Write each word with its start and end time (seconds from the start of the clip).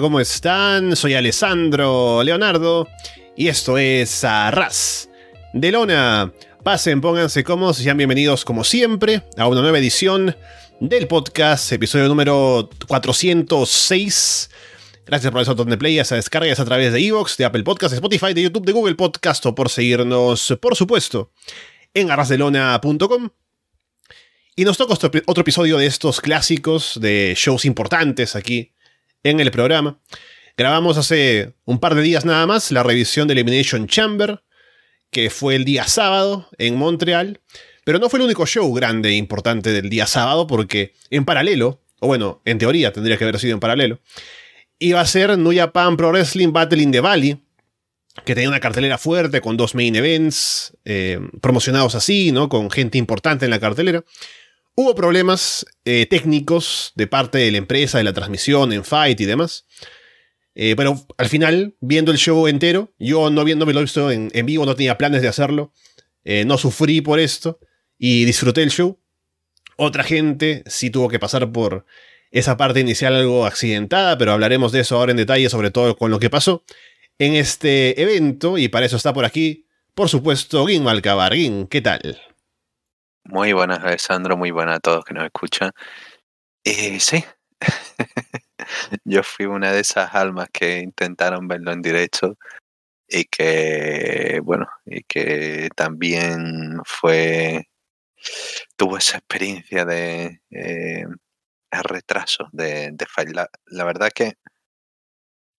¿cómo 0.00 0.18
están? 0.18 0.96
Soy 0.96 1.14
Alessandro 1.14 2.22
Leonardo 2.22 2.88
y 3.36 3.48
esto 3.48 3.76
es 3.76 4.24
Arras 4.24 5.10
de 5.52 5.70
Lona. 5.70 6.32
Pasen, 6.64 7.02
pónganse 7.02 7.44
cómodos 7.44 7.76
sean 7.76 7.98
bienvenidos 7.98 8.44
como 8.44 8.64
siempre 8.64 9.22
a 9.36 9.46
una 9.46 9.60
nueva 9.60 9.78
edición 9.78 10.34
del 10.80 11.06
podcast, 11.06 11.70
episodio 11.72 12.08
número 12.08 12.70
406. 12.88 14.50
Gracias 15.04 15.30
por 15.30 15.42
ese 15.42 15.50
botón 15.50 15.68
de 15.68 15.76
play, 15.76 15.98
esa 15.98 16.16
a 16.16 16.64
través 16.64 16.92
de 16.92 17.06
Evox, 17.06 17.36
de 17.36 17.44
Apple 17.44 17.62
Podcast, 17.62 17.90
de 17.92 17.96
Spotify, 17.96 18.32
de 18.32 18.42
YouTube, 18.42 18.64
de 18.64 18.72
Google 18.72 18.94
Podcast 18.94 19.44
o 19.46 19.54
por 19.54 19.68
seguirnos, 19.68 20.56
por 20.62 20.76
supuesto, 20.76 21.32
en 21.92 22.10
arrasdelona.com. 22.10 23.28
Y 24.56 24.64
nos 24.64 24.78
toca 24.78 24.94
otro 24.94 25.40
episodio 25.40 25.76
de 25.76 25.86
estos 25.86 26.20
clásicos 26.20 26.98
de 27.00 27.34
shows 27.36 27.64
importantes 27.66 28.34
aquí 28.34 28.72
en 29.22 29.40
el 29.40 29.50
programa. 29.50 30.00
Grabamos 30.56 30.98
hace 30.98 31.54
un 31.64 31.78
par 31.78 31.94
de 31.94 32.02
días 32.02 32.24
nada 32.24 32.46
más 32.46 32.70
la 32.70 32.82
revisión 32.82 33.28
de 33.28 33.32
Elimination 33.32 33.86
Chamber, 33.86 34.42
que 35.10 35.30
fue 35.30 35.56
el 35.56 35.64
día 35.64 35.84
sábado 35.84 36.48
en 36.58 36.76
Montreal. 36.76 37.40
Pero 37.84 37.98
no 37.98 38.10
fue 38.10 38.18
el 38.18 38.26
único 38.26 38.46
show 38.46 38.72
grande 38.74 39.08
e 39.08 39.14
importante 39.14 39.72
del 39.72 39.88
día 39.88 40.06
sábado, 40.06 40.46
porque 40.46 40.92
en 41.10 41.24
paralelo, 41.24 41.82
o 42.00 42.06
bueno, 42.06 42.42
en 42.44 42.58
teoría 42.58 42.92
tendría 42.92 43.16
que 43.16 43.24
haber 43.24 43.38
sido 43.38 43.54
en 43.54 43.60
paralelo, 43.60 44.00
iba 44.78 45.00
a 45.00 45.06
ser 45.06 45.36
New 45.38 45.56
Japan 45.56 45.96
Pro 45.96 46.10
Wrestling 46.10 46.52
Battle 46.52 46.82
in 46.82 46.92
the 46.92 47.00
Valley, 47.00 47.42
que 48.24 48.34
tenía 48.34 48.48
una 48.48 48.60
cartelera 48.60 48.98
fuerte 48.98 49.40
con 49.40 49.56
dos 49.56 49.74
main 49.74 49.94
events 49.96 50.76
eh, 50.84 51.20
promocionados 51.40 51.94
así, 51.94 52.32
¿no? 52.32 52.48
Con 52.48 52.70
gente 52.70 52.98
importante 52.98 53.44
en 53.44 53.50
la 53.50 53.60
cartelera. 53.60 54.04
Hubo 54.74 54.94
problemas 54.94 55.66
eh, 55.84 56.06
técnicos 56.06 56.92
de 56.94 57.06
parte 57.06 57.38
de 57.38 57.50
la 57.50 57.58
empresa, 57.58 57.98
de 57.98 58.04
la 58.04 58.12
transmisión, 58.12 58.72
en 58.72 58.84
Fight 58.84 59.20
y 59.20 59.26
demás. 59.26 59.66
Eh, 60.54 60.74
pero 60.76 61.06
al 61.16 61.28
final, 61.28 61.76
viendo 61.80 62.12
el 62.12 62.18
show 62.18 62.46
entero, 62.46 62.92
yo 62.98 63.30
no 63.30 63.40
habiéndome 63.40 63.72
visto 63.72 64.10
en, 64.10 64.30
vivo, 64.44 64.66
no 64.66 64.74
tenía 64.74 64.98
planes 64.98 65.22
de 65.22 65.28
hacerlo. 65.28 65.72
Eh, 66.24 66.44
no 66.44 66.58
sufrí 66.58 67.00
por 67.00 67.18
esto 67.18 67.58
y 67.98 68.24
disfruté 68.24 68.62
el 68.62 68.70
show. 68.70 68.98
Otra 69.76 70.04
gente 70.04 70.62
sí 70.66 70.90
tuvo 70.90 71.08
que 71.08 71.18
pasar 71.18 71.50
por 71.52 71.86
esa 72.30 72.56
parte 72.56 72.80
inicial 72.80 73.14
algo 73.14 73.46
accidentada, 73.46 74.16
pero 74.18 74.32
hablaremos 74.32 74.72
de 74.72 74.80
eso 74.80 74.96
ahora 74.96 75.12
en 75.12 75.16
detalle, 75.16 75.48
sobre 75.48 75.70
todo 75.70 75.96
con 75.96 76.10
lo 76.10 76.20
que 76.20 76.30
pasó 76.30 76.64
en 77.18 77.34
este 77.34 78.00
evento. 78.00 78.58
Y 78.58 78.68
para 78.68 78.86
eso 78.86 78.96
está 78.96 79.12
por 79.12 79.24
aquí, 79.24 79.66
por 79.94 80.08
supuesto, 80.08 80.66
Gin 80.66 80.84
Malcabar. 80.84 81.32
¿qué 81.68 81.80
tal? 81.80 82.29
Muy 83.24 83.52
buenas, 83.52 83.80
Alessandro. 83.84 84.36
Muy 84.36 84.50
buenas 84.50 84.76
a 84.76 84.80
todos 84.80 85.04
que 85.04 85.14
nos 85.14 85.24
escuchan. 85.24 85.70
Eh, 86.64 87.00
sí, 87.00 87.24
yo 89.04 89.22
fui 89.22 89.46
una 89.46 89.72
de 89.72 89.80
esas 89.80 90.14
almas 90.14 90.48
que 90.52 90.78
intentaron 90.80 91.48
verlo 91.48 91.72
en 91.72 91.82
directo 91.82 92.36
y 93.08 93.24
que, 93.26 94.40
bueno, 94.44 94.68
y 94.86 95.02
que 95.04 95.68
también 95.76 96.80
fue, 96.84 97.68
tuvo 98.76 98.98
esa 98.98 99.18
experiencia 99.18 99.84
de 99.84 100.42
eh, 100.50 101.06
retraso, 101.72 102.48
de, 102.52 102.90
de 102.92 103.06
La, 103.66 103.84
verdad 103.84 104.10
que 104.14 104.34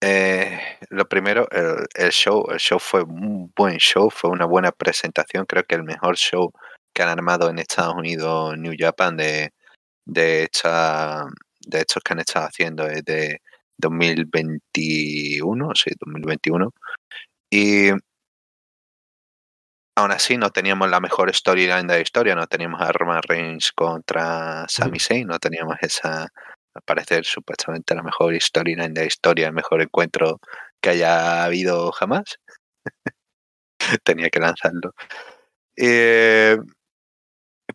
eh, 0.01 0.59
lo 0.89 1.07
primero, 1.07 1.47
el, 1.51 1.87
el, 1.95 2.11
show, 2.11 2.45
el 2.51 2.59
show 2.59 2.79
fue 2.79 3.03
un 3.03 3.51
buen 3.55 3.77
show, 3.77 4.09
fue 4.09 4.31
una 4.31 4.45
buena 4.45 4.71
presentación, 4.71 5.45
creo 5.45 5.63
que 5.63 5.75
el 5.75 5.83
mejor 5.83 6.17
show 6.17 6.51
que 6.93 7.03
han 7.03 7.09
armado 7.09 7.49
en 7.49 7.59
Estados 7.59 7.95
Unidos, 7.95 8.57
New 8.57 8.73
Japan, 8.77 9.17
de, 9.17 9.51
de, 10.05 10.43
esta, 10.43 11.27
de 11.59 11.79
estos 11.79 12.03
que 12.03 12.13
han 12.13 12.19
estado 12.19 12.47
haciendo 12.47 12.85
desde 12.85 13.41
2021, 13.77 15.71
sí, 15.75 15.91
2021. 15.99 16.71
Y 17.51 17.91
aún 19.95 20.11
así 20.11 20.37
no 20.37 20.49
teníamos 20.51 20.89
la 20.89 20.99
mejor 20.99 21.33
storyline 21.33 21.87
de 21.87 21.95
la 21.95 22.01
historia, 22.01 22.35
no 22.35 22.47
teníamos 22.47 22.81
a 22.81 22.91
Roman 22.91 23.21
Reigns 23.27 23.71
contra 23.73 24.65
Sami 24.67 24.99
Zayn, 24.99 25.27
no 25.27 25.39
teníamos 25.39 25.77
esa, 25.81 26.23
al 26.23 26.81
parecer, 26.85 27.25
supuestamente 27.25 27.95
la 27.95 28.03
mejor 28.03 28.39
storyline 28.39 28.93
de 28.93 29.01
la 29.01 29.07
historia, 29.07 29.47
el 29.47 29.53
mejor 29.53 29.81
encuentro 29.81 30.39
que 30.81 30.91
haya 30.91 31.43
habido 31.45 31.91
jamás. 31.91 32.39
Tenía 34.03 34.29
que 34.29 34.39
lanzarlo. 34.39 34.93
Eh, 35.75 36.57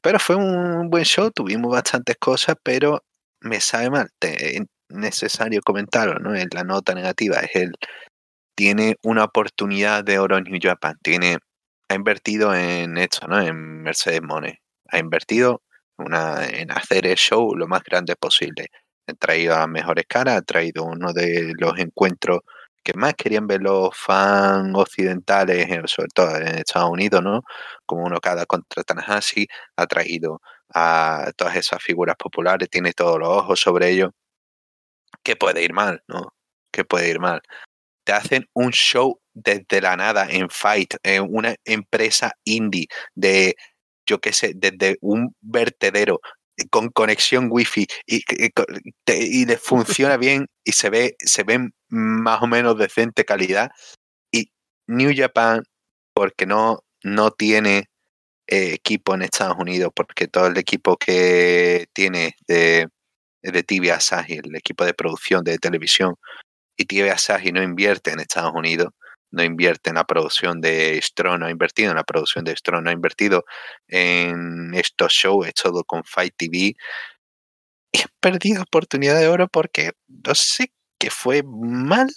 pero 0.02 0.18
fue 0.18 0.36
un 0.36 0.90
buen 0.90 1.04
show, 1.04 1.30
tuvimos 1.30 1.72
bastantes 1.72 2.16
cosas, 2.18 2.56
pero 2.62 3.04
me 3.40 3.60
sabe 3.60 3.90
mal. 3.90 4.10
es 4.20 4.60
necesario 4.88 5.60
comentarlo, 5.62 6.18
¿no? 6.18 6.34
En 6.34 6.48
la 6.52 6.64
nota 6.64 6.94
negativa 6.94 7.36
es 7.38 7.56
el 7.56 7.72
tiene 8.56 8.96
una 9.04 9.24
oportunidad 9.24 10.02
de 10.04 10.18
oro 10.18 10.38
en 10.38 10.44
New 10.44 10.58
Japan, 10.62 10.96
tiene 11.02 11.38
ha 11.88 11.94
invertido 11.94 12.54
en 12.54 12.98
esto, 12.98 13.28
¿no? 13.28 13.40
En 13.40 13.82
Mercedes 13.82 14.22
Money, 14.22 14.54
ha 14.90 14.98
invertido 14.98 15.62
una, 15.98 16.46
en 16.46 16.72
hacer 16.72 17.06
el 17.06 17.16
show 17.16 17.54
lo 17.54 17.68
más 17.68 17.82
grande 17.84 18.16
posible. 18.16 18.68
Ha 19.06 19.14
traído 19.14 19.54
a 19.54 19.66
mejores 19.68 20.04
caras, 20.08 20.38
ha 20.38 20.42
traído 20.42 20.84
uno 20.84 21.12
de 21.12 21.52
los 21.58 21.78
encuentros 21.78 22.40
que 22.86 22.94
más 22.94 23.14
querían 23.14 23.48
ver 23.48 23.62
los 23.62 23.90
fans 23.96 24.72
occidentales, 24.76 25.66
sobre 25.90 26.08
todo 26.14 26.36
en 26.36 26.58
Estados 26.58 26.90
Unidos, 26.90 27.20
¿no? 27.22 27.42
Como 27.84 28.04
uno 28.04 28.20
cada 28.20 28.46
contra 28.46 28.84
Tanahashi, 28.84 29.48
ha 29.76 29.86
traído 29.88 30.40
a 30.72 31.32
todas 31.36 31.56
esas 31.56 31.82
figuras 31.82 32.14
populares, 32.16 32.70
tiene 32.70 32.92
todos 32.92 33.18
los 33.18 33.28
ojos 33.28 33.60
sobre 33.60 33.90
ellos. 33.90 34.10
¿Qué 35.24 35.34
puede 35.36 35.64
ir 35.64 35.72
mal, 35.72 36.02
no? 36.06 36.32
¿Qué 36.72 36.84
puede 36.84 37.10
ir 37.10 37.18
mal? 37.18 37.40
Te 38.04 38.12
hacen 38.12 38.46
un 38.54 38.72
show 38.72 39.20
desde 39.34 39.80
la 39.80 39.96
nada 39.96 40.28
en 40.30 40.50
Fight, 40.50 40.94
en 41.02 41.26
una 41.28 41.56
empresa 41.64 42.32
indie 42.44 42.86
de, 43.14 43.56
yo 44.06 44.20
qué 44.20 44.32
sé, 44.32 44.52
desde 44.56 44.98
un 45.00 45.34
vertedero 45.40 46.20
con 46.70 46.88
conexión 46.88 47.48
wifi 47.50 47.86
y, 48.06 48.16
y, 48.16 48.50
y, 49.06 49.46
le 49.46 49.56
funciona 49.58 50.16
bien 50.18 50.46
y 50.64 50.72
se 50.72 50.90
ve, 50.90 51.16
se 51.18 51.42
ve 51.42 51.70
más 51.88 52.42
o 52.42 52.46
menos 52.46 52.78
decente 52.78 53.24
calidad. 53.24 53.70
Y 54.32 54.50
New 54.86 55.12
Japan, 55.14 55.62
porque 56.14 56.46
no, 56.46 56.84
no 57.02 57.30
tiene 57.30 57.88
eh, 58.48 58.74
equipo 58.74 59.14
en 59.14 59.22
Estados 59.22 59.56
Unidos, 59.58 59.90
porque 59.94 60.28
todo 60.28 60.46
el 60.46 60.56
equipo 60.56 60.96
que 60.96 61.86
tiene 61.92 62.36
de, 62.46 62.88
de 63.42 63.62
TV 63.62 63.92
Asahi, 63.92 64.34
el 64.34 64.54
equipo 64.56 64.84
de 64.84 64.94
producción 64.94 65.44
de 65.44 65.58
televisión, 65.58 66.14
y 66.76 66.84
TV 66.84 67.10
Asahi 67.10 67.52
no 67.52 67.62
invierte 67.62 68.12
en 68.12 68.20
Estados 68.20 68.52
Unidos, 68.54 68.90
no 69.36 69.44
invierte 69.44 69.90
en 69.90 69.96
la 69.96 70.04
producción 70.04 70.60
de 70.60 71.00
Strong, 71.00 71.40
no 71.40 71.46
ha 71.46 71.50
invertido 71.50 71.90
en 71.90 71.96
la 71.96 72.04
producción 72.04 72.44
de 72.44 72.56
Strong, 72.56 72.82
no 72.82 72.90
ha 72.90 72.92
invertido 72.92 73.44
en 73.86 74.74
estos 74.74 75.12
shows, 75.12 75.52
todo 75.54 75.84
con 75.84 76.02
Fight 76.04 76.34
TV. 76.36 76.74
Y 77.92 77.98
he 77.98 78.06
perdido 78.20 78.62
oportunidad 78.62 79.18
de 79.18 79.28
oro 79.28 79.48
porque 79.48 79.92
no 80.08 80.34
sé 80.34 80.72
qué 80.98 81.10
fue 81.10 81.42
mal 81.44 82.08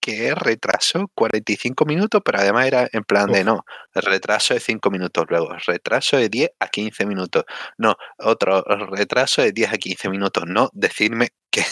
que 0.00 0.34
retrasó 0.34 1.08
45 1.14 1.84
minutos, 1.84 2.20
pero 2.24 2.40
además 2.40 2.66
era 2.66 2.88
en 2.92 3.04
plan 3.04 3.30
de 3.30 3.44
no, 3.44 3.64
retraso 3.94 4.52
de 4.52 4.58
5 4.58 4.90
minutos 4.90 5.24
luego, 5.28 5.50
retraso 5.64 6.16
de 6.16 6.28
10 6.28 6.50
a 6.58 6.66
15 6.66 7.06
minutos, 7.06 7.44
no, 7.78 7.94
otro 8.18 8.62
retraso 8.62 9.42
de 9.42 9.52
10 9.52 9.72
a 9.72 9.78
15 9.78 10.08
minutos, 10.08 10.44
no 10.48 10.70
decirme 10.72 11.28
que 11.52 11.62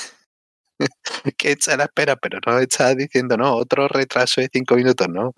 que 1.36 1.52
echa 1.52 1.76
la 1.76 1.84
espera, 1.84 2.16
pero 2.16 2.40
no 2.46 2.58
está 2.58 2.94
diciendo, 2.94 3.36
no, 3.36 3.54
otro 3.56 3.88
retraso 3.88 4.40
de 4.40 4.48
cinco 4.52 4.76
minutos, 4.76 5.08
no. 5.08 5.32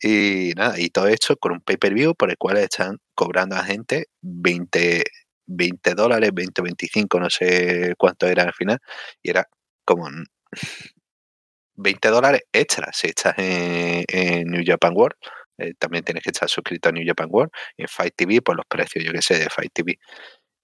Y 0.00 0.52
nada, 0.56 0.78
y 0.80 0.90
todo 0.90 1.08
esto 1.08 1.36
con 1.36 1.52
un 1.52 1.60
pay-per-view 1.60 2.14
por 2.16 2.30
el 2.30 2.36
cual 2.38 2.58
están 2.58 2.98
cobrando 3.14 3.56
a 3.56 3.64
gente 3.64 4.06
20, 4.22 5.04
20 5.46 5.94
dólares, 5.94 6.30
20, 6.34 6.62
25, 6.62 7.20
no 7.20 7.30
sé 7.30 7.94
cuánto 7.98 8.26
era 8.26 8.44
al 8.44 8.54
final, 8.54 8.78
y 9.22 9.30
era 9.30 9.46
como 9.84 10.08
20 11.76 12.08
dólares 12.08 12.42
extra 12.52 12.92
si 12.92 13.08
estás 13.08 13.34
en, 13.38 14.50
New 14.50 14.62
Japan 14.66 14.92
World. 14.94 15.16
Eh, 15.58 15.74
también 15.78 16.04
tienes 16.04 16.22
que 16.24 16.30
estar 16.30 16.48
suscrito 16.48 16.88
a 16.88 16.92
New 16.92 17.06
Japan 17.06 17.28
World 17.30 17.50
y 17.76 17.82
en 17.82 17.88
Fight 17.88 18.14
TV 18.16 18.42
por 18.42 18.56
los 18.56 18.66
precios, 18.66 19.04
yo 19.04 19.12
que 19.12 19.22
sé, 19.22 19.38
de 19.38 19.50
Fight 19.50 19.72
TV. 19.72 19.98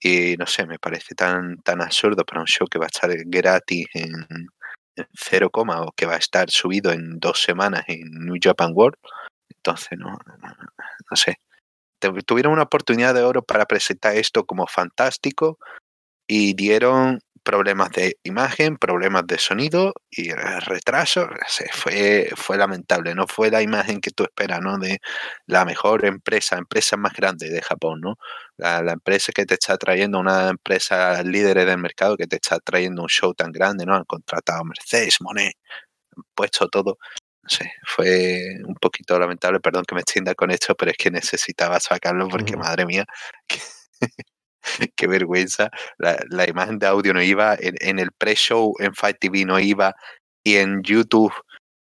Y 0.00 0.36
no 0.36 0.46
sé, 0.46 0.66
me 0.66 0.78
parece 0.78 1.14
tan, 1.14 1.60
tan 1.62 1.82
absurdo 1.82 2.24
para 2.24 2.40
un 2.40 2.46
show 2.46 2.66
que 2.68 2.78
va 2.78 2.86
a 2.86 2.92
estar 2.92 3.10
gratis 3.26 3.86
en, 3.94 4.12
en 4.96 5.06
0, 5.12 5.50
o 5.52 5.92
que 5.92 6.06
va 6.06 6.14
a 6.14 6.18
estar 6.18 6.50
subido 6.50 6.92
en 6.92 7.18
dos 7.18 7.42
semanas 7.42 7.84
en 7.88 8.10
New 8.24 8.36
Japan 8.40 8.72
World. 8.74 8.98
Entonces, 9.48 9.98
no, 9.98 10.10
no, 10.10 10.54
no 11.10 11.16
sé. 11.16 11.40
Tuvieron 12.26 12.52
una 12.52 12.62
oportunidad 12.62 13.12
de 13.12 13.22
oro 13.22 13.42
para 13.42 13.66
presentar 13.66 14.14
esto 14.16 14.44
como 14.44 14.66
fantástico 14.68 15.58
y 16.28 16.54
dieron 16.54 17.20
problemas 17.48 17.88
de 17.92 18.18
imagen, 18.24 18.76
problemas 18.76 19.26
de 19.26 19.38
sonido 19.38 19.94
y 20.10 20.32
retraso. 20.32 21.30
Fue, 21.72 22.28
fue 22.36 22.58
lamentable, 22.58 23.14
no 23.14 23.26
fue 23.26 23.50
la 23.50 23.62
imagen 23.62 24.02
que 24.02 24.10
tú 24.10 24.24
esperas, 24.24 24.60
¿no? 24.60 24.76
De 24.76 24.98
la 25.46 25.64
mejor 25.64 26.04
empresa, 26.04 26.58
empresa 26.58 26.98
más 26.98 27.14
grande 27.14 27.48
de 27.48 27.62
Japón, 27.62 28.02
¿no? 28.02 28.16
La, 28.58 28.80
empresa 28.92 29.32
que 29.32 29.46
te 29.46 29.54
está 29.54 29.78
trayendo, 29.78 30.18
una 30.20 30.50
empresa 30.50 31.22
líder 31.22 31.64
del 31.64 31.78
mercado 31.78 32.18
que 32.18 32.26
te 32.26 32.36
está 32.36 32.60
trayendo 32.60 33.00
un 33.00 33.08
show 33.08 33.32
tan 33.32 33.50
grande, 33.50 33.86
¿no? 33.86 33.94
Han 33.94 34.04
contratado 34.04 34.60
a 34.60 34.64
Mercedes, 34.64 35.16
Monet, 35.22 35.54
han 36.16 36.24
puesto 36.34 36.68
todo. 36.68 36.98
No 37.42 37.48
sé, 37.48 37.72
fue 37.86 38.58
un 38.66 38.74
poquito 38.74 39.18
lamentable, 39.18 39.60
perdón 39.60 39.84
que 39.86 39.94
me 39.94 40.02
extienda 40.02 40.34
con 40.34 40.50
esto, 40.50 40.74
pero 40.74 40.90
es 40.90 40.98
que 40.98 41.10
necesitaba 41.10 41.80
sacarlo 41.80 42.28
porque, 42.28 42.58
madre 42.58 42.84
mía, 42.84 43.06
qué 44.96 45.06
vergüenza. 45.06 45.70
La, 45.98 46.48
imagen 46.48 46.78
de 46.78 46.86
audio 46.86 47.12
no 47.14 47.22
iba, 47.22 47.56
en, 47.58 47.98
el 47.98 48.12
pre-show 48.12 48.74
en 48.78 48.94
Fight 48.94 49.18
TV 49.20 49.44
no 49.44 49.58
iba, 49.58 49.94
y 50.44 50.56
en 50.56 50.82
YouTube 50.82 51.32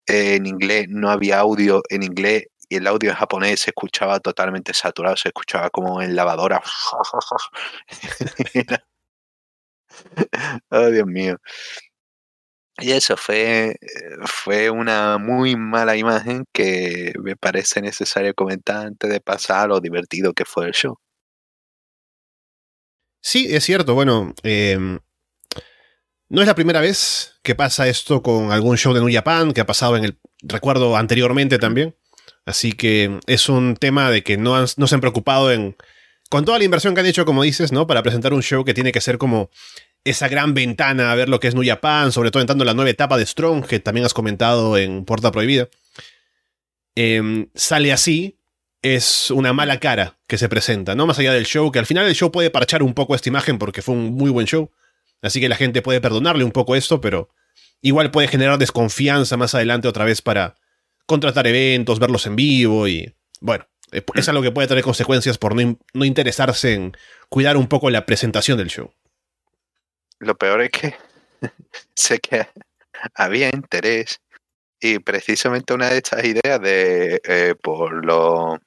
en 0.07 0.45
inglés 0.45 0.85
no 0.89 1.09
había 1.09 1.39
audio 1.39 1.81
en 1.89 2.03
inglés, 2.03 2.45
y 2.69 2.77
el 2.77 2.87
audio 2.87 3.11
en 3.11 3.17
japonés 3.17 3.61
se 3.61 3.71
escuchaba 3.71 4.19
totalmente 4.19 4.73
saturado, 4.73 5.15
se 5.17 5.29
escuchaba 5.29 5.69
como 5.69 6.01
en 6.01 6.15
lavadora. 6.15 6.61
oh, 10.71 10.89
Dios 10.89 11.07
mío. 11.07 11.37
Y 12.77 12.91
eso 12.91 13.15
fue, 13.15 13.77
fue 14.25 14.69
una 14.69 15.17
muy 15.17 15.55
mala 15.55 15.95
imagen 15.95 16.43
que 16.51 17.13
me 17.21 17.37
parece 17.37 17.81
necesario 17.81 18.33
comentar 18.33 18.87
antes 18.87 19.09
de 19.09 19.21
pasar 19.21 19.69
lo 19.69 19.79
divertido 19.79 20.33
que 20.33 20.43
fue 20.43 20.67
el 20.67 20.73
show. 20.73 20.97
Sí, 23.27 23.47
es 23.49 23.63
cierto. 23.63 23.95
Bueno, 23.95 24.35
em, 24.43 24.99
no 26.29 26.41
es 26.41 26.47
la 26.47 26.53
primera 26.53 26.79
vez 26.79 27.39
que 27.41 27.55
pasa 27.55 27.87
esto 27.87 28.21
con 28.21 28.51
algún 28.51 28.77
show 28.77 28.93
de 28.93 28.99
New 28.99 29.11
Japan, 29.11 29.51
que 29.51 29.61
ha 29.61 29.65
pasado 29.65 29.97
en 29.97 30.05
el 30.05 30.19
recuerdo 30.43 30.95
anteriormente 30.95 31.57
también. 31.57 31.95
Así 32.45 32.73
que 32.73 33.19
es 33.25 33.49
un 33.49 33.77
tema 33.77 34.11
de 34.11 34.21
que 34.21 34.37
no, 34.37 34.63
no 34.77 34.87
se 34.87 34.93
han 34.93 35.01
preocupado 35.01 35.51
en. 35.51 35.75
Con 36.29 36.45
toda 36.45 36.59
la 36.59 36.65
inversión 36.65 36.93
que 36.93 36.99
han 37.01 37.07
hecho, 37.07 37.25
como 37.25 37.41
dices, 37.41 37.71
¿no? 37.71 37.87
Para 37.87 38.03
presentar 38.03 38.31
un 38.31 38.43
show 38.43 38.63
que 38.63 38.75
tiene 38.75 38.91
que 38.91 39.01
ser 39.01 39.17
como 39.17 39.49
esa 40.03 40.27
gran 40.27 40.53
ventana 40.53 41.11
a 41.11 41.15
ver 41.15 41.27
lo 41.27 41.39
que 41.39 41.47
es 41.47 41.55
New 41.55 41.65
Japan, 41.65 42.11
sobre 42.11 42.29
todo 42.29 42.41
entrando 42.41 42.63
en 42.63 42.67
la 42.67 42.73
nueva 42.75 42.91
etapa 42.91 43.17
de 43.17 43.25
Strong, 43.25 43.65
que 43.65 43.79
también 43.79 44.05
has 44.05 44.13
comentado 44.13 44.77
en 44.77 45.03
Puerta 45.03 45.31
Prohibida. 45.31 45.67
Em, 46.93 47.49
sale 47.55 47.91
así, 47.91 48.34
es 48.93 49.31
una 49.31 49.51
mala 49.51 49.79
cara 49.79 50.19
que 50.27 50.37
se 50.37 50.47
presenta, 50.47 50.93
¿no? 50.93 51.07
Más 51.07 51.17
allá 51.17 51.33
del 51.33 51.47
show, 51.47 51.71
que 51.71 51.79
al 51.79 51.87
final 51.87 52.05
el 52.05 52.13
show 52.13 52.31
puede 52.31 52.51
parchar 52.51 52.83
un 52.83 52.93
poco 52.93 53.15
esta 53.15 53.29
imagen 53.29 53.57
porque 53.57 53.81
fue 53.81 53.95
un 53.95 54.13
muy 54.13 54.29
buen 54.29 54.45
show. 54.45 54.69
Así 55.23 55.41
que 55.41 55.49
la 55.49 55.55
gente 55.55 55.81
puede 55.81 56.01
perdonarle 56.01 56.43
un 56.43 56.51
poco 56.51 56.75
esto, 56.75 57.01
pero 57.01 57.29
igual 57.81 58.11
puede 58.11 58.27
generar 58.27 58.59
desconfianza 58.59 59.37
más 59.37 59.55
adelante 59.55 59.87
otra 59.87 60.05
vez 60.05 60.21
para 60.21 60.55
contratar 61.07 61.47
eventos, 61.47 61.97
verlos 61.97 62.27
en 62.27 62.35
vivo 62.35 62.87
y 62.87 63.15
bueno, 63.41 63.65
es 63.91 64.29
algo 64.29 64.43
que 64.43 64.51
puede 64.51 64.67
tener 64.67 64.83
consecuencias 64.83 65.39
por 65.39 65.55
no, 65.55 65.79
no 65.93 66.05
interesarse 66.05 66.75
en 66.75 66.95
cuidar 67.27 67.57
un 67.57 67.67
poco 67.67 67.89
la 67.89 68.05
presentación 68.05 68.59
del 68.59 68.69
show. 68.69 68.93
Lo 70.19 70.35
peor 70.35 70.61
es 70.61 70.69
que 70.69 70.95
sé 71.95 72.19
que 72.19 72.47
había 73.15 73.49
interés 73.49 74.21
y 74.79 74.99
precisamente 74.99 75.73
una 75.73 75.89
de 75.89 75.97
estas 75.97 76.23
ideas 76.23 76.61
de 76.61 77.19
eh, 77.23 77.55
por 77.59 78.05
lo 78.05 78.59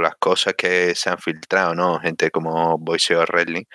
las 0.00 0.16
cosas 0.16 0.54
que 0.56 0.94
se 0.94 1.10
han 1.10 1.18
filtrado, 1.18 1.74
¿no? 1.74 1.98
Gente 2.00 2.30
como 2.30 2.78
Boise 2.78 3.16
o 3.16 3.26
Redling. 3.26 3.66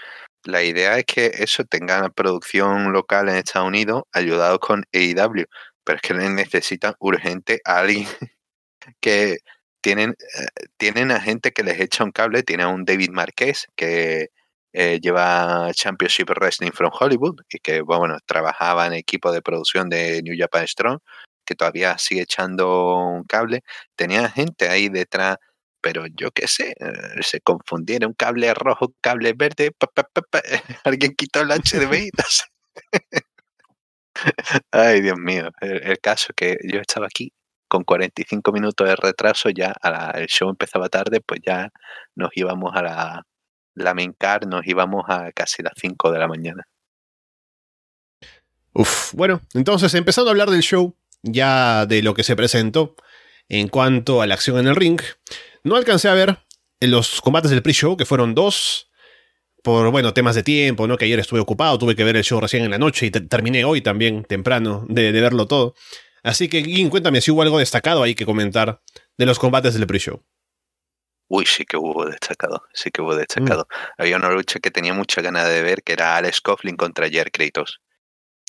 La 0.45 0.63
idea 0.63 0.97
es 0.97 1.06
que 1.06 1.27
eso 1.35 1.63
tenga 1.65 2.09
producción 2.09 2.91
local 2.94 3.29
en 3.29 3.35
Estados 3.38 3.68
Unidos 3.68 4.03
ayudado 4.13 4.59
con 4.59 4.83
AEW, 4.94 5.45
pero 5.83 5.97
es 5.97 6.01
que 6.01 6.13
necesitan 6.15 6.95
urgente 7.00 7.62
a 7.65 7.79
alguien 7.79 8.07
que 9.01 9.39
tienen, 9.81 10.12
eh, 10.12 10.68
tienen 10.77 11.12
a 11.12 11.21
gente 11.21 11.51
que 11.51 11.63
les 11.63 11.79
echa 11.79 12.03
un 12.03 12.12
cable, 12.12 12.44
tiene 12.44 12.63
a 12.63 12.68
un 12.69 12.85
David 12.85 13.12
Marquez 13.12 13.68
que 13.75 14.29
eh, 14.73 15.00
lleva 15.01 15.69
Championship 15.73 16.29
Wrestling 16.29 16.71
from 16.71 16.91
Hollywood 16.97 17.41
y 17.50 17.59
que 17.59 17.81
bueno, 17.81 18.18
trabajaba 18.25 18.88
en 18.88 18.94
equipo 18.94 19.31
de 19.31 19.41
producción 19.41 19.89
de 19.89 20.21
New 20.23 20.35
Japan 20.38 20.68
Strong, 20.68 21.00
que 21.45 21.56
todavía 21.56 21.97
sigue 21.97 22.21
echando 22.21 22.95
un 22.95 23.23
cable. 23.25 23.62
Tenía 23.95 24.29
gente 24.29 24.69
ahí 24.69 24.89
detrás 24.89 25.38
pero 25.81 26.06
yo 26.07 26.31
qué 26.31 26.48
sé, 26.48 26.75
eh, 26.80 27.22
se 27.22 27.42
confundieron 27.42 28.13
cable 28.13 28.54
rojo, 28.54 28.94
cable 29.01 29.33
verde, 29.33 29.72
alguien 30.83 31.13
quitó 31.16 31.42
el 31.42 31.50
HDMI. 31.50 32.10
Ay, 34.72 35.01
Dios 35.01 35.18
mío, 35.18 35.50
el, 35.62 36.00
caso 36.00 36.28
es 36.30 36.36
que 36.36 36.57
yo 36.63 36.80
estaba 36.80 37.07
aquí 37.07 37.31
con 37.68 37.83
45 37.83 38.51
minutos 38.51 38.88
de 38.88 38.95
retraso, 38.95 39.50
ya 39.50 39.74
el 40.16 40.28
show 40.28 40.50
empezaba 40.50 40.89
tarde, 40.89 41.22
pues 41.22 41.39
ya 41.45 41.69
nos 42.16 42.30
íbamos 42.36 42.75
a 42.75 42.81
la, 42.81 43.25
la 43.75 43.94
main 43.94 44.13
car, 44.18 44.45
nos 44.45 44.68
íbamos 44.68 45.06
a 45.07 45.31
casi 45.31 45.63
las 45.63 45.74
5 45.78 46.12
de 46.12 46.19
la 46.19 46.28
mañana. 46.28 46.63
Uf, 48.74 49.13
bueno, 49.13 49.42
entonces 49.54 49.94
empezando 49.94 50.30
a 50.30 50.33
hablar 50.33 50.50
del 50.50 50.62
show, 50.62 50.95
ya 51.24 51.86
de 51.86 52.01
lo 52.01 52.13
que 52.13 52.24
se 52.24 52.36
presentó 52.36 52.95
en 53.48 53.68
cuanto 53.68 54.22
a 54.22 54.28
la 54.28 54.33
acción 54.33 54.60
en 54.60 54.68
el 54.68 54.75
ring, 54.75 55.01
no 55.63 55.75
alcancé 55.75 56.09
a 56.09 56.13
ver 56.13 56.37
los 56.87 57.21
combates 57.21 57.51
del 57.51 57.61
pre-show, 57.61 57.95
que 57.95 58.05
fueron 58.05 58.33
dos, 58.33 58.89
por, 59.63 59.89
bueno, 59.91 60.13
temas 60.13 60.35
de 60.35 60.43
tiempo, 60.43 60.87
¿no? 60.87 60.97
Que 60.97 61.05
ayer 61.05 61.19
estuve 61.19 61.39
ocupado, 61.39 61.77
tuve 61.77 61.95
que 61.95 62.03
ver 62.03 62.15
el 62.15 62.23
show 62.23 62.39
recién 62.39 62.63
en 62.63 62.71
la 62.71 62.77
noche 62.77 63.05
y 63.05 63.11
terminé 63.11 63.63
hoy 63.63 63.81
también, 63.81 64.23
temprano, 64.23 64.85
de, 64.89 65.11
verlo 65.11 65.47
todo. 65.47 65.75
Así 66.23 66.49
que, 66.49 66.61
Guin, 66.61 66.89
cuéntame 66.89 67.21
si 67.21 67.31
hubo 67.31 67.41
algo 67.41 67.59
destacado 67.59 68.03
ahí 68.03 68.15
que 68.15 68.25
comentar 68.25 68.81
de 69.18 69.25
los 69.25 69.39
combates 69.39 69.73
del 69.73 69.87
pre-show. 69.87 70.23
Uy, 71.27 71.45
sí 71.45 71.63
que 71.65 71.77
hubo 71.77 72.06
destacado, 72.06 72.63
sí 72.73 72.91
que 72.91 73.01
hubo 73.01 73.15
destacado. 73.15 73.68
Mm. 73.69 74.01
Había 74.01 74.18
una 74.18 74.31
lucha 74.31 74.59
que 74.59 74.69
tenía 74.69 74.94
mucha 74.94 75.21
ganas 75.21 75.47
de 75.47 75.61
ver, 75.61 75.81
que 75.81 75.94
era 75.94 76.18
Alex 76.18 76.41
Coughlin 76.41 76.75
contra 76.75 77.09
Jer 77.09 77.31
Kratos. 77.31 77.80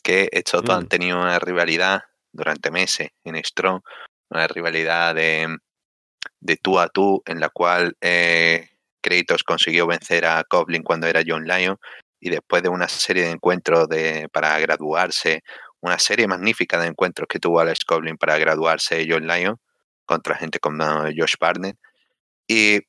Que 0.03 0.29
estos 0.33 0.65
dos 0.65 0.77
han 0.77 0.85
mm. 0.85 0.89
tenido 0.89 1.21
una 1.21 1.39
rivalidad 1.39 2.03
durante 2.33 2.73
meses 2.73 3.11
en 3.23 3.43
Strong, 3.43 3.83
una 4.31 4.49
rivalidad 4.49 5.15
de, 5.15 5.59
de 6.43 6.57
tú 6.57 6.79
a 6.79 6.89
tú 6.89 7.23
en 7.27 7.41
la 7.41 7.49
cual 7.49 7.97
eh, 8.01 8.69
consiguió 9.47 9.87
vencer 9.87 10.27
a 10.27 10.45
Coblin 10.45 10.83
cuando 10.83 11.07
era 11.07 11.23
John 11.27 11.45
Lyon 11.45 11.79
y 12.21 12.31
después 12.31 12.63
de 12.63 12.69
una 12.69 12.89
serie 12.89 13.25
de 13.25 13.31
encuentros 13.31 13.89
de, 13.89 14.29
para 14.33 14.59
graduarse, 14.61 15.43
una 15.81 15.99
serie 15.99 16.27
magnífica 16.29 16.79
de 16.81 16.89
encuentros 16.89 17.27
que 17.29 17.39
tuvo 17.39 17.61
Alex 17.61 17.85
Coblin 17.85 18.17
para 18.17 18.39
graduarse 18.39 19.07
John 19.09 19.27
Lyon 19.27 19.57
contra 20.05 20.37
gente 20.37 20.59
como 20.59 20.85
Josh 21.17 21.35
Barnett 21.41 21.77
y 22.47 22.81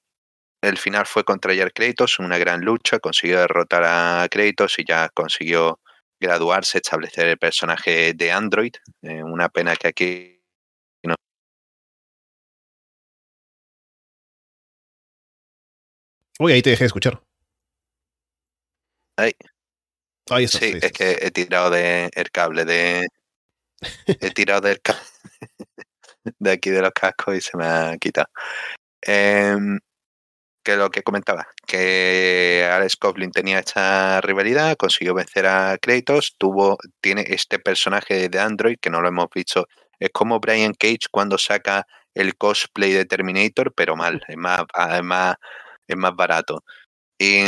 el 0.62 0.78
final 0.78 1.06
fue 1.06 1.24
contra 1.24 1.54
Jair 1.54 1.74
Kratos, 1.74 2.20
una 2.20 2.38
gran 2.38 2.62
lucha, 2.62 3.00
consiguió 3.00 3.40
derrotar 3.40 3.84
a 3.86 4.28
Kratos 4.30 4.80
y 4.80 4.86
ya 4.88 5.10
consiguió 5.10 5.80
graduarse, 6.20 6.78
establecer 6.78 7.28
el 7.28 7.38
personaje 7.38 8.14
de 8.14 8.32
Android. 8.32 8.72
Eh, 9.02 9.24
una 9.24 9.50
pena 9.50 9.76
que 9.76 9.88
aquí 9.90 10.33
Uy, 16.44 16.52
ahí 16.52 16.62
te 16.62 16.72
dejé 16.72 16.84
de 16.84 16.88
escuchar. 16.88 17.22
Ahí. 19.16 19.32
Ahí 20.30 20.44
está, 20.44 20.60
sí, 20.60 20.74
es 20.82 20.92
que 20.92 21.18
he 21.22 21.32
tirado 21.32 21.70
de 21.70 22.10
el 22.14 22.32
cable 22.32 22.66
de. 22.66 23.08
he 24.08 24.32
tirado 24.32 24.60
del 24.60 24.82
cable 24.82 25.00
de 26.40 26.52
aquí 26.52 26.70
de 26.70 26.82
los 26.82 26.92
cascos 26.92 27.38
y 27.38 27.40
se 27.40 27.56
me 27.56 27.66
ha 27.66 27.98
quitado. 27.98 28.28
Em, 29.02 29.80
que 30.66 30.76
lo 30.76 30.92
que 30.92 31.02
comentaba, 31.02 31.48
que 31.66 32.70
Alex 32.70 32.98
Coughlin 32.98 33.32
tenía 33.32 33.60
esta 33.60 34.20
rivalidad, 34.20 34.76
consiguió 34.76 35.14
vencer 35.14 35.48
a 35.48 35.78
Kratos, 35.78 36.36
tuvo, 36.38 36.78
tiene 37.00 37.24
este 37.30 37.58
personaje 37.58 38.28
de 38.28 38.40
Android 38.42 38.76
que 38.82 38.90
no 38.90 39.00
lo 39.00 39.08
hemos 39.08 39.28
visto. 39.34 39.70
Es 39.98 40.10
como 40.12 40.42
Brian 40.42 40.74
Cage 40.74 41.08
cuando 41.10 41.38
saca 41.38 41.88
el 42.14 42.36
cosplay 42.36 42.92
de 42.92 43.06
Terminator, 43.06 43.74
pero 43.74 43.96
mal, 43.96 44.22
es 44.28 44.36
más, 44.36 44.64
además 44.74 45.38
es 45.88 45.98
más 45.98 46.16
barato. 46.16 46.64
Y 47.20 47.44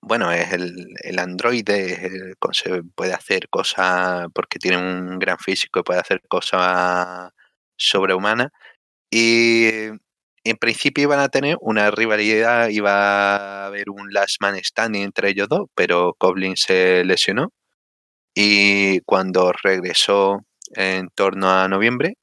bueno, 0.00 0.30
es 0.32 0.52
el, 0.52 0.94
el 1.02 1.18
androide, 1.18 2.34
se 2.52 2.82
puede 2.94 3.12
hacer 3.12 3.48
cosas, 3.48 4.28
porque 4.34 4.58
tiene 4.58 4.78
un 4.78 5.18
gran 5.18 5.38
físico 5.38 5.80
y 5.80 5.82
puede 5.82 6.00
hacer 6.00 6.22
cosas 6.28 7.30
sobrehumanas. 7.76 8.50
Y 9.10 9.88
en 10.44 10.56
principio 10.60 11.04
iban 11.04 11.20
a 11.20 11.28
tener 11.28 11.56
una 11.60 11.90
rivalidad, 11.90 12.68
iba 12.68 13.64
a 13.64 13.66
haber 13.66 13.90
un 13.90 14.12
last 14.12 14.40
man 14.40 14.56
standing 14.62 15.02
entre 15.02 15.30
ellos 15.30 15.48
dos, 15.48 15.68
pero 15.74 16.14
Coblin 16.18 16.56
se 16.56 17.04
lesionó. 17.04 17.52
Y 18.34 19.00
cuando 19.02 19.52
regresó 19.62 20.40
en 20.74 21.08
torno 21.10 21.50
a 21.50 21.68
noviembre, 21.68 22.14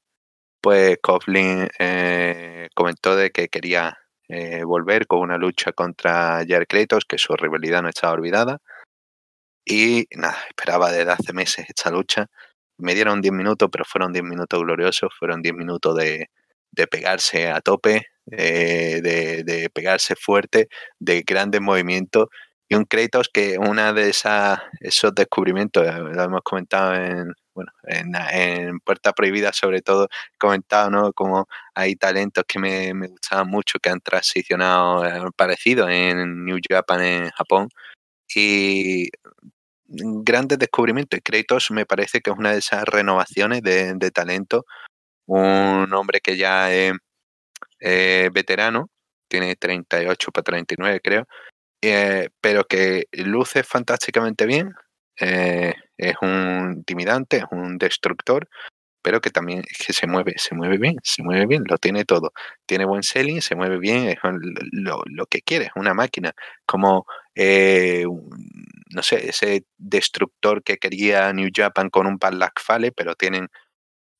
pues 0.62 0.98
Coughlin 1.02 1.68
eh, 1.78 2.68
comentó 2.74 3.16
de 3.16 3.30
que 3.30 3.48
quería 3.48 3.98
eh, 4.28 4.64
volver 4.64 5.06
con 5.06 5.20
una 5.20 5.38
lucha 5.38 5.72
contra 5.72 6.44
Jair 6.46 6.66
Kratos, 6.66 7.04
que 7.06 7.18
su 7.18 7.34
rivalidad 7.34 7.82
no 7.82 7.88
estaba 7.88 8.14
olvidada. 8.14 8.58
Y 9.66 10.06
nada, 10.16 10.36
esperaba 10.48 10.90
desde 10.92 11.12
hace 11.12 11.32
meses 11.32 11.66
esta 11.68 11.90
lucha. 11.90 12.26
Me 12.78 12.94
dieron 12.94 13.20
10 13.20 13.32
minutos, 13.32 13.68
pero 13.72 13.84
fueron 13.84 14.12
10 14.12 14.24
minutos 14.24 14.60
gloriosos, 14.60 15.10
fueron 15.18 15.42
10 15.42 15.54
minutos 15.54 15.96
de, 15.96 16.28
de 16.72 16.86
pegarse 16.86 17.48
a 17.50 17.60
tope, 17.60 18.06
eh, 18.30 19.00
de, 19.02 19.44
de, 19.44 19.70
pegarse 19.70 20.16
fuerte, 20.16 20.68
de 20.98 21.22
grandes 21.22 21.60
movimientos. 21.60 22.28
Y 22.68 22.74
un 22.76 22.84
Kratos 22.84 23.28
que 23.32 23.58
una 23.58 23.92
de 23.92 24.10
esas, 24.10 24.60
esos 24.80 25.14
descubrimientos, 25.14 25.86
eh, 25.86 25.92
lo 25.98 26.22
hemos 26.22 26.42
comentado 26.42 26.94
en, 26.94 27.32
bueno, 27.54 27.72
en, 27.84 28.12
en 28.32 28.80
Puerta 28.80 29.12
Prohibida 29.12 29.52
sobre 29.52 29.82
todo, 29.82 30.08
comentado, 30.38 30.90
¿no? 30.90 31.12
Como 31.12 31.48
hay 31.74 31.96
talentos 31.96 32.44
que 32.46 32.58
me, 32.58 32.94
me 32.94 33.08
gustaban 33.08 33.48
mucho, 33.48 33.78
que 33.78 33.90
han 33.90 34.00
transicionado 34.00 35.06
eh, 35.06 35.30
parecido 35.36 35.88
en 35.88 36.44
New 36.44 36.58
Japan, 36.68 37.02
en 37.02 37.30
Japón. 37.30 37.68
Y 38.34 39.10
grandes 39.86 40.58
descubrimientos. 40.58 41.20
Kratos 41.22 41.70
me 41.70 41.86
parece 41.86 42.20
que 42.20 42.30
es 42.30 42.36
una 42.36 42.52
de 42.52 42.58
esas 42.58 42.84
renovaciones 42.84 43.62
de, 43.62 43.94
de 43.94 44.10
talento. 44.10 44.66
Un 45.26 45.92
hombre 45.94 46.20
que 46.20 46.36
ya 46.36 46.72
es 46.72 46.92
veterano, 48.32 48.90
tiene 49.28 49.56
38 49.56 50.32
para 50.32 50.44
39 50.44 51.00
creo, 51.02 51.26
eh, 51.82 52.30
pero 52.40 52.64
que 52.64 53.06
luce 53.12 53.62
fantásticamente 53.62 54.46
bien. 54.46 54.72
Eh, 55.20 55.74
es 55.98 56.16
un 56.22 56.74
intimidante, 56.78 57.38
es 57.38 57.44
un 57.50 57.78
destructor, 57.78 58.48
pero 59.02 59.20
que 59.20 59.30
también 59.30 59.62
que 59.86 59.92
se 59.92 60.06
mueve, 60.06 60.34
se 60.38 60.54
mueve 60.54 60.78
bien, 60.78 60.96
se 61.02 61.22
mueve 61.22 61.46
bien, 61.46 61.64
lo 61.68 61.78
tiene 61.78 62.04
todo. 62.06 62.32
Tiene 62.66 62.86
buen 62.86 63.02
selling, 63.02 63.42
se 63.42 63.54
mueve 63.54 63.78
bien, 63.78 64.08
es 64.08 64.18
lo, 64.72 65.02
lo 65.06 65.26
que 65.26 65.42
quiere, 65.42 65.66
es 65.66 65.72
una 65.76 65.94
máquina. 65.94 66.32
Como, 66.66 67.06
eh, 67.34 68.04
no 68.94 69.02
sé, 69.02 69.28
ese 69.28 69.66
destructor 69.78 70.62
que 70.62 70.78
quería 70.78 71.32
New 71.34 71.50
Japan 71.54 71.90
con 71.90 72.06
un 72.06 72.18
Padlock 72.18 72.60
Fale, 72.60 72.92
pero 72.92 73.14
tienen 73.14 73.48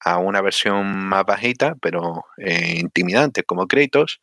a 0.00 0.18
una 0.18 0.42
versión 0.42 1.06
más 1.06 1.24
bajita, 1.24 1.76
pero 1.80 2.24
eh, 2.38 2.78
intimidante, 2.80 3.42
como 3.44 3.66
Kratos. 3.66 4.20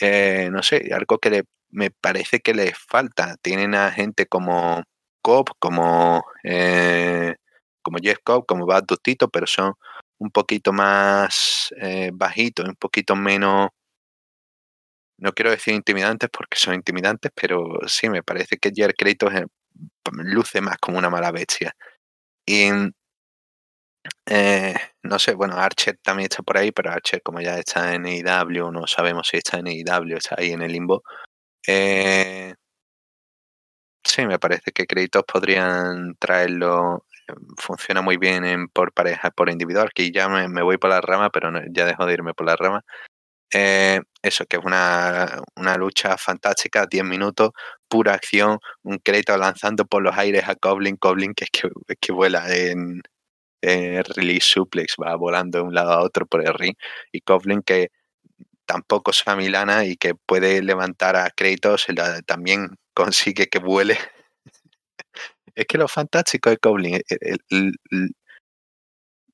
Eh, 0.00 0.48
no 0.52 0.62
sé, 0.62 0.90
algo 0.92 1.18
que 1.18 1.30
le, 1.30 1.44
me 1.70 1.90
parece 1.90 2.40
que 2.40 2.54
les 2.54 2.76
falta. 2.78 3.36
Tienen 3.42 3.74
a 3.74 3.92
gente 3.92 4.26
como 4.26 4.82
Cobb, 5.24 5.50
como, 5.58 6.22
eh, 6.44 7.34
como 7.82 7.98
Jeff 7.98 8.18
Cobb, 8.22 8.44
como 8.46 8.66
Bad 8.66 8.84
Dustito, 8.86 9.28
pero 9.30 9.46
son 9.46 9.72
un 10.18 10.30
poquito 10.30 10.72
más 10.72 11.74
eh, 11.80 12.10
bajitos, 12.12 12.68
un 12.68 12.76
poquito 12.76 13.16
menos. 13.16 13.70
No 15.18 15.32
quiero 15.32 15.50
decir 15.50 15.74
intimidantes 15.74 16.28
porque 16.30 16.58
son 16.58 16.74
intimidantes, 16.74 17.32
pero 17.34 17.78
sí, 17.86 18.10
me 18.10 18.22
parece 18.22 18.58
que 18.58 18.70
Jer 18.74 18.94
Kratos 18.94 19.32
luce 20.12 20.60
más 20.60 20.76
como 20.78 20.98
una 20.98 21.08
mala 21.10 21.30
bestia. 21.32 21.74
Y 22.46 22.68
eh, 24.26 24.74
no 25.02 25.18
sé, 25.18 25.34
bueno, 25.34 25.56
Archer 25.56 25.98
también 26.02 26.28
está 26.30 26.42
por 26.42 26.58
ahí, 26.58 26.72
pero 26.72 26.90
Archer 26.90 27.22
como 27.22 27.40
ya 27.40 27.58
está 27.58 27.94
en 27.94 28.06
IW, 28.06 28.70
no 28.72 28.86
sabemos 28.86 29.28
si 29.28 29.38
está 29.38 29.58
en 29.58 29.68
IW, 29.68 30.16
está 30.16 30.36
ahí 30.38 30.52
en 30.52 30.62
el 30.62 30.72
limbo. 30.72 31.02
Sí, 34.04 34.26
me 34.26 34.38
parece 34.38 34.72
que 34.72 34.86
créditos 34.86 35.24
podrían 35.24 36.14
traerlo. 36.18 37.06
Funciona 37.58 38.02
muy 38.02 38.16
bien 38.18 38.44
en, 38.44 38.68
por 38.68 38.92
pareja, 38.92 39.30
por 39.30 39.50
individual, 39.50 39.90
que 39.94 40.10
ya 40.12 40.28
me, 40.28 40.62
voy 40.62 40.78
por 40.78 40.90
la 40.90 41.00
rama, 41.00 41.30
pero 41.30 41.50
ya 41.70 41.86
dejo 41.86 42.06
de 42.06 42.14
irme 42.14 42.34
por 42.34 42.46
la 42.46 42.56
rama. 42.56 42.84
Eh, 43.52 44.00
eso, 44.22 44.46
que 44.46 44.56
es 44.58 44.64
una, 44.64 45.42
una 45.56 45.76
lucha 45.76 46.16
fantástica, 46.18 46.86
10 46.86 47.04
minutos, 47.04 47.52
pura 47.88 48.14
acción, 48.14 48.58
un 48.82 48.98
crédito 48.98 49.36
lanzando 49.36 49.86
por 49.86 50.02
los 50.02 50.16
aires 50.16 50.44
a 50.48 50.56
Goblin, 50.60 50.98
Goblin 51.00 51.34
que 51.34 51.46
que, 51.52 51.70
que 52.00 52.12
vuela 52.12 52.44
en, 52.54 53.02
eh, 53.62 54.02
release 54.16 54.46
suplex, 54.46 54.96
va 55.02 55.16
volando 55.16 55.58
de 55.58 55.64
un 55.64 55.74
lado 55.74 55.92
a 55.92 56.02
otro 56.02 56.26
por 56.26 56.46
el 56.46 56.52
ring, 56.54 56.74
y 57.12 57.20
Coughlin 57.22 57.62
que 57.62 57.90
tampoco 58.66 59.10
es 59.10 59.24
Milana 59.36 59.86
y 59.86 59.96
que 59.96 60.14
puede 60.14 60.62
levantar 60.62 61.16
a 61.16 61.30
Kratos, 61.30 61.86
también 62.26 62.76
consigue 62.94 63.48
que 63.48 63.58
vuele. 63.58 63.98
es 65.54 65.66
que 65.66 65.78
lo 65.78 65.88
fantástico 65.88 66.50
de 66.50 66.58
Coughlin, 66.58 67.00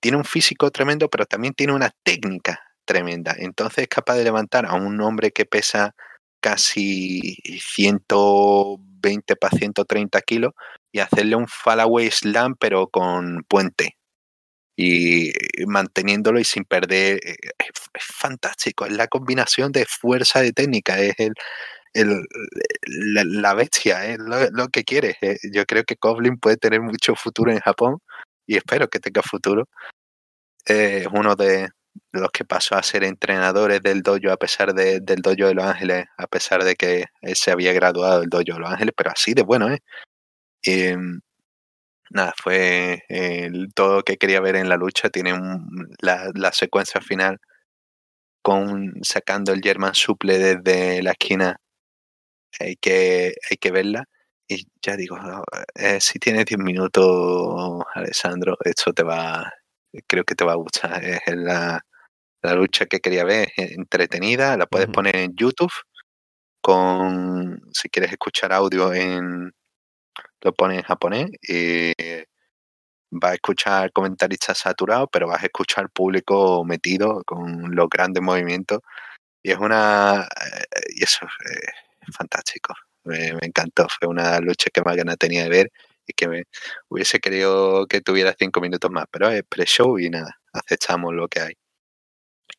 tiene 0.00 0.16
un 0.16 0.24
físico 0.24 0.70
tremendo, 0.70 1.08
pero 1.08 1.26
también 1.26 1.54
tiene 1.54 1.74
una 1.74 1.90
técnica 2.02 2.60
tremenda. 2.84 3.34
Entonces 3.38 3.82
es 3.82 3.88
capaz 3.88 4.16
de 4.16 4.24
levantar 4.24 4.66
a 4.66 4.74
un 4.74 5.00
hombre 5.00 5.30
que 5.30 5.44
pesa 5.44 5.94
casi 6.40 7.36
120 7.44 9.36
para 9.36 9.56
130 9.56 10.20
kilos 10.22 10.52
y 10.90 11.00
hacerle 11.00 11.36
un 11.36 11.46
fallaway 11.46 12.10
slam 12.10 12.54
pero 12.58 12.88
con 12.88 13.44
puente 13.46 13.96
y 14.76 15.32
manteniéndolo 15.66 16.40
y 16.40 16.44
sin 16.44 16.64
perder. 16.64 17.20
Eh, 17.24 17.36
es, 17.58 18.04
fantástico, 18.04 18.86
es 18.86 18.92
la 18.92 19.08
combinación 19.08 19.72
de 19.72 19.84
fuerza 19.86 20.40
de 20.40 20.52
técnica, 20.52 20.98
es 21.00 21.14
el, 21.18 21.34
la, 21.94 23.54
bestia, 23.54 24.06
es 24.06 24.18
lo, 24.18 24.68
que 24.68 24.84
quiere. 24.84 25.16
Eh, 25.20 25.38
yo 25.52 25.64
creo 25.66 25.84
que 25.84 25.96
Coblin 25.96 26.38
puede 26.38 26.56
tener 26.56 26.80
mucho 26.80 27.14
futuro 27.14 27.52
en 27.52 27.60
Japón 27.60 27.98
y 28.46 28.56
espero 28.56 28.88
que 28.88 29.00
tenga 29.00 29.22
futuro. 29.22 29.68
Es 30.64 31.06
uno 31.12 31.36
de 31.36 31.68
los 32.12 32.30
que 32.30 32.44
pasó 32.44 32.76
a 32.76 32.82
ser 32.82 33.04
entrenadores 33.04 33.82
del 33.82 34.02
dojo 34.02 34.30
a 34.30 34.36
pesar 34.36 34.74
de, 34.74 35.00
del 35.00 35.22
dojo 35.22 35.48
de 35.48 35.54
Los 35.54 35.64
Ángeles, 35.64 36.06
a 36.16 36.26
pesar 36.26 36.64
de 36.64 36.76
que 36.76 37.06
él 37.22 37.36
se 37.36 37.50
había 37.50 37.72
graduado 37.72 38.20
del 38.20 38.28
dojo 38.30 38.44
de 38.44 38.58
Los 38.60 38.70
Ángeles, 38.70 38.94
pero 38.96 39.10
así 39.10 39.34
de 39.34 39.42
bueno, 39.42 39.72
¿eh? 39.72 39.80
Y, 40.62 40.94
nada, 42.10 42.34
fue 42.36 43.02
todo 43.74 43.96
lo 43.96 44.02
que 44.02 44.16
quería 44.18 44.40
ver 44.40 44.56
en 44.56 44.68
la 44.68 44.76
lucha. 44.76 45.10
Tiene 45.10 45.32
la, 46.00 46.30
la, 46.34 46.52
secuencia 46.52 47.00
final 47.00 47.38
con 48.42 48.94
sacando 49.02 49.52
el 49.52 49.60
German 49.62 49.94
suple 49.94 50.38
desde 50.38 51.02
la 51.02 51.12
esquina. 51.12 51.60
Hay 52.58 52.76
que, 52.76 53.34
hay 53.50 53.56
que 53.56 53.70
verla. 53.70 54.04
Y 54.48 54.66
ya 54.82 54.96
digo, 54.96 55.16
eh, 55.74 56.00
si 56.00 56.18
tienes 56.18 56.44
10 56.46 56.58
minutos, 56.60 57.84
Alessandro, 57.94 58.56
esto 58.64 58.92
te 58.92 59.04
va, 59.04 59.52
creo 60.06 60.24
que 60.24 60.34
te 60.34 60.44
va 60.44 60.52
a 60.52 60.56
gustar. 60.56 61.04
Es 61.04 61.20
la, 61.36 61.84
la 62.42 62.54
lucha 62.54 62.86
que 62.86 63.00
quería 63.00 63.24
ver, 63.24 63.48
es 63.56 63.72
entretenida, 63.72 64.56
la 64.56 64.66
puedes 64.66 64.88
uh 64.88 64.90
-huh. 64.90 64.94
poner 64.94 65.16
en 65.16 65.34
YouTube. 65.36 65.72
Con, 66.62 67.60
si 67.72 67.88
quieres 67.88 68.12
escuchar 68.12 68.52
audio 68.52 68.92
en, 68.92 69.52
lo 70.42 70.52
pones 70.54 70.78
en 70.78 70.84
japonés 70.84 71.30
y 71.42 71.92
vas 73.10 73.32
a 73.32 73.34
escuchar 73.34 73.92
comentaristas 73.92 74.58
saturados, 74.58 75.08
pero 75.12 75.28
vas 75.28 75.42
a 75.42 75.46
escuchar 75.46 75.90
público 75.90 76.64
metido 76.64 77.22
con 77.24 77.74
los 77.74 77.88
grandes 77.88 78.22
movimientos. 78.22 78.80
Y 79.42 79.52
es 79.52 79.58
una. 79.58 80.28
Y 80.88 81.04
eso 81.04 81.26
es 82.06 82.14
fantástico. 82.16 82.74
Me, 83.04 83.32
me, 83.34 83.46
encantó. 83.46 83.86
Fue 83.98 84.08
una 84.08 84.40
lucha 84.40 84.70
que 84.72 84.82
más 84.82 84.96
ganas 84.96 85.16
tenía 85.18 85.44
de 85.44 85.50
ver 85.50 85.72
y 86.06 86.12
que 86.12 86.28
me 86.28 86.44
hubiese 86.88 87.20
querido 87.20 87.86
que 87.86 88.00
tuviera 88.00 88.34
cinco 88.38 88.60
minutos 88.60 88.90
más, 88.90 89.06
pero 89.10 89.30
es 89.30 89.42
pre-show 89.48 89.98
y 89.98 90.10
nada, 90.10 90.40
aceptamos 90.52 91.14
lo 91.14 91.28
que 91.28 91.40
hay. 91.40 91.54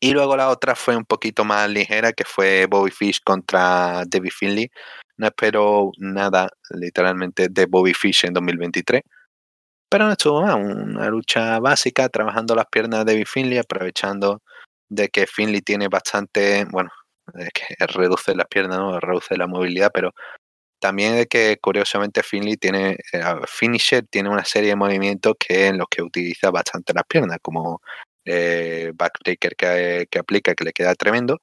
Y 0.00 0.12
luego 0.12 0.36
la 0.36 0.48
otra 0.48 0.74
fue 0.74 0.96
un 0.96 1.04
poquito 1.04 1.44
más 1.44 1.68
ligera, 1.70 2.12
que 2.12 2.24
fue 2.24 2.66
Bobby 2.66 2.90
Fish 2.90 3.20
contra 3.22 4.02
Debbie 4.06 4.30
Finley. 4.30 4.70
No 5.16 5.28
espero 5.28 5.92
nada, 5.98 6.48
literalmente, 6.70 7.48
de 7.50 7.66
Bobby 7.66 7.94
Fish 7.94 8.24
en 8.26 8.32
2023. 8.34 9.02
Pero 9.88 10.06
no 10.06 10.12
estuvo 10.12 10.42
mal, 10.42 10.56
una 10.56 11.08
lucha 11.08 11.58
básica, 11.60 12.08
trabajando 12.08 12.54
las 12.54 12.66
piernas 12.66 13.04
de 13.04 13.12
Debbie 13.12 13.26
Finley, 13.26 13.58
aprovechando 13.58 14.42
de 14.92 15.08
que 15.08 15.26
Finley 15.26 15.62
tiene 15.62 15.88
bastante, 15.88 16.66
bueno, 16.70 16.90
de 17.34 17.48
que 17.50 17.64
reduce 17.88 18.34
las 18.34 18.46
piernas, 18.48 18.78
no 18.78 19.00
reduce 19.00 19.36
la 19.36 19.46
movilidad, 19.46 19.90
pero 19.92 20.12
también 20.80 21.16
de 21.16 21.26
que 21.26 21.58
curiosamente 21.60 22.22
Finley 22.22 22.56
tiene, 22.56 22.98
eh, 23.12 23.22
Finisher 23.48 24.06
tiene 24.08 24.28
una 24.30 24.44
serie 24.44 24.70
de 24.70 24.76
movimientos 24.76 25.34
que 25.38 25.68
en 25.68 25.78
los 25.78 25.86
que 25.88 26.02
utiliza 26.02 26.50
bastante 26.50 26.92
las 26.94 27.04
piernas, 27.04 27.38
como 27.42 27.80
eh, 28.24 28.92
backbreaker 28.94 29.56
que, 29.56 30.06
que, 30.10 30.18
aplica, 30.18 30.54
que 30.54 30.64
le 30.64 30.72
queda 30.72 30.94
tremendo. 30.94 31.40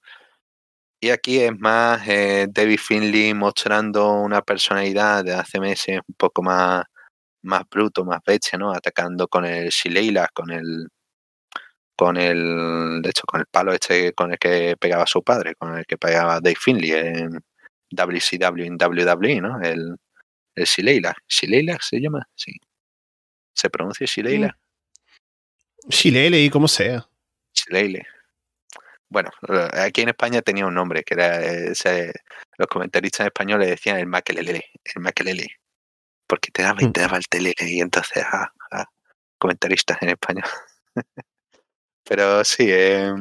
Y 1.01 1.09
aquí 1.11 1.39
es 1.39 1.57
más 1.57 2.07
eh, 2.07 2.47
David 2.49 2.79
Finley 2.79 3.33
mostrando 3.33 4.11
una 4.13 4.41
personalidad 4.41 5.23
de 5.23 5.33
hace 5.33 5.59
meses 5.59 5.99
un 6.07 6.15
poco 6.15 6.41
más, 6.43 6.83
más 7.43 7.63
bruto, 7.71 8.05
más 8.05 8.19
bestia, 8.25 8.59
¿no? 8.59 8.71
Atacando 8.73 9.27
con 9.27 9.45
el 9.45 9.69
Shileila, 9.69 10.27
con 10.33 10.51
el 10.51 10.89
con 11.99 12.15
el 12.15 13.01
de 13.01 13.09
hecho 13.09 13.23
con 13.27 13.41
el 13.41 13.45
palo 13.47 13.73
este 13.73 14.13
con 14.13 14.31
el 14.31 14.39
que 14.39 14.77
pegaba 14.79 15.05
su 15.05 15.21
padre, 15.21 15.55
con 15.55 15.77
el 15.77 15.85
que 15.85 15.97
pegaba 15.97 16.39
Dave 16.39 16.55
Finley 16.55 16.91
en 16.93 17.43
WCW 17.91 18.63
en 18.63 18.77
WWE, 18.77 19.41
¿no? 19.41 19.61
El, 19.61 19.97
el 20.55 20.63
Shileila. 20.63 21.13
¿Shileila 21.27 21.77
se 21.81 21.99
llama? 21.99 22.25
Sí. 22.35 22.53
¿Se 23.53 23.69
pronuncia 23.69 24.07
Shileila? 24.07 24.57
Shilele 25.89 26.39
y 26.41 26.49
como 26.49 26.69
sea. 26.69 27.05
Shilele. 27.53 28.07
Bueno, 29.09 29.29
aquí 29.73 29.99
en 29.99 30.09
España 30.09 30.41
tenía 30.41 30.67
un 30.67 30.75
nombre 30.75 31.03
que 31.03 31.15
era 31.15 31.43
ese, 31.43 32.13
los 32.57 32.67
comentaristas 32.69 33.25
españoles 33.25 33.67
decían 33.67 33.97
el 33.97 34.05
Maquelele, 34.05 34.63
el 34.85 35.01
Maquelele. 35.01 35.47
porque 36.27 36.49
te 36.51 36.61
daba 36.61 36.81
y 36.81 36.91
te 36.93 37.01
daba 37.01 37.17
el 37.17 37.27
tele 37.27 37.53
y 37.59 37.81
entonces, 37.81 38.23
ah, 38.31 38.53
ah, 38.71 38.85
comentaristas 39.37 40.01
en 40.01 40.11
español. 40.11 40.45
Pero 42.09 42.43
sí, 42.43 42.65
eh, 42.69 43.13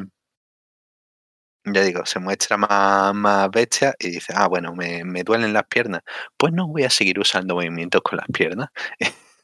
ya 1.65 1.83
digo, 1.83 2.07
se 2.07 2.19
muestra 2.19 2.57
más, 2.57 3.15
más 3.15 3.51
bestia 3.51 3.95
y 3.99 4.09
dice, 4.13 4.33
ah, 4.35 4.49
bueno, 4.49 4.75
me, 4.75 5.05
me 5.05 5.25
duelen 5.25 5.53
las 5.53 5.67
piernas. 5.67 6.01
Pues 6.39 6.55
no 6.55 6.69
voy 6.69 6.85
a 6.85 6.91
seguir 6.91 7.19
usando 7.19 7.55
movimientos 7.55 8.01
con 8.03 8.17
las 8.17 8.27
piernas. 8.33 8.71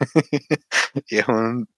y 1.09 1.19
es 1.19 1.29
un, 1.29 1.69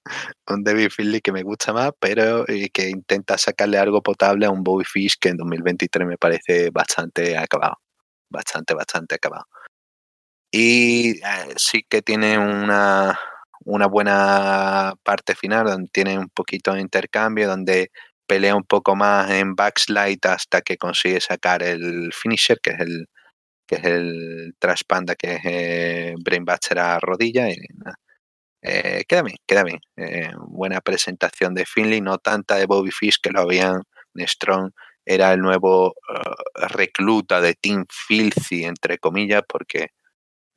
un 0.49 0.65
David 0.65 0.91
Finley 0.91 1.21
que 1.21 1.33
me 1.33 1.43
gusta 1.43 1.73
más, 1.73 1.91
pero 1.99 2.45
que 2.47 2.89
intenta 2.89 3.37
sacarle 3.37 3.79
algo 3.79 4.01
potable 4.01 4.47
a 4.47 4.51
un 4.51 4.63
Bobby 4.63 4.85
Fish 4.85 5.17
que 5.21 5.31
en 5.31 5.37
2023 5.37 6.07
me 6.07 6.19
parece 6.19 6.71
bastante 6.71 7.37
acabado. 7.37 7.79
Bastante, 8.31 8.75
bastante 8.75 9.17
acabado. 9.17 9.47
Y 10.53 11.19
eh, 11.19 11.55
sí 11.57 11.85
que 11.89 12.01
tiene 12.03 12.39
una, 12.39 13.19
una 13.67 13.87
buena 13.87 14.95
parte 15.03 15.35
final 15.35 15.67
donde 15.67 15.91
tiene 15.93 16.19
un 16.19 16.29
poquito 16.31 16.73
de 16.73 16.81
intercambio, 16.81 17.49
donde 17.49 17.91
pelea 18.27 18.57
un 18.57 18.65
poco 18.65 18.97
más 18.97 19.31
en 19.31 19.55
backslide 19.55 20.21
hasta 20.29 20.63
que 20.63 20.79
consigue 20.79 21.21
sacar 21.21 21.63
el 21.63 22.13
finisher, 22.13 22.59
que 22.63 22.71
es 22.71 22.81
el 22.81 23.07
que 23.67 23.77
es 23.77 23.85
el 23.85 24.55
trash 24.59 24.83
panda, 24.87 25.17
que 25.17 25.35
es 25.35 25.41
eh, 25.45 26.15
Brainbuster 26.21 26.79
a 26.79 27.01
rodilla. 27.01 27.49
Eh, 28.63 29.05
queda 29.09 29.23
bien, 29.23 29.37
queda 29.47 29.65
bien. 29.65 29.81
Eh, 29.97 30.31
buena 30.49 30.81
presentación 30.81 31.55
de 31.55 31.67
Finley, 31.67 32.01
no 32.01 32.19
tanta 32.19 32.57
de 32.57 32.67
Bobby 32.67 32.91
Fish 32.93 33.19
que 33.21 33.31
lo 33.31 33.41
habían 33.41 33.83
Strong 34.17 34.71
era 35.05 35.33
el 35.33 35.41
nuevo 35.41 35.91
uh, 35.91 36.67
recluta 36.69 37.41
de 37.41 37.55
Team 37.55 37.85
Filthy, 37.89 38.65
entre 38.65 38.99
comillas, 38.99 39.43
porque 39.49 39.89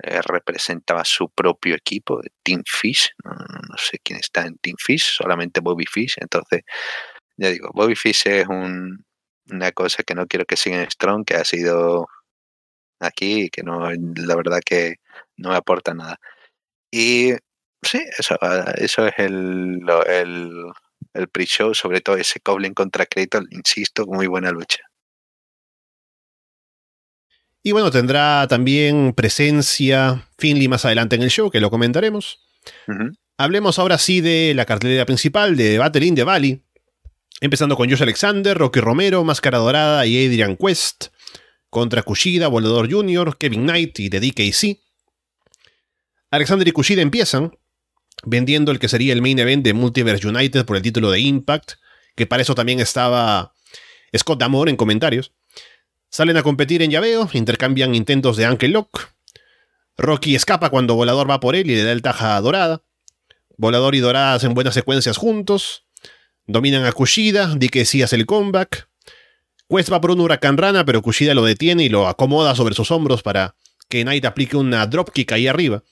eh, 0.03 0.21
representaba 0.23 1.03
su 1.05 1.29
propio 1.29 1.75
equipo, 1.75 2.21
Team 2.43 2.63
Fish. 2.65 3.11
No, 3.23 3.33
sé 3.77 3.99
quién 4.03 4.19
está 4.19 4.45
en 4.45 4.57
Team 4.59 4.75
Fish, 4.79 5.15
solamente 5.17 5.59
Bobby 5.61 5.85
Fish. 5.85 6.15
Entonces, 6.21 6.61
ya 7.37 7.49
digo, 7.49 7.69
Bobby 7.73 7.95
Fish 7.95 8.27
es 8.27 8.47
un, 8.47 9.05
una 9.51 9.71
cosa 9.73 10.03
que 10.03 10.15
no 10.15 10.27
quiero 10.27 10.45
que 10.45 10.57
siga 10.57 10.81
en 10.83 10.91
Strong, 10.91 11.25
que 11.25 11.35
ha 11.35 11.45
sido 11.45 12.07
aquí 12.99 13.43
y 13.45 13.49
que 13.49 13.63
no, 13.63 13.89
la 13.91 14.35
verdad 14.35 14.61
que 14.65 14.97
no 15.37 15.49
me 15.51 15.55
aporta 15.57 15.93
nada. 15.93 16.17
Y 16.91 17.33
sí, 17.83 18.01
eso, 18.17 18.37
ah, 18.41 18.73
eso 18.77 19.07
es 19.07 19.13
el, 19.19 19.81
el, 20.07 20.51
el 21.13 21.29
pre-show, 21.29 21.73
sobre 21.75 22.01
todo 22.01 22.17
ese 22.17 22.41
Goblin 22.45 22.73
contra 22.73 23.05
Kratos, 23.05 23.45
insisto, 23.51 24.05
muy 24.07 24.27
buena 24.27 24.51
lucha. 24.51 24.88
Y 27.69 27.71
bueno, 27.71 27.91
tendrá 27.91 28.47
también 28.47 29.13
presencia 29.13 30.27
Finley 30.39 30.67
más 30.67 30.85
adelante 30.85 31.15
en 31.15 31.21
el 31.21 31.29
show, 31.29 31.51
que 31.51 31.59
lo 31.59 31.69
comentaremos. 31.69 32.39
Uh 32.87 32.93
-huh. 32.93 33.17
Hablemos 33.37 33.77
ahora 33.77 33.99
sí 33.99 34.21
de 34.21 34.53
la 34.55 34.65
cartelera 34.65 35.05
principal 35.05 35.55
de 35.55 35.77
Battle 35.77 36.03
in 36.03 36.15
the 36.15 36.23
Valley. 36.23 36.63
Empezando 37.41 37.75
con 37.75 37.87
Josh 37.87 38.01
Alexander, 38.01 38.57
Rocky 38.57 38.79
Romero, 38.79 39.23
Máscara 39.23 39.59
Dorada 39.59 40.03
y 40.07 40.25
Adrian 40.25 40.57
Quest. 40.57 41.09
Contra 41.69 42.01
Kushida, 42.01 42.47
Volador 42.47 42.91
Jr., 42.91 43.37
Kevin 43.37 43.67
Knight 43.67 43.99
y 43.99 44.09
The 44.09 44.19
DKC. 44.19 44.79
Alexander 46.31 46.67
y 46.67 46.71
Kushida 46.71 47.03
empiezan 47.03 47.51
vendiendo 48.25 48.71
el 48.71 48.79
que 48.79 48.87
sería 48.87 49.13
el 49.13 49.21
main 49.21 49.37
event 49.37 49.63
de 49.63 49.73
Multiverse 49.73 50.27
United 50.27 50.65
por 50.65 50.75
el 50.75 50.81
título 50.81 51.11
de 51.11 51.19
Impact, 51.19 51.73
que 52.15 52.25
para 52.25 52.41
eso 52.41 52.55
también 52.55 52.79
estaba 52.79 53.53
Scott 54.17 54.39
Damore 54.39 54.71
en 54.71 54.75
comentarios. 54.75 55.33
Salen 56.09 56.37
a 56.37 56.43
competir 56.43 56.81
en 56.81 56.89
llaveo, 56.89 57.29
intercambian 57.33 57.93
intentos 57.93 58.35
de 58.35 58.45
Ankle 58.45 58.69
Lock. 58.69 59.09
Rocky 59.97 60.35
escapa 60.35 60.69
cuando 60.69 60.95
Volador 60.95 61.29
va 61.29 61.39
por 61.39 61.55
él 61.55 61.69
y 61.69 61.75
le 61.75 61.83
da 61.83 61.91
el 61.91 62.01
taja 62.01 62.35
a 62.35 62.41
Dorada. 62.41 62.81
Volador 63.57 63.93
y 63.93 63.99
Dorada 63.99 64.33
hacen 64.33 64.53
buenas 64.53 64.73
secuencias 64.73 65.17
juntos. 65.17 65.85
Dominan 66.47 66.85
a 66.85 66.93
Kushida, 66.93 67.53
DKC 67.55 68.03
hace 68.03 68.15
el 68.15 68.25
comeback. 68.25 68.89
Quest 69.69 69.91
va 69.91 70.01
por 70.01 70.09
un 70.09 70.21
huracán 70.21 70.57
rana, 70.57 70.83
pero 70.83 71.03
Kushida 71.03 71.35
lo 71.35 71.43
detiene 71.43 71.83
y 71.83 71.89
lo 71.89 72.07
acomoda 72.07 72.55
sobre 72.55 72.73
sus 72.73 72.89
hombros 72.89 73.21
para 73.21 73.55
que 73.87 74.01
Knight 74.01 74.25
aplique 74.25 74.57
una 74.57 74.87
dropkick 74.87 75.31
ahí 75.31 75.47
arriba. 75.47 75.83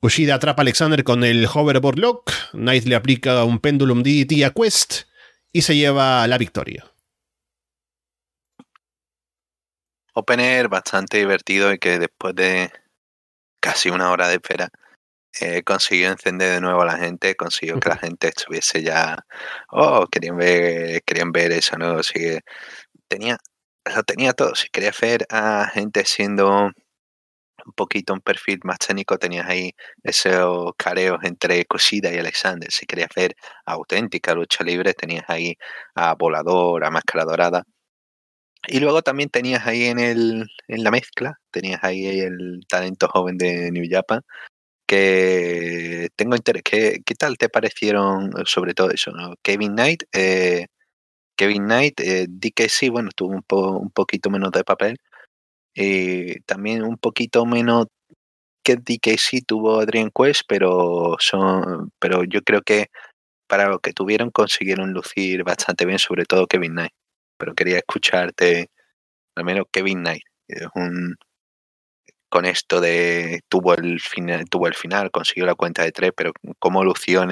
Kushida 0.00 0.34
atrapa 0.34 0.60
a 0.60 0.64
Alexander 0.64 1.04
con 1.04 1.24
el 1.24 1.46
hoverboard 1.46 1.98
lock, 1.98 2.32
Knight 2.52 2.84
le 2.84 2.96
aplica 2.96 3.44
un 3.44 3.60
pendulum 3.60 4.02
DDT 4.02 4.44
a 4.44 4.50
Quest 4.50 5.04
y 5.52 5.62
se 5.62 5.76
lleva 5.76 6.26
la 6.26 6.36
victoria. 6.36 6.91
Opener 10.14 10.68
bastante 10.68 11.18
divertido 11.18 11.72
y 11.72 11.78
que 11.78 11.98
después 11.98 12.34
de 12.34 12.70
casi 13.60 13.90
una 13.90 14.10
hora 14.10 14.28
de 14.28 14.34
espera 14.34 14.68
eh, 15.40 15.62
consiguió 15.64 16.10
encender 16.10 16.52
de 16.54 16.60
nuevo 16.60 16.82
a 16.82 16.86
la 16.86 16.98
gente, 16.98 17.36
consiguió 17.36 17.80
que 17.80 17.88
la 17.90 17.96
gente 17.96 18.28
estuviese 18.28 18.82
ya, 18.82 19.18
oh, 19.70 20.06
querían 20.08 20.36
ver, 20.36 21.02
querían 21.04 21.32
ver 21.32 21.52
eso, 21.52 21.78
¿no? 21.78 21.98
Así 21.98 22.14
que 22.14 22.40
tenía, 23.08 23.38
lo 23.94 24.02
tenía 24.04 24.32
todo. 24.34 24.54
Si 24.54 24.68
quería 24.70 24.92
ver 25.00 25.26
a 25.30 25.68
gente 25.72 26.04
siendo 26.04 26.72
un 27.64 27.72
poquito 27.74 28.12
un 28.14 28.20
perfil 28.20 28.60
más 28.64 28.78
técnico, 28.78 29.18
tenías 29.18 29.46
ahí 29.48 29.72
esos 30.02 30.72
careos 30.76 31.18
entre 31.22 31.64
Cosida 31.66 32.12
y 32.12 32.18
Alexander. 32.18 32.70
Si 32.70 32.86
querías 32.86 33.10
ver 33.14 33.36
auténtica 33.66 34.34
lucha 34.34 34.64
libre, 34.64 34.94
tenías 34.94 35.24
ahí 35.28 35.56
a 35.94 36.14
Volador, 36.14 36.84
a 36.84 36.90
Máscara 36.90 37.24
Dorada. 37.24 37.64
Y 38.68 38.80
luego 38.80 39.02
también 39.02 39.28
tenías 39.28 39.66
ahí 39.66 39.84
en, 39.86 39.98
el, 39.98 40.46
en 40.68 40.84
la 40.84 40.90
mezcla, 40.90 41.38
tenías 41.50 41.82
ahí 41.82 42.20
el 42.20 42.60
talento 42.68 43.08
joven 43.08 43.36
de 43.38 43.72
New 43.72 43.84
Japan, 43.90 44.22
que 44.86 46.08
tengo 46.16 46.36
interés. 46.36 46.62
¿Qué, 46.64 47.00
qué 47.04 47.14
tal 47.14 47.38
te 47.38 47.48
parecieron 47.48 48.32
sobre 48.46 48.74
todo 48.74 48.90
eso? 48.90 49.12
¿no? 49.12 49.34
Kevin 49.42 49.72
Knight, 49.74 50.04
eh, 50.12 50.66
Kevin 51.36 51.64
Knight, 51.64 52.00
eh, 52.00 52.26
DKC, 52.28 52.90
bueno, 52.90 53.10
tuvo 53.16 53.30
un, 53.34 53.42
po, 53.42 53.72
un 53.78 53.90
poquito 53.90 54.30
menos 54.30 54.52
de 54.52 54.64
papel, 54.64 54.98
eh, 55.74 56.40
también 56.46 56.84
un 56.84 56.98
poquito 56.98 57.46
menos 57.46 57.86
que 58.64 58.76
DKC 58.76 59.44
tuvo 59.46 59.80
Adrian 59.80 60.10
Quest, 60.14 60.42
pero 60.48 61.16
son, 61.20 61.90
pero 61.98 62.24
yo 62.24 62.42
creo 62.42 62.62
que 62.62 62.88
para 63.48 63.68
lo 63.68 63.80
que 63.80 63.92
tuvieron 63.92 64.30
consiguieron 64.30 64.92
lucir 64.92 65.44
bastante 65.44 65.86
bien, 65.86 65.98
sobre 65.98 66.24
todo 66.26 66.46
Kevin 66.46 66.72
Knight. 66.72 66.92
Pero 67.42 67.56
quería 67.56 67.78
escucharte, 67.78 68.70
al 69.34 69.44
menos 69.44 69.64
Kevin 69.72 69.98
Knight, 69.98 70.22
es 70.46 70.68
un 70.76 71.16
con 72.28 72.46
esto 72.46 72.80
de 72.80 73.40
tuvo 73.48 73.74
el 73.74 73.98
final, 73.98 74.44
tuvo 74.48 74.68
el 74.68 74.74
final, 74.74 75.10
consiguió 75.10 75.44
la 75.44 75.56
cuenta 75.56 75.82
de 75.82 75.90
tres, 75.90 76.12
pero 76.16 76.32
cómo 76.60 76.84
lució 76.84 77.26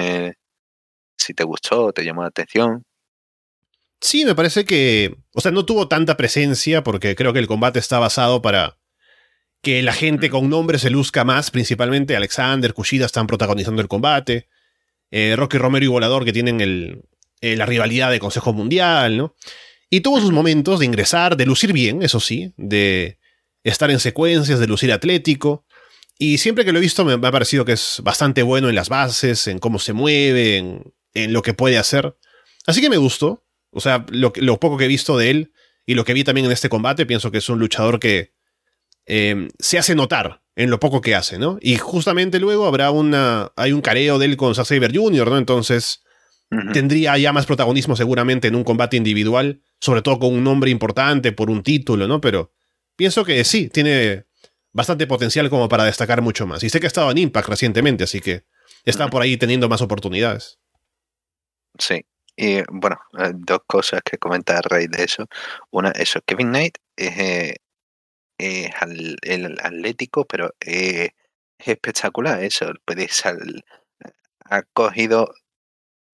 si 1.15 1.33
te 1.33 1.45
gustó, 1.45 1.93
te 1.93 2.03
llamó 2.03 2.23
la 2.23 2.27
atención. 2.27 2.83
Sí, 4.01 4.25
me 4.25 4.35
parece 4.35 4.65
que. 4.65 5.15
O 5.33 5.39
sea, 5.39 5.51
no 5.51 5.65
tuvo 5.65 5.87
tanta 5.87 6.17
presencia 6.17 6.83
porque 6.83 7.15
creo 7.15 7.31
que 7.31 7.39
el 7.39 7.47
combate 7.47 7.79
está 7.79 7.97
basado 7.97 8.41
para 8.41 8.77
que 9.61 9.81
la 9.81 9.93
gente 9.93 10.29
con 10.29 10.49
nombre 10.49 10.77
se 10.77 10.89
luzca 10.89 11.23
más. 11.23 11.51
Principalmente 11.51 12.17
Alexander, 12.17 12.73
Kushida 12.73 13.05
están 13.05 13.27
protagonizando 13.27 13.81
el 13.81 13.87
combate. 13.87 14.49
Eh, 15.09 15.35
Rocky 15.37 15.57
Romero 15.57 15.85
y 15.85 15.87
Volador 15.87 16.25
que 16.25 16.33
tienen 16.33 16.59
el, 16.59 17.05
eh, 17.39 17.55
la 17.55 17.65
rivalidad 17.65 18.11
de 18.11 18.19
Consejo 18.19 18.51
Mundial, 18.51 19.15
¿no? 19.15 19.35
Y 19.93 19.99
tuvo 19.99 20.21
sus 20.21 20.31
momentos 20.31 20.79
de 20.79 20.85
ingresar, 20.85 21.35
de 21.35 21.45
lucir 21.45 21.73
bien, 21.73 22.01
eso 22.01 22.21
sí, 22.21 22.53
de 22.55 23.19
estar 23.65 23.91
en 23.91 23.99
secuencias, 23.99 24.57
de 24.57 24.65
lucir 24.65 24.89
atlético. 24.93 25.65
Y 26.17 26.37
siempre 26.37 26.63
que 26.63 26.71
lo 26.71 26.77
he 26.77 26.81
visto 26.81 27.03
me, 27.03 27.13
ha 27.13 27.31
parecido 27.31 27.65
que 27.65 27.73
es 27.73 27.99
bastante 28.01 28.41
bueno 28.41 28.69
en 28.69 28.75
las 28.75 28.87
bases, 28.87 29.47
en 29.47 29.59
cómo 29.59 29.79
se 29.79 29.91
mueve, 29.91 30.57
en, 31.13 31.33
lo 31.33 31.41
que 31.41 31.53
puede 31.53 31.77
hacer. 31.77 32.15
Así 32.65 32.79
que 32.79 32.89
me 32.89 32.95
gustó. 32.95 33.45
O 33.69 33.81
sea, 33.81 34.05
lo, 34.09 34.31
poco 34.61 34.77
que 34.77 34.85
he 34.85 34.87
visto 34.87 35.17
de 35.17 35.29
él 35.29 35.53
y 35.85 35.95
lo 35.95 36.05
que 36.05 36.13
vi 36.13 36.23
también 36.23 36.45
en 36.45 36.53
este 36.53 36.69
combate, 36.69 37.05
pienso 37.05 37.29
que 37.29 37.39
es 37.39 37.49
un 37.49 37.59
luchador 37.59 37.99
que 37.99 38.33
eh, 39.07 39.49
se 39.59 39.77
hace 39.77 39.93
notar 39.93 40.41
en 40.55 40.69
lo 40.69 40.79
poco 40.79 41.01
que 41.01 41.15
hace, 41.15 41.37
¿no? 41.37 41.57
Y 41.59 41.75
justamente 41.75 42.39
luego 42.39 42.65
habrá 42.65 42.91
una. 42.91 43.51
Hay 43.57 43.73
un 43.73 43.81
careo 43.81 44.19
de 44.19 44.25
él 44.27 44.37
con 44.37 44.55
Zack 44.55 44.67
Jr., 44.69 45.29
¿no? 45.29 45.37
Entonces. 45.37 46.01
Uh 46.51 46.55
-huh. 46.55 46.73
Tendría 46.73 47.17
ya 47.17 47.31
más 47.31 47.45
protagonismo 47.45 47.95
seguramente 47.95 48.49
en 48.49 48.55
un 48.55 48.63
combate 48.63 48.97
individual, 48.97 49.61
sobre 49.79 50.01
todo 50.01 50.19
con 50.19 50.33
un 50.33 50.43
nombre 50.43 50.69
importante 50.69 51.31
por 51.31 51.49
un 51.49 51.63
título, 51.63 52.07
¿no? 52.07 52.19
Pero 52.19 52.51
pienso 52.95 53.23
que 53.23 53.43
sí, 53.43 53.69
tiene 53.69 54.25
bastante 54.73 55.07
potencial 55.07 55.49
como 55.49 55.69
para 55.69 55.85
destacar 55.85 56.21
mucho 56.21 56.45
más. 56.47 56.63
Y 56.63 56.69
sé 56.69 56.79
que 56.79 56.87
ha 56.87 56.93
estado 56.93 57.09
en 57.11 57.17
Impact 57.17 57.49
recientemente, 57.49 58.03
así 58.03 58.19
que 58.19 58.43
está 58.85 59.05
uh 59.05 59.07
-huh. 59.07 59.11
por 59.11 59.21
ahí 59.21 59.37
teniendo 59.37 59.69
más 59.69 59.81
oportunidades. 59.81 60.59
Sí, 61.79 62.05
y 62.35 62.61
bueno, 62.69 62.99
eh, 63.17 63.31
dos 63.33 63.59
cosas 63.67 64.01
que 64.03 64.17
comentar 64.17 64.57
a 64.57 64.61
raíz 64.61 64.89
de 64.89 65.03
eso. 65.03 65.25
Una, 65.71 65.91
eso, 65.91 66.19
Kevin 66.25 66.49
Knight 66.49 66.77
es, 66.95 67.17
eh, 67.17 67.55
es 68.37 68.71
al, 68.81 69.17
el 69.21 69.57
atlético, 69.61 70.25
pero 70.25 70.53
eh, 70.59 71.11
es 71.57 71.67
espectacular 71.67 72.43
eso. 72.43 72.71
Puedes 72.85 73.25
al, 73.25 73.63
ha 74.45 74.63
cogido 74.73 75.33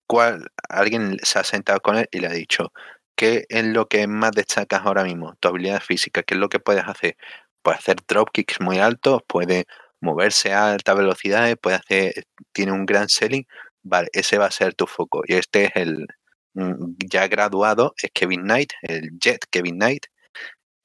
cual 0.08 0.48
alguien 0.70 1.18
se 1.24 1.40
ha 1.40 1.44
sentado 1.44 1.80
con 1.82 1.98
él 1.98 2.08
y 2.12 2.20
le 2.20 2.28
ha 2.28 2.32
dicho 2.34 2.72
qué 3.16 3.46
es 3.50 3.66
lo 3.66 3.88
que 3.88 4.08
más 4.08 4.32
destacas 4.32 4.82
ahora 4.86 5.04
mismo, 5.04 5.36
tu 5.40 5.50
habilidad 5.50 5.82
física, 5.82 6.24
qué 6.24 6.36
es 6.36 6.40
lo 6.40 6.50
que 6.50 6.60
puedes 6.60 6.86
hacer. 6.86 7.18
Puedes 7.62 7.80
hacer 7.80 7.98
dropkicks 8.08 8.62
muy 8.62 8.80
altos, 8.80 9.22
puedes 9.28 9.66
moverse 10.00 10.54
a 10.54 10.72
alta 10.74 10.94
velocidad, 10.94 11.56
puede 11.58 11.78
hacer, 11.78 12.14
tiene 12.54 12.72
un 12.72 12.86
gran 12.86 13.10
selling, 13.10 13.46
vale, 13.84 14.10
ese 14.14 14.38
va 14.38 14.46
a 14.46 14.52
ser 14.52 14.74
tu 14.76 14.88
foco. 14.88 15.24
Y 15.28 15.34
este 15.36 15.66
es 15.66 15.72
el 15.76 16.08
ya 16.54 17.28
graduado, 17.28 17.94
es 18.02 18.12
Kevin 18.14 18.44
Knight, 18.44 18.74
el 18.84 19.12
Jet 19.20 19.46
Kevin 19.52 19.76
Knight, 19.76 20.06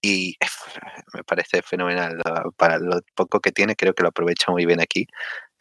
y 0.02 0.36
me 1.14 1.22
parece 1.24 1.62
fenomenal. 1.62 2.20
Para 2.56 2.78
lo 2.78 3.00
poco 3.14 3.40
que 3.40 3.52
tiene, 3.52 3.76
creo 3.76 3.94
que 3.94 4.02
lo 4.02 4.08
aprovecha 4.08 4.50
muy 4.50 4.66
bien 4.66 4.80
aquí. 4.80 5.06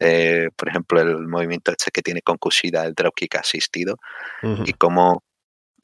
Eh, 0.04 0.48
por 0.56 0.68
ejemplo, 0.68 1.00
el 1.00 1.28
movimiento 1.28 1.70
este 1.70 1.90
que 1.92 2.02
tiene 2.02 2.22
con 2.22 2.36
Kushida, 2.36 2.84
el 2.84 2.94
dropkick 2.94 3.36
asistido, 3.36 3.96
y 4.42 4.72
cómo 4.72 5.22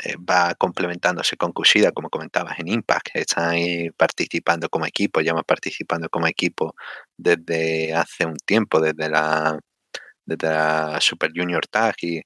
eh, 0.02 0.14
va 0.18 0.54
complementándose 0.54 1.36
con 1.36 1.52
Kushida, 1.52 1.92
como 1.92 2.10
comentabas 2.10 2.58
en 2.58 2.68
Impact, 2.68 3.10
están 3.14 3.50
ahí 3.50 3.90
participando 3.90 4.68
como 4.68 4.86
equipo, 4.86 5.20
ya 5.20 5.34
participando 5.34 6.08
como 6.08 6.26
equipo 6.26 6.74
desde 7.16 7.94
hace 7.94 8.26
un 8.26 8.36
tiempo, 8.44 8.80
desde 8.80 9.08
la, 9.08 9.58
desde 10.24 10.48
la 10.48 11.00
Super 11.00 11.30
Junior 11.34 11.66
Tag 11.68 11.94
y 12.02 12.22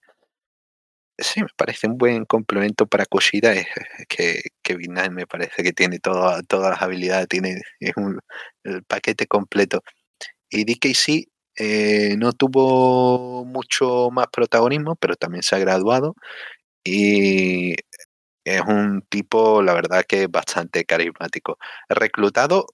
sí, 1.18 1.40
me 1.42 1.48
parece 1.56 1.86
un 1.86 1.98
buen 1.98 2.24
complemento 2.24 2.86
para 2.86 3.06
Kushida, 3.06 3.52
es 3.54 3.66
que, 4.08 4.40
que 4.62 4.76
me 4.78 5.26
parece 5.26 5.62
que 5.62 5.72
tiene 5.72 5.98
todas 5.98 6.44
las 6.50 6.82
habilidades, 6.82 7.28
tiene 7.28 7.60
el 8.64 8.84
paquete 8.84 9.26
completo. 9.26 9.82
Y 10.50 10.64
DKC 10.64 11.31
eh, 11.56 12.16
no 12.18 12.32
tuvo 12.32 13.44
mucho 13.44 14.10
más 14.10 14.26
protagonismo, 14.32 14.96
pero 14.96 15.16
también 15.16 15.42
se 15.42 15.56
ha 15.56 15.58
graduado 15.58 16.14
y 16.84 17.74
es 18.44 18.62
un 18.66 19.02
tipo, 19.08 19.62
la 19.62 19.74
verdad, 19.74 20.04
que 20.08 20.26
bastante 20.28 20.84
carismático. 20.84 21.58
Reclutado 21.88 22.66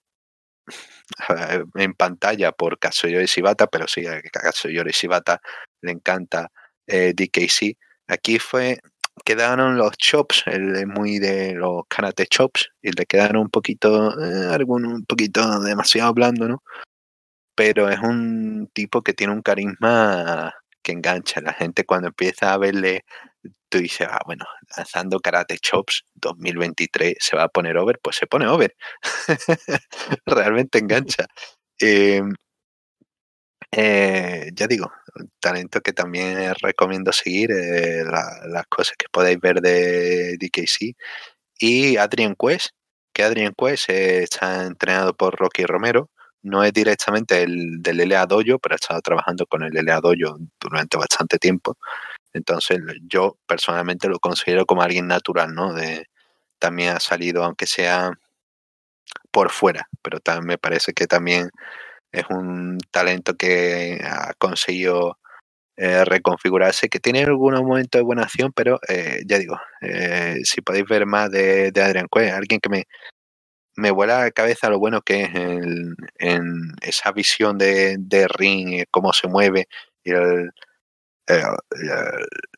en 1.75 1.95
pantalla 1.95 2.53
por 2.53 2.79
Katsuyori 2.79 3.27
Shibata, 3.27 3.67
pero 3.67 3.87
sí, 3.89 4.07
a 4.07 4.21
Katsuyori 4.23 4.93
Shibata 4.93 5.41
le 5.83 5.93
encanta 5.93 6.51
eh, 6.87 7.13
DKC. 7.15 7.77
Aquí 8.09 8.39
fue, 8.39 8.79
quedaron 9.25 9.77
los 9.77 9.97
chops, 9.97 10.45
es 10.47 10.87
muy 10.87 11.19
de 11.19 11.55
los 11.55 11.83
karate 11.89 12.27
chops, 12.27 12.71
y 12.83 12.93
le 12.93 13.07
quedaron 13.07 13.43
un 13.43 13.51
poquito, 13.51 14.13
eh, 14.21 14.55
algún, 14.55 14.87
un 14.87 15.05
poquito 15.05 15.61
demasiado 15.61 16.15
blando, 16.15 16.49
¿no? 16.49 16.63
Pero 17.59 17.89
es 17.91 17.99
un 17.99 18.71
tipo 18.73 19.03
que 19.03 19.15
tiene 19.15 19.33
un 19.33 19.43
carisma 19.43 20.55
que 20.81 20.93
engancha. 20.93 21.41
La 21.41 21.53
gente 21.53 21.85
cuando 21.85 22.07
empieza 22.09 22.53
a 22.53 22.59
verle, 22.59 23.05
tú 23.69 23.79
dices, 23.79 24.07
ah, 24.11 24.21
bueno, 24.27 24.45
lanzando 24.77 25.19
Karate 25.21 25.59
Chops 25.59 26.05
2023 26.15 27.17
se 27.19 27.37
va 27.37 27.45
a 27.45 27.49
poner 27.49 27.77
over, 27.79 27.99
pues 28.01 28.17
se 28.17 28.29
pone 28.29 28.47
over. 28.47 28.77
Realmente 30.27 30.79
engancha. 30.79 31.27
Em, 31.81 32.33
eh, 33.73 34.51
ya 34.55 34.67
digo, 34.69 34.93
talento 35.41 35.81
que 35.81 35.93
también 35.93 36.55
recomiendo 36.63 37.13
seguir, 37.13 37.51
eh, 37.53 38.05
las 38.05 38.67
cosas 38.69 38.95
que 38.97 39.07
podéis 39.11 39.41
ver 39.41 39.61
de 39.61 40.37
DKC. 40.39 40.95
Y 41.61 41.97
Adrian 41.97 42.37
Quest, 42.37 42.71
que 43.13 43.25
Adrian 43.25 43.55
Quest 43.57 43.91
está 43.91 44.67
entrenado 44.67 45.17
por 45.17 45.37
Rocky 45.37 45.65
Romero 45.65 46.11
no 46.43 46.65
es 46.65 46.73
directamente 46.73 47.43
el 47.43 47.83
del 47.83 48.01
LA 48.09 48.27
Dojo, 48.27 48.59
pero 48.59 48.75
he 48.75 48.77
estado 48.77 49.01
trabajando 49.03 49.47
con 49.47 49.63
el 49.63 49.73
LA 49.75 50.01
Dojo 50.01 50.39
durante 50.61 50.97
bastante 50.99 51.39
tiempo. 51.39 51.77
Entonces, 52.33 52.81
yo 53.09 53.39
personalmente 53.47 54.09
lo 54.09 54.19
considero 54.21 54.67
como 54.67 54.83
alguien 54.83 55.09
natural, 55.09 55.55
¿no? 55.55 55.73
De, 55.75 56.07
también 56.59 56.91
ha 56.97 57.01
salido, 57.01 57.45
aunque 57.45 57.67
sea 57.67 58.13
por 59.31 59.51
fuera, 59.51 59.89
pero 60.03 60.21
también 60.21 60.47
me 60.47 60.59
parece 60.59 60.93
que 60.93 61.07
también 61.07 61.51
es 62.13 62.25
un 62.31 62.79
talento 62.91 63.35
que 63.37 64.01
ha 64.05 64.35
conseguido 64.39 65.19
eh, 65.77 66.05
reconfigurarse, 66.05 66.89
que 66.89 67.01
tiene 67.01 67.25
algunos 67.25 67.63
momentos 67.63 68.01
de 68.01 68.05
buena 68.05 68.25
acción, 68.25 68.53
pero 68.55 68.81
eh, 68.89 69.23
ya 69.27 69.39
digo, 69.39 69.59
eh, 69.83 70.39
si 70.45 70.61
podéis 70.63 70.87
ver 70.87 71.07
más 71.07 71.31
de, 71.31 71.73
de 71.73 71.83
Adrian 71.83 72.09
Quest, 72.11 72.35
alguien 72.35 72.61
que 72.61 72.69
me, 72.71 72.87
me 73.79 73.93
vuela 73.93 74.25
la 74.25 74.31
cabeza 74.33 74.69
lo 74.71 74.79
bueno 74.81 75.03
que 75.03 75.23
es 75.23 75.31
en, 75.35 76.75
esa 76.83 77.13
visión 77.13 77.59
de, 77.59 77.97
de, 77.99 78.27
ring, 78.29 78.85
cómo 78.91 79.13
se 79.13 79.29
mueve 79.29 79.69
y 80.05 80.11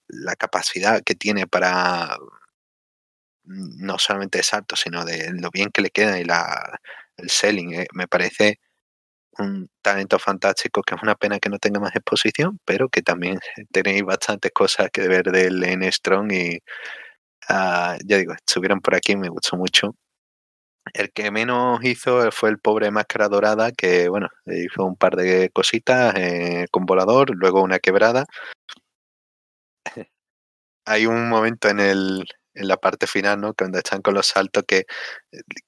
la, 0.09 0.37
capacidad 0.37 1.03
que 1.05 1.15
tiene 1.15 1.47
para 1.47 2.17
no 3.45 3.99
solamente 3.99 4.39
de 4.39 4.45
salto, 4.45 4.77
sino 4.77 5.05
de 5.05 5.33
lo 5.35 5.51
bien 5.51 5.71
que 5.73 5.83
le 5.83 5.91
queda 5.91 6.19
y 6.19 6.25
la, 6.25 6.81
el 7.17 7.29
selling. 7.31 7.75
Eh, 7.75 7.87
me 7.95 8.09
parece 8.09 8.61
un 9.39 9.69
talento 9.83 10.19
fantástico 10.19 10.83
que 10.83 10.95
es 10.95 11.03
una 11.03 11.17
pena 11.17 11.39
que 11.41 11.51
no 11.51 11.59
tenga 11.59 11.81
más 11.81 11.95
exposición, 11.97 12.59
pero 12.65 12.89
que 12.89 13.03
también 13.03 13.39
tenéis 13.73 14.05
bastantes 14.05 14.53
cosas 14.53 14.91
que 14.93 15.09
ver 15.09 15.25
del 15.33 15.63
N 15.65 15.91
Strong 15.93 16.33
y 16.33 16.59
ah, 17.49 17.99
ya 18.07 18.19
digo, 18.19 18.35
estuvieron 18.35 18.81
por 18.81 18.95
aquí, 18.95 19.17
me 19.17 19.29
gustó 19.29 19.57
mucho 19.57 19.95
el 20.95 21.13
que 21.13 21.31
menos 21.31 21.81
hizo 21.85 22.31
fue 22.33 22.51
el 22.51 22.59
pobre 22.59 22.91
Máscara 22.91 23.29
Dorada, 23.29 23.73
que 23.73 24.09
bueno, 24.09 24.29
hizo 24.47 24.85
un 24.85 24.97
par 24.97 25.17
de 25.17 25.51
cositas 25.51 26.15
eh, 26.17 26.67
con 26.71 26.87
volador, 26.87 27.31
luego 27.37 27.63
una 27.63 27.79
quebrada. 27.79 28.25
Hay 30.85 31.07
un 31.07 31.29
momento 31.29 31.69
en 31.69 31.81
el 31.81 32.25
en 32.55 32.69
la 32.69 32.77
parte 32.77 33.07
final, 33.07 33.41
¿no? 33.41 33.55
Cuando 33.55 33.79
están 33.79 34.03
con 34.03 34.15
los 34.15 34.27
saltos 34.27 34.65
que 34.67 34.85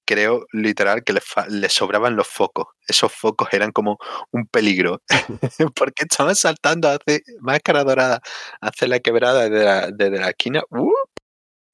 creo 0.05 0.47
literal 0.53 1.05
que 1.05 1.13
les, 1.15 1.73
sobraban 1.73 2.17
los 2.17 2.29
focos. 2.29 2.67
Esos 2.87 3.13
focos 3.13 3.49
eran 3.53 3.73
como 3.73 3.99
un 4.33 4.47
peligro. 4.47 5.03
Porque 5.77 6.05
estaban 6.05 6.37
saltando 6.37 6.89
hace 6.89 7.23
máscara 7.41 7.85
dorada, 7.85 8.21
hace 8.61 8.89
la 8.89 9.01
quebrada 9.01 9.49
desde 9.49 9.65
la, 9.65 9.91
desde 9.91 10.19
la 10.19 10.31
esquina, 10.31 10.63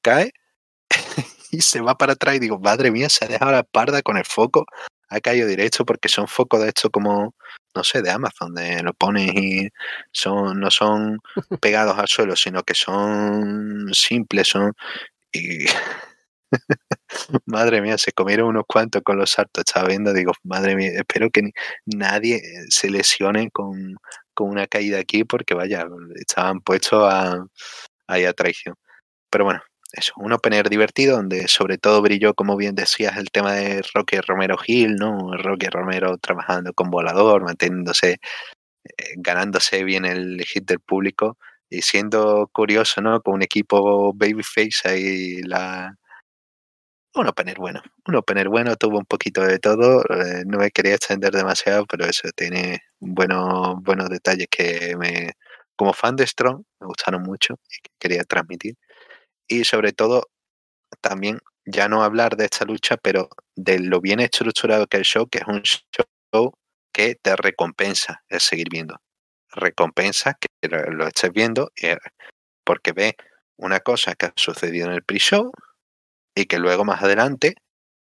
cae 0.02 0.32
y 1.52 1.60
se 1.60 1.80
va 1.80 1.96
para 1.96 2.14
atrás 2.14 2.36
y 2.36 2.38
digo, 2.38 2.58
madre 2.58 2.90
mía, 2.90 3.08
se 3.08 3.24
ha 3.24 3.28
dejado 3.28 3.52
la 3.52 3.62
parda 3.62 4.02
con 4.02 4.16
el 4.16 4.24
foco, 4.24 4.66
ha 5.08 5.20
caído 5.20 5.48
directo 5.48 5.84
porque 5.84 6.08
son 6.08 6.28
focos 6.28 6.60
de 6.60 6.68
esto 6.68 6.90
como, 6.90 7.34
no 7.74 7.84
sé, 7.84 8.02
de 8.02 8.10
Amazon, 8.10 8.54
de 8.54 8.82
lo 8.82 8.92
pones 8.94 9.32
y 9.34 9.68
son, 10.12 10.60
no 10.60 10.70
son 10.70 11.20
pegados 11.62 11.98
al 11.98 12.08
suelo, 12.08 12.36
sino 12.36 12.62
que 12.62 12.74
son 12.74 13.92
simples, 13.92 14.48
son... 14.48 14.72
Y... 15.32 15.66
madre 17.46 17.82
mía, 17.82 17.98
se 17.98 18.12
comieron 18.12 18.48
unos 18.48 18.64
cuantos 18.66 19.02
con 19.02 19.18
los 19.18 19.30
saltos, 19.30 19.64
estaba 19.66 19.88
viendo, 19.88 20.12
digo, 20.14 20.32
madre 20.44 20.76
mía, 20.76 20.90
espero 20.96 21.30
que 21.30 21.50
nadie 21.86 22.40
se 22.70 22.90
lesione 22.90 23.50
con, 23.50 23.96
con 24.34 24.50
una 24.50 24.66
caída 24.66 24.98
aquí 24.98 25.24
porque 25.24 25.54
vaya, 25.54 25.86
estaban 26.16 26.60
puestos 26.60 27.02
a, 27.04 27.44
ahí 28.06 28.24
a 28.24 28.32
traición. 28.32 28.76
Pero 29.30 29.44
bueno, 29.44 29.62
eso, 29.92 30.12
un 30.16 30.32
opener 30.32 30.68
divertido 30.68 31.16
donde 31.16 31.48
sobre 31.48 31.78
todo 31.78 32.02
brilló, 32.02 32.34
como 32.34 32.56
bien 32.56 32.74
decías, 32.74 33.16
el 33.16 33.30
tema 33.30 33.54
de 33.54 33.82
Rocky 33.94 34.20
Romero 34.20 34.56
Gil, 34.58 34.96
¿no? 34.96 35.36
Rocky 35.36 35.68
Romero 35.68 36.18
trabajando 36.18 36.72
con 36.74 36.90
volador, 36.90 37.42
manteniéndose, 37.44 38.12
eh, 38.84 39.14
ganándose 39.16 39.84
bien 39.84 40.04
el 40.04 40.44
hit 40.44 40.64
del 40.66 40.80
público 40.80 41.38
y 41.70 41.82
siendo 41.82 42.48
curioso, 42.52 43.00
¿no? 43.02 43.20
Con 43.22 43.34
un 43.36 43.42
equipo 43.42 44.12
babyface 44.14 44.88
ahí 44.88 45.42
la... 45.42 45.94
Un 47.14 47.26
opener 47.26 47.56
bueno, 47.58 47.82
un 48.06 48.16
opener 48.16 48.48
bueno, 48.48 48.76
tuvo 48.76 48.98
un 48.98 49.06
poquito 49.06 49.42
de 49.42 49.58
todo, 49.58 50.02
eh, 50.04 50.44
no 50.46 50.58
me 50.58 50.70
quería 50.70 50.94
extender 50.94 51.32
demasiado, 51.32 51.84
pero 51.86 52.04
eso 52.06 52.28
tiene 52.36 52.82
buenos, 53.00 53.82
buenos 53.82 54.08
detalles 54.10 54.46
que 54.50 54.94
me, 54.96 55.32
como 55.74 55.92
fan 55.94 56.16
de 56.16 56.26
Strong, 56.26 56.62
me 56.80 56.86
gustaron 56.86 57.22
mucho 57.22 57.54
y 57.70 57.88
quería 57.98 58.24
transmitir 58.24 58.76
y 59.48 59.64
sobre 59.64 59.92
todo 59.92 60.28
también 61.00 61.38
ya 61.66 61.88
no 61.88 62.02
hablar 62.02 62.36
de 62.36 62.44
esta 62.44 62.64
lucha, 62.64 62.96
pero 62.96 63.28
de 63.56 63.78
lo 63.78 64.00
bien 64.00 64.20
estructurado 64.20 64.86
que 64.86 64.98
es 64.98 65.00
el 65.00 65.04
show, 65.04 65.28
que 65.28 65.38
es 65.38 65.46
un 65.46 65.62
show 65.62 66.52
que 66.92 67.14
te 67.16 67.36
recompensa 67.36 68.22
el 68.28 68.40
seguir 68.40 68.68
viendo. 68.70 69.00
Recompensa 69.50 70.38
que 70.38 70.68
lo 70.68 71.06
estés 71.06 71.32
viendo 71.32 71.72
eh, 71.80 71.96
porque 72.64 72.92
ve 72.92 73.16
una 73.56 73.80
cosa 73.80 74.14
que 74.14 74.26
ha 74.26 74.32
sucedido 74.36 74.86
en 74.86 74.92
el 74.92 75.02
pre-show 75.02 75.52
y 76.34 76.46
que 76.46 76.58
luego 76.58 76.84
más 76.84 77.02
adelante 77.02 77.54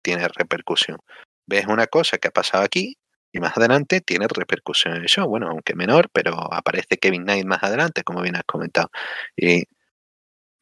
tiene 0.02 0.28
repercusión. 0.28 0.98
Ves 1.46 1.66
una 1.66 1.86
cosa 1.86 2.18
que 2.18 2.28
ha 2.28 2.32
pasado 2.32 2.64
aquí 2.64 2.96
y 3.32 3.40
más 3.40 3.56
adelante 3.56 4.00
tiene 4.00 4.26
repercusión 4.28 4.94
en 4.94 5.02
el 5.02 5.08
show. 5.08 5.28
Bueno, 5.28 5.48
aunque 5.48 5.74
menor, 5.74 6.08
pero 6.12 6.52
aparece 6.52 6.98
Kevin 6.98 7.24
Knight 7.24 7.44
más 7.46 7.62
adelante, 7.62 8.04
como 8.04 8.22
bien 8.22 8.36
has 8.36 8.44
comentado. 8.44 8.90
Y 9.36 9.64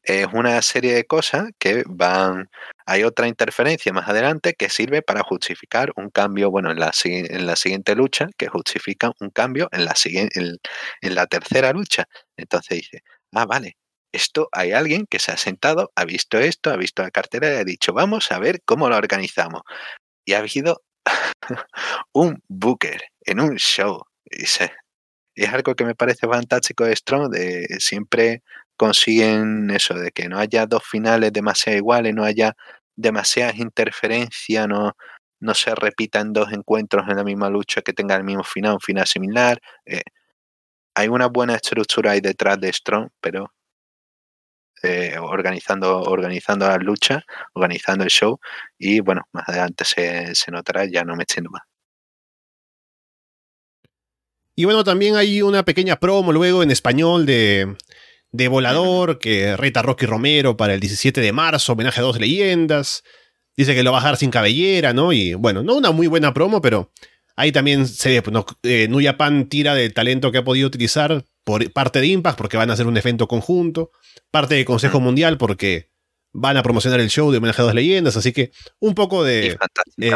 es 0.03 0.27
una 0.33 0.61
serie 0.61 0.93
de 0.93 1.05
cosas 1.05 1.49
que 1.59 1.83
van. 1.87 2.49
Hay 2.85 3.03
otra 3.03 3.27
interferencia 3.27 3.93
más 3.93 4.09
adelante 4.09 4.53
que 4.53 4.69
sirve 4.69 5.01
para 5.01 5.23
justificar 5.23 5.93
un 5.95 6.09
cambio, 6.09 6.51
bueno, 6.51 6.71
en 6.71 6.79
la, 6.79 6.91
en 7.05 7.45
la 7.45 7.55
siguiente 7.55 7.95
lucha, 7.95 8.27
que 8.37 8.47
justifica 8.47 9.11
un 9.19 9.29
cambio 9.29 9.69
en 9.71 9.85
la, 9.85 9.95
en, 10.05 10.57
en 11.01 11.15
la 11.15 11.27
tercera 11.27 11.71
lucha. 11.71 12.05
Entonces 12.37 12.79
dice, 12.79 13.03
ah, 13.33 13.45
vale, 13.45 13.77
esto 14.13 14.49
hay 14.51 14.73
alguien 14.73 15.05
que 15.09 15.19
se 15.19 15.31
ha 15.31 15.37
sentado, 15.37 15.91
ha 15.95 16.05
visto 16.05 16.37
esto, 16.39 16.71
ha 16.71 16.77
visto 16.77 17.01
la 17.01 17.11
cartera 17.11 17.53
y 17.53 17.57
ha 17.57 17.63
dicho, 17.63 17.93
vamos 17.93 18.31
a 18.31 18.39
ver 18.39 18.61
cómo 18.65 18.89
lo 18.89 18.97
organizamos. 18.97 19.63
Y 20.25 20.33
ha 20.33 20.39
habido 20.39 20.83
un 22.13 22.41
booker, 22.47 23.01
en 23.21 23.39
un 23.39 23.55
show. 23.57 24.03
Y 24.25 24.45
es 25.43 25.49
algo 25.51 25.75
que 25.75 25.85
me 25.85 25.95
parece 25.95 26.27
fantástico 26.27 26.85
de 26.85 26.95
Strong, 26.95 27.31
de 27.31 27.67
siempre 27.79 28.43
consiguen 28.83 29.69
eso, 29.71 29.93
de 29.93 30.11
que 30.11 30.27
no 30.27 30.37
haya 30.37 30.65
dos 30.65 30.83
finales 30.83 31.31
demasiado 31.31 31.77
iguales, 31.77 32.13
no 32.13 32.25
haya 32.25 32.53
demasiadas 32.97 33.55
interferencias, 33.57 34.67
no, 34.67 34.91
no 35.39 35.53
se 35.53 35.73
repitan 35.73 36.33
dos 36.33 36.51
encuentros 36.51 37.07
en 37.07 37.15
la 37.15 37.23
misma 37.23 37.49
lucha 37.49 37.81
que 37.81 37.93
tengan 37.93 38.17
el 38.19 38.25
mismo 38.25 38.43
final, 38.43 38.73
un 38.73 38.81
final 38.81 39.07
similar. 39.07 39.57
Eh, 39.85 40.01
hay 40.95 41.07
una 41.07 41.27
buena 41.27 41.55
estructura 41.55 42.11
ahí 42.11 42.19
detrás 42.19 42.59
de 42.59 42.73
Strong, 42.73 43.07
pero 43.21 43.53
eh, 44.83 45.17
organizando, 45.17 46.01
organizando 46.01 46.67
las 46.67 46.79
luchas, 46.83 47.23
organizando 47.53 48.03
el 48.03 48.09
show 48.09 48.37
y 48.77 48.99
bueno, 48.99 49.21
más 49.31 49.47
adelante 49.47 49.85
se, 49.85 50.35
se 50.35 50.51
notará, 50.51 50.83
ya 50.91 51.05
no 51.05 51.15
me 51.15 51.23
extiendo 51.23 51.51
más. 51.51 51.61
Y 54.55 54.65
bueno, 54.65 54.83
también 54.83 55.15
hay 55.15 55.41
una 55.41 55.63
pequeña 55.63 55.95
promo 55.95 56.33
luego 56.33 56.63
en 56.63 56.69
español 56.69 57.25
de, 57.25 57.75
de 58.33 58.47
Volador 58.49 59.19
que 59.19 59.55
reta 59.55 59.81
Rocky 59.81 60.05
Romero 60.05 60.57
para 60.57 60.73
el 60.73 60.81
17 60.81 61.21
de 61.21 61.31
marzo, 61.31 61.73
homenaje 61.73 62.01
a 62.01 62.03
dos 62.03 62.19
leyendas. 62.19 63.03
Dice 63.55 63.73
que 63.73 63.83
lo 63.83 63.91
va 63.91 63.99
a 63.99 64.01
dejar 64.01 64.17
sin 64.17 64.31
cabellera, 64.31 64.91
¿no? 64.91 65.13
Y 65.13 65.35
bueno, 65.35 65.63
no 65.63 65.75
una 65.75 65.91
muy 65.91 66.07
buena 66.07 66.33
promo, 66.33 66.59
pero 66.59 66.91
ahí 67.35 67.51
también 67.51 67.87
se 67.87 68.19
ve, 68.19 68.43
eh, 68.63 68.87
Nuyapan 68.89 69.47
tira 69.47 69.75
del 69.75 69.93
talento 69.93 70.31
que 70.31 70.39
ha 70.39 70.43
podido 70.43 70.67
utilizar 70.67 71.23
por 71.45 71.71
parte 71.71 72.01
de 72.01 72.07
Impact 72.07 72.37
porque 72.37 72.57
van 72.57 72.69
a 72.69 72.73
hacer 72.73 72.87
un 72.87 72.97
evento 72.97 73.27
conjunto, 73.27 73.91
parte 74.31 74.55
del 74.55 74.65
Consejo 74.65 74.99
Mundial 74.99 75.37
porque 75.37 75.89
van 76.31 76.57
a 76.57 76.63
promocionar 76.63 76.99
el 76.99 77.09
show 77.09 77.31
de 77.31 77.37
homenaje 77.37 77.61
a 77.61 77.65
dos 77.65 77.75
leyendas, 77.75 78.17
así 78.17 78.33
que 78.33 78.51
un 78.79 78.95
poco 78.95 79.23
de... 79.23 79.57
Eh, 79.97 80.11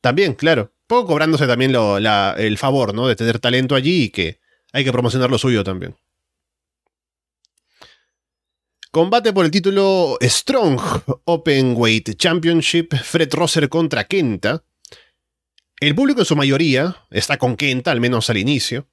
también, 0.00 0.34
claro 0.34 0.72
poco 0.86 1.08
cobrándose 1.08 1.46
también 1.46 1.74
el 1.74 2.58
favor, 2.58 2.94
¿no? 2.94 3.08
De 3.08 3.16
tener 3.16 3.38
talento 3.38 3.74
allí 3.74 4.04
y 4.04 4.08
que 4.10 4.40
hay 4.72 4.84
que 4.84 4.92
promocionar 4.92 5.30
lo 5.30 5.38
suyo 5.38 5.64
también. 5.64 5.96
Combate 8.96 9.34
por 9.34 9.44
el 9.44 9.50
título 9.50 10.16
Strong 10.22 10.80
Open 11.26 11.74
Weight 11.76 12.16
Championship, 12.16 12.94
Fred 12.94 13.34
Rosser 13.34 13.68
contra 13.68 14.04
Kenta. 14.04 14.64
El 15.78 15.94
público 15.94 16.20
en 16.20 16.24
su 16.24 16.34
mayoría 16.34 17.04
está 17.10 17.36
con 17.36 17.58
Kenta, 17.58 17.90
al 17.90 18.00
menos 18.00 18.30
al 18.30 18.38
inicio. 18.38 18.88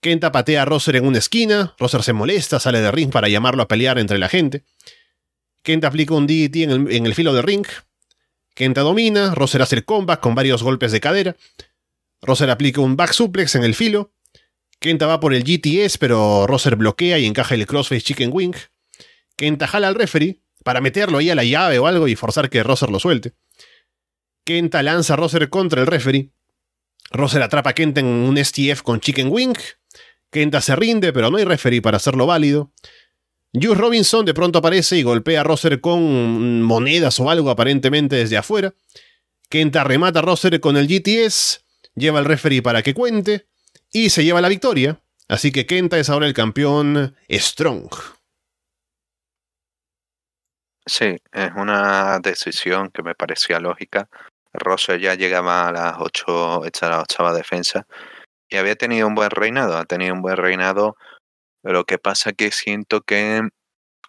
Kenta 0.00 0.32
patea 0.32 0.62
a 0.62 0.64
Rosser 0.64 0.96
en 0.96 1.06
una 1.06 1.18
esquina, 1.18 1.74
Rosser 1.78 2.02
se 2.02 2.14
molesta, 2.14 2.58
sale 2.58 2.80
de 2.80 2.90
ring 2.90 3.10
para 3.10 3.28
llamarlo 3.28 3.62
a 3.62 3.68
pelear 3.68 3.98
entre 3.98 4.16
la 4.16 4.30
gente. 4.30 4.64
Kenta 5.62 5.88
aplica 5.88 6.14
un 6.14 6.26
DDT 6.26 6.56
en 6.62 6.70
el, 6.70 6.90
en 6.90 7.04
el 7.04 7.14
filo 7.14 7.34
de 7.34 7.42
ring, 7.42 7.66
Kenta 8.54 8.80
domina, 8.80 9.34
Roser 9.34 9.60
hace 9.60 9.76
el 9.76 9.84
comeback 9.84 10.20
con 10.20 10.34
varios 10.34 10.62
golpes 10.62 10.90
de 10.90 11.00
cadera. 11.00 11.36
Roser 12.22 12.48
aplica 12.48 12.80
un 12.80 12.96
back 12.96 13.12
suplex 13.12 13.56
en 13.56 13.64
el 13.64 13.74
filo. 13.74 14.10
Kenta 14.80 15.06
va 15.06 15.20
por 15.20 15.34
el 15.34 15.44
GTS, 15.44 15.98
pero 15.98 16.46
Roser 16.46 16.76
bloquea 16.76 17.18
y 17.18 17.26
encaja 17.26 17.54
el 17.56 17.66
crossface 17.66 18.00
chicken 18.00 18.30
wing. 18.32 18.54
Kenta 19.38 19.68
jala 19.68 19.86
al 19.86 19.94
referee 19.94 20.40
para 20.64 20.80
meterlo 20.80 21.18
ahí 21.18 21.30
a 21.30 21.36
la 21.36 21.44
llave 21.44 21.78
o 21.78 21.86
algo 21.86 22.08
y 22.08 22.16
forzar 22.16 22.50
que 22.50 22.64
Roser 22.64 22.90
lo 22.90 22.98
suelte. 22.98 23.34
Kenta 24.44 24.82
lanza 24.82 25.14
a 25.14 25.16
Roser 25.16 25.48
contra 25.48 25.80
el 25.80 25.86
referee. 25.86 26.32
Roser 27.12 27.40
atrapa 27.40 27.70
a 27.70 27.72
Kenta 27.72 28.00
en 28.00 28.06
un 28.06 28.36
STF 28.36 28.82
con 28.82 28.98
chicken 28.98 29.28
wing. 29.30 29.54
Kenta 30.30 30.60
se 30.60 30.74
rinde, 30.74 31.12
pero 31.12 31.30
no 31.30 31.36
hay 31.36 31.44
referee 31.44 31.80
para 31.80 31.98
hacerlo 31.98 32.26
válido. 32.26 32.72
Juice 33.54 33.76
Robinson 33.76 34.26
de 34.26 34.34
pronto 34.34 34.58
aparece 34.58 34.96
y 34.96 35.04
golpea 35.04 35.42
a 35.42 35.44
Rosser 35.44 35.80
con 35.80 36.60
monedas 36.62 37.20
o 37.20 37.30
algo 37.30 37.50
aparentemente 37.50 38.16
desde 38.16 38.36
afuera. 38.36 38.74
Kenta 39.48 39.84
remata 39.84 40.18
a 40.18 40.22
Rosser 40.22 40.58
con 40.58 40.76
el 40.76 40.88
GTS, 40.88 41.64
lleva 41.94 42.18
al 42.18 42.24
referee 42.24 42.60
para 42.60 42.82
que 42.82 42.92
cuente 42.92 43.46
y 43.92 44.10
se 44.10 44.24
lleva 44.24 44.40
la 44.40 44.48
victoria. 44.48 45.00
Así 45.28 45.52
que 45.52 45.64
Kenta 45.64 45.96
es 45.96 46.10
ahora 46.10 46.26
el 46.26 46.34
campeón 46.34 47.14
Strong. 47.30 48.17
Sí, 50.88 51.16
es 51.32 51.50
una 51.54 52.18
decisión 52.18 52.90
que 52.90 53.02
me 53.02 53.14
parecía 53.14 53.60
lógica. 53.60 54.08
Rosser 54.54 54.98
ya 54.98 55.14
llegaba 55.14 55.68
a 55.68 55.72
las 55.72 55.96
8, 55.98 56.64
hecha 56.64 56.88
la 56.88 57.00
octava 57.00 57.34
defensa 57.34 57.86
y 58.48 58.56
había 58.56 58.76
tenido 58.76 59.06
un 59.08 59.14
buen 59.14 59.30
reinado. 59.30 59.76
Ha 59.78 59.84
tenido 59.86 60.14
un 60.14 60.22
buen 60.22 60.36
reinado 60.38 60.96
lo 61.64 61.84
que 61.84 61.98
pasa 61.98 62.32
que 62.32 62.52
siento 62.52 63.02
que, 63.02 63.42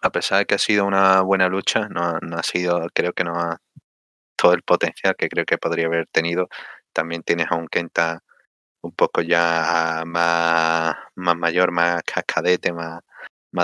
a 0.02 0.10
pesar 0.12 0.40
de 0.40 0.46
que 0.46 0.56
ha 0.56 0.58
sido 0.58 0.86
una 0.86 1.22
buena 1.22 1.48
lucha, 1.48 1.88
no, 1.90 2.18
ha 2.36 2.42
sido, 2.44 2.86
creo 2.94 3.12
que 3.14 3.24
no 3.24 3.36
ha 3.40 3.58
todo 4.36 4.54
el 4.54 4.62
potencial 4.62 5.16
que 5.16 5.28
creo 5.28 5.46
que 5.46 5.58
podría 5.58 5.86
haber 5.86 6.06
tenido. 6.08 6.48
También 6.94 7.22
tienes 7.24 7.48
a 7.50 7.56
un 7.56 7.68
Kenta 7.68 8.22
un 8.82 8.92
poco 8.92 9.22
ya 9.22 10.04
más, 10.06 10.96
más 11.16 11.36
mayor, 11.36 11.72
más 11.72 12.02
cascadete, 12.04 12.72
más, 12.72 13.02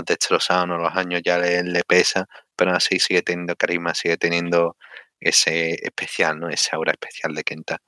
destrozado, 0.06 0.66
¿no? 0.66 0.78
los 0.78 0.94
años 0.96 1.22
ya 1.24 1.38
le 1.38 1.82
pesa, 1.84 2.26
pero 2.56 2.72
así 2.74 2.98
sigue 3.00 3.22
teniendo 3.22 3.56
carisma, 3.56 3.94
sigue 3.94 4.16
teniendo 4.16 4.76
ese 5.20 5.74
especial, 5.82 6.38
¿no? 6.40 6.48
Ese 6.50 6.70
aura 6.74 6.92
especial 6.92 7.34
de 7.34 7.44
Kenta. 7.44 7.78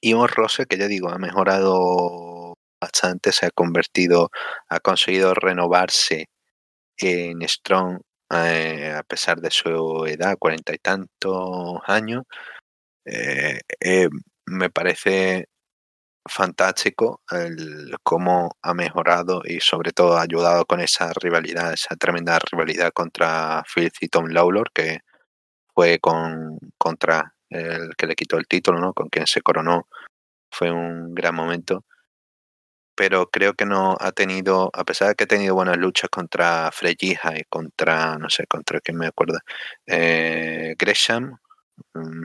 Y 0.00 0.14
un 0.14 0.28
Rose 0.28 0.66
que 0.66 0.78
ya 0.78 0.86
digo, 0.88 1.10
ha 1.10 1.18
mejorado 1.18 2.54
bastante, 2.80 3.32
se 3.32 3.46
ha 3.46 3.50
convertido, 3.50 4.30
ha 4.68 4.80
conseguido 4.80 5.34
renovarse 5.34 6.26
en 6.98 7.46
Strong 7.48 8.00
eh, 8.30 8.94
a 8.96 9.02
pesar 9.02 9.40
de 9.40 9.50
su 9.50 10.06
edad, 10.06 10.36
cuarenta 10.38 10.74
y 10.74 10.78
tantos 10.78 11.80
años. 11.86 12.24
Eh, 13.06 13.60
eh, 13.80 14.08
me 14.46 14.70
parece 14.70 15.46
fantástico 16.28 17.22
el 17.30 17.96
cómo 18.02 18.56
ha 18.62 18.74
mejorado 18.74 19.42
y 19.44 19.60
sobre 19.60 19.92
todo 19.92 20.16
ha 20.16 20.22
ayudado 20.22 20.66
con 20.66 20.80
esa 20.80 21.12
rivalidad, 21.14 21.72
esa 21.72 21.96
tremenda 21.96 22.38
rivalidad 22.38 22.92
contra 22.92 23.64
Phil 23.72 23.90
y 24.00 24.08
Tom 24.08 24.26
Lawlor 24.26 24.70
que 24.72 25.00
fue 25.74 25.98
con, 26.00 26.58
contra 26.78 27.34
el 27.48 27.96
que 27.96 28.06
le 28.06 28.14
quitó 28.16 28.36
el 28.38 28.46
título, 28.46 28.80
¿no? 28.80 28.92
con 28.94 29.08
quien 29.08 29.26
se 29.26 29.42
coronó. 29.42 29.88
Fue 30.50 30.70
un 30.70 31.14
gran 31.14 31.34
momento 31.34 31.84
pero 33.00 33.30
creo 33.30 33.54
que 33.54 33.64
no 33.64 33.96
ha 33.98 34.12
tenido, 34.12 34.70
a 34.74 34.84
pesar 34.84 35.08
de 35.08 35.14
que 35.14 35.24
ha 35.24 35.26
tenido 35.26 35.54
buenas 35.54 35.78
luchas 35.78 36.10
contra 36.10 36.70
Freyija 36.70 37.38
y 37.38 37.44
contra, 37.44 38.18
no 38.18 38.28
sé, 38.28 38.46
contra 38.46 38.78
quién 38.82 38.98
me 38.98 39.06
acuerdo, 39.06 39.38
eh, 39.86 40.74
Gresham, 40.78 41.38
mm, 41.94 42.24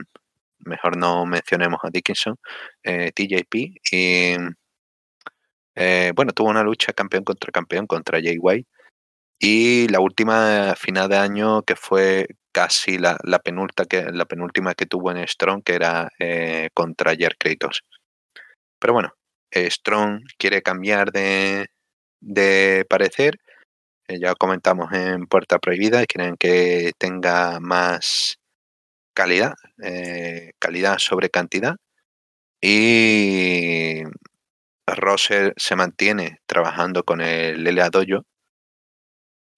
mejor 0.66 0.96
no 0.96 1.26
mencionemos 1.26 1.80
a 1.82 1.90
Dickinson, 1.90 2.36
eh, 2.82 3.12
TJP, 3.12 3.54
y 3.92 4.36
eh, 5.74 6.12
bueno, 6.14 6.32
tuvo 6.32 6.48
una 6.50 6.62
lucha 6.62 6.92
campeón 6.92 7.24
contra 7.24 7.52
campeón 7.52 7.86
contra 7.86 8.20
Jay 8.20 8.38
White, 8.38 8.68
y 9.38 9.88
la 9.88 10.00
última 10.00 10.74
final 10.76 11.08
de 11.10 11.16
año 11.18 11.62
que 11.62 11.76
fue 11.76 12.28
casi 12.52 12.98
la, 12.98 13.18
la, 13.24 13.40
que, 13.88 14.02
la 14.12 14.24
penúltima 14.24 14.74
que 14.74 14.86
tuvo 14.86 15.10
en 15.10 15.26
Strong, 15.28 15.62
que 15.62 15.74
era 15.74 16.10
eh, 16.18 16.70
contra 16.74 17.14
Jer 17.14 17.36
Kratos. 17.36 17.82
Pero 18.78 18.94
bueno, 18.94 19.12
Strong 19.52 20.22
quiere 20.38 20.62
cambiar 20.62 21.12
de, 21.12 21.68
parecer. 22.88 23.38
Eh, 24.08 24.18
ya 24.20 24.34
comentamos 24.34 24.92
en 24.92 25.26
Puerta 25.26 25.58
Prohibida, 25.58 26.06
quieren 26.06 26.36
que 26.38 26.92
tenga 26.98 27.60
más 27.60 28.38
calidad, 29.16 29.54
eh, 29.82 30.52
calidad 30.60 30.98
sobre 30.98 31.30
cantidad. 31.30 31.76
Y 32.60 34.02
Rosser 34.86 35.54
se 35.56 35.76
mantiene 35.76 36.40
trabajando 36.46 37.04
con 37.04 37.20
el 37.20 37.64
Lele 37.64 37.88
Dojo, 37.90 38.24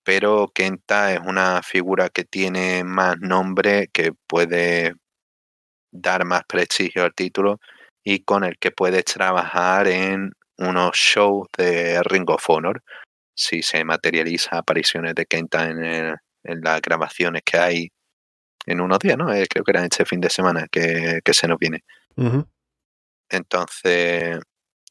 pero 0.04 0.48
Kenta 0.54 1.12
es 1.12 1.20
una 1.20 1.62
figura 1.62 2.08
que 2.08 2.24
tiene 2.24 2.84
más 2.84 3.18
nombre, 3.20 3.88
que 3.92 4.12
puede 4.26 4.94
dar 5.92 6.24
más 6.24 6.42
prestigio 6.48 7.04
al 7.04 7.14
título 7.14 7.60
y 8.04 8.24
con 8.24 8.44
el 8.44 8.58
que 8.58 8.70
puedes 8.70 9.04
trabajar 9.04 9.88
en 9.88 10.32
unos 10.58 10.96
shows 10.96 11.48
de 11.56 12.02
Ring 12.04 12.30
of 12.30 12.48
Honor. 12.48 12.82
Si 13.34 13.62
se 13.62 13.84
materializa 13.84 14.58
apariciones 14.58 15.14
de 15.14 15.26
Kenta 15.26 15.70
en, 15.70 16.16
las 16.44 16.80
grabaciones 16.80 17.42
que 17.44 17.58
hay 17.58 17.90
en 18.68 18.80
unos 18.80 18.98
días, 18.98 19.16
¿no? 19.16 19.32
Eh, 19.32 19.46
creo 19.48 19.64
que 19.64 19.70
era 19.70 19.84
este 19.84 20.04
fin 20.04 20.20
de 20.20 20.30
semana 20.30 20.66
que, 20.70 21.20
se 21.32 21.48
nos 21.48 21.58
viene. 21.58 21.84
Entonces, 23.30 24.38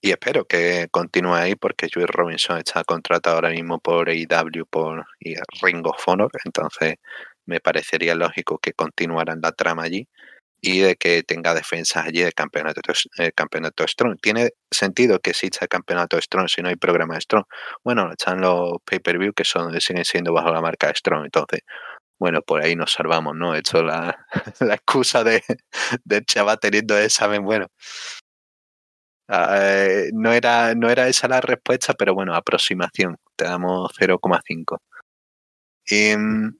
y 0.01 0.11
espero 0.11 0.45
que 0.45 0.87
continúe 0.91 1.33
ahí 1.33 1.55
porque 1.55 1.89
Joey 1.93 2.05
Robinson 2.07 2.57
está 2.57 2.83
contratado 2.83 3.35
ahora 3.35 3.49
mismo 3.49 3.79
por 3.79 4.09
AEW 4.09 4.65
por 4.69 5.05
Ring 5.61 5.85
of 5.85 6.07
Honor, 6.07 6.31
entonces 6.45 6.95
me 7.45 7.59
parecería 7.59 8.15
lógico 8.15 8.57
que 8.59 8.73
continuaran 8.73 9.39
la 9.41 9.51
trama 9.51 9.83
allí 9.83 10.07
y 10.61 10.79
de 10.79 10.95
que 10.95 11.23
tenga 11.23 11.53
defensas 11.53 12.05
allí 12.05 12.21
de 12.21 12.31
campeonato, 12.31 12.81
eh, 13.19 13.31
campeonato 13.33 13.87
Strong. 13.87 14.19
Tiene 14.21 14.51
sentido 14.71 15.19
que 15.19 15.31
exista 15.31 15.59
el 15.65 15.69
campeonato 15.69 16.19
Strong 16.19 16.49
si 16.49 16.61
no 16.61 16.69
hay 16.69 16.75
programa 16.75 17.19
Strong. 17.19 17.45
Bueno, 17.83 18.11
están 18.11 18.41
los 18.41 18.77
pay-per-view 18.83 19.33
que 19.33 19.43
son, 19.45 19.79
siguen 19.79 20.05
siendo 20.05 20.33
bajo 20.33 20.51
la 20.51 20.61
marca 20.61 20.93
Strong. 20.93 21.25
Entonces, 21.25 21.61
bueno, 22.19 22.41
por 22.41 22.63
ahí 22.63 22.75
nos 22.75 22.93
salvamos, 22.93 23.35
¿no? 23.35 23.55
He 23.55 23.59
hecho 23.59 23.83
la, 23.83 24.25
la 24.59 24.75
excusa 24.75 25.23
de, 25.23 25.43
de 26.03 26.25
chaval 26.25 26.59
teniendo 26.59 26.97
examen, 26.97 27.43
bueno. 27.43 27.67
Eh, 29.29 30.09
no, 30.13 30.31
era, 30.33 30.73
no 30.75 30.89
era 30.89 31.07
esa 31.07 31.27
la 31.27 31.41
respuesta, 31.41 31.93
pero 31.93 32.13
bueno, 32.13 32.33
aproximación. 32.35 33.17
Te 33.35 33.45
damos 33.45 33.91
0,5. 33.97 34.79
Y, 35.89 36.15
mm, 36.15 36.57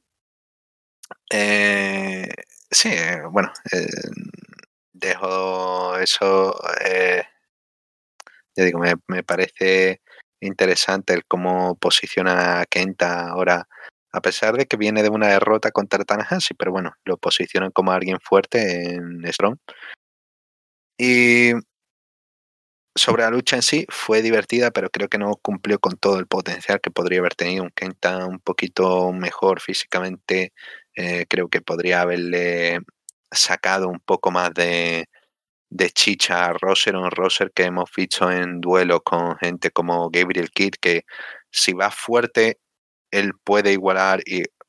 eh, 1.31 2.27
sí, 2.71 2.89
bueno, 3.31 3.51
eh, 3.71 3.87
dejo 4.93 5.97
eso. 5.97 6.53
ya 8.55 8.63
digo, 8.63 8.79
me, 8.79 8.93
me, 9.07 9.23
parece 9.23 10.01
interesante 10.41 11.13
el 11.13 11.25
cómo 11.25 11.75
posiciona 11.77 12.61
a 12.61 12.65
Kenta 12.65 13.29
ahora, 13.29 13.67
a 14.17 14.21
pesar 14.21 14.57
de 14.57 14.65
que 14.65 14.77
viene 14.77 15.03
de 15.03 15.09
una 15.09 15.27
derrota 15.27 15.71
contra 15.71 16.03
Tanahashi, 16.03 16.53
pero 16.55 16.71
bueno, 16.71 16.93
lo 17.05 17.17
posicionan 17.17 17.71
como 17.71 17.91
alguien 17.91 18.19
fuerte 18.19 18.95
en 18.95 19.23
Strong. 19.31 19.57
Y 20.97 21.53
sobre 22.97 23.23
la 23.23 23.29
lucha 23.29 23.55
en 23.57 23.61
sí 23.61 23.85
fue 23.89 24.21
divertida, 24.21 24.71
pero 24.71 24.89
creo 24.89 25.07
que 25.07 25.17
no 25.19 25.35
cumplió 25.37 25.79
con 25.79 25.97
todo 25.97 26.19
el 26.19 26.27
potencial 26.27 26.81
que 26.81 26.91
podría 26.91 27.19
haber 27.19 27.35
tenido. 27.35 27.63
Un 27.63 27.69
Kenta 27.71 28.25
un 28.25 28.39
poquito 28.39 29.13
mejor 29.13 29.61
físicamente, 29.61 30.53
eh, 30.95 31.25
creo 31.29 31.47
que 31.49 31.61
podría 31.61 32.01
haberle 32.01 32.79
sacado 33.31 33.89
un 33.89 33.99
poco 33.99 34.31
más 34.31 34.53
de, 34.53 35.07
chicha 35.93 36.45
a 36.45 36.53
Roser, 36.53 36.95
un 36.95 37.11
Roser 37.11 37.51
que 37.53 37.63
hemos 37.65 37.91
visto 37.95 38.31
en 38.31 38.61
duelo 38.61 39.01
con 39.01 39.37
gente 39.37 39.71
como 39.71 40.09
Gabriel 40.09 40.49
Kidd, 40.51 40.75
que 40.81 41.03
si 41.51 41.73
va 41.73 41.91
fuerte, 41.91 42.59
él 43.11 43.33
puede 43.43 43.73
igualar, 43.73 44.21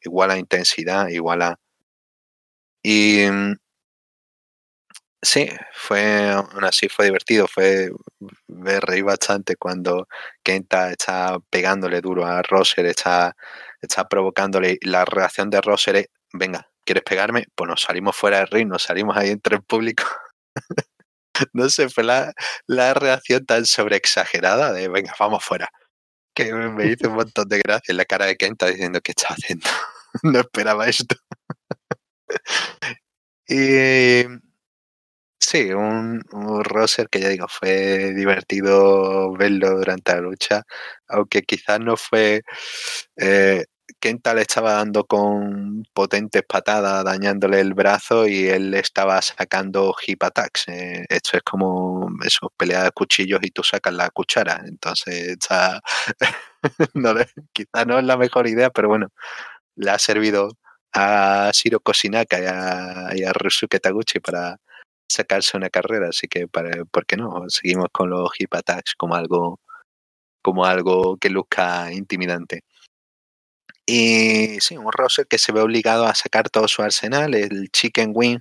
iguala 0.03 0.39
intensidad, 0.39 1.09
iguala. 1.09 1.59
Y 2.83 3.27
mm, 3.31 3.55
Sí, 5.23 5.49
fue 5.73 6.31
aún 6.31 6.65
así 6.65 6.89
fue 6.89 7.07
divertido, 7.07 7.49
fue 7.49 7.91
ver 8.47 8.85
reír 8.85 9.03
bastante 9.03 9.57
cuando 9.57 10.07
Kenta 10.45 10.93
está 10.93 11.39
pegándole 11.51 12.01
duro 12.01 12.25
a 12.25 12.41
Roser, 12.43 12.87
está, 12.87 13.35
está 13.81 14.09
provocándole 14.09 14.79
la 14.83 15.05
reacción 15.05 15.51
de 15.51 15.61
Roser 15.61 15.97
es, 15.97 16.07
venga, 16.33 16.69
¿quieres 16.85 17.03
pegarme? 17.03 17.47
Pues 17.57 17.69
nos 17.69 17.81
salimos 17.83 18.17
fuera 18.17 18.39
del 18.39 18.47
ring, 18.47 18.69
nos 18.69 18.85
salimos 18.85 19.17
ahí 19.17 19.31
entre 19.31 19.57
el 19.57 19.63
público. 19.65 20.05
no 21.53 21.69
sé, 21.69 21.89
fue 21.89 22.05
la, 22.05 22.33
la 22.67 22.95
reacción 22.95 23.45
tan 23.47 23.67
sobreexagerada 23.67 24.73
de 24.73 24.89
venga, 24.89 25.15
vamos 25.19 25.45
fuera. 25.45 25.69
Que 26.39 26.53
me 26.55 26.87
hizo 26.87 27.09
un 27.09 27.17
montón 27.17 27.49
de 27.49 27.59
gracia 27.59 27.93
la 27.95 28.05
cara 28.05 28.27
de 28.27 28.37
Kenta 28.37 28.67
diciendo 28.69 29.01
¿qué 29.01 29.11
está 29.13 29.29
haciendo? 29.35 29.67
no 30.23 30.39
esperaba 30.41 30.87
esto. 30.89 31.17
y 33.49 34.25
Sí, 35.41 35.73
un, 35.73 36.23
un 36.33 36.65
roser 36.65 37.09
que 37.09 37.21
ya 37.21 37.29
digo, 37.29 37.47
fue 37.49 38.13
divertido 38.15 39.33
verlo 39.35 39.71
durante 39.79 40.13
la 40.15 40.21
lucha, 40.21 40.63
aunque 41.09 41.43
quizás 41.43 41.81
no 41.81 41.97
fue... 41.97 42.43
Eh, 43.17 43.65
Kenta 44.01 44.35
le 44.35 44.43
estaba 44.43 44.75
dando 44.75 45.05
con 45.05 45.85
potentes 45.93 46.43
patadas, 46.45 47.05
dañándole 47.05 47.61
el 47.61 47.75
brazo 47.75 48.27
y 48.29 48.47
él 48.47 48.75
estaba 48.75 49.21
sacando 49.23 49.95
hip 50.07 50.23
attacks. 50.23 50.69
Eh, 50.69 51.07
esto 51.09 51.37
es 51.39 51.43
como 51.43 52.09
eso, 52.25 52.53
pelea 52.57 52.85
de 52.85 52.93
cuchillos 52.93 53.41
y 53.43 53.51
tú 53.51 53.63
sacas 53.63 53.95
la 53.95 54.11
cuchara. 54.11 54.63
Entonces, 54.67 55.29
está, 55.29 55.81
no, 56.95 57.15
quizás 57.53 57.87
no 57.87 57.99
es 57.99 58.05
la 58.05 58.17
mejor 58.17 58.47
idea, 58.47 58.71
pero 58.71 58.89
bueno, 58.89 59.09
le 59.77 59.91
ha 59.91 59.99
servido 59.99 60.51
a 60.93 61.51
Shiro 61.55 61.81
Kosinaka 61.81 62.39
y 63.15 63.25
a, 63.25 63.33
Ryusuke 63.33 63.81
Taguchi 63.81 64.21
para, 64.21 64.59
sacarse 65.09 65.57
una 65.57 65.71
carrera, 65.71 66.09
así 66.11 66.29
que 66.29 66.49
para, 66.49 66.85
¿por 66.87 67.07
qué 67.07 67.17
no? 67.17 67.45
Seguimos 67.49 67.89
con 67.93 68.11
los 68.11 68.31
hip 68.39 68.55
attacks 68.55 68.95
como 68.95 69.15
algo, 69.15 69.61
como 70.43 70.65
algo 70.67 71.17
que 71.19 71.31
luzca 71.31 71.93
intimidante. 71.93 72.63
Y 73.91 74.61
sí, 74.61 74.77
un 74.77 74.93
roster 74.93 75.27
que 75.27 75.39
se 75.39 75.51
ve 75.51 75.63
obligado 75.63 76.05
a 76.07 76.15
sacar 76.15 76.51
todo 76.51 76.69
su 76.69 76.83
arsenal. 76.83 77.35
El 77.35 77.71
Chicken 77.71 78.13
Wing 78.15 78.41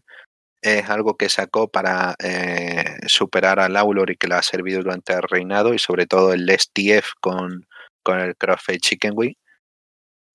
es 0.62 0.90
algo 0.90 1.16
que 1.16 1.30
sacó 1.30 1.70
para 1.70 2.16
eh, 2.20 2.98
superar 3.08 3.60
a 3.62 3.70
Laulor 3.70 4.12
y 4.12 4.18
que 4.18 4.28
le 4.28 4.36
ha 4.36 4.42
servido 4.42 4.84
durante 4.84 5.14
el 5.14 5.22
reinado 5.24 5.74
y 5.74 5.80
sobre 5.80 6.06
todo 6.06 6.34
el 6.34 6.50
STF 6.50 7.14
con, 7.22 7.66
con 8.04 8.20
el 8.20 8.36
CrossFit 8.36 8.82
Chicken 8.82 9.14
Wing. 9.16 9.36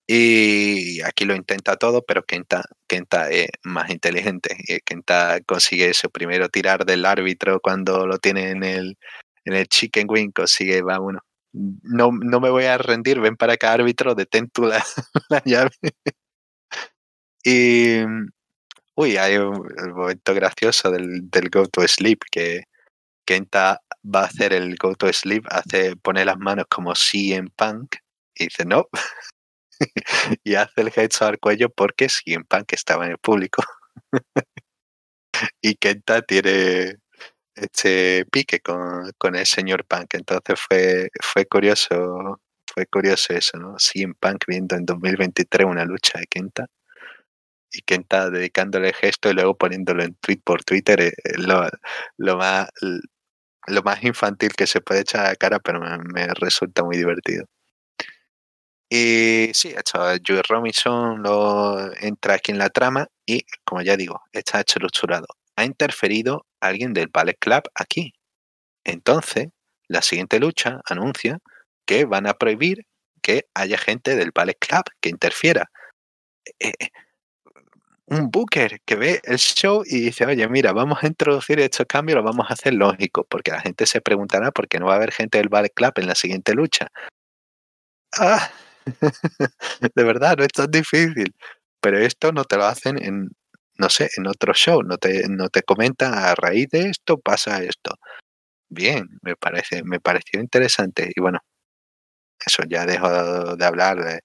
Y 0.06 1.02
aquí 1.02 1.26
lo 1.26 1.34
intenta 1.34 1.76
todo, 1.76 2.02
pero 2.06 2.24
Kenta, 2.24 2.62
Kenta 2.88 3.30
es 3.30 3.48
más 3.64 3.90
inteligente. 3.90 4.56
Y 4.66 4.80
Kenta 4.80 5.40
consigue 5.46 5.90
eso, 5.90 6.08
primero 6.10 6.48
tirar 6.48 6.86
del 6.86 7.04
árbitro 7.04 7.60
cuando 7.60 8.06
lo 8.06 8.18
tiene 8.18 8.50
en 8.50 8.64
el, 8.64 8.98
en 9.44 9.54
el 9.54 9.66
chicken 9.68 10.06
wing, 10.10 10.30
consigue, 10.32 10.82
va, 10.82 10.98
bueno, 10.98 11.20
no, 11.52 12.10
no 12.12 12.40
me 12.40 12.50
voy 12.50 12.64
a 12.64 12.78
rendir, 12.78 13.20
ven 13.20 13.36
para 13.36 13.54
acá 13.54 13.72
árbitro, 13.72 14.14
detén 14.14 14.48
tú 14.50 14.62
la, 15.28 15.42
llave. 15.44 15.70
y, 17.44 17.98
uy, 18.94 19.16
hay 19.16 19.36
un, 19.36 19.66
momento 19.94 20.34
gracioso 20.34 20.90
del, 20.90 21.30
del 21.30 21.50
Go 21.50 21.66
to 21.66 21.86
Sleep, 21.86 22.20
que 22.30 22.64
Kenta 23.26 23.80
va 24.04 24.22
a 24.22 24.26
hacer 24.26 24.52
el 24.52 24.76
Go 24.76 24.94
to 24.94 25.12
Sleep, 25.12 25.44
hace, 25.50 25.96
pone 25.96 26.24
las 26.24 26.38
manos 26.38 26.66
como 26.68 26.92
en 27.12 27.48
Punk, 27.48 27.96
y 28.34 28.44
dice, 28.44 28.64
no, 28.64 28.88
y 30.44 30.54
hace 30.54 30.80
el 30.80 30.92
headshot 30.94 31.28
al 31.28 31.38
cuello 31.38 31.70
porque 31.70 32.08
en 32.34 32.44
Punk 32.44 32.72
estaba 32.72 33.06
en 33.06 33.12
el 33.12 33.18
público. 33.18 33.62
y 35.60 35.74
Kenta 35.76 36.22
tiene 36.22 36.96
este 37.54 38.24
pique 38.30 38.60
con, 38.60 39.10
con, 39.18 39.36
el 39.36 39.46
señor 39.46 39.84
Punk. 39.86 40.14
Entonces 40.14 40.60
fue, 40.60 41.10
fue 41.20 41.46
curioso, 41.46 42.40
fue 42.66 42.86
curioso 42.86 43.34
eso, 43.34 43.58
¿no? 43.58 43.76
en 43.94 44.14
Punk 44.14 44.44
viendo 44.46 44.76
en 44.76 44.86
2023 44.86 45.66
una 45.66 45.84
lucha 45.84 46.18
de 46.18 46.26
Kenta. 46.26 46.66
Y 47.72 47.82
Kenta 47.82 48.30
dedicándole 48.30 48.88
el 48.88 48.94
gesto 48.94 49.30
y 49.30 49.34
luego 49.34 49.56
poniéndolo 49.56 50.02
en 50.04 50.14
tweet 50.16 50.40
por 50.44 50.64
Twitter, 50.64 51.00
eh, 51.00 51.12
lo, 51.38 51.68
lo 52.18 52.36
más 52.36 52.68
lo 53.66 53.82
más 53.82 54.02
infantil 54.04 54.52
que 54.56 54.66
se 54.66 54.80
puede 54.80 55.00
echar 55.02 55.26
a 55.26 55.36
cara, 55.36 55.58
pero 55.60 55.80
me 55.80 56.26
resulta 56.34 56.82
muy 56.84 56.96
divertido. 56.96 57.46
Y 58.90 59.50
sí, 59.54 59.68
hecho, 59.68 59.98
Joey 60.26 60.42
Robinson 60.46 61.22
lo 61.22 61.92
entra 61.96 62.34
aquí 62.34 62.52
en 62.52 62.58
la 62.58 62.68
trama 62.68 63.08
y, 63.24 63.42
como 63.64 63.80
ya 63.80 63.96
digo, 63.96 64.20
está 64.32 64.60
estructurado. 64.60 65.26
Ha 65.56 65.64
interferido 65.64 66.46
alguien 66.60 66.92
del 66.92 67.08
Ballet 67.08 67.38
Club 67.38 67.62
aquí. 67.74 68.14
Entonces, 68.84 69.48
la 69.88 70.02
siguiente 70.02 70.40
lucha 70.40 70.80
anuncia 70.88 71.38
que 71.86 72.04
van 72.04 72.26
a 72.26 72.34
prohibir 72.34 72.86
que 73.22 73.46
haya 73.54 73.78
gente 73.78 74.16
del 74.16 74.32
Ballet 74.32 74.58
Club 74.58 74.84
que 75.00 75.08
interfiera. 75.08 75.70
Eh, 76.58 76.72
eh, 76.78 76.88
un 78.06 78.30
booker 78.30 78.80
que 78.84 78.96
ve 78.96 79.20
el 79.24 79.38
show 79.38 79.84
y 79.86 80.00
dice, 80.00 80.26
oye, 80.26 80.46
mira, 80.48 80.72
vamos 80.72 81.02
a 81.02 81.06
introducir 81.06 81.60
estos 81.60 81.86
cambios, 81.86 82.16
lo 82.16 82.22
vamos 82.22 82.46
a 82.50 82.54
hacer 82.54 82.74
lógico, 82.74 83.24
porque 83.24 83.52
la 83.52 83.60
gente 83.60 83.86
se 83.86 84.00
preguntará 84.00 84.50
por 84.50 84.68
qué 84.68 84.78
no 84.78 84.86
va 84.86 84.94
a 84.94 84.96
haber 84.96 85.12
gente 85.12 85.38
del 85.38 85.48
Ballet 85.48 85.72
Club 85.72 85.92
en 85.96 86.08
la 86.08 86.14
siguiente 86.14 86.52
lucha. 86.54 86.88
Ah, 88.18 88.50
de 89.94 90.04
verdad, 90.04 90.36
no 90.36 90.44
es 90.44 90.52
tan 90.52 90.70
difícil. 90.70 91.34
Pero 91.80 91.98
esto 91.98 92.32
no 92.32 92.44
te 92.44 92.56
lo 92.56 92.64
hacen 92.64 93.02
en, 93.02 93.30
no 93.82 93.88
sé, 93.90 94.10
en 94.16 94.28
otro 94.28 94.54
show. 94.54 94.82
No 94.82 94.96
te, 94.96 95.28
no 95.28 95.48
te 95.48 95.62
comentan 95.62 96.14
a 96.14 96.34
raíz 96.36 96.68
de 96.70 96.90
esto 96.90 97.18
pasa 97.18 97.62
esto. 97.64 97.96
Bien, 98.70 99.08
me 99.22 99.36
parece, 99.36 99.82
me 99.84 100.00
pareció 100.00 100.40
interesante. 100.40 101.10
Y 101.14 101.20
bueno, 101.20 101.40
eso 102.46 102.62
ya 102.68 102.86
dejo 102.86 103.56
de 103.56 103.64
hablar 103.64 104.04
de 104.04 104.20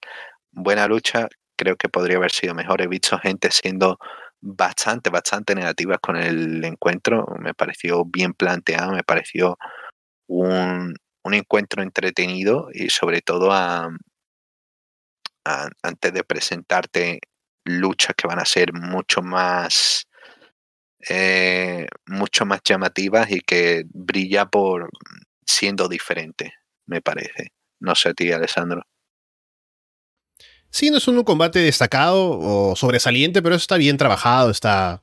buena 0.52 0.86
lucha. 0.86 1.28
Creo 1.56 1.76
que 1.76 1.88
podría 1.88 2.18
haber 2.18 2.30
sido 2.30 2.54
mejor. 2.54 2.82
He 2.82 2.86
visto 2.88 3.18
gente 3.18 3.50
siendo 3.50 3.98
bastante, 4.40 5.10
bastante 5.10 5.54
negativas 5.56 5.98
con 6.00 6.16
el 6.16 6.64
encuentro. 6.64 7.26
Me 7.40 7.54
pareció 7.54 8.04
bien 8.04 8.34
planteado, 8.34 8.92
me 8.92 9.02
pareció 9.02 9.58
un, 10.28 10.94
un 11.24 11.34
encuentro 11.34 11.82
entretenido 11.82 12.68
y 12.72 12.90
sobre 12.90 13.22
todo 13.22 13.52
a, 13.52 13.90
antes 15.82 16.12
de 16.12 16.24
presentarte 16.24 17.20
luchas 17.68 18.14
que 18.16 18.26
van 18.26 18.38
a 18.38 18.44
ser 18.44 18.72
mucho 18.72 19.22
más 19.22 20.08
eh, 21.08 21.86
mucho 22.06 22.44
más 22.44 22.60
llamativas 22.64 23.30
y 23.30 23.40
que 23.40 23.84
brilla 23.88 24.46
por 24.46 24.90
siendo 25.46 25.88
diferente, 25.88 26.54
me 26.86 27.00
parece. 27.00 27.52
No 27.80 27.94
sé 27.94 28.10
a 28.10 28.14
ti, 28.14 28.32
Alessandro. 28.32 28.82
Sí, 30.70 30.90
no 30.90 30.98
es 30.98 31.08
un 31.08 31.22
combate 31.22 31.60
destacado 31.60 32.38
o 32.38 32.76
sobresaliente, 32.76 33.40
pero 33.40 33.54
está 33.54 33.76
bien 33.76 33.96
trabajado, 33.96 34.50
está 34.50 35.02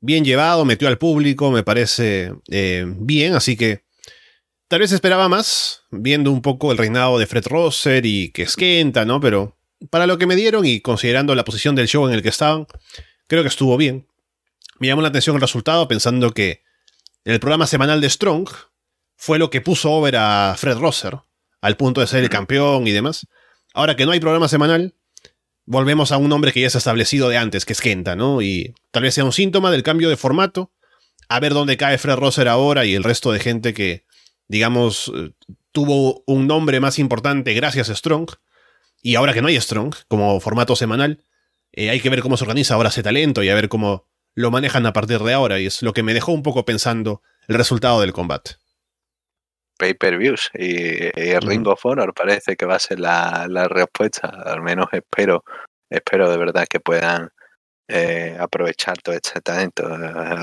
bien 0.00 0.24
llevado, 0.24 0.64
metió 0.64 0.88
al 0.88 0.98
público, 0.98 1.50
me 1.50 1.62
parece 1.62 2.32
eh, 2.50 2.84
bien, 2.86 3.34
así 3.34 3.56
que 3.56 3.84
tal 4.68 4.80
vez 4.80 4.92
esperaba 4.92 5.28
más, 5.28 5.82
viendo 5.90 6.32
un 6.32 6.42
poco 6.42 6.72
el 6.72 6.78
reinado 6.78 7.18
de 7.18 7.26
Fred 7.26 7.46
Rosser 7.46 8.06
y 8.06 8.30
que 8.30 8.42
esquenta, 8.42 9.04
¿no? 9.04 9.20
Pero 9.20 9.57
para 9.90 10.06
lo 10.06 10.18
que 10.18 10.26
me 10.26 10.36
dieron 10.36 10.64
y 10.66 10.80
considerando 10.80 11.34
la 11.34 11.44
posición 11.44 11.74
del 11.74 11.88
show 11.88 12.06
en 12.06 12.14
el 12.14 12.22
que 12.22 12.28
estaban, 12.28 12.66
creo 13.26 13.42
que 13.42 13.48
estuvo 13.48 13.76
bien. 13.76 14.06
Me 14.78 14.86
llamó 14.86 15.02
la 15.02 15.08
atención 15.08 15.36
el 15.36 15.42
resultado 15.42 15.88
pensando 15.88 16.32
que 16.32 16.62
el 17.24 17.40
programa 17.40 17.66
semanal 17.66 18.00
de 18.00 18.10
Strong 18.10 18.48
fue 19.16 19.38
lo 19.38 19.50
que 19.50 19.60
puso 19.60 19.92
over 19.92 20.16
a 20.16 20.54
Fred 20.56 20.78
Rosser, 20.78 21.18
al 21.60 21.76
punto 21.76 22.00
de 22.00 22.06
ser 22.06 22.22
el 22.22 22.30
campeón 22.30 22.86
y 22.86 22.92
demás. 22.92 23.26
Ahora 23.74 23.96
que 23.96 24.06
no 24.06 24.12
hay 24.12 24.20
programa 24.20 24.48
semanal, 24.48 24.94
volvemos 25.66 26.12
a 26.12 26.16
un 26.16 26.28
nombre 26.28 26.52
que 26.52 26.60
ya 26.60 26.70
se 26.70 26.78
ha 26.78 26.80
establecido 26.80 27.28
de 27.28 27.36
antes, 27.36 27.64
que 27.64 27.72
es 27.72 27.80
Kenta, 27.80 28.16
¿no? 28.16 28.40
Y 28.40 28.74
tal 28.90 29.02
vez 29.02 29.14
sea 29.14 29.24
un 29.24 29.32
síntoma 29.32 29.70
del 29.70 29.82
cambio 29.82 30.08
de 30.08 30.16
formato. 30.16 30.72
A 31.28 31.40
ver 31.40 31.52
dónde 31.52 31.76
cae 31.76 31.98
Fred 31.98 32.16
Rosser 32.16 32.48
ahora 32.48 32.86
y 32.86 32.94
el 32.94 33.04
resto 33.04 33.32
de 33.32 33.40
gente 33.40 33.74
que, 33.74 34.06
digamos, 34.46 35.12
eh, 35.14 35.32
tuvo 35.72 36.22
un 36.26 36.46
nombre 36.46 36.80
más 36.80 36.98
importante 36.98 37.52
gracias 37.52 37.90
a 37.90 37.94
Strong. 37.94 38.30
Y 39.00 39.14
ahora 39.14 39.32
que 39.32 39.42
no 39.42 39.48
hay 39.48 39.60
Strong 39.60 39.94
como 40.08 40.40
formato 40.40 40.76
semanal, 40.76 41.24
eh, 41.72 41.90
hay 41.90 42.00
que 42.00 42.10
ver 42.10 42.22
cómo 42.22 42.36
se 42.36 42.44
organiza 42.44 42.74
ahora 42.74 42.88
ese 42.88 43.02
talento 43.02 43.42
y 43.42 43.48
a 43.48 43.54
ver 43.54 43.68
cómo 43.68 44.06
lo 44.34 44.50
manejan 44.50 44.86
a 44.86 44.92
partir 44.92 45.20
de 45.20 45.32
ahora. 45.32 45.58
Y 45.58 45.66
es 45.66 45.82
lo 45.82 45.92
que 45.92 46.02
me 46.02 46.14
dejó 46.14 46.32
un 46.32 46.42
poco 46.42 46.64
pensando 46.64 47.22
el 47.46 47.56
resultado 47.56 48.00
del 48.00 48.12
combate. 48.12 48.52
Pay-per-views 49.78 50.50
y, 50.54 51.10
Ring 51.38 51.66
of 51.68 51.84
Honor 51.86 52.12
parece 52.12 52.56
que 52.56 52.66
va 52.66 52.76
a 52.76 52.80
ser 52.80 52.98
la, 52.98 53.46
respuesta. 53.68 54.28
Al 54.28 54.60
menos 54.60 54.88
espero, 54.92 55.44
espero 55.88 56.28
de 56.30 56.36
verdad 56.36 56.66
que 56.68 56.80
puedan 56.80 57.30
eh, 57.86 58.36
aprovechar 58.38 58.98
todo 58.98 59.14
este 59.14 59.40
talento. 59.40 59.86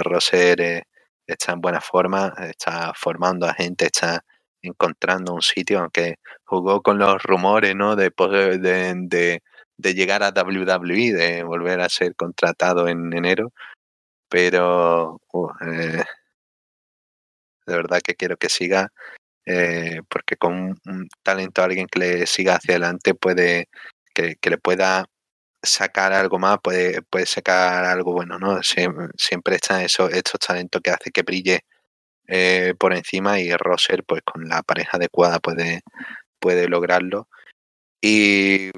Roser 0.03 0.61
eh, 0.61 0.83
está 1.27 1.51
en 1.51 1.61
buena 1.61 1.81
forma, 1.81 2.33
está 2.39 2.93
formando 2.95 3.45
a 3.45 3.53
gente, 3.53 3.87
está 3.87 4.23
encontrando 4.65 5.33
un 5.33 5.41
sitio, 5.41 5.79
aunque 5.79 6.15
jugó 6.45 6.81
con 6.81 6.97
los 6.99 7.21
rumores 7.23 7.75
¿no? 7.75 7.95
de, 7.95 8.11
de, 8.59 9.41
de, 9.77 9.93
llegar 9.93 10.23
a 10.23 10.29
WWE, 10.29 11.13
de 11.13 11.43
volver 11.43 11.81
a 11.81 11.89
ser 11.89 12.15
contratado 12.15 12.87
en 12.87 13.13
enero. 13.13 13.51
Pero 14.29 15.21
uh, 15.33 15.49
eh, 15.65 16.03
de 17.65 17.75
verdad 17.75 18.01
que 18.01 18.15
quiero 18.15 18.37
que 18.37 18.49
siga, 18.49 18.91
eh, 19.45 20.01
porque 20.09 20.37
con 20.37 20.79
un 20.85 21.09
talento 21.23 21.63
alguien 21.63 21.87
que 21.87 21.99
le 21.99 22.27
siga 22.27 22.55
hacia 22.55 22.73
adelante 22.73 23.13
puede, 23.15 23.69
que, 24.13 24.37
le 24.41 24.57
pueda 24.57 25.05
sacar 25.63 26.13
algo 26.13 26.39
más, 26.39 26.59
puede, 26.63 27.01
puede 27.03 27.25
sacar 27.25 27.85
algo 27.85 28.13
bueno, 28.13 28.39
¿no? 28.39 28.61
Siempre, 28.63 29.55
están 29.55 29.81
esos, 29.81 30.11
estos 30.13 30.39
talentos 30.39 30.81
que 30.81 30.91
hace 30.91 31.11
que 31.11 31.23
brille 31.23 31.61
eh, 32.27 32.73
por 32.79 32.93
encima 32.93 33.39
y 33.39 33.51
Roser, 33.53 34.03
pues 34.03 34.21
con 34.23 34.47
la 34.47 34.63
pareja 34.63 34.97
adecuada 34.97 35.39
puede, 35.39 35.81
puede 36.39 36.67
lograrlo. 36.69 37.27
Y 38.01 38.71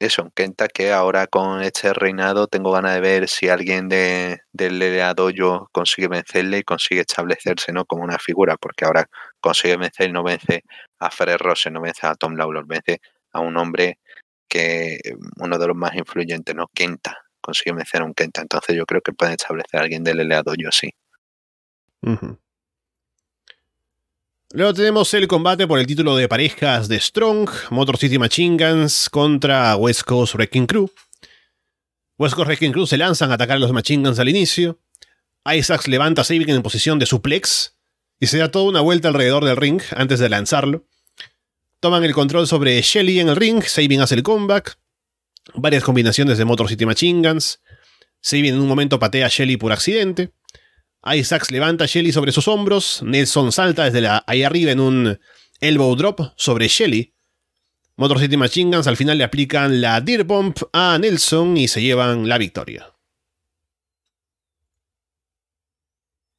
eso, 0.00 0.30
Kenta 0.34 0.68
que 0.68 0.92
ahora 0.92 1.26
con 1.26 1.62
este 1.62 1.92
reinado 1.92 2.46
tengo 2.46 2.72
ganas 2.72 2.94
de 2.94 3.00
ver 3.00 3.28
si 3.28 3.50
alguien 3.50 3.88
de, 3.88 4.40
del 4.52 4.80
yo 5.34 5.68
consigue 5.72 6.08
vencerle 6.08 6.58
y 6.58 6.62
consigue 6.62 7.02
establecerse 7.02 7.72
¿no? 7.72 7.84
como 7.84 8.02
una 8.04 8.18
figura, 8.18 8.56
porque 8.56 8.86
ahora 8.86 9.08
consigue 9.40 9.76
vencer, 9.76 10.10
no 10.10 10.22
vence 10.22 10.64
a 10.98 11.10
Fred 11.10 11.36
Rose, 11.38 11.70
no 11.70 11.82
vence 11.82 12.06
a 12.06 12.14
Tom 12.14 12.34
Lawlor, 12.34 12.66
vence 12.66 13.00
a 13.32 13.40
un 13.40 13.56
hombre 13.58 13.98
que 14.48 14.98
uno 15.36 15.58
de 15.58 15.66
los 15.66 15.76
más 15.76 15.94
influyentes, 15.94 16.54
¿no? 16.54 16.66
Kenta, 16.74 17.16
consigue 17.40 17.76
vencer 17.76 18.02
a 18.02 18.04
un 18.04 18.14
Kenta. 18.14 18.40
Entonces 18.40 18.76
yo 18.76 18.86
creo 18.86 19.00
que 19.02 19.12
puede 19.12 19.32
establecer 19.32 19.80
a 19.80 19.82
alguien 19.82 20.02
del 20.02 20.28
yo 20.58 20.70
sí. 20.72 20.90
Luego 24.52 24.74
tenemos 24.74 25.14
el 25.14 25.28
combate 25.28 25.68
por 25.68 25.78
el 25.78 25.86
título 25.86 26.16
de 26.16 26.26
parejas 26.26 26.88
de 26.88 26.98
Strong, 26.98 27.48
Motor 27.70 27.98
City 27.98 28.18
Machine 28.18 28.56
Guns 28.56 29.08
contra 29.08 29.76
West 29.76 30.02
Coast 30.02 30.34
Wrecking 30.34 30.66
Crew. 30.66 30.90
West 32.18 32.34
Coast 32.34 32.48
Wrecking 32.48 32.72
Crew 32.72 32.84
se 32.84 32.96
lanzan 32.96 33.30
a 33.30 33.34
atacar 33.34 33.58
a 33.58 33.60
los 33.60 33.72
Machine 33.72 34.02
Guns 34.02 34.18
al 34.18 34.28
inicio. 34.28 34.80
Isaacs 35.46 35.86
levanta 35.86 36.22
a 36.22 36.24
Sabin 36.24 36.50
en 36.50 36.62
posición 36.62 36.98
de 36.98 37.06
suplex 37.06 37.76
y 38.18 38.26
se 38.26 38.38
da 38.38 38.50
toda 38.50 38.64
una 38.64 38.80
vuelta 38.80 39.06
alrededor 39.06 39.44
del 39.44 39.56
ring 39.56 39.80
antes 39.94 40.18
de 40.18 40.28
lanzarlo. 40.28 40.84
Toman 41.78 42.02
el 42.02 42.12
control 42.12 42.48
sobre 42.48 42.82
Shelly 42.82 43.20
en 43.20 43.28
el 43.28 43.36
ring, 43.36 43.62
Sabin 43.62 44.00
hace 44.00 44.16
el 44.16 44.24
comeback. 44.24 44.80
Varias 45.54 45.84
combinaciones 45.84 46.38
de 46.38 46.44
Motor 46.44 46.68
City 46.68 46.86
Machine 46.86 47.26
Guns. 47.26 47.60
Sabin 48.20 48.46
en 48.46 48.60
un 48.60 48.66
momento 48.66 48.98
patea 48.98 49.26
a 49.26 49.28
Shelly 49.28 49.56
por 49.56 49.70
accidente. 49.70 50.32
Isaacs 51.04 51.50
levanta 51.50 51.84
a 51.84 51.86
Shelly 51.86 52.12
sobre 52.12 52.32
sus 52.32 52.48
hombros. 52.48 53.02
Nelson 53.02 53.52
salta 53.52 53.84
desde 53.84 54.00
la, 54.00 54.22
ahí 54.26 54.42
arriba 54.42 54.72
en 54.72 54.80
un 54.80 55.20
elbow 55.60 55.94
drop 55.96 56.20
sobre 56.36 56.68
Shelly. 56.68 57.14
Motor 57.96 58.20
City 58.20 58.36
Machine 58.36 58.74
Guns 58.74 58.86
al 58.86 58.96
final 58.96 59.18
le 59.18 59.24
aplican 59.24 59.80
la 59.80 60.00
Deer 60.00 60.24
Bomb 60.24 60.54
a 60.72 60.98
Nelson 60.98 61.56
y 61.56 61.68
se 61.68 61.82
llevan 61.82 62.28
la 62.28 62.38
victoria. 62.38 62.94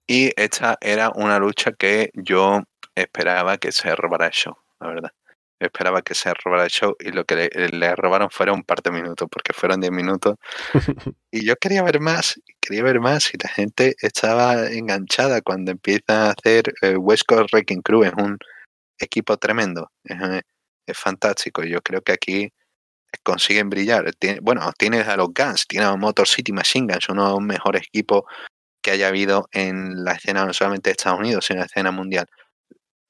Y 0.08 0.32
esta 0.36 0.78
era 0.82 1.12
una 1.16 1.40
lucha 1.40 1.72
que 1.72 2.12
yo 2.14 2.64
esperaba 2.96 3.58
que 3.58 3.72
se 3.72 3.96
robara 3.96 4.28
el 4.28 4.32
show, 4.32 4.56
la 4.80 4.88
verdad 4.88 5.12
esperaba 5.66 6.02
que 6.02 6.16
se 6.16 6.34
robara 6.34 6.64
el 6.66 6.70
show 6.70 6.96
y 7.00 7.12
lo 7.12 7.26
que 7.26 7.50
le, 7.54 7.96
robaron 7.96 8.30
fuera 8.30 8.52
un 8.52 8.64
par 8.64 8.82
de 8.82 8.92
minutos, 8.92 9.28
porque 9.32 9.54
fueron 9.54 9.80
10 9.80 9.92
minutos. 9.92 10.36
y 11.32 11.46
yo 11.46 11.56
quería 11.56 11.84
ver 11.84 12.00
más, 12.00 12.40
quería 12.62 12.84
ver 12.84 13.00
más 13.00 13.34
y 13.34 13.38
la 13.38 13.50
gente 13.50 13.96
estaba 14.02 14.68
enganchada 14.68 15.42
cuando 15.42 15.72
empieza 15.72 16.28
a 16.28 16.32
hacer 16.32 16.74
eh, 16.82 16.96
West 16.98 17.24
Coast 17.28 17.54
Wrecking 17.54 17.82
Crew. 17.82 18.04
Es 18.04 18.14
un 18.14 18.38
equipo 19.00 19.38
tremendo, 19.38 19.92
es, 20.04 20.18
eh, 20.22 20.94
fantástico. 20.94 21.64
Yo 21.64 21.82
creo 21.82 22.02
que 22.02 22.14
aquí 22.14 22.54
consiguen 23.24 23.70
brillar. 23.70 24.12
bueno, 24.42 24.72
tienes 24.78 25.08
a 25.08 25.18
los 25.18 25.30
Guns, 25.34 25.68
tienes 25.68 25.90
a 25.90 25.98
Motor 25.98 26.28
City 26.28 26.54
Machine 26.54 26.88
Guns, 26.94 27.10
uno 27.10 27.26
de 27.26 27.32
los 27.32 27.42
mejores 27.42 27.84
equipos 27.88 28.24
que 28.82 28.92
haya 28.92 29.10
habido 29.10 29.48
en 29.52 30.04
la 30.04 30.14
escena 30.14 30.46
no 30.46 30.54
solamente 30.54 30.90
de 30.90 30.94
Estados 30.94 31.20
Unidos, 31.20 31.46
sino 31.46 31.58
en 31.58 31.62
la 31.62 31.66
escena 31.68 31.92
mundial 31.92 32.28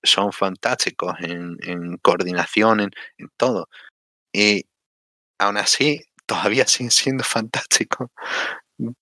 son 0.03 0.31
fantásticos 0.31 1.13
en, 1.19 1.97
coordinación, 1.97 2.81
en, 2.81 2.91
todo. 3.37 3.69
Y 4.33 4.65
aún 5.39 5.57
así, 5.57 6.01
todavía 6.25 6.65
siguen 6.67 6.91
siendo 6.91 7.23
fantásticos 7.23 8.09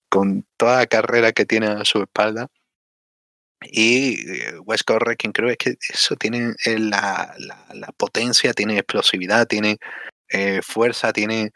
con 0.10 0.46
toda 0.58 0.80
la 0.80 0.88
carrera 0.88 1.32
que 1.32 1.46
tienen 1.46 1.72
a 1.72 1.86
su 1.86 2.02
espalda. 2.02 2.48
Y 3.62 4.30
eh, 4.30 4.60
West 4.66 4.84
Coast 4.86 5.02
Wrecking 5.02 5.34
Crew 5.34 5.50
es 5.50 5.58
que 5.58 5.76
eso 5.90 6.16
tiene 6.16 6.54
eh, 6.66 6.80
la, 6.80 7.36
la, 7.74 7.92
potencia, 7.98 8.54
tiene 8.54 8.78
explosividad, 8.78 9.48
tiene 9.48 9.78
eh, 10.30 10.62
fuerza, 10.64 11.12
tiene 11.14 11.52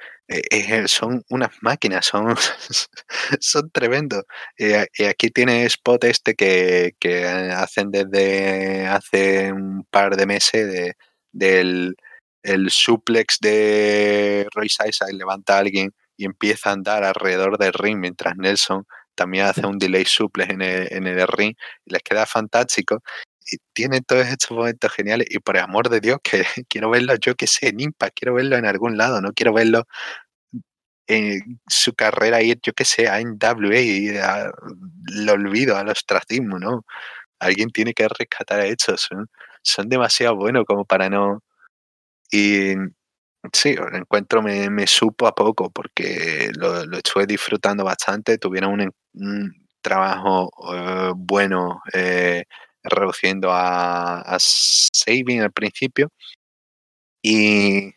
son 0.87 1.23
unas 1.29 1.51
máquinas, 1.61 2.05
son, 2.07 2.35
son 3.39 3.69
tremendos. 3.71 4.23
y 4.57 5.03
aquí 5.05 5.29
tiene 5.29 5.65
spot 5.65 6.05
este 6.05 6.33
que, 6.35 6.95
que, 6.99 7.25
hacen 7.25 7.91
desde 7.91 8.87
hace 8.87 9.51
un 9.51 9.85
par 9.91 10.15
de 10.17 10.25
meses 10.25 10.67
de, 10.67 10.93
del 11.31 11.95
el 12.43 12.69
suplex 12.69 13.39
de 13.39 14.47
Royce 14.53 14.87
Isaac, 14.87 15.11
levanta 15.13 15.55
a 15.55 15.59
alguien 15.59 15.93
empieza 16.25 16.69
a 16.69 16.73
andar 16.73 17.03
alrededor 17.03 17.57
del 17.57 17.73
ring 17.73 17.99
mientras 17.99 18.35
Nelson 18.37 18.85
también 19.15 19.45
hace 19.45 19.65
un 19.65 19.77
delay 19.77 20.05
suplex 20.05 20.49
en 20.51 20.61
el, 20.61 20.87
en 20.91 21.07
el 21.07 21.27
ring 21.27 21.55
y 21.85 21.93
les 21.93 22.01
queda 22.01 22.25
fantástico 22.25 23.01
y 23.51 23.57
tiene 23.73 24.01
todos 24.01 24.27
estos 24.27 24.51
momentos 24.51 24.91
geniales 24.91 25.27
y 25.29 25.39
por 25.39 25.57
amor 25.57 25.89
de 25.89 25.99
Dios 25.99 26.17
que 26.23 26.43
quiero 26.69 26.89
verlo 26.89 27.15
yo 27.15 27.35
que 27.35 27.47
sé 27.47 27.69
en 27.69 27.79
Impact, 27.79 28.17
quiero 28.19 28.35
verlo 28.35 28.57
en 28.57 28.65
algún 28.65 28.97
lado, 28.97 29.21
no 29.21 29.33
quiero 29.33 29.53
verlo 29.53 29.85
en 31.07 31.59
su 31.67 31.93
carrera 31.93 32.41
ir, 32.41 32.59
yo 32.63 32.73
que 32.73 32.85
sé, 32.85 33.05
en 33.05 33.37
WA 33.41 33.79
y 33.79 34.11
lo 35.05 35.33
olvido, 35.33 35.77
al 35.77 35.89
ostracismo, 35.89 36.59
¿no? 36.59 36.85
Alguien 37.39 37.69
tiene 37.71 37.93
que 37.93 38.07
rescatar 38.07 38.61
a 38.61 38.65
estos, 38.67 39.09
son, 39.63 39.89
demasiado 39.89 40.35
buenos 40.35 40.65
como 40.65 40.85
para 40.85 41.09
no... 41.09 41.43
Y 42.31 42.75
sí, 43.51 43.69
el 43.71 43.95
encuentro 43.95 44.41
me, 44.41 44.87
supo 44.87 45.27
a 45.27 45.35
poco 45.35 45.69
porque 45.71 46.49
lo, 46.55 46.85
lo, 46.85 46.97
estuve 46.97 47.25
disfrutando 47.25 47.83
bastante, 47.83 48.37
tuvieron 48.37 48.79
un, 49.13 49.63
trabajo 49.81 50.49
eh, 50.73 51.11
bueno 51.15 51.81
eh, 51.93 52.45
reduciendo 52.83 53.51
a, 53.51 54.21
a 54.21 54.37
Saving 54.39 55.41
al 55.41 55.51
principio 55.51 56.09
y 57.21 57.93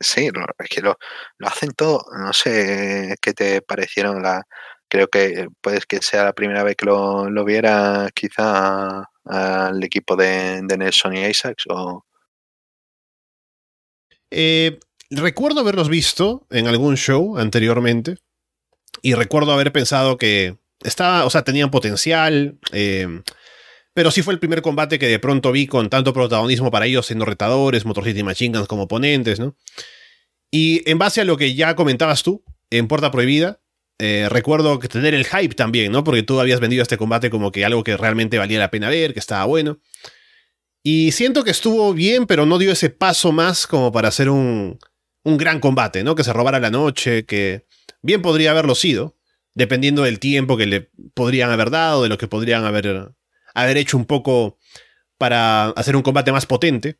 Sí, 0.00 0.30
es 0.58 0.68
que 0.70 0.80
lo, 0.80 0.96
hacen 1.40 1.70
todo. 1.72 2.04
No 2.16 2.32
sé 2.32 3.16
qué 3.20 3.32
te 3.34 3.62
parecieron 3.62 4.22
la. 4.22 4.44
Creo 4.88 5.08
que 5.08 5.48
puede 5.60 5.80
que 5.88 6.00
sea 6.02 6.24
la 6.24 6.32
primera 6.32 6.62
vez 6.62 6.76
que 6.76 6.86
lo, 6.86 7.28
lo 7.30 7.44
viera 7.44 8.08
quizá 8.14 9.04
al 9.24 9.84
equipo 9.84 10.16
de, 10.16 10.62
Nelson 10.62 11.16
y 11.16 11.26
Isaacs 11.26 11.64
o. 11.68 12.04
Eh, 14.30 14.78
recuerdo 15.10 15.60
haberlos 15.60 15.88
visto 15.88 16.46
en 16.50 16.66
algún 16.66 16.96
show 16.96 17.38
anteriormente. 17.38 18.16
Y 19.02 19.14
recuerdo 19.14 19.52
haber 19.52 19.72
pensado 19.72 20.18
que 20.18 20.56
estaba, 20.82 21.24
o 21.24 21.30
sea, 21.30 21.44
tenían 21.44 21.70
potencial. 21.70 22.58
Eh, 22.72 23.22
pero 23.94 24.10
sí 24.10 24.22
fue 24.22 24.32
el 24.32 24.40
primer 24.40 24.62
combate 24.62 24.98
que 24.98 25.08
de 25.08 25.18
pronto 25.18 25.50
vi 25.50 25.66
con 25.66 25.90
tanto 25.90 26.12
protagonismo 26.12 26.70
para 26.70 26.86
ellos 26.86 27.06
siendo 27.06 27.24
retadores, 27.24 27.84
Motor 27.84 28.04
City 28.04 28.22
Machine 28.22 28.56
Guns 28.56 28.68
como 28.68 28.84
oponentes, 28.84 29.40
¿no? 29.40 29.56
Y 30.50 30.88
en 30.88 30.98
base 30.98 31.20
a 31.20 31.24
lo 31.24 31.36
que 31.36 31.54
ya 31.54 31.74
comentabas 31.74 32.22
tú, 32.22 32.44
en 32.70 32.88
Puerta 32.88 33.10
Prohibida, 33.10 33.60
eh, 33.98 34.28
recuerdo 34.30 34.78
tener 34.78 35.14
el 35.14 35.26
hype 35.26 35.54
también, 35.54 35.90
¿no? 35.90 36.04
Porque 36.04 36.22
tú 36.22 36.38
habías 36.40 36.60
vendido 36.60 36.82
este 36.82 36.96
combate 36.96 37.30
como 37.30 37.50
que 37.50 37.64
algo 37.64 37.82
que 37.82 37.96
realmente 37.96 38.38
valía 38.38 38.60
la 38.60 38.70
pena 38.70 38.88
ver, 38.88 39.12
que 39.12 39.18
estaba 39.18 39.44
bueno. 39.44 39.80
Y 40.84 41.10
siento 41.12 41.42
que 41.42 41.50
estuvo 41.50 41.92
bien, 41.92 42.26
pero 42.26 42.46
no 42.46 42.58
dio 42.58 42.70
ese 42.70 42.90
paso 42.90 43.32
más 43.32 43.66
como 43.66 43.90
para 43.90 44.08
hacer 44.08 44.30
un, 44.30 44.78
un 45.24 45.36
gran 45.36 45.60
combate, 45.60 46.04
¿no? 46.04 46.14
Que 46.14 46.24
se 46.24 46.32
robara 46.32 46.60
la 46.60 46.70
noche, 46.70 47.24
que 47.26 47.66
bien 48.02 48.22
podría 48.22 48.50
haberlo 48.52 48.74
sido, 48.74 49.16
dependiendo 49.54 50.02
del 50.02 50.18
tiempo 50.18 50.56
que 50.56 50.66
le 50.66 50.90
podrían 51.14 51.50
haber 51.50 51.70
dado, 51.70 52.02
de 52.02 52.08
lo 52.08 52.18
que 52.18 52.28
podrían 52.28 52.64
haber, 52.64 53.12
haber 53.54 53.76
hecho 53.76 53.96
un 53.96 54.04
poco 54.06 54.58
para 55.18 55.68
hacer 55.70 55.96
un 55.96 56.02
combate 56.02 56.32
más 56.32 56.46
potente. 56.46 56.98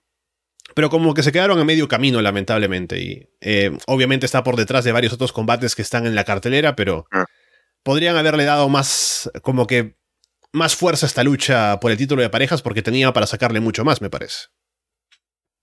Pero 0.74 0.90
como 0.90 1.14
que 1.14 1.22
se 1.22 1.32
quedaron 1.32 1.58
a 1.58 1.64
medio 1.64 1.88
camino, 1.88 2.20
lamentablemente. 2.20 3.00
Y 3.00 3.28
eh, 3.40 3.70
obviamente 3.86 4.26
está 4.26 4.44
por 4.44 4.56
detrás 4.56 4.84
de 4.84 4.92
varios 4.92 5.14
otros 5.14 5.32
combates 5.32 5.74
que 5.74 5.80
están 5.82 6.04
en 6.06 6.14
la 6.14 6.24
cartelera, 6.24 6.76
pero 6.76 7.06
Ah. 7.10 7.24
podrían 7.82 8.16
haberle 8.16 8.44
dado 8.44 8.68
más, 8.68 9.30
como 9.42 9.66
que 9.66 9.96
más 10.52 10.76
fuerza 10.76 11.06
a 11.06 11.08
esta 11.08 11.24
lucha 11.24 11.80
por 11.80 11.90
el 11.90 11.96
título 11.96 12.20
de 12.20 12.28
parejas 12.28 12.60
porque 12.60 12.82
tenía 12.82 13.12
para 13.14 13.26
sacarle 13.26 13.60
mucho 13.60 13.82
más, 13.84 14.02
me 14.02 14.10
parece. 14.10 14.48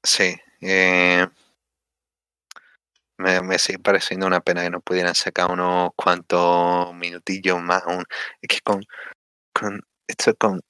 Sí. 0.04 0.36
eh, 0.62 1.28
me, 3.18 3.42
me 3.42 3.60
sigue 3.60 3.80
pareciendo 3.80 4.28
una 4.28 4.42
pena 4.42 4.64
que 4.64 4.70
no 4.70 4.82
pudieran 4.82 5.16
sacar 5.16 5.52
unos 5.52 5.92
cuantos 5.96 6.94
minutillos 6.96 7.62
más. 7.62 7.84
Un, 7.88 8.04
es 8.42 8.48
que 8.50 8.60
con, 8.62 8.84
con 9.54 9.82
esto 10.08 10.36
con 10.38 10.62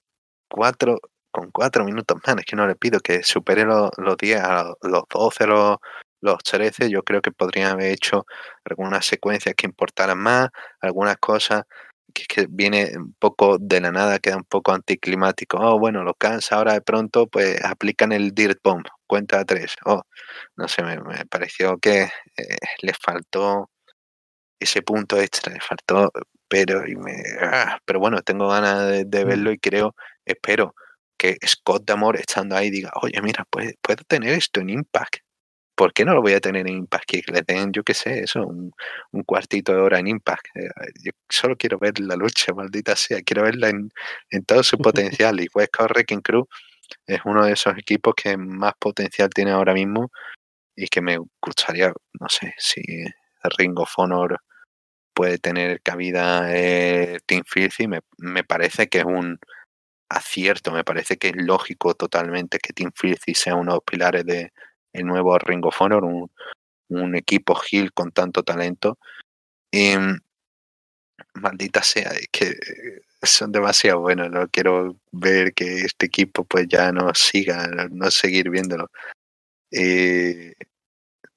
cuatro 0.50 1.00
con 1.32 1.52
cuatro 1.52 1.84
minutos 1.86 2.18
más, 2.26 2.38
es 2.38 2.46
que 2.46 2.56
no 2.56 2.68
le 2.68 2.76
pido 2.76 3.02
que 3.02 3.24
supere 3.24 3.66
los, 3.66 3.92
los 3.98 4.18
10 4.18 4.42
a 4.42 4.64
los, 4.64 4.76
los 4.84 5.04
12, 5.10 5.48
los, 5.48 5.78
los 6.22 6.38
13, 6.44 6.90
yo 6.90 7.04
creo 7.04 7.22
que 7.22 7.32
podrían 7.32 7.72
haber 7.72 7.92
hecho 7.92 8.26
algunas 8.64 9.06
secuencias 9.06 9.54
que 9.56 9.68
importaran 9.68 10.18
más, 10.18 10.50
algunas 10.82 11.18
cosas 11.18 11.64
que, 12.16 12.26
que 12.26 12.48
viene 12.50 12.92
un 12.98 13.14
poco 13.20 13.58
de 13.60 13.82
la 13.82 13.92
nada, 13.92 14.20
queda 14.20 14.38
un 14.38 14.46
poco 14.46 14.72
anticlimático. 14.74 15.58
Oh, 15.60 15.78
bueno, 15.80 16.04
los 16.04 16.16
cansa 16.18 16.56
ahora 16.58 16.74
de 16.74 16.82
pronto, 16.82 17.28
pues 17.28 17.64
aplican 17.64 18.12
el 18.14 18.32
Dirt 18.34 18.60
Bomb, 18.64 18.86
cuenta 19.08 19.40
a 19.42 19.46
tres. 19.46 19.76
Oh, 19.86 20.04
no 20.58 20.68
sé, 20.68 20.84
me, 20.84 21.00
me 21.02 21.26
pareció 21.28 21.78
que 21.78 22.04
eh, 22.04 22.58
le 22.82 22.94
faltó 22.94 23.70
ese 24.60 24.82
punto 24.82 25.20
extra, 25.20 25.54
le 25.54 25.60
faltó, 25.60 26.12
pero, 26.48 26.88
y 26.88 26.96
me, 26.96 27.14
ah, 27.42 27.80
pero 27.86 28.00
bueno, 28.00 28.22
tengo 28.22 28.48
ganas 28.50 28.88
de, 28.90 29.06
de 29.06 29.26
verlo 29.26 29.52
y 29.52 29.60
creo, 29.60 29.96
espero 30.26 30.76
que 31.18 31.38
Scott 31.46 31.84
Damore 31.86 32.20
estando 32.22 32.56
ahí 32.56 32.70
diga, 32.70 32.92
oye, 33.02 33.22
mira, 33.22 33.46
puedo, 33.50 33.72
puedo 33.82 34.04
tener 34.08 34.34
esto 34.34 34.62
en 34.62 34.70
Impact. 34.70 35.18
¿Por 35.76 35.94
qué 35.94 36.06
no 36.06 36.14
lo 36.14 36.22
voy 36.22 36.34
a 36.34 36.40
tener 36.40 36.68
en 36.68 36.76
Impact? 36.76 37.06
Que 37.06 37.24
le 37.32 37.42
den, 37.42 37.72
yo 37.74 37.84
qué 37.84 37.94
sé, 37.94 38.20
eso, 38.20 38.46
un, 38.48 38.72
un 39.12 39.24
cuartito 39.24 39.74
de 39.74 39.82
hora 39.82 40.00
en 40.00 40.08
Impact. 40.08 40.48
Eh, 40.56 40.70
Yo 41.04 41.12
solo 41.30 41.58
quiero 41.58 41.78
ver 41.80 42.00
la 42.00 42.16
lucha, 42.16 42.54
maldita 42.56 42.96
sea. 42.96 43.22
Quiero 43.22 43.44
verla 43.44 43.70
en, 43.70 43.92
en 44.30 44.46
todo 44.46 44.64
su 44.64 44.78
potencial. 45.22 45.40
Y 45.42 45.48
West 45.54 45.76
Coast 45.76 45.92
Wrecking 45.92 46.22
Crew 46.22 46.48
es 47.08 47.20
uno 47.26 47.46
de 47.46 47.54
esos 47.54 47.78
equipos 47.78 48.14
que 48.16 48.38
más 48.38 48.74
potencial 48.80 49.30
tiene 49.30 49.52
ahora 49.52 49.74
mismo 49.74 50.12
y 50.76 50.88
que 50.88 51.02
me 51.02 51.18
gustaría, 51.42 51.94
no 52.20 52.30
sé, 52.30 52.54
si 52.58 52.82
Ring 53.58 53.78
of 53.80 53.94
Honor 53.98 54.40
puede 55.14 55.38
tener 55.38 55.82
cabida 55.82 56.54
eh, 56.54 57.20
Team 57.26 57.44
Filthy, 57.48 57.88
me, 57.88 58.02
me 58.18 58.44
parece 58.44 58.88
que 58.88 59.00
es 59.00 59.06
un 59.06 59.40
acierto, 60.10 60.72
me 60.72 60.84
parece 60.84 61.18
que 61.18 61.30
es 61.30 61.36
lógico 61.38 61.96
totalmente 61.96 62.60
que 62.60 62.74
Team 62.74 62.92
Filthy 62.94 63.34
sea 63.34 63.56
uno 63.56 63.72
de 63.72 63.76
los 63.78 63.84
pilares 63.84 64.26
de 64.26 64.52
el 64.96 65.06
nuevo 65.06 65.38
Ring 65.40 65.66
of 65.66 65.82
Honor, 65.82 66.04
un, 66.06 66.32
un 66.90 67.16
equipo 67.16 67.60
heel 67.72 67.94
con 67.94 68.12
tanto 68.12 68.44
talento. 68.44 68.98
Y, 69.72 69.98
mm, 69.98 70.20
maldita 71.36 71.84
sea, 71.84 72.12
que 72.32 72.56
son 73.24 73.52
demasiado 73.52 74.02
buenos, 74.02 74.30
no 74.32 74.48
quiero 74.50 74.98
ver 75.12 75.54
que 75.54 75.82
este 75.82 76.08
equipo 76.08 76.46
pues 76.46 76.68
ya 76.68 76.92
no 76.92 77.14
siga, 77.14 77.68
no, 77.68 77.88
no 77.90 78.12
seguir 78.12 78.50
viéndolo. 78.50 78.90
Eh, 79.72 80.54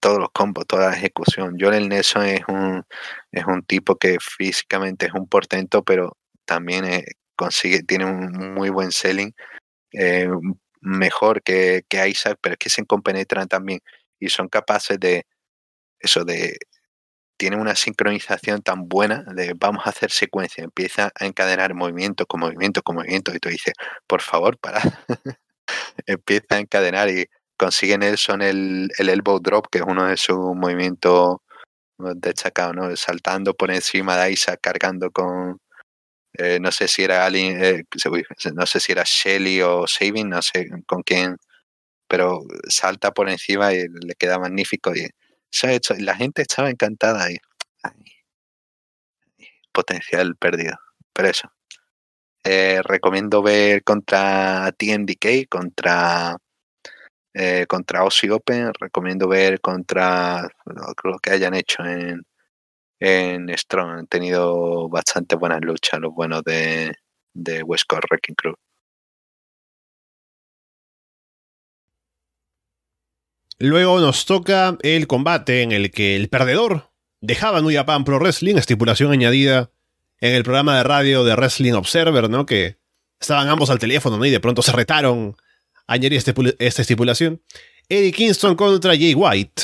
todos 0.01 0.19
los 0.19 0.31
combos, 0.33 0.67
toda 0.67 0.91
la 0.91 0.97
ejecución. 0.97 1.57
Joel 1.59 1.89
Nelson 1.89 2.27
es 2.27 2.43
un, 2.49 2.85
es 3.33 3.45
un 3.47 3.63
tipo 3.65 3.97
que 3.97 4.19
físicamente 4.21 5.07
es 5.07 5.15
un 5.15 5.29
portento, 5.29 5.83
pero 5.85 6.17
también 6.45 6.85
eh, 6.85 7.05
consigue, 7.37 7.83
tiene 7.83 8.05
un 8.07 8.55
muy 8.55 8.71
buen 8.71 8.93
selling, 8.93 9.33
eh, 9.93 10.29
mejor 10.81 11.43
que, 11.43 11.85
que 11.89 12.09
Isaac, 12.09 12.39
pero 12.41 12.55
es 12.55 12.59
que 12.59 12.71
se 12.71 12.85
compenetran 12.87 13.49
también 13.49 13.81
y 14.21 14.31
son 14.31 14.49
capaces 14.49 14.99
de 15.01 15.27
eso 16.01 16.25
de 16.25 16.59
tienen 17.39 17.61
una 17.61 17.77
sincronización 17.77 18.63
tan 18.63 18.89
buena 18.89 19.25
de 19.35 19.55
vamos 19.57 19.87
a 19.87 19.91
hacer 19.91 20.11
secuencia, 20.11 20.65
empieza 20.65 21.13
a 21.19 21.27
encadenar 21.27 21.75
movimiento 21.75 22.27
con 22.27 22.41
movimiento 22.41 22.83
con 22.83 22.97
movimiento 22.97 23.33
y 23.35 23.39
tú 23.39 23.49
dices, 23.49 23.75
por 24.07 24.23
favor, 24.23 24.59
para. 24.59 24.81
empieza 26.07 26.57
a 26.57 26.59
encadenar 26.59 27.09
y 27.11 27.27
consigue 27.57 27.99
Nelson 27.99 28.43
el, 28.43 28.91
el 28.99 29.09
elbow 29.09 29.41
drop, 29.41 29.69
que 29.71 29.79
es 29.79 29.85
uno 29.87 30.07
de 30.07 30.17
sus 30.17 30.39
movimientos 30.39 31.39
destacados, 32.17 32.75
¿no? 32.77 32.97
Saltando 32.97 33.55
por 33.55 33.71
encima 33.71 34.17
de 34.17 34.33
Isaac, 34.33 34.61
cargando 34.63 35.11
con, 35.11 35.61
eh, 36.39 36.59
no 36.61 36.73
sé 36.73 36.89
si 36.89 37.03
era 37.03 37.27
alguien, 37.27 37.63
eh, 37.63 37.85
no 38.55 38.67
sé 38.67 38.81
si 38.81 38.93
era 38.93 39.05
Shelly 39.05 39.63
o 39.63 39.87
Saving, 39.87 40.29
no 40.29 40.43
sé 40.43 40.69
con 40.87 41.03
quién, 41.03 41.37
pero 42.09 42.43
salta 42.69 43.13
por 43.13 43.29
encima 43.31 43.75
y 43.75 43.87
le 43.89 44.15
queda 44.17 44.39
magnífico. 44.39 44.95
Y 44.95 45.09
se 45.51 45.69
ha 45.69 45.73
hecho, 45.73 45.95
la 45.99 46.17
gente 46.17 46.43
estaba 46.43 46.71
encantada 46.71 47.31
y 47.33 47.39
potencial 49.73 50.37
perdido. 50.37 50.77
Pero 51.13 51.29
eso. 51.29 51.53
Eh, 52.45 52.81
recomiendo 52.85 53.43
ver 53.43 53.83
contra 53.85 54.73
TMDK, 54.73 55.49
contra 55.49 56.37
eh, 57.35 57.67
contra 57.69 58.01
Aussie 58.01 58.31
Open, 58.31 58.73
recomiendo 58.81 59.29
ver 59.29 59.61
contra 59.61 60.49
lo, 60.65 60.95
lo 61.05 61.19
que 61.19 61.31
hayan 61.31 61.55
hecho 61.55 61.85
en, 61.85 62.25
en 63.01 63.49
Strong. 63.57 63.99
Han 63.99 64.07
tenido 64.07 64.89
bastante 64.89 65.37
buenas 65.37 65.61
luchas 65.63 66.01
los 66.01 66.15
buenos 66.15 66.43
de, 66.45 66.95
de 67.35 67.63
West 67.63 67.85
Coast 67.87 68.05
Wrecking 68.11 68.35
Crew. 68.35 68.55
Luego 73.61 73.99
nos 73.99 74.25
toca 74.25 74.79
el 74.83 75.09
combate 75.09 75.63
en 75.63 75.73
el 75.73 75.91
que 75.91 76.15
el 76.15 76.29
perdedor 76.29 76.93
dejaba 77.21 77.61
New 77.61 77.73
Japan 77.73 78.05
Pro 78.05 78.21
Wrestling, 78.21 78.55
estipulación 78.55 79.11
añadida 79.11 79.73
en 80.21 80.35
el 80.35 80.45
programa 80.45 80.77
de 80.77 80.85
radio 80.85 81.25
de 81.25 81.35
Wrestling 81.35 81.73
Observer, 81.73 82.31
¿no? 82.31 82.47
Que 82.47 82.79
estaban 83.21 83.49
ambos 83.49 83.71
al 83.71 83.81
teléfono, 83.81 84.17
¿no? 84.17 84.25
Y 84.25 84.31
de 84.31 84.39
pronto 84.39 84.63
se 84.63 84.71
retaron 84.71 85.37
a 85.89 85.95
añadir 85.95 86.23
esta 86.59 86.83
estipulación. 86.83 87.43
Eddie 87.89 88.13
Kingston 88.13 88.55
contra 88.55 88.93
Jay 88.93 89.15
White. 89.15 89.63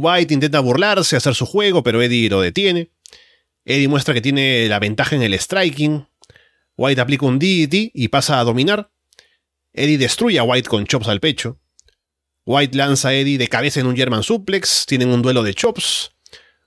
White 0.00 0.32
intenta 0.32 0.60
burlarse, 0.60 1.16
hacer 1.16 1.34
su 1.34 1.44
juego, 1.44 1.82
pero 1.82 2.00
Eddie 2.00 2.30
lo 2.30 2.40
detiene. 2.40 2.92
Eddie 3.64 3.88
muestra 3.88 4.14
que 4.14 4.20
tiene 4.20 4.68
la 4.68 4.78
ventaja 4.78 5.16
en 5.16 5.22
el 5.22 5.34
striking. 5.34 6.06
White 6.76 7.00
aplica 7.00 7.26
un 7.26 7.40
DDT 7.40 7.90
y 7.94 8.06
pasa 8.06 8.38
a 8.38 8.44
dominar. 8.44 8.92
Eddie 9.72 9.98
destruye 9.98 10.38
a 10.38 10.44
White 10.44 10.68
con 10.68 10.86
chops 10.86 11.08
al 11.08 11.18
pecho. 11.18 11.58
White 12.44 12.76
lanza 12.76 13.08
a 13.08 13.14
Eddie 13.14 13.38
de 13.38 13.48
cabeza 13.48 13.80
en 13.80 13.88
un 13.88 13.96
German 13.96 14.22
suplex. 14.22 14.86
Tienen 14.86 15.08
un 15.08 15.20
duelo 15.20 15.42
de 15.42 15.52
chops. 15.52 16.12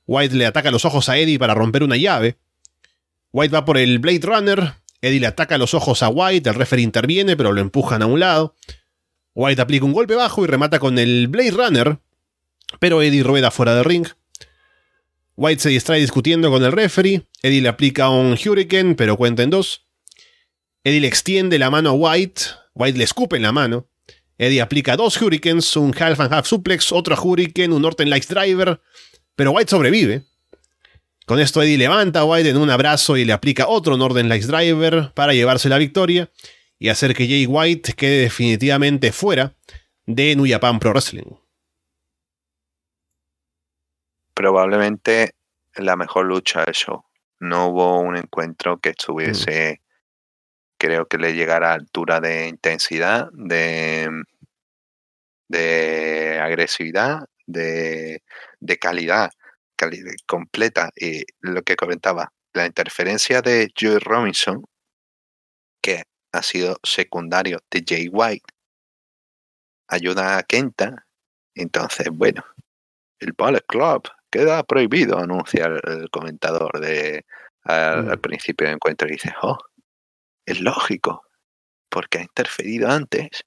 White 0.06 0.36
le 0.36 0.46
ataca 0.46 0.70
los 0.70 0.84
ojos 0.84 1.08
a 1.08 1.18
Eddie 1.18 1.40
para 1.40 1.54
romper 1.54 1.84
una 1.84 1.96
llave. 1.96 2.38
White 3.32 3.56
va 3.56 3.64
por 3.64 3.78
el 3.78 4.00
Blade 4.00 4.24
Runner. 4.24 4.74
Eddie 5.00 5.22
le 5.22 5.28
ataca 5.28 5.58
los 5.58 5.74
ojos 5.74 6.04
a 6.04 6.10
White. 6.10 6.50
El 6.50 6.56
referee 6.56 6.84
interviene, 6.84 7.38
pero 7.38 7.54
lo 7.54 7.62
empujan 7.62 8.02
a 8.02 8.08
un 8.08 8.20
lado. 8.20 8.58
White 9.36 9.62
aplica 9.62 9.86
un 9.86 9.94
golpe 9.94 10.16
bajo 10.16 10.44
y 10.44 10.48
remata 10.48 10.80
con 10.80 11.00
el 11.00 11.30
Blade 11.30 11.52
Runner. 11.52 12.00
Pero 12.80 13.02
Eddie 13.02 13.24
rueda 13.24 13.52
fuera 13.52 13.76
del 13.76 13.86
ring. 13.86 14.08
White 15.36 15.62
se 15.62 15.70
distrae 15.70 16.00
discutiendo 16.00 16.50
con 16.52 16.64
el 16.64 16.72
referee. 16.72 17.26
Eddie 17.42 17.62
le 17.62 17.70
aplica 17.70 18.10
un 18.10 18.34
Hurricane, 18.34 18.96
pero 18.96 19.18
cuenta 19.18 19.44
en 19.44 19.50
dos. 19.50 19.88
Eddie 20.84 21.02
le 21.02 21.08
extiende 21.08 21.60
la 21.60 21.70
mano 21.70 21.90
a 21.90 21.94
White. 21.94 22.42
White 22.74 22.98
le 22.98 23.04
escupe 23.04 23.38
en 23.38 23.44
la 23.44 23.52
mano. 23.52 23.88
Eddie 24.38 24.62
aplica 24.62 24.98
dos 24.98 25.22
Hurricanes, 25.22 25.76
un 25.76 25.94
Half 25.98 26.20
and 26.20 26.34
Half 26.34 26.48
Suplex, 26.48 26.92
otro 26.92 27.16
Hurricane, 27.16 27.74
un 27.74 27.82
Northern 27.82 28.10
Lights 28.10 28.28
Driver. 28.28 28.82
Pero 29.36 29.52
White 29.52 29.70
sobrevive. 29.70 30.24
Con 31.26 31.40
esto 31.40 31.62
Eddie 31.62 31.78
levanta 31.78 32.22
a 32.22 32.26
White 32.26 32.50
en 32.50 32.58
un 32.58 32.70
abrazo 32.70 33.16
y 33.18 33.26
le 33.26 33.34
aplica 33.34 33.68
otro 33.68 33.96
Northern 33.98 34.28
Lights 34.28 34.48
Driver 34.48 35.14
para 35.14 35.34
llevarse 35.34 35.70
la 35.70 35.78
victoria 35.78 36.32
y 36.80 36.90
hacer 36.90 37.14
que 37.14 37.28
Jay 37.28 37.46
White 37.46 37.94
quede 37.94 38.22
definitivamente 38.22 39.12
fuera 39.12 39.56
de 40.08 40.36
New 40.36 40.48
Japan 40.50 40.80
Pro 40.80 40.92
Wrestling. 40.92 41.41
Probablemente 44.42 45.36
la 45.76 45.96
mejor 45.96 46.26
lucha 46.26 46.66
del 46.66 46.74
show. 46.74 47.06
No 47.40 47.68
hubo 47.68 48.00
un 48.00 48.18
encuentro 48.18 48.80
que 48.80 48.90
estuviese, 48.90 49.80
mm. 49.80 49.86
creo 50.80 51.06
que 51.06 51.20
le 51.20 51.36
llegara 51.36 51.70
a 51.70 51.76
altura 51.76 52.20
de 52.20 52.48
intensidad, 52.48 53.30
de, 53.34 54.10
de 55.48 56.40
agresividad, 56.42 57.30
de, 57.46 58.24
de 58.60 58.78
calidad, 58.80 59.30
calidad 59.76 60.12
completa. 60.26 60.90
Y 60.96 61.24
lo 61.42 61.62
que 61.62 61.76
comentaba, 61.76 62.34
la 62.54 62.66
interferencia 62.66 63.44
de 63.44 63.72
Joey 63.80 64.00
Robinson, 64.00 64.66
que 65.84 66.06
ha 66.32 66.42
sido 66.42 66.80
secundario 66.82 67.60
de 67.70 67.84
Jay 67.88 68.10
White. 68.12 68.52
Ayuda 69.88 70.40
a 70.40 70.42
Kenta. 70.42 71.06
Entonces, 71.54 72.08
bueno, 72.12 72.44
el 73.20 73.34
Ballet 73.34 73.64
Club 73.68 74.10
queda 74.32 74.64
prohibido, 74.64 75.20
anuncia 75.20 75.66
el, 75.66 76.10
comentador 76.10 76.80
de 76.80 77.26
al, 77.64 78.10
al, 78.10 78.18
mm. 78.18 78.22
principio 78.22 78.68
del 78.68 78.76
encuentro 78.76 79.08
y 79.08 79.12
dice, 79.12 79.34
oh, 79.42 79.58
es 80.46 80.62
lógico, 80.62 81.24
porque 81.90 82.20
ha 82.20 82.22
interferido 82.22 82.90
antes. 82.90 83.46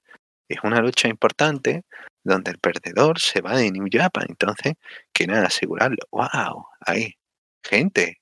Es 0.48 0.58
una 0.62 0.80
lucha 0.80 1.08
importante 1.08 1.84
donde 2.22 2.50
el 2.50 2.58
perdedor 2.58 3.18
se 3.18 3.40
va 3.40 3.56
de 3.56 3.70
New 3.70 3.88
Japan. 3.90 4.26
Entonces, 4.28 4.74
quieren 5.12 5.36
asegurarlo. 5.36 5.98
¡Wow! 6.10 6.66
Hay 6.80 7.14
gente 7.62 8.20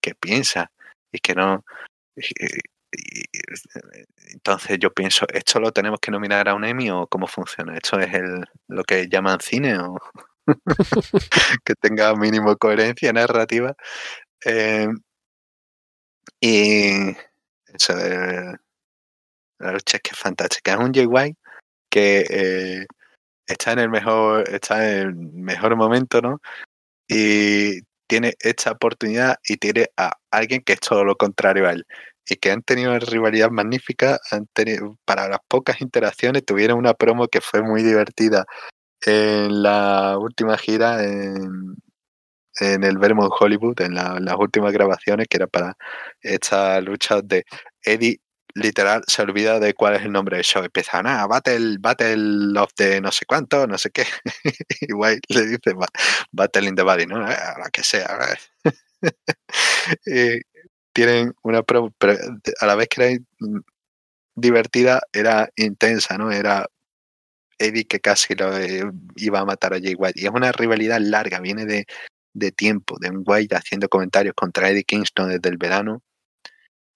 que 0.00 0.14
piensa 0.14 0.70
y 1.12 1.18
que 1.18 1.34
no. 1.34 1.64
entonces 4.32 4.78
yo 4.78 4.92
pienso, 4.92 5.26
¿esto 5.32 5.60
lo 5.60 5.72
tenemos 5.72 6.00
que 6.00 6.10
nominar 6.10 6.48
a 6.48 6.54
un 6.54 6.64
Emmy 6.64 6.90
o 6.90 7.06
cómo 7.06 7.26
funciona? 7.26 7.76
¿Esto 7.76 7.98
es 7.98 8.14
el, 8.14 8.44
lo 8.68 8.84
que 8.84 9.08
llaman 9.08 9.40
cine 9.40 9.78
o 9.78 9.98
que 11.64 11.74
tenga 11.74 12.14
mínimo 12.14 12.56
coherencia 12.56 13.12
narrativa? 13.12 13.74
Eh, 14.44 14.88
y 16.40 17.16
eso 17.74 17.94
de 17.96 18.56
la 19.58 19.72
lucha 19.72 19.96
es 19.96 20.02
que 20.02 20.10
es 20.12 20.18
fantástica. 20.18 20.74
Es 20.74 20.78
un 20.78 20.92
Jay 20.92 21.34
que 21.90 22.26
eh, 22.28 22.86
está 23.46 23.72
en 23.72 23.80
el 23.80 23.90
mejor, 23.90 24.48
está 24.50 24.88
en 24.90 24.98
el 25.08 25.14
mejor 25.14 25.76
momento, 25.76 26.20
¿no? 26.20 26.40
Y 27.08 27.80
tiene 28.08 28.34
esta 28.40 28.72
oportunidad 28.72 29.36
y 29.44 29.56
tiene 29.58 29.88
a 29.96 30.14
alguien 30.30 30.62
que 30.62 30.74
es 30.74 30.80
todo 30.80 31.04
lo 31.04 31.16
contrario 31.16 31.68
a 31.68 31.72
él. 31.72 31.86
Y 32.28 32.36
que 32.36 32.50
han 32.50 32.62
tenido 32.62 32.90
una 32.90 33.00
rivalidad 33.00 33.50
magnífica, 33.50 34.18
han 34.32 34.46
tenido, 34.52 34.98
para 35.04 35.28
las 35.28 35.40
pocas 35.48 35.80
interacciones 35.80 36.44
tuvieron 36.44 36.78
una 36.78 36.94
promo 36.94 37.28
que 37.28 37.40
fue 37.40 37.62
muy 37.62 37.82
divertida 37.82 38.46
en 39.04 39.62
la 39.62 40.16
última 40.18 40.56
gira 40.58 41.04
en, 41.04 41.76
en 42.60 42.84
el 42.84 42.98
Vermont 42.98 43.32
Hollywood, 43.38 43.80
en 43.80 43.94
las 43.94 44.36
últimas 44.38 44.72
grabaciones, 44.72 45.26
que 45.28 45.36
era 45.38 45.46
para 45.46 45.76
esta 46.22 46.80
lucha 46.80 47.22
de 47.22 47.44
Eddie 47.82 48.20
literal 48.56 49.02
se 49.06 49.22
olvida 49.22 49.60
de 49.60 49.74
cuál 49.74 49.96
es 49.96 50.02
el 50.02 50.12
nombre 50.12 50.36
del 50.36 50.44
show. 50.44 50.64
Empieza, 50.64 51.00
ah, 51.04 51.26
Battle, 51.26 51.76
Battle 51.78 52.58
of 52.58 52.70
the 52.74 53.00
no 53.00 53.12
sé 53.12 53.26
cuánto, 53.26 53.66
no 53.66 53.78
sé 53.78 53.90
qué. 53.90 54.04
y 54.80 54.92
White 54.92 55.34
le 55.34 55.46
dice, 55.46 55.74
Battle 56.32 56.68
in 56.68 56.74
the 56.74 56.82
Body, 56.82 57.06
¿no? 57.06 57.30
Eh, 57.30 57.34
a 57.34 57.58
la 57.58 57.70
que 57.70 57.84
sea. 57.84 58.08
y 60.06 60.40
tienen 60.92 61.34
una 61.42 61.62
pero 61.62 61.92
a 62.60 62.66
la 62.66 62.74
vez 62.74 62.88
que 62.88 63.02
era 63.04 63.18
divertida, 64.34 65.02
era 65.12 65.50
intensa, 65.56 66.16
¿no? 66.16 66.32
Era 66.32 66.66
Eddie 67.58 67.86
que 67.86 68.00
casi 68.00 68.34
lo 68.34 68.56
eh, 68.56 68.84
iba 69.16 69.40
a 69.40 69.44
matar 69.44 69.74
a 69.74 69.80
Jay 69.80 69.94
White. 69.94 70.20
Y 70.20 70.26
es 70.26 70.30
una 70.30 70.52
rivalidad 70.52 71.00
larga, 71.00 71.40
viene 71.40 71.64
de, 71.64 71.86
de 72.34 72.52
tiempo, 72.52 72.98
de 73.00 73.10
un 73.10 73.22
White 73.26 73.56
haciendo 73.56 73.88
comentarios 73.88 74.34
contra 74.34 74.70
Eddie 74.70 74.84
Kingston 74.84 75.30
desde 75.30 75.48
el 75.48 75.58
verano 75.58 76.02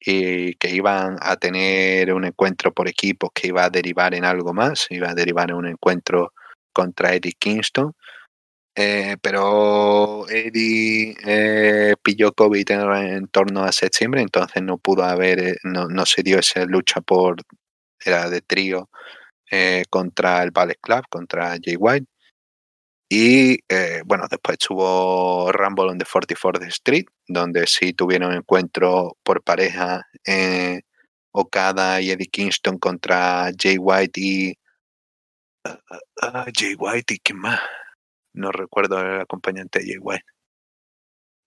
y 0.01 0.55
que 0.55 0.71
iban 0.71 1.19
a 1.21 1.37
tener 1.37 2.13
un 2.15 2.25
encuentro 2.25 2.73
por 2.73 2.89
equipos 2.89 3.31
que 3.35 3.49
iba 3.49 3.65
a 3.65 3.71
derivar 3.71 4.15
en 4.15 4.25
algo 4.25 4.55
más, 4.55 4.87
iba 4.91 5.11
a 5.11 5.15
derivar 5.15 5.51
en 5.51 5.57
un 5.57 5.67
encuentro 5.67 6.33
contra 6.73 7.15
Eddie 7.15 7.35
Kingston. 7.39 7.93
Eh, 8.75 9.17
pero 9.21 10.27
Eddie 10.29 11.17
eh, 11.25 11.95
pilló 12.03 12.33
COVID 12.33 12.71
en, 12.71 13.27
torno 13.29 13.65
a 13.65 13.73
septiembre, 13.73 14.23
entonces 14.23 14.63
no 14.63 14.79
pudo 14.79 15.05
haber, 15.05 15.41
eh, 15.41 15.57
no, 15.65 15.89
no 15.89 16.07
se 16.07 16.23
dio 16.23 16.39
esa 16.39 16.65
lucha 16.65 17.01
por, 17.01 17.37
era 18.05 18.31
de 18.31 18.41
trío 18.41 18.89
contra 19.89 20.43
el 20.43 20.51
Ballet 20.51 20.79
Club, 20.81 21.05
contra 21.09 21.57
Jay 21.63 21.77
White. 21.77 22.07
Y 23.13 23.59
eh, 23.69 24.03
bueno, 24.07 24.27
después 24.31 24.57
tuvo 24.59 25.51
Rumble 25.51 25.91
on 25.91 25.99
the 25.99 26.05
44th 26.05 26.65
Street, 26.69 27.07
donde 27.27 27.67
sí 27.67 27.93
tuvieron 27.93 28.33
encuentro 28.33 29.17
por 29.25 29.43
pareja 29.43 30.07
eh, 30.25 30.83
Okada 31.33 32.01
y 32.01 32.13
Eddie 32.13 32.29
Kingston 32.29 32.79
contra 32.79 33.51
Jay 33.59 33.79
White 33.79 34.21
y. 34.21 34.57
Uh, 35.65 36.51
Jay 36.57 36.77
White 36.79 37.15
y 37.15 37.19
quién 37.19 37.39
más. 37.39 37.61
No 38.33 38.53
recuerdo 38.53 39.01
el 39.01 39.21
acompañante 39.21 39.81
de 39.81 39.87
Jay 39.87 39.99
White. 39.99 40.27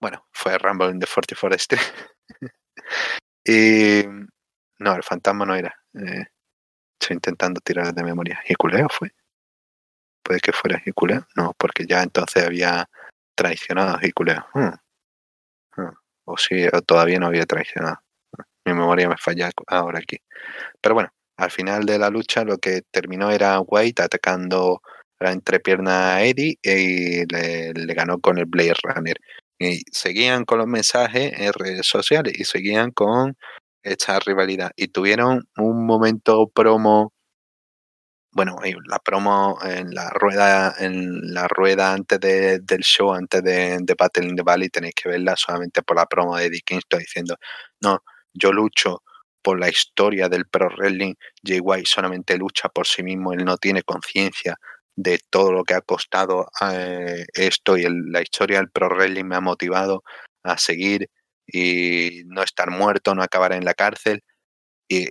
Bueno, 0.02 0.28
fue 0.34 0.58
Rumble 0.58 0.88
on 0.88 1.00
the 1.00 1.08
44th 1.08 1.56
Street. 1.56 1.82
y. 3.46 4.04
No, 4.80 4.96
el 4.96 5.04
fantasma 5.04 5.46
no 5.46 5.56
era. 5.56 5.74
Eh, 5.94 6.26
estoy 7.04 7.16
intentando 7.16 7.62
tirar 7.62 7.94
de 7.94 8.04
memoria. 8.04 8.42
¿Y 8.48 8.56
culeo 8.56 8.88
fue? 8.90 9.12
puede 10.24 10.40
que 10.40 10.54
fuera 10.54 10.82
Hikuleo. 10.84 11.28
No, 11.36 11.54
porque 11.58 11.86
ya 11.86 12.02
entonces 12.02 12.44
había 12.44 12.90
traicionado 13.36 13.98
a 13.98 14.06
Hikuleo. 14.06 14.46
Hmm. 14.54 14.74
Hmm. 15.76 15.94
O 16.26 16.38
si 16.38 16.68
todavía 16.86 17.20
no 17.20 17.28
había 17.28 17.46
traicionado. 17.46 18.00
Mi 18.66 18.74
memoria 18.74 19.10
me 19.10 19.18
falla 19.18 19.52
ahora 19.68 20.00
aquí. 20.00 20.18
Pero 20.82 20.96
bueno, 20.96 21.10
al 21.38 21.52
final 21.52 21.86
de 21.86 22.00
la 22.00 22.10
lucha 22.10 22.46
lo 22.46 22.58
que 22.58 22.82
terminó 22.92 23.30
era 23.30 23.60
White 23.60 24.02
atacando 24.02 24.82
la 25.20 25.32
entrepierna 25.32 26.16
a 26.16 26.24
Eddie 26.24 26.58
y 26.62 27.26
le, 27.26 27.74
le 27.74 27.94
ganó 27.94 28.20
con 28.20 28.38
el 28.38 28.46
Blade 28.46 28.76
Runner. 28.84 29.18
Y 29.60 29.82
seguían 29.92 30.46
con 30.46 30.60
los 30.60 30.68
mensajes 30.68 31.34
en 31.40 31.54
redes 31.54 31.86
sociales 31.86 32.34
y 32.38 32.46
seguían 32.46 32.92
con 32.92 33.38
esta 33.84 34.20
rivalidad. 34.20 34.72
Y 34.76 34.88
tuvieron 34.90 35.48
un 35.58 35.86
momento 35.86 36.48
promo 36.50 37.14
bueno, 38.34 38.58
la 38.88 38.98
promo 39.00 39.60
en 39.64 39.94
la 39.94 40.10
rueda, 40.10 40.74
en 40.80 41.34
la 41.34 41.48
rueda 41.48 41.94
antes 41.94 42.20
del 42.20 42.82
show, 42.82 43.14
antes 43.14 43.44
de, 43.44 43.78
de, 43.80 43.96
Battle 43.98 44.26
in 44.28 44.36
the 44.36 44.42
Valley, 44.42 44.70
tenéis 44.70 44.96
que 44.96 45.10
verla 45.10 45.36
solamente 45.38 45.84
por 45.84 45.98
la 45.98 46.08
promo 46.08 46.36
de 46.36 46.46
Eddie 46.46 46.62
Kingston 46.66 47.00
diciendo, 47.00 47.36
no, 47.82 48.00
yo 48.34 48.52
lucho 48.52 49.04
por 49.44 49.60
la 49.60 49.70
historia 49.70 50.30
del 50.30 50.48
pro 50.48 50.70
wrestling, 50.70 51.14
Jay 51.44 51.60
White 51.60 51.86
solamente 51.86 52.38
lucha 52.38 52.70
por 52.70 52.88
sí 52.88 53.04
mismo, 53.04 53.34
él 53.34 53.46
no 53.46 53.58
tiene 53.58 53.84
conciencia 53.84 54.58
de 54.96 55.20
todo 55.30 55.52
lo 55.52 55.64
que 55.64 55.76
ha 55.76 55.82
costado 55.82 56.48
eh, 56.62 57.26
esto 57.34 57.78
y 57.78 57.86
la 58.12 58.22
historia 58.22 58.58
del 58.58 58.72
pro 58.72 58.90
wrestling 58.90 59.26
me 59.26 59.36
ha 59.36 59.42
motivado 59.42 60.04
a 60.44 60.58
seguir 60.58 61.10
y 61.48 62.24
no 62.26 62.44
estar 62.44 62.72
muerto, 62.72 63.16
no 63.16 63.24
acabar 63.24 63.54
en 63.54 63.66
la 63.66 63.74
cárcel. 63.74 64.24
Y 64.90 65.10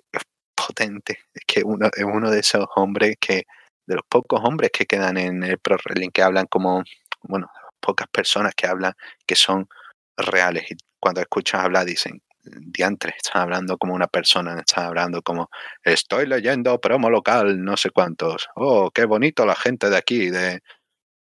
potente. 0.54 1.18
Es 1.34 1.42
que 1.46 1.62
uno, 1.64 1.88
es 1.94 2.04
uno 2.04 2.30
de 2.30 2.40
esos 2.40 2.66
hombres 2.76 3.16
que, 3.20 3.44
de 3.86 3.94
los 3.94 4.04
pocos 4.08 4.40
hombres 4.44 4.70
que 4.72 4.86
quedan 4.86 5.16
en 5.18 5.42
el 5.42 5.58
Pro 5.58 5.76
que 6.12 6.22
hablan 6.22 6.46
como, 6.46 6.82
bueno, 7.22 7.50
pocas 7.80 8.08
personas 8.08 8.54
que 8.54 8.66
hablan 8.66 8.94
que 9.26 9.36
son 9.36 9.68
reales. 10.16 10.70
Y 10.70 10.76
cuando 11.00 11.20
escuchas 11.20 11.62
hablar 11.62 11.86
dicen, 11.86 12.22
diantre, 12.44 13.14
están 13.16 13.42
hablando 13.42 13.78
como 13.78 13.94
una 13.94 14.06
persona, 14.06 14.58
están 14.58 14.86
hablando 14.86 15.22
como, 15.22 15.50
estoy 15.84 16.26
leyendo 16.26 16.80
promo 16.80 17.10
local, 17.10 17.62
no 17.62 17.76
sé 17.76 17.90
cuántos. 17.90 18.48
Oh, 18.56 18.90
qué 18.90 19.04
bonito 19.04 19.46
la 19.46 19.56
gente 19.56 19.90
de 19.90 19.96
aquí, 19.96 20.30
de 20.30 20.60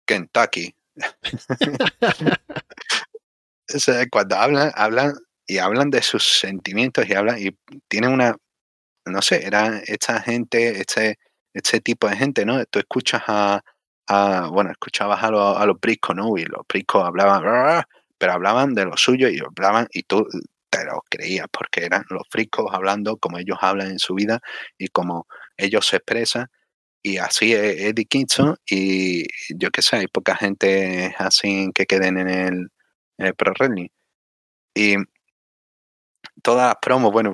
Kentucky. 0.06 0.76
cuando 4.12 4.36
hablan, 4.38 4.72
hablan 4.76 5.14
y 5.48 5.58
hablan 5.58 5.90
de 5.90 6.02
sus 6.02 6.40
sentimientos 6.40 7.08
y 7.08 7.14
hablan 7.14 7.40
y 7.40 7.52
tienen 7.88 8.12
una 8.12 8.36
no 9.06 9.22
sé, 9.22 9.46
era 9.46 9.80
esta 9.86 10.22
gente, 10.22 10.80
este, 10.80 11.18
este 11.54 11.80
tipo 11.82 12.08
de 12.08 12.16
gente, 12.18 12.46
¿no? 12.46 12.64
Tú 12.66 12.80
escuchas 12.80 13.24
a, 13.28 13.62
a 14.08 14.50
bueno, 14.52 14.72
escuchabas 14.72 15.24
a, 15.24 15.32
los, 15.32 15.58
a 15.58 15.66
los 15.66 15.80
briscos, 15.80 16.16
¿no? 16.16 16.38
Y 16.38 16.46
los 16.46 16.62
briscos 16.68 17.04
hablaban, 17.06 17.84
pero 18.18 18.34
hablaban 18.34 18.74
de 18.76 18.86
lo 18.86 18.98
suyo 18.98 19.30
y 19.30 19.40
hablaban, 19.40 19.88
y 19.92 20.04
tú 20.04 20.28
te 20.70 20.86
lo 20.86 21.04
creías, 21.10 21.48
porque 21.52 21.86
eran 21.86 22.06
los 22.10 22.24
friscos 22.30 22.68
hablando 22.74 23.18
como 23.18 23.38
ellos 23.40 23.58
hablan 23.62 23.92
en 23.92 24.00
su 24.00 24.16
vida 24.16 24.40
y 24.78 24.88
como 24.90 25.28
ellos 25.58 25.86
se 25.88 25.98
expresan. 25.98 26.48
Y 27.04 27.18
así 27.18 27.54
es 27.54 27.82
Eddie 27.82 28.06
Kingston, 28.06 28.58
y 28.70 29.26
yo 29.58 29.72
qué 29.72 29.82
sé, 29.82 29.98
hay 29.98 30.08
poca 30.08 30.36
gente 30.36 31.16
así 31.18 31.72
que 31.74 31.86
queden 31.88 32.18
en 32.20 32.30
el, 32.30 32.70
en 33.18 33.28
el 33.28 33.36
Pro. 33.36 33.54
Y 34.74 34.96
todas 36.42 36.68
las 36.68 36.76
promos, 36.82 37.12
bueno, 37.12 37.34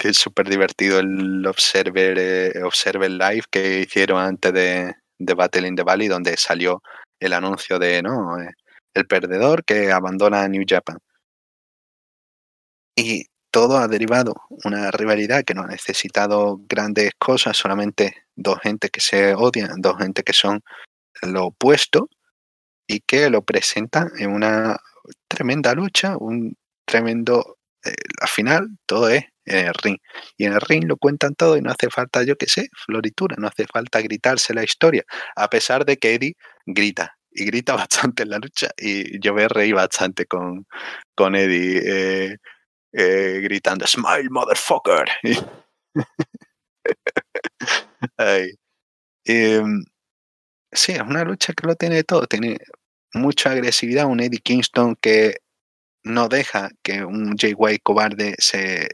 es 0.00 0.16
súper 0.16 0.48
divertido 0.48 0.98
el 1.00 1.46
Observer, 1.46 2.18
eh, 2.18 2.62
Observer 2.64 3.10
Live 3.10 3.44
que 3.50 3.80
hicieron 3.80 4.20
antes 4.20 4.52
de, 4.52 4.94
de, 5.18 5.34
Battle 5.34 5.68
in 5.68 5.76
the 5.76 5.82
Valley, 5.82 6.08
donde 6.08 6.36
salió 6.36 6.82
el 7.20 7.32
anuncio 7.32 7.78
de, 7.78 8.02
¿no? 8.02 8.38
Eh, 8.40 8.50
el 8.94 9.06
perdedor 9.06 9.64
que 9.64 9.90
abandona 9.92 10.48
New 10.48 10.64
Japan. 10.66 10.98
Y 12.96 13.26
todo 13.50 13.78
ha 13.78 13.88
derivado 13.88 14.34
una 14.64 14.90
rivalidad 14.90 15.44
que 15.44 15.54
no 15.54 15.62
ha 15.62 15.66
necesitado 15.66 16.58
grandes 16.68 17.12
cosas, 17.18 17.56
solamente 17.56 18.24
dos 18.34 18.58
gente 18.62 18.88
que 18.88 19.00
se 19.00 19.34
odian, 19.34 19.80
dos 19.80 19.98
gente 19.98 20.22
que 20.22 20.32
son 20.32 20.62
lo 21.22 21.46
opuesto 21.46 22.08
y 22.92 23.00
que 23.00 23.30
lo 23.30 23.42
presentan 23.42 24.10
en 24.18 24.30
una 24.30 24.76
tremenda 25.28 25.74
lucha, 25.74 26.16
un 26.18 26.56
tremendo 26.86 27.58
eh, 27.84 27.94
al 28.20 28.28
final 28.28 28.68
todo 28.86 29.08
es 29.08 29.24
en 29.46 29.66
el 29.66 29.74
ring. 29.74 29.98
Y 30.36 30.44
en 30.46 30.52
el 30.54 30.60
ring 30.60 30.84
lo 30.86 30.96
cuentan 30.96 31.34
todo 31.34 31.56
y 31.56 31.62
no 31.62 31.70
hace 31.70 31.90
falta, 31.90 32.22
yo 32.22 32.36
qué 32.36 32.46
sé, 32.46 32.68
floritura, 32.86 33.36
no 33.38 33.48
hace 33.48 33.66
falta 33.66 34.00
gritarse 34.00 34.54
la 34.54 34.64
historia, 34.64 35.04
a 35.36 35.48
pesar 35.48 35.84
de 35.84 35.96
que 35.96 36.14
Eddie 36.14 36.34
grita 36.66 37.16
y 37.30 37.46
grita 37.46 37.74
bastante 37.76 38.24
en 38.24 38.30
la 38.30 38.38
lucha 38.38 38.68
y 38.76 39.18
yo 39.20 39.34
me 39.34 39.48
reí 39.48 39.72
bastante 39.72 40.26
con, 40.26 40.66
con 41.14 41.34
Eddie 41.34 41.82
eh, 42.32 42.36
eh, 42.92 43.40
gritando 43.42 43.86
Smile, 43.86 44.28
motherfucker. 44.30 45.06
Em, 49.24 49.84
sí, 50.72 50.92
es 50.92 51.00
una 51.02 51.24
lucha 51.24 51.52
que 51.54 51.66
lo 51.66 51.76
tiene 51.76 52.04
todo, 52.04 52.26
tiene 52.26 52.58
mucha 53.14 53.50
agresividad, 53.50 54.06
un 54.06 54.20
Eddie 54.20 54.40
Kingston 54.40 54.96
que 54.96 55.36
no 56.04 56.28
deja 56.28 56.70
que 56.82 57.04
un 57.04 57.36
Jay 57.38 57.54
White 57.56 57.82
cobarde 57.82 58.34
se 58.38 58.88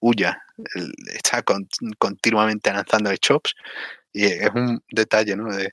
huya, 0.00 0.42
está 1.14 1.42
continuamente 1.98 2.72
lanzando 2.72 3.14
chops 3.16 3.54
y 4.12 4.26
es 4.26 4.50
un 4.54 4.82
detalle, 4.90 5.36
¿no? 5.36 5.54
De 5.54 5.72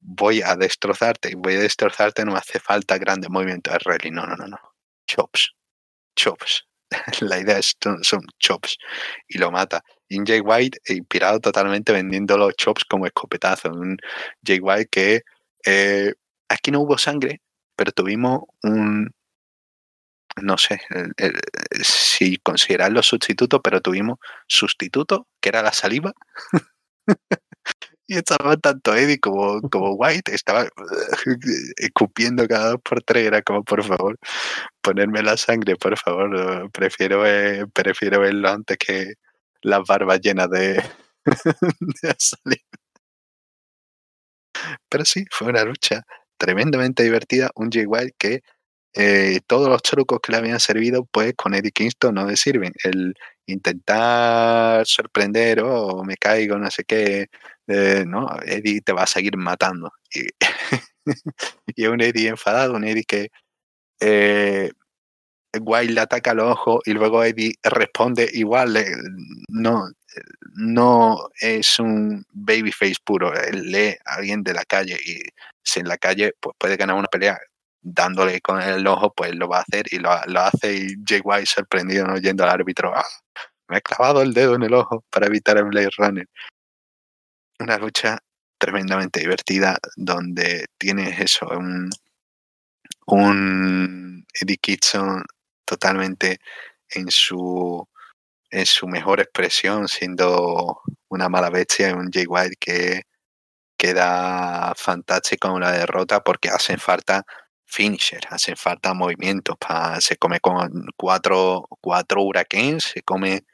voy 0.00 0.42
a 0.42 0.56
destrozarte 0.56 1.30
y 1.30 1.34
voy 1.34 1.54
a 1.54 1.60
destrozarte, 1.60 2.24
no 2.24 2.32
me 2.32 2.38
hace 2.38 2.60
falta 2.60 2.98
grandes 2.98 3.30
movimientos 3.30 3.72
de 3.72 3.78
rally, 3.80 4.10
no, 4.10 4.26
no, 4.26 4.36
no, 4.36 4.46
no, 4.48 4.58
chops, 5.06 5.54
chops. 6.16 6.64
La 7.20 7.38
idea 7.38 7.58
es, 7.58 7.76
son 8.02 8.22
chops 8.38 8.78
y 9.28 9.38
lo 9.38 9.50
mata. 9.50 9.82
Y 10.08 10.18
Jay 10.26 10.40
White 10.40 10.78
inspirado 10.86 11.38
totalmente 11.40 11.92
vendiendo 11.92 12.38
los 12.38 12.54
chops 12.56 12.84
como 12.84 13.06
escopetazo. 13.06 13.70
Un 13.70 13.98
Jay 14.42 14.58
White 14.58 14.88
que 14.90 15.22
eh, 15.66 16.14
aquí 16.48 16.70
no 16.70 16.80
hubo 16.80 16.98
sangre, 16.98 17.40
pero 17.76 17.92
tuvimos 17.92 18.42
un, 18.62 19.10
no 20.42 20.58
sé 20.58 20.80
si 21.82 22.36
considerarlo 22.38 23.02
sustituto, 23.02 23.60
pero 23.62 23.80
tuvimos 23.80 24.18
sustituto, 24.46 25.26
que 25.40 25.48
era 25.50 25.62
la 25.62 25.72
saliva. 25.72 26.12
y 28.06 28.16
estaba 28.16 28.56
tanto 28.56 28.94
Eddie 28.94 29.18
como, 29.18 29.60
como 29.70 29.92
White, 29.94 30.34
estaba 30.34 30.66
escupiendo 31.76 32.46
cada 32.48 32.70
dos 32.70 32.80
por 32.82 33.02
tres, 33.02 33.26
era 33.26 33.42
como, 33.42 33.62
por 33.64 33.84
favor, 33.84 34.18
ponerme 34.80 35.22
la 35.22 35.36
sangre, 35.36 35.76
por 35.76 35.98
favor, 35.98 36.70
prefiero, 36.72 37.22
prefiero 37.72 38.20
verlo 38.20 38.48
antes 38.48 38.78
que 38.78 39.14
las 39.62 39.82
barbas 39.86 40.20
llenas 40.20 40.50
de 40.50 40.82
saliva. 42.18 42.62
Pero 44.88 45.04
sí, 45.04 45.24
fue 45.30 45.48
una 45.48 45.64
lucha 45.64 46.04
tremendamente 46.38 47.02
divertida, 47.02 47.50
un 47.54 47.70
Jay 47.70 47.86
White 47.86 48.14
que 48.18 48.42
eh, 48.94 49.40
todos 49.46 49.68
los 49.68 49.82
trucos 49.82 50.20
que 50.20 50.32
le 50.32 50.38
habían 50.38 50.60
servido, 50.60 51.04
pues 51.06 51.34
con 51.36 51.54
Eddie 51.54 51.72
Kingston 51.72 52.14
no 52.14 52.26
le 52.26 52.36
sirven. 52.36 52.72
El 52.82 53.14
intentar 53.46 54.86
sorprender, 54.86 55.60
o 55.60 55.86
oh, 55.88 56.04
me 56.04 56.16
caigo, 56.16 56.58
no 56.58 56.70
sé 56.70 56.84
qué, 56.84 57.28
eh, 57.68 58.04
no, 58.06 58.28
Eddie 58.44 58.80
te 58.80 58.92
va 58.92 59.02
a 59.04 59.06
seguir 59.06 59.36
matando. 59.36 59.92
Y, 60.14 60.26
y 61.76 61.86
un 61.86 62.00
Eddie 62.00 62.28
enfadado, 62.28 62.74
un 62.74 62.84
Eddie 62.84 63.04
que 63.04 63.30
eh, 64.00 64.72
Wild 65.60 65.90
le 65.90 66.00
ataca 66.00 66.32
al 66.32 66.40
ojo 66.40 66.80
y 66.84 66.92
luego 66.92 67.24
Eddie 67.24 67.54
responde 67.62 68.28
igual, 68.32 68.84
no, 69.48 69.88
no 70.54 71.30
es 71.40 71.78
un 71.78 72.24
babyface 72.32 72.96
puro, 73.04 73.32
lee 73.52 73.96
a 74.04 74.16
alguien 74.16 74.42
de 74.42 74.54
la 74.54 74.64
calle 74.64 74.98
y 75.04 75.20
si 75.68 75.80
en 75.80 75.88
la 75.88 75.98
calle 75.98 76.34
pues 76.40 76.56
puede 76.58 76.76
ganar 76.76 76.96
una 76.96 77.08
pelea 77.08 77.38
dándole 77.80 78.40
con 78.40 78.60
el 78.60 78.86
ojo, 78.86 79.12
pues 79.14 79.34
lo 79.34 79.48
va 79.48 79.58
a 79.58 79.62
hacer 79.62 79.86
y 79.90 79.98
lo, 79.98 80.10
hace 80.10 80.74
y 80.74 80.94
Jay 81.06 81.20
White 81.22 81.46
sorprendido 81.46 82.06
no 82.06 82.16
yendo 82.18 82.44
al 82.44 82.50
árbitro, 82.50 82.92
ah, 82.94 83.06
me 83.68 83.78
he 83.78 83.82
clavado 83.82 84.22
el 84.22 84.34
dedo 84.34 84.54
en 84.54 84.62
el 84.64 84.74
ojo 84.74 85.04
para 85.10 85.26
evitar 85.26 85.58
el 85.58 85.64
Blade 85.64 85.90
Runner. 85.96 86.26
Una 87.60 87.78
lucha 87.78 88.18
tremendamente 88.58 89.20
divertida 89.20 89.78
donde 89.96 90.66
tienes 90.78 91.20
eso, 91.20 91.46
un, 91.48 91.90
un 93.06 94.26
Eddie 94.40 94.58
Kitson 94.58 95.24
totalmente 95.64 96.38
en 96.90 97.10
su 97.10 97.86
en 98.50 98.66
su 98.66 98.86
mejor 98.88 99.20
expresión, 99.20 99.88
siendo 99.88 100.80
una 101.08 101.28
mala 101.28 101.50
bestia, 101.50 101.94
un 101.94 102.10
Jay 102.10 102.24
White 102.26 102.56
que 102.58 103.02
queda 103.78 104.74
fantástico 104.76 105.48
en 105.54 105.60
la 105.62 105.72
derrota 105.72 106.22
porque 106.22 106.50
hacen 106.50 106.78
falta 106.80 107.24
finisher, 107.66 108.20
hacen 108.30 108.56
falta 108.56 108.94
movimientos. 108.94 109.56
para 109.58 110.00
se 110.00 110.16
come 110.16 110.40
con 110.40 110.86
cuatro, 110.96 111.66
cuatro 111.80 112.22
huracanes, 112.22 112.84
se 112.84 113.02
come 113.02 113.44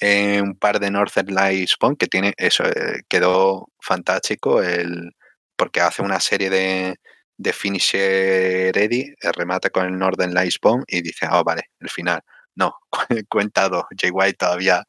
eh, 0.00 0.40
un 0.42 0.56
par 0.56 0.80
de 0.80 0.90
Northern 0.90 1.34
Lights 1.34 1.76
que 1.98 2.06
tiene 2.08 2.34
eso, 2.38 2.64
eh, 2.64 3.02
quedó 3.08 3.68
fantástico 3.80 4.62
el, 4.62 5.12
porque 5.56 5.80
hace 5.80 6.02
una 6.02 6.20
serie 6.20 6.50
de, 6.50 6.96
de 7.38 7.52
finisher 7.52 8.74
ready, 8.74 9.14
eh, 9.22 9.32
remata 9.32 9.70
con 9.70 9.86
el 9.86 9.98
Northern 9.98 10.34
Lights 10.34 10.58
Bomb 10.62 10.84
y 10.88 11.02
dice, 11.02 11.26
oh, 11.30 11.44
vale, 11.44 11.64
el 11.80 11.90
final. 11.90 12.20
No, 12.54 12.74
cuenta 13.28 13.68
dos. 13.68 13.84
Jay 13.98 14.10
White 14.10 14.36
todavía, 14.38 14.84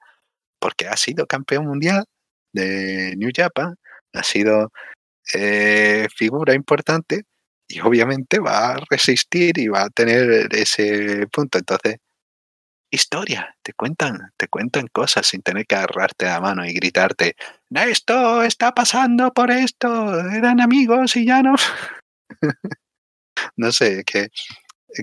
porque 0.59 0.87
ha 0.87 0.97
sido 0.97 1.27
campeón 1.27 1.67
mundial 1.67 2.05
de 2.53 3.15
New 3.17 3.31
Japan, 3.35 3.75
ha 4.13 4.23
sido 4.23 4.71
figura 6.15 6.53
importante, 6.53 7.23
y 7.71 7.79
obviamente 7.79 8.39
va 8.39 8.73
a 8.73 8.83
resistir 8.89 9.57
y 9.57 9.67
va 9.67 9.83
a 9.83 9.89
tener 9.89 10.53
ese 10.53 11.25
punto. 11.27 11.57
Entonces, 11.57 11.97
historia, 12.91 13.55
te 13.63 13.73
cuentan, 13.73 14.31
te 14.37 14.47
cuentan 14.47 14.87
cosas 14.87 15.27
sin 15.27 15.41
tener 15.41 15.65
que 15.65 15.75
agarrarte 15.75 16.25
la 16.25 16.41
mano 16.41 16.65
y 16.65 16.73
gritarte, 16.73 17.35
esto 17.69 18.43
está 18.43 18.73
pasando 18.73 19.31
por 19.33 19.49
esto, 19.49 20.19
eran 20.31 20.59
amigos 20.59 21.15
y 21.15 21.25
ya 21.25 21.41
no. 21.41 21.55
no 23.55 23.71
sé, 23.71 24.03
que, 24.03 24.27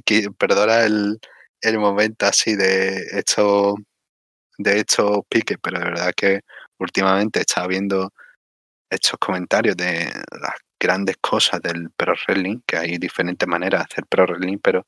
que 0.05 0.31
perdona 0.33 0.83
el, 0.83 1.19
el 1.63 1.79
momento 1.79 2.27
así 2.27 2.55
de 2.57 3.19
hecho, 3.19 3.77
de 4.59 4.81
hecho 4.81 5.25
pique, 5.31 5.57
pero 5.59 5.79
de 5.79 5.85
verdad 5.87 6.13
que 6.15 6.43
últimamente 6.79 7.41
estaba 7.41 7.67
viendo 7.69 8.13
estos 8.91 9.19
comentarios 9.19 9.77
de 9.77 10.07
las 10.41 10.55
grandes 10.81 11.17
cosas 11.19 11.61
del 11.61 11.91
pro 11.91 12.15
wrestling, 12.27 12.61
que 12.67 12.77
hay 12.77 12.99
diferentes 12.99 13.49
maneras 13.49 13.81
de 13.81 13.85
hacer 13.85 14.07
pro 14.07 14.27
wrestling, 14.27 14.59
pero 14.59 14.87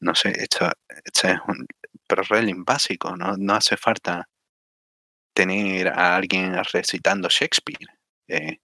no 0.00 0.14
sé, 0.14 0.30
esto, 0.30 0.70
esto 1.04 1.28
es 1.28 1.38
un 1.48 1.66
pro 2.06 2.22
wrestling 2.28 2.64
básico, 2.64 3.16
no, 3.16 3.36
no 3.36 3.54
hace 3.54 3.76
falta 3.76 4.28
tener 5.34 5.88
a 5.88 6.16
alguien 6.16 6.54
recitando 6.72 7.28
Shakespeare. 7.28 7.86
Eh, 8.28 8.58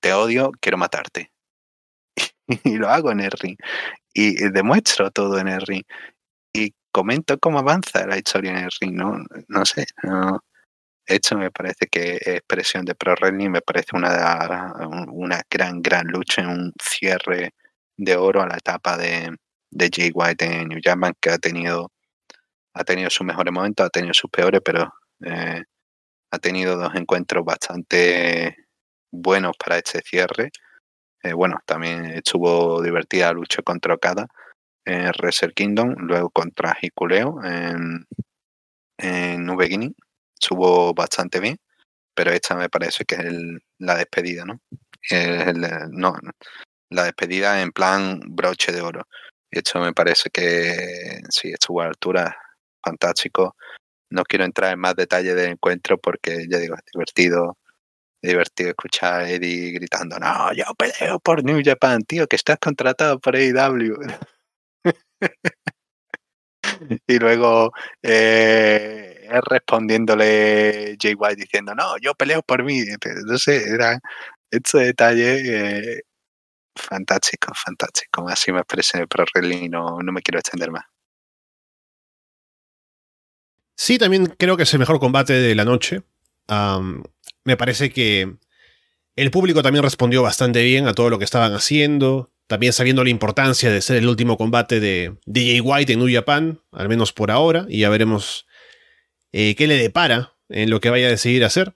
te 0.00 0.12
odio, 0.12 0.52
quiero 0.60 0.78
matarte. 0.78 1.32
y 2.64 2.76
lo 2.76 2.88
hago 2.88 3.10
en 3.10 3.20
el 3.20 3.32
ring. 3.32 3.56
Y 4.12 4.48
demuestro 4.50 5.10
todo 5.10 5.38
en 5.38 5.48
el 5.48 5.60
ring. 5.62 5.82
Y 6.52 6.74
comento 6.92 7.38
cómo 7.38 7.58
avanza 7.58 8.06
la 8.06 8.16
historia 8.16 8.52
en 8.52 8.58
el 8.58 8.70
ring. 8.80 8.94
No, 8.94 9.18
no 9.48 9.64
sé, 9.64 9.86
esto 11.06 11.36
me 11.36 11.50
parece 11.50 11.86
que 11.86 12.16
es 12.16 12.26
expresión 12.26 12.84
de 12.84 12.94
Pro 12.94 13.14
Wrestling, 13.14 13.50
me 13.50 13.60
parece 13.60 13.90
una, 13.94 14.74
una 15.12 15.42
gran, 15.50 15.82
gran 15.82 16.06
lucha 16.06 16.42
en 16.42 16.48
un 16.48 16.72
cierre 16.82 17.54
de 17.96 18.16
oro 18.16 18.42
a 18.42 18.48
la 18.48 18.56
etapa 18.56 18.96
de, 18.96 19.36
de 19.70 19.90
Jay 19.92 20.10
White 20.14 20.44
en 20.44 20.68
New 20.68 20.80
Japan, 20.82 21.14
que 21.20 21.30
ha 21.30 21.38
tenido, 21.38 21.92
ha 22.74 22.84
tenido 22.84 23.10
sus 23.10 23.26
mejores 23.26 23.52
momentos, 23.52 23.86
ha 23.86 23.90
tenido 23.90 24.14
sus 24.14 24.30
peores, 24.30 24.60
pero 24.64 24.94
eh, 25.24 25.62
ha 26.30 26.38
tenido 26.38 26.76
dos 26.76 26.94
encuentros 26.94 27.44
bastante 27.44 28.56
buenos 29.12 29.56
para 29.56 29.78
este 29.78 30.00
cierre. 30.00 30.50
Eh, 31.22 31.32
bueno, 31.34 31.60
también 31.66 32.06
estuvo 32.06 32.82
divertida 32.82 33.26
la 33.26 33.32
lucha 33.34 33.62
contra 33.62 33.94
Okada 33.94 34.26
en 34.86 35.12
Reser 35.14 35.54
Kingdom, 35.54 35.94
luego 35.98 36.30
contra 36.30 36.76
Hikuleo 36.80 37.42
en, 37.44 38.06
en 38.98 39.46
New 39.46 39.56
Beginning 39.56 39.94
estuvo 40.44 40.92
bastante 40.92 41.40
bien, 41.40 41.56
pero 42.14 42.30
esta 42.30 42.54
me 42.54 42.68
parece 42.68 43.04
que 43.04 43.14
es 43.16 43.24
la 43.78 43.96
despedida, 43.96 44.44
¿no? 44.44 44.60
no, 45.90 46.14
la 46.90 47.04
despedida 47.04 47.62
en 47.62 47.72
plan 47.72 48.20
broche 48.28 48.72
de 48.72 48.80
oro. 48.82 49.06
Esto 49.50 49.80
me 49.80 49.92
parece 49.92 50.30
que 50.30 51.20
sí, 51.30 51.50
estuvo 51.50 51.80
a 51.80 51.86
altura, 51.86 52.36
fantástico. 52.82 53.56
No 54.10 54.24
quiero 54.24 54.44
entrar 54.44 54.72
en 54.72 54.80
más 54.80 54.94
detalle 54.96 55.34
del 55.34 55.52
encuentro 55.52 55.98
porque 55.98 56.46
ya 56.48 56.58
digo, 56.58 56.76
es 56.76 56.84
divertido, 56.92 57.58
divertido 58.22 58.70
escuchar 58.70 59.22
a 59.22 59.30
Eddie 59.30 59.72
gritando, 59.72 60.18
no, 60.18 60.52
yo 60.52 60.64
peleo 60.76 61.20
por 61.20 61.44
New 61.44 61.62
Japan, 61.64 62.02
tío, 62.02 62.26
que 62.26 62.36
estás 62.36 62.58
contratado 62.58 63.18
por 63.20 63.36
AEW. 63.36 63.96
y 67.06 67.18
luego 67.18 67.72
eh, 68.02 69.28
respondiéndole 69.48 70.96
Jay 71.00 71.14
White 71.14 71.36
diciendo, 71.36 71.74
no, 71.74 71.96
yo 71.98 72.14
peleo 72.14 72.42
por 72.42 72.64
mí. 72.64 72.82
No 73.26 73.38
sé, 73.38 73.68
era 73.68 73.98
este 74.50 74.78
detalle 74.78 75.96
eh, 75.96 76.02
fantástico, 76.74 77.52
fantástico. 77.54 78.28
Así 78.28 78.52
me 78.52 78.60
expresé 78.60 78.98
el 78.98 79.08
Pro 79.08 79.24
y 79.42 79.68
no, 79.68 80.00
no 80.02 80.12
me 80.12 80.22
quiero 80.22 80.38
extender 80.38 80.70
más. 80.70 80.84
Sí, 83.76 83.98
también 83.98 84.26
creo 84.38 84.56
que 84.56 84.62
es 84.62 84.72
el 84.72 84.78
mejor 84.78 85.00
combate 85.00 85.32
de 85.32 85.54
la 85.54 85.64
noche. 85.64 86.02
me 87.44 87.56
parece 87.56 87.90
que 87.90 88.36
el 89.16 89.30
público 89.30 89.62
también 89.62 89.84
respondió 89.84 90.22
bastante 90.22 90.62
bien 90.62 90.88
a 90.88 90.94
todo 90.94 91.10
lo 91.10 91.18
que 91.18 91.24
estaban 91.24 91.52
haciendo. 91.54 92.30
También 92.46 92.72
sabiendo 92.72 93.02
la 93.04 93.10
importancia 93.10 93.70
de 93.70 93.80
ser 93.80 93.96
el 93.96 94.08
último 94.08 94.36
combate 94.36 94.80
de 94.80 95.16
DJ 95.26 95.60
White 95.62 95.92
en 95.94 95.98
New 96.00 96.12
Japan, 96.12 96.60
al 96.72 96.88
menos 96.88 97.12
por 97.12 97.30
ahora, 97.30 97.66
y 97.68 97.80
ya 97.80 97.88
veremos 97.88 98.46
eh, 99.32 99.54
qué 99.54 99.66
le 99.66 99.76
depara 99.76 100.34
en 100.48 100.70
lo 100.70 100.80
que 100.80 100.90
vaya 100.90 101.06
a 101.06 101.10
decidir 101.10 101.44
hacer. 101.44 101.74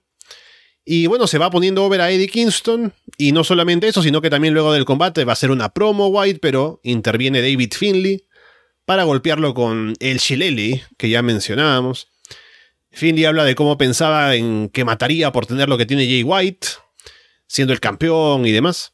Y 0.85 1.07
bueno, 1.07 1.27
se 1.27 1.37
va 1.37 1.51
poniendo 1.51 1.83
over 1.85 2.01
a 2.01 2.09
Eddie 2.09 2.29
Kingston. 2.29 2.93
Y 3.17 3.31
no 3.31 3.43
solamente 3.43 3.87
eso, 3.87 4.01
sino 4.01 4.21
que 4.21 4.29
también 4.29 4.53
luego 4.53 4.73
del 4.73 4.85
combate 4.85 5.25
va 5.25 5.33
a 5.33 5.35
ser 5.35 5.51
una 5.51 5.69
promo 5.69 6.07
White, 6.07 6.39
pero 6.41 6.79
interviene 6.83 7.41
David 7.41 7.73
Finley 7.75 8.25
para 8.85 9.03
golpearlo 9.03 9.53
con 9.53 9.93
el 9.99 10.17
Shillelagh, 10.17 10.81
que 10.97 11.09
ya 11.09 11.21
mencionábamos. 11.21 12.07
Finley 12.91 13.25
habla 13.25 13.43
de 13.43 13.53
cómo 13.53 13.77
pensaba 13.77 14.35
en 14.35 14.69
que 14.69 14.83
mataría 14.83 15.31
por 15.31 15.45
tener 15.45 15.69
lo 15.69 15.77
que 15.77 15.85
tiene 15.85 16.05
Jay 16.05 16.23
White, 16.23 16.67
siendo 17.45 17.73
el 17.73 17.79
campeón 17.79 18.47
y 18.47 18.51
demás. 18.51 18.93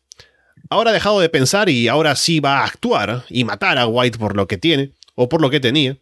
Ahora 0.69 0.91
ha 0.91 0.93
dejado 0.93 1.19
de 1.19 1.29
pensar 1.29 1.69
y 1.69 1.87
ahora 1.87 2.15
sí 2.15 2.39
va 2.39 2.59
a 2.59 2.65
actuar 2.65 3.25
y 3.29 3.43
matar 3.43 3.77
a 3.77 3.87
White 3.87 4.17
por 4.17 4.35
lo 4.35 4.47
que 4.47 4.57
tiene, 4.57 4.93
o 5.15 5.29
por 5.29 5.41
lo 5.41 5.49
que 5.49 5.59
tenía. 5.59 5.97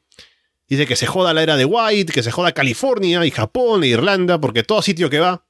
Dice 0.67 0.87
que 0.87 0.95
se 0.95 1.05
joda 1.05 1.33
la 1.33 1.43
era 1.43 1.57
de 1.57 1.65
White, 1.65 2.13
que 2.13 2.23
se 2.23 2.31
joda 2.31 2.53
California 2.53 3.25
y 3.25 3.31
Japón 3.31 3.83
e 3.83 3.87
Irlanda, 3.87 4.39
porque 4.39 4.63
todo 4.63 4.81
sitio 4.81 5.09
que 5.09 5.19
va 5.19 5.45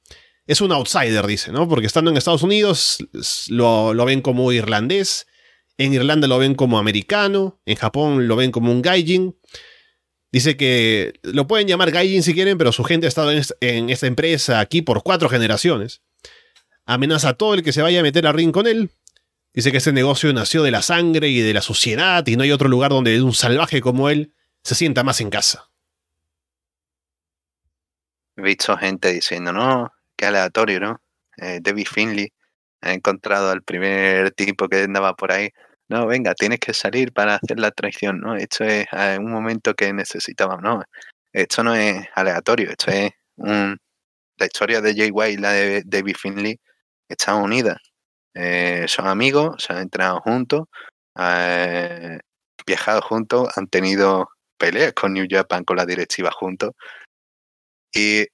es 0.46 0.60
un 0.60 0.72
outsider, 0.72 1.26
dice, 1.26 1.52
¿no? 1.52 1.68
Porque 1.68 1.86
estando 1.86 2.10
en 2.10 2.16
Estados 2.16 2.42
Unidos 2.42 2.98
lo, 3.48 3.94
ven 4.04 4.20
como 4.20 4.52
irlandés, 4.52 5.26
en 5.78 5.94
Irlanda 5.94 6.28
lo 6.28 6.38
ven 6.38 6.54
como 6.54 6.78
americano, 6.78 7.60
en 7.64 7.76
Japón 7.76 8.28
lo 8.28 8.36
ven 8.36 8.50
como 8.50 8.70
un 8.70 8.82
gaijin. 8.82 9.36
Dice 10.30 10.56
que 10.56 11.14
lo 11.22 11.46
pueden 11.46 11.68
llamar 11.68 11.92
gaijin 11.92 12.22
si 12.22 12.34
quieren, 12.34 12.58
pero 12.58 12.72
su 12.72 12.84
gente 12.84 13.06
ha 13.06 13.08
estado 13.08 13.32
en, 13.32 13.90
esta 13.90 14.06
empresa 14.06 14.60
aquí 14.60 14.82
por 14.82 15.02
cuatro 15.02 15.28
generaciones. 15.28 16.02
Amenaza 16.86 17.30
a 17.30 17.34
todo 17.34 17.54
el 17.54 17.62
que 17.62 17.72
se 17.72 17.80
vaya 17.80 18.00
a 18.00 18.02
meter 18.02 18.26
al 18.26 18.34
ring 18.34 18.52
con 18.52 18.66
él. 18.66 18.90
Dice 19.54 19.70
que 19.70 19.76
este 19.76 19.92
negocio 19.92 20.32
nació 20.32 20.64
de 20.64 20.72
la 20.72 20.82
sangre 20.82 21.28
y 21.28 21.40
de 21.40 21.54
la 21.54 21.62
suciedad 21.62 22.26
y 22.26 22.36
no 22.36 22.42
hay 22.42 22.50
otro 22.50 22.68
lugar 22.68 22.90
donde 22.90 23.22
un 23.22 23.32
salvaje 23.32 23.80
como 23.80 24.10
él 24.10 24.34
se 24.64 24.74
sienta 24.74 25.04
más 25.04 25.20
en 25.20 25.30
casa. 25.30 25.70
He 28.36 28.42
visto 28.42 28.76
gente 28.76 29.12
diciendo, 29.12 29.52
no, 29.52 29.92
qué 30.16 30.26
aleatorio, 30.26 30.80
¿no? 30.80 31.00
Eh, 31.36 31.60
David 31.62 31.86
Finley 31.86 32.32
ha 32.80 32.92
encontrado 32.92 33.52
al 33.52 33.62
primer 33.62 34.32
tipo 34.32 34.68
que 34.68 34.82
andaba 34.82 35.14
por 35.14 35.30
ahí. 35.30 35.50
No, 35.88 36.04
venga, 36.08 36.34
tienes 36.34 36.58
que 36.58 36.74
salir 36.74 37.12
para 37.12 37.36
hacer 37.36 37.60
la 37.60 37.70
traición, 37.70 38.18
¿no? 38.18 38.34
Esto 38.34 38.64
es 38.64 38.86
eh, 38.90 39.18
un 39.20 39.30
momento 39.30 39.74
que 39.74 39.92
necesitábamos, 39.92 40.62
¿no? 40.62 40.82
Esto 41.32 41.62
no 41.62 41.76
es 41.76 42.04
aleatorio, 42.16 42.70
esto 42.70 42.90
es 42.90 43.12
un... 43.36 43.78
La 44.36 44.46
historia 44.46 44.80
de 44.80 44.96
Jay 44.96 45.10
White 45.12 45.32
y 45.32 45.36
la 45.36 45.52
de 45.52 45.82
David 45.86 46.16
Finley 46.18 46.58
están 47.08 47.36
unidas. 47.36 47.78
Eh, 48.34 48.86
son 48.88 49.06
amigos, 49.06 49.62
se 49.62 49.72
han 49.72 49.80
entrenado 49.80 50.20
juntos, 50.20 50.66
eh, 51.18 52.18
viajado 52.66 53.00
juntos, 53.02 53.48
han 53.56 53.68
tenido 53.68 54.28
peleas 54.58 54.92
con 54.92 55.12
New 55.12 55.26
Japan, 55.28 55.64
con 55.64 55.76
la 55.76 55.86
directiva 55.86 56.30
juntos. 56.32 56.72
Y 57.92 58.26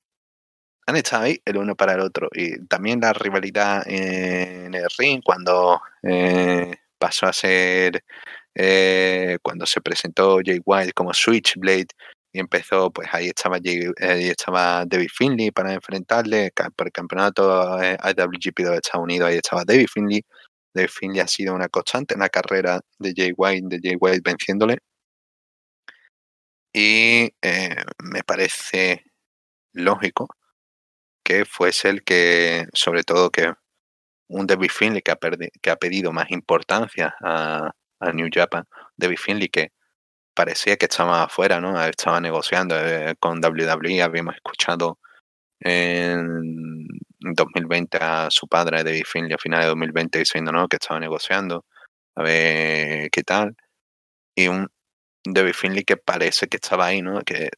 han 0.86 0.96
estado 0.96 1.24
ahí 1.24 1.40
el 1.44 1.59
uno 1.59 1.76
para 1.76 1.94
el 1.94 2.01
otro. 2.01 2.28
Y 2.32 2.66
también 2.66 3.01
la 3.01 3.12
rivalidad 3.12 3.82
en 3.86 4.74
el 4.74 4.86
ring 4.98 5.22
cuando 5.22 5.80
eh, 6.03 6.74
pasó 6.98 7.26
a 7.26 7.32
ser, 7.32 8.05
cuando 9.42 9.66
se 9.66 9.80
presentó 9.80 10.40
Jay 10.44 10.61
White 10.64 10.92
como 10.92 11.14
Switchblade 11.14 11.88
y 12.33 12.41
empezó, 12.41 12.91
pues 12.93 13.09
ahí 13.12 13.28
estaba, 13.28 13.57
ahí 13.57 14.28
estaba 14.28 14.85
David 14.87 15.09
Finley 15.14 15.51
para 15.51 15.72
enfrentarle 15.74 16.53
por 16.76 16.87
el 16.89 16.93
campeonato 16.93 17.83
eh, 17.83 17.97
IWGP 18.03 18.59
de 18.61 18.76
Estados 18.76 19.05
Unidos, 19.05 19.28
ahí 19.28 19.37
estaba 19.37 19.64
David 19.64 19.89
Finley. 19.93 20.22
David 20.74 20.91
Finley 20.91 21.20
ha 21.20 21.28
sido 21.28 21.55
una 21.55 21.68
constante 21.68 22.14
en 22.14 22.20
la 22.20 22.28
carrera 22.28 22.81
de 22.99 23.12
Jay 23.16 23.33
White, 23.37 23.66
de 23.68 23.81
Jay 23.83 23.97
White 24.01 24.22
venciéndole. 24.24 24.78
Y 26.72 27.33
me 27.99 28.22
parece 28.24 29.05
lógico 29.72 30.28
que 31.24 31.45
fuese 31.45 31.89
el 31.91 32.05
que, 32.05 32.66
sobre 32.74 33.03
todo, 33.05 33.31
que 33.31 33.53
un 34.28 34.47
David 34.47 34.70
Finley 34.70 35.03
que 35.03 35.12
ha, 35.12 35.18
que 35.62 35.70
ha 35.70 35.76
pedido 35.76 36.12
más 36.12 36.31
importancia 36.31 37.14
a, 37.22 37.72
New 38.14 38.28
Japan, 38.33 38.64
David 38.97 39.18
Finley 39.18 39.49
que 39.49 39.72
parecía 40.41 40.76
que 40.78 40.86
estaba 40.86 41.24
afuera, 41.24 41.61
¿no? 41.61 41.78
Estaba 41.84 42.18
negociando 42.18 42.74
eh, 42.78 43.14
con 43.20 43.41
WWE, 43.45 44.01
habíamos 44.03 44.36
escuchado 44.36 44.99
en 45.61 46.86
2020 47.18 47.99
a 48.01 48.28
su 48.30 48.49
padre 48.49 48.82
David 48.82 49.05
Finley 49.07 49.34
a 49.34 49.38
finales 49.38 49.66
de 49.66 49.70
2020 49.70 50.18
diciendo 50.18 50.53
no 50.53 50.66
que 50.68 50.76
estaba 50.76 50.99
negociando 50.99 51.66
a 52.16 52.22
ver 52.22 53.11
qué 53.11 53.22
tal 53.22 53.55
y 54.34 54.49
un 54.49 54.68
David 55.24 55.53
Finley 55.55 55.84
que 55.84 55.99
parece 55.99 56.49
que 56.49 56.57
estaba 56.57 56.86
ahí 56.86 57.03
no 57.03 57.20
que 57.22 57.51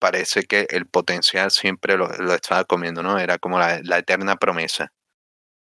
parece 0.00 0.44
que 0.44 0.66
el 0.70 0.86
potencial 0.86 1.50
siempre 1.52 1.96
lo, 1.96 2.10
estaba 2.34 2.64
comiendo, 2.64 3.02
¿no? 3.02 3.18
Era 3.18 3.38
como 3.38 3.58
la, 3.58 3.98
eterna 3.98 4.36
promesa. 4.36 4.92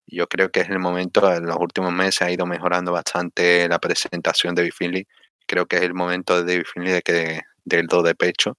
Yo 0.06 0.26
creo 0.28 0.50
que 0.50 0.60
es 0.60 0.70
el 0.70 0.78
momento, 0.78 1.32
en 1.34 1.46
los 1.46 1.56
últimos 1.58 1.92
meses 1.92 2.22
ha 2.22 2.30
ido 2.30 2.46
mejorando 2.46 2.92
bastante 2.92 3.68
la 3.68 3.78
presentación 3.78 4.54
de 4.54 4.62
David 4.62 4.74
Finley. 4.76 5.06
Creo 5.48 5.66
que 5.66 5.76
es 5.76 5.82
el 5.82 5.94
momento 5.94 6.36
de 6.36 6.52
David 6.52 6.66
Finley 6.72 6.92
de 6.92 7.02
que 7.02 7.40
del 7.64 7.86
do 7.86 8.02
de 8.02 8.14
pecho. 8.14 8.56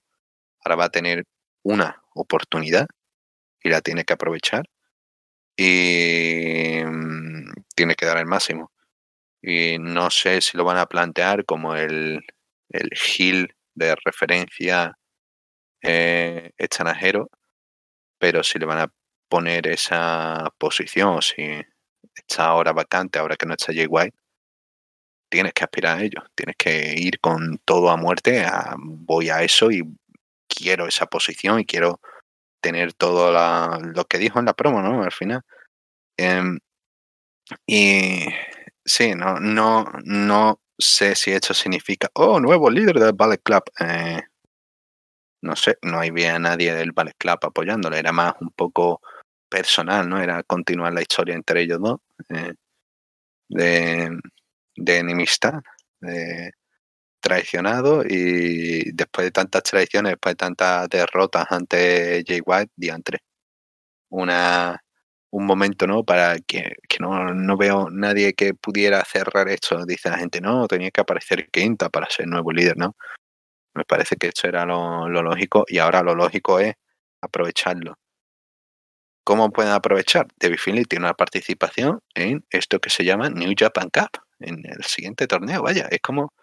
Ahora 0.64 0.76
va 0.76 0.86
a 0.86 0.90
tener 0.90 1.26
una 1.64 2.02
oportunidad 2.16 2.88
y 3.64 3.70
la 3.70 3.82
tiene 3.82 4.06
que 4.06 4.14
aprovechar. 4.14 4.64
Y 5.58 6.82
mm, 6.86 7.52
tiene 7.76 7.96
que 7.96 8.06
dar 8.06 8.18
el 8.18 8.26
máximo. 8.26 8.72
Y 9.42 9.78
no 9.80 10.10
sé 10.10 10.42
si 10.42 10.58
lo 10.58 10.66
van 10.66 10.78
a 10.78 10.88
plantear 10.88 11.46
como 11.46 11.76
el, 11.76 12.22
el 12.70 12.90
Gil 12.96 13.56
de 13.76 13.96
referencia 14.04 14.98
eh, 15.84 16.52
extranjero, 16.58 17.30
pero 18.20 18.44
si 18.44 18.60
le 18.60 18.66
van 18.66 18.80
a 18.80 18.94
poner 19.30 19.68
esa 19.68 20.50
posición, 20.58 21.22
si 21.22 21.62
está 22.16 22.46
ahora 22.48 22.74
vacante, 22.74 23.20
ahora 23.20 23.36
que 23.38 23.46
no 23.46 23.54
está 23.54 23.74
Jay 23.74 23.88
White, 23.88 24.18
tienes 25.30 25.54
que 25.54 25.64
aspirar 25.64 25.98
a 25.98 26.04
ello, 26.04 26.24
tienes 26.36 26.56
que 26.58 26.96
ir 26.98 27.20
con 27.20 27.60
todo 27.66 27.90
a 27.90 27.98
muerte, 27.98 28.46
voy 28.78 29.30
a 29.30 29.44
eso 29.44 29.72
y 29.72 29.84
quiero 30.48 30.88
esa 30.88 31.06
posición 31.06 31.60
y 31.60 31.66
quiero 31.66 32.02
tener 32.62 32.94
todo 32.94 33.32
lo 33.32 34.06
que 34.06 34.18
dijo 34.18 34.40
en 34.40 34.46
la 34.46 34.54
promo, 34.54 34.82
¿no? 34.82 35.04
Al 35.04 35.12
final. 35.12 35.42
Em, 36.18 36.60
y 37.66 38.26
sí, 38.86 39.16
no, 39.16 39.40
no, 39.40 39.86
no 40.04 40.62
sé 40.78 41.16
si 41.16 41.32
esto 41.32 41.54
significa, 41.54 42.10
oh, 42.14 42.40
nuevo 42.40 42.70
líder 42.70 43.00
del 43.00 43.14
Ballet 43.14 43.42
Club. 43.44 43.64
Eh, 43.80 44.22
no 45.42 45.56
sé, 45.56 45.78
no 45.84 46.00
había 46.00 46.38
nadie 46.40 46.74
del 46.74 46.92
Ballet 46.92 47.16
Club 47.18 47.40
apoyándole, 47.44 48.00
era 48.00 48.12
más 48.12 48.34
un 48.42 48.52
poco 48.52 49.02
personal, 49.50 50.10
¿no? 50.10 50.22
Era 50.22 50.44
continuar 50.44 50.94
la 50.94 51.02
historia 51.02 51.36
entre 51.36 51.62
ellos 51.62 51.80
dos, 51.82 52.00
eh, 52.30 52.54
de, 53.50 54.20
de, 54.84 54.98
enemistad, 54.98 55.62
de 56.02 56.54
traicionado 57.22 58.04
y 58.08 58.92
después 58.94 59.26
de 59.26 59.32
tantas 59.32 59.64
traiciones, 59.64 60.14
después 60.14 60.34
de 60.34 60.38
tantas 60.38 60.90
derrotas 60.90 61.48
ante 61.52 62.24
Jay 62.28 62.42
White, 62.46 62.72
diantre. 62.76 63.20
Una, 64.10 64.82
un 65.32 65.46
momento, 65.46 65.88
¿no? 65.88 66.04
Para 66.04 66.40
que, 66.40 66.76
que 66.88 66.98
no, 67.00 67.34
no, 67.34 67.58
veo 67.58 67.90
nadie 67.92 68.34
que 68.34 68.54
pudiera 68.54 69.04
cerrar 69.06 69.50
esto. 69.50 69.86
Dice 69.86 70.10
la 70.10 70.18
gente, 70.18 70.42
no, 70.42 70.68
tenía 70.68 70.92
que 70.92 71.02
aparecer 71.02 71.50
quinta 71.52 71.90
para 71.90 72.10
ser 72.10 72.28
nuevo 72.28 72.52
líder, 72.52 72.78
¿no? 72.78 72.96
Me 73.76 73.86
parece 73.86 74.16
que 74.18 74.28
esto 74.28 74.48
era 74.48 74.66
lo, 74.66 75.08
lógico 75.10 75.66
y 75.68 75.80
ahora 75.80 76.04
lo 76.04 76.16
lógico 76.16 76.60
es 76.60 76.76
aprovecharlo. 77.22 77.98
¿Cómo 79.24 79.52
pueden 79.52 79.72
aprovechar? 79.74 80.28
David 80.40 80.58
Finley 80.58 80.86
tiene 80.86 81.06
una 81.06 81.14
participación 81.14 82.02
en 82.16 82.46
esto 82.50 82.80
que 82.80 82.90
se 82.90 83.06
llama 83.06 83.30
New 83.30 83.54
Japan 83.58 83.90
Cup, 83.90 84.22
en 84.40 84.62
el 84.66 84.84
siguiente 84.84 85.28
torneo. 85.28 85.64
Vaya, 85.64 85.88
es 85.92 86.00
como 86.02 86.34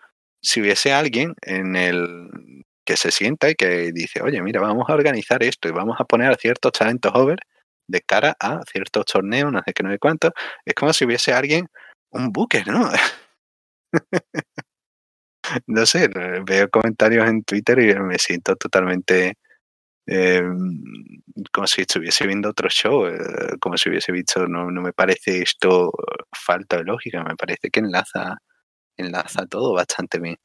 si 0.43 0.61
hubiese 0.61 0.93
alguien 0.93 1.35
en 1.43 1.77
el 1.77 2.65
que 2.85 2.97
se 2.97 3.11
sienta 3.11 3.51
y 3.51 3.55
que 3.57 3.93
dice, 3.93 4.23
oye, 4.23 4.41
mira, 4.43 4.61
vamos 4.61 4.89
a 4.89 4.95
organizar 4.95 5.43
esto 5.43 5.69
y 5.69 5.73
vamos 5.73 5.97
a 6.01 6.05
poner 6.05 6.31
a 6.33 6.37
ciertos 6.37 6.73
talentos 6.73 7.13
over 7.15 7.41
de 7.89 8.01
cara 8.01 8.37
a 8.41 8.61
ciertos 8.71 9.05
torneos, 9.07 9.53
no 9.53 9.61
sé 9.65 9.73
qué, 9.73 9.83
no 9.83 9.91
sé 9.91 9.99
cuánto. 9.99 10.33
Es 10.65 10.75
como 10.75 10.93
si 10.93 11.05
hubiese 11.05 11.33
alguien, 11.33 11.69
un 12.11 12.33
buque, 12.33 12.65
¿no? 12.67 12.91
no 15.67 15.87
sé, 15.87 16.09
veo 16.45 16.71
comentarios 16.71 17.29
en 17.29 17.45
Twitter 17.45 17.79
y 17.79 17.95
me 18.01 18.19
siento 18.19 18.57
totalmente 18.57 19.35
eh, 20.07 20.43
como 21.53 21.67
si 21.67 21.83
estuviese 21.83 22.27
viendo 22.27 22.51
otro 22.51 22.69
show, 22.69 23.07
eh, 23.07 23.19
como 23.61 23.77
si 23.77 23.89
hubiese 23.91 24.13
visto, 24.13 24.47
no, 24.47 24.71
no 24.71 24.83
me 24.83 24.93
parece 24.93 25.43
esto 25.43 25.93
falta 26.37 26.77
de 26.79 26.85
lógica, 26.85 27.25
me 27.25 27.37
parece 27.37 27.71
que 27.71 27.81
enlaza, 27.81 28.39
enlaza 28.97 29.47
todo 29.47 29.75
bastante 29.75 30.21
bien. 30.21 30.37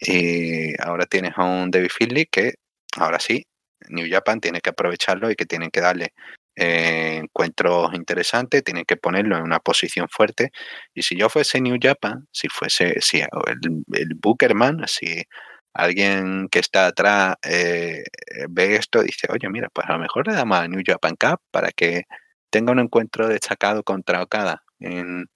Y 0.00 0.74
ahora 0.82 1.06
tienes 1.06 1.32
a 1.36 1.44
un 1.44 1.70
David 1.70 1.90
Finley 1.96 2.26
que 2.26 2.54
ahora 2.96 3.20
sí, 3.20 3.44
New 3.88 4.06
Japan 4.10 4.40
tiene 4.40 4.60
que 4.60 4.70
aprovecharlo 4.70 5.30
y 5.30 5.36
que 5.36 5.46
tienen 5.46 5.70
que 5.70 5.80
darle 5.80 6.12
eh, 6.56 7.18
encuentros 7.22 7.94
interesantes, 7.94 8.64
tienen 8.64 8.84
que 8.84 8.96
ponerlo 8.96 9.36
en 9.36 9.42
una 9.44 9.60
posición 9.60 10.08
fuerte. 10.10 10.50
Y 10.94 11.02
si 11.02 11.16
yo 11.16 11.28
fuese 11.28 11.60
New 11.60 11.78
Japan, 11.80 12.28
si 12.32 12.48
fuese 12.48 13.00
si 13.00 13.20
el, 13.20 13.28
el 13.92 14.08
Bookerman, 14.16 14.86
si 14.88 15.24
alguien 15.74 16.48
que 16.50 16.58
está 16.60 16.86
atrás 16.88 17.36
eh, 17.44 18.04
ve 18.50 18.76
esto, 18.76 19.02
dice, 19.02 19.28
oye, 19.30 19.48
mira, 19.48 19.68
pues 19.72 19.88
a 19.88 19.94
lo 19.94 19.98
mejor 20.00 20.26
le 20.28 20.34
damos 20.34 20.58
a 20.58 20.68
New 20.68 20.82
Japan 20.86 21.16
Cup 21.18 21.40
para 21.50 21.70
que 21.72 22.04
tenga 22.50 22.72
un 22.72 22.80
encuentro 22.80 23.28
destacado 23.28 23.82
contra 23.82 24.22
Okada 24.22 24.61
en, 24.84 25.26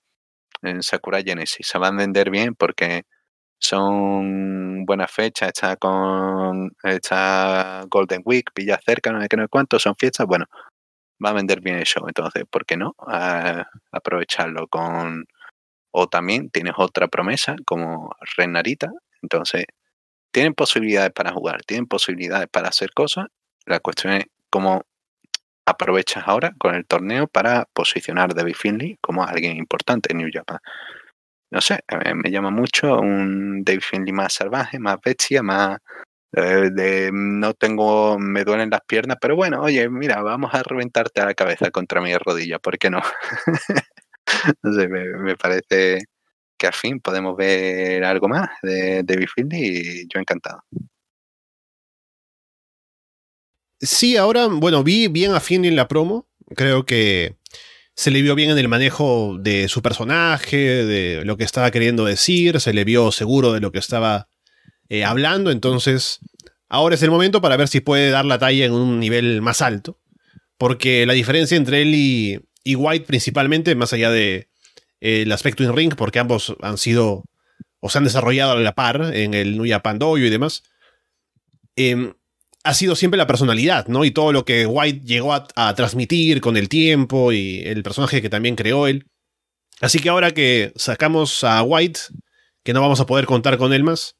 en 0.62 0.82
Sakura 0.82 1.22
Genesis. 1.22 1.66
Se 1.66 1.78
van 1.78 1.94
a 1.94 1.98
vender 1.98 2.30
bien 2.30 2.54
porque 2.54 3.04
son 3.58 4.84
buenas 4.84 5.10
fechas, 5.10 5.48
está 5.48 5.76
con 5.76 6.72
está 6.82 7.84
Golden 7.88 8.22
Week, 8.24 8.50
Villa 8.54 8.78
cerca, 8.84 9.12
no 9.12 9.20
sé 9.20 9.28
qué, 9.28 9.36
no 9.36 9.44
sé 9.44 9.48
cuánto, 9.48 9.78
son 9.78 9.94
fiestas, 9.96 10.26
bueno, 10.26 10.46
va 11.24 11.30
a 11.30 11.34
vender 11.34 11.60
bien 11.60 11.76
el 11.76 11.84
show, 11.84 12.04
entonces, 12.06 12.44
¿por 12.50 12.66
qué 12.66 12.76
no? 12.76 12.94
aprovecharlo 13.92 14.68
con... 14.68 15.26
O 15.92 16.08
también 16.08 16.50
tienes 16.50 16.74
otra 16.76 17.08
promesa 17.08 17.56
como 17.64 18.14
Renarita, 18.36 18.90
entonces 19.22 19.64
tienen 20.30 20.54
posibilidades 20.54 21.12
para 21.12 21.32
jugar, 21.32 21.62
tienen 21.64 21.86
posibilidades 21.86 22.48
para 22.48 22.68
hacer 22.68 22.92
cosas, 22.92 23.26
la 23.64 23.80
cuestión 23.80 24.12
es 24.14 24.26
cómo 24.50 24.82
aprovechas 25.66 26.24
ahora 26.26 26.52
con 26.58 26.74
el 26.74 26.86
torneo 26.86 27.26
para 27.26 27.66
posicionar 27.72 28.30
a 28.30 28.34
David 28.34 28.54
Finley 28.54 28.98
como 29.00 29.24
alguien 29.24 29.56
importante 29.56 30.12
en 30.12 30.18
New 30.18 30.30
Japan 30.32 30.58
no 31.50 31.60
sé, 31.60 31.80
me 32.14 32.30
llama 32.30 32.50
mucho 32.50 32.98
un 33.00 33.62
Dave 33.64 33.80
Finley 33.80 34.12
más 34.12 34.34
salvaje, 34.34 34.78
más 34.78 34.98
bestia, 35.04 35.42
más 35.42 35.78
eh, 36.32 37.10
no 37.12 37.54
tengo, 37.54 38.18
me 38.18 38.44
duelen 38.44 38.70
las 38.70 38.82
piernas, 38.86 39.16
pero 39.20 39.36
bueno, 39.36 39.62
oye, 39.62 39.88
mira, 39.88 40.20
vamos 40.22 40.52
a 40.54 40.62
reventarte 40.62 41.20
a 41.20 41.26
la 41.26 41.34
cabeza 41.34 41.70
contra 41.70 42.00
mi 42.00 42.14
rodilla, 42.16 42.58
¿por 42.58 42.78
qué 42.78 42.90
no? 42.90 43.00
no 44.62 44.72
sé, 44.72 44.88
me, 44.88 45.36
parece 45.36 46.00
que 46.58 46.66
al 46.66 46.74
fin 46.74 47.00
podemos 47.00 47.36
ver 47.36 48.04
algo 48.04 48.28
más 48.28 48.50
de 48.62 49.02
David 49.04 49.28
Finley 49.34 49.62
y 50.02 50.08
yo 50.12 50.20
encantado. 50.20 50.62
Sí, 53.80 54.16
ahora, 54.16 54.46
bueno, 54.46 54.82
vi 54.82 55.08
bien 55.08 55.32
a 55.32 55.40
Finley 55.40 55.70
en 55.70 55.76
la 55.76 55.88
promo. 55.88 56.28
Creo 56.54 56.86
que 56.86 57.36
se 57.96 58.10
le 58.10 58.22
vio 58.22 58.34
bien 58.34 58.50
en 58.50 58.58
el 58.58 58.68
manejo 58.68 59.36
de 59.40 59.68
su 59.68 59.82
personaje, 59.82 60.84
de 60.84 61.24
lo 61.24 61.36
que 61.36 61.44
estaba 61.44 61.70
queriendo 61.70 62.04
decir, 62.04 62.60
se 62.60 62.74
le 62.74 62.84
vio 62.84 63.10
seguro 63.10 63.52
de 63.52 63.60
lo 63.60 63.72
que 63.72 63.78
estaba 63.78 64.28
eh, 64.90 65.02
hablando, 65.02 65.50
entonces 65.50 66.20
ahora 66.68 66.94
es 66.94 67.02
el 67.02 67.10
momento 67.10 67.40
para 67.40 67.56
ver 67.56 67.68
si 67.68 67.80
puede 67.80 68.10
dar 68.10 68.26
la 68.26 68.38
talla 68.38 68.66
en 68.66 68.72
un 68.72 69.00
nivel 69.00 69.40
más 69.40 69.62
alto, 69.62 69.98
porque 70.58 71.06
la 71.06 71.14
diferencia 71.14 71.56
entre 71.56 71.82
él 71.82 71.94
y, 71.94 72.74
White 72.74 73.06
principalmente, 73.06 73.74
más 73.74 73.94
allá 73.94 74.10
de 74.10 74.48
eh, 75.00 75.26
aspecto 75.32 75.62
in 75.62 75.74
ring, 75.74 75.94
porque 75.96 76.18
ambos 76.18 76.54
han 76.60 76.76
sido 76.76 77.24
o 77.80 77.88
se 77.88 77.98
han 77.98 78.04
desarrollado 78.04 78.52
a 78.52 78.56
la 78.56 78.74
par 78.74 79.14
en 79.14 79.32
el 79.32 79.56
Nuya 79.56 79.80
Pandoyo 79.80 80.26
y 80.26 80.30
demás, 80.30 80.64
eh, 81.76 82.12
ha 82.66 82.74
sido 82.74 82.96
siempre 82.96 83.16
la 83.16 83.28
personalidad, 83.28 83.86
¿no? 83.86 84.04
Y 84.04 84.10
todo 84.10 84.32
lo 84.32 84.44
que 84.44 84.66
White 84.66 85.06
llegó 85.06 85.32
a, 85.32 85.74
transmitir 85.76 86.40
con 86.40 86.56
el 86.56 86.68
tiempo 86.68 87.30
y 87.30 87.60
el 87.64 87.84
personaje 87.84 88.20
que 88.20 88.28
también 88.28 88.56
creó 88.56 88.88
él. 88.88 89.06
Así 89.80 90.00
que 90.00 90.08
ahora 90.08 90.32
que 90.32 90.72
sacamos 90.74 91.44
a 91.44 91.62
White, 91.62 92.00
que 92.64 92.72
no 92.72 92.80
vamos 92.80 92.98
a 92.98 93.06
poder 93.06 93.24
contar 93.26 93.56
con 93.56 93.72
él 93.72 93.84
más, 93.84 94.16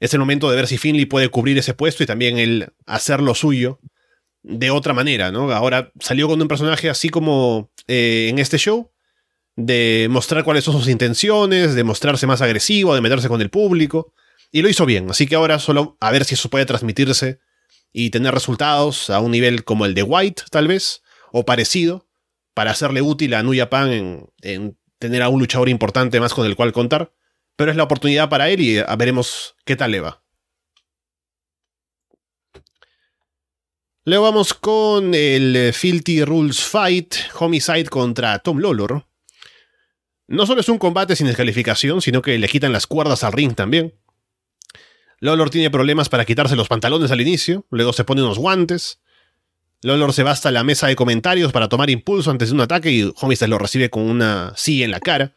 es 0.00 0.14
el 0.14 0.20
momento 0.20 0.48
de 0.48 0.56
ver 0.56 0.68
si 0.68 0.78
Finley 0.78 1.04
puede 1.04 1.28
cubrir 1.28 1.58
ese 1.58 1.74
puesto 1.74 2.02
y 2.02 2.06
también 2.06 2.38
él 2.38 2.72
hacer 2.86 3.20
lo 3.20 3.34
suyo 3.34 3.78
de 4.42 4.70
otra 4.70 4.94
manera, 4.94 5.30
¿no? 5.30 5.52
Ahora 5.52 5.92
salió 6.00 6.28
con 6.28 6.40
un 6.40 6.48
personaje 6.48 6.88
así 6.88 7.10
como 7.10 7.70
eh, 7.88 8.28
en 8.30 8.38
este 8.38 8.56
show, 8.56 8.90
de 9.54 10.08
mostrar 10.10 10.44
cuáles 10.44 10.64
son 10.64 10.78
sus 10.78 10.88
intenciones, 10.88 11.74
de 11.74 11.84
mostrarse 11.84 12.26
más 12.26 12.40
agresivo, 12.40 12.94
de 12.94 13.02
meterse 13.02 13.28
con 13.28 13.42
el 13.42 13.50
público, 13.50 14.14
y 14.50 14.62
lo 14.62 14.70
hizo 14.70 14.86
bien, 14.86 15.10
así 15.10 15.26
que 15.26 15.34
ahora 15.34 15.58
solo 15.58 15.98
a 16.00 16.10
ver 16.10 16.24
si 16.24 16.34
eso 16.34 16.48
puede 16.48 16.64
transmitirse 16.64 17.38
y 17.92 18.10
tener 18.10 18.34
resultados 18.34 19.10
a 19.10 19.20
un 19.20 19.30
nivel 19.30 19.64
como 19.64 19.86
el 19.86 19.94
de 19.94 20.02
White, 20.02 20.44
tal 20.50 20.68
vez, 20.68 21.02
o 21.30 21.44
parecido, 21.44 22.08
para 22.54 22.70
hacerle 22.70 23.02
útil 23.02 23.34
a 23.34 23.42
New 23.42 23.56
Japan 23.56 24.28
en, 24.42 24.78
tener 24.98 25.22
a 25.22 25.28
un 25.28 25.40
luchador 25.40 25.68
importante 25.68 26.20
más 26.20 26.34
con 26.34 26.46
el 26.46 26.56
cual 26.56 26.72
contar. 26.72 27.12
Pero 27.56 27.70
es 27.70 27.76
la 27.76 27.82
oportunidad 27.82 28.28
para 28.28 28.48
él 28.48 28.60
y 28.60 28.80
veremos 28.96 29.56
qué 29.64 29.76
tal 29.76 29.90
le 29.90 30.00
va. 30.00 30.22
Luego 34.04 34.24
vamos 34.24 34.54
con 34.54 35.14
el 35.14 35.72
Filthy 35.72 36.24
Rules 36.24 36.60
Fight, 36.60 37.14
Homicide 37.38 37.84
contra 37.84 38.38
Tom 38.40 38.58
Lolor. 38.58 39.06
No 40.26 40.46
solo 40.46 40.60
es 40.60 40.68
un 40.68 40.78
combate 40.78 41.14
sin 41.14 41.26
descalificación, 41.26 42.00
sino 42.00 42.22
que 42.22 42.38
le 42.38 42.48
quitan 42.48 42.72
las 42.72 42.86
cuerdas 42.86 43.22
al 43.22 43.32
ring 43.32 43.54
también. 43.54 43.94
Lolor 45.22 45.50
tiene 45.50 45.70
problemas 45.70 46.08
para 46.08 46.24
quitarse 46.24 46.56
los 46.56 46.66
pantalones 46.66 47.12
al 47.12 47.20
inicio, 47.20 47.64
luego 47.70 47.92
se 47.92 48.02
pone 48.02 48.24
unos 48.24 48.40
guantes. 48.40 48.98
Lolor 49.80 50.12
se 50.12 50.24
va 50.24 50.32
hasta 50.32 50.50
la 50.50 50.64
mesa 50.64 50.88
de 50.88 50.96
comentarios 50.96 51.52
para 51.52 51.68
tomar 51.68 51.90
impulso 51.90 52.32
antes 52.32 52.48
de 52.48 52.56
un 52.56 52.60
ataque 52.60 52.90
y 52.90 53.12
Homicide 53.20 53.46
lo 53.46 53.58
recibe 53.58 53.88
con 53.88 54.02
una 54.02 54.52
silla 54.56 54.84
en 54.84 54.90
la 54.90 54.98
cara. 54.98 55.36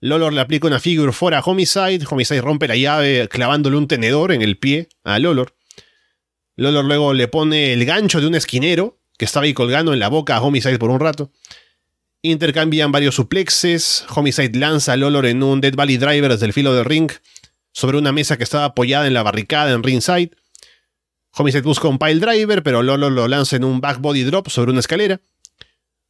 Lolor 0.00 0.32
le 0.32 0.40
aplica 0.40 0.66
una 0.66 0.80
figure 0.80 1.12
fuera 1.12 1.38
a 1.38 1.42
Homicide, 1.42 2.04
Homicide 2.10 2.40
rompe 2.40 2.66
la 2.66 2.74
llave 2.74 3.28
clavándole 3.28 3.76
un 3.76 3.86
tenedor 3.86 4.32
en 4.32 4.42
el 4.42 4.58
pie 4.58 4.88
a 5.04 5.20
Lolor. 5.20 5.54
Lolor 6.56 6.84
luego 6.84 7.14
le 7.14 7.28
pone 7.28 7.72
el 7.74 7.84
gancho 7.84 8.20
de 8.20 8.26
un 8.26 8.34
esquinero 8.34 8.98
que 9.16 9.26
estaba 9.26 9.44
ahí 9.44 9.54
colgando 9.54 9.92
en 9.92 10.00
la 10.00 10.08
boca 10.08 10.34
a 10.34 10.42
Homicide 10.42 10.80
por 10.80 10.90
un 10.90 10.98
rato. 10.98 11.30
Intercambian 12.20 12.90
varios 12.90 13.14
suplexes, 13.14 14.04
Homicide 14.12 14.58
lanza 14.58 14.94
a 14.94 14.96
Lolor 14.96 15.26
en 15.26 15.40
un 15.44 15.60
Dead 15.60 15.76
Valley 15.76 15.98
Driver 15.98 16.32
desde 16.32 16.46
el 16.46 16.52
filo 16.52 16.74
del 16.74 16.84
ring, 16.84 17.12
sobre 17.72 17.98
una 17.98 18.12
mesa 18.12 18.36
que 18.36 18.44
estaba 18.44 18.66
apoyada 18.66 19.06
en 19.06 19.14
la 19.14 19.22
barricada 19.22 19.72
en 19.72 19.82
ringside. 19.82 20.30
Homicide 21.32 21.62
busca 21.62 21.88
un 21.88 21.98
pile 21.98 22.20
driver, 22.20 22.62
pero 22.62 22.82
Lolor 22.82 23.12
lo 23.12 23.26
lanza 23.26 23.56
en 23.56 23.64
un 23.64 23.80
back 23.80 24.00
body 24.00 24.22
drop 24.24 24.48
sobre 24.48 24.70
una 24.70 24.80
escalera. 24.80 25.20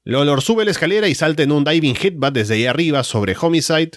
Lolor 0.04 0.42
sube 0.42 0.64
la 0.64 0.72
escalera 0.72 1.08
y 1.08 1.14
salta 1.14 1.44
en 1.44 1.52
un 1.52 1.62
diving 1.62 1.96
headbutt 1.96 2.34
desde 2.34 2.54
ahí 2.54 2.66
arriba 2.66 3.04
sobre 3.04 3.36
Homicide. 3.40 3.92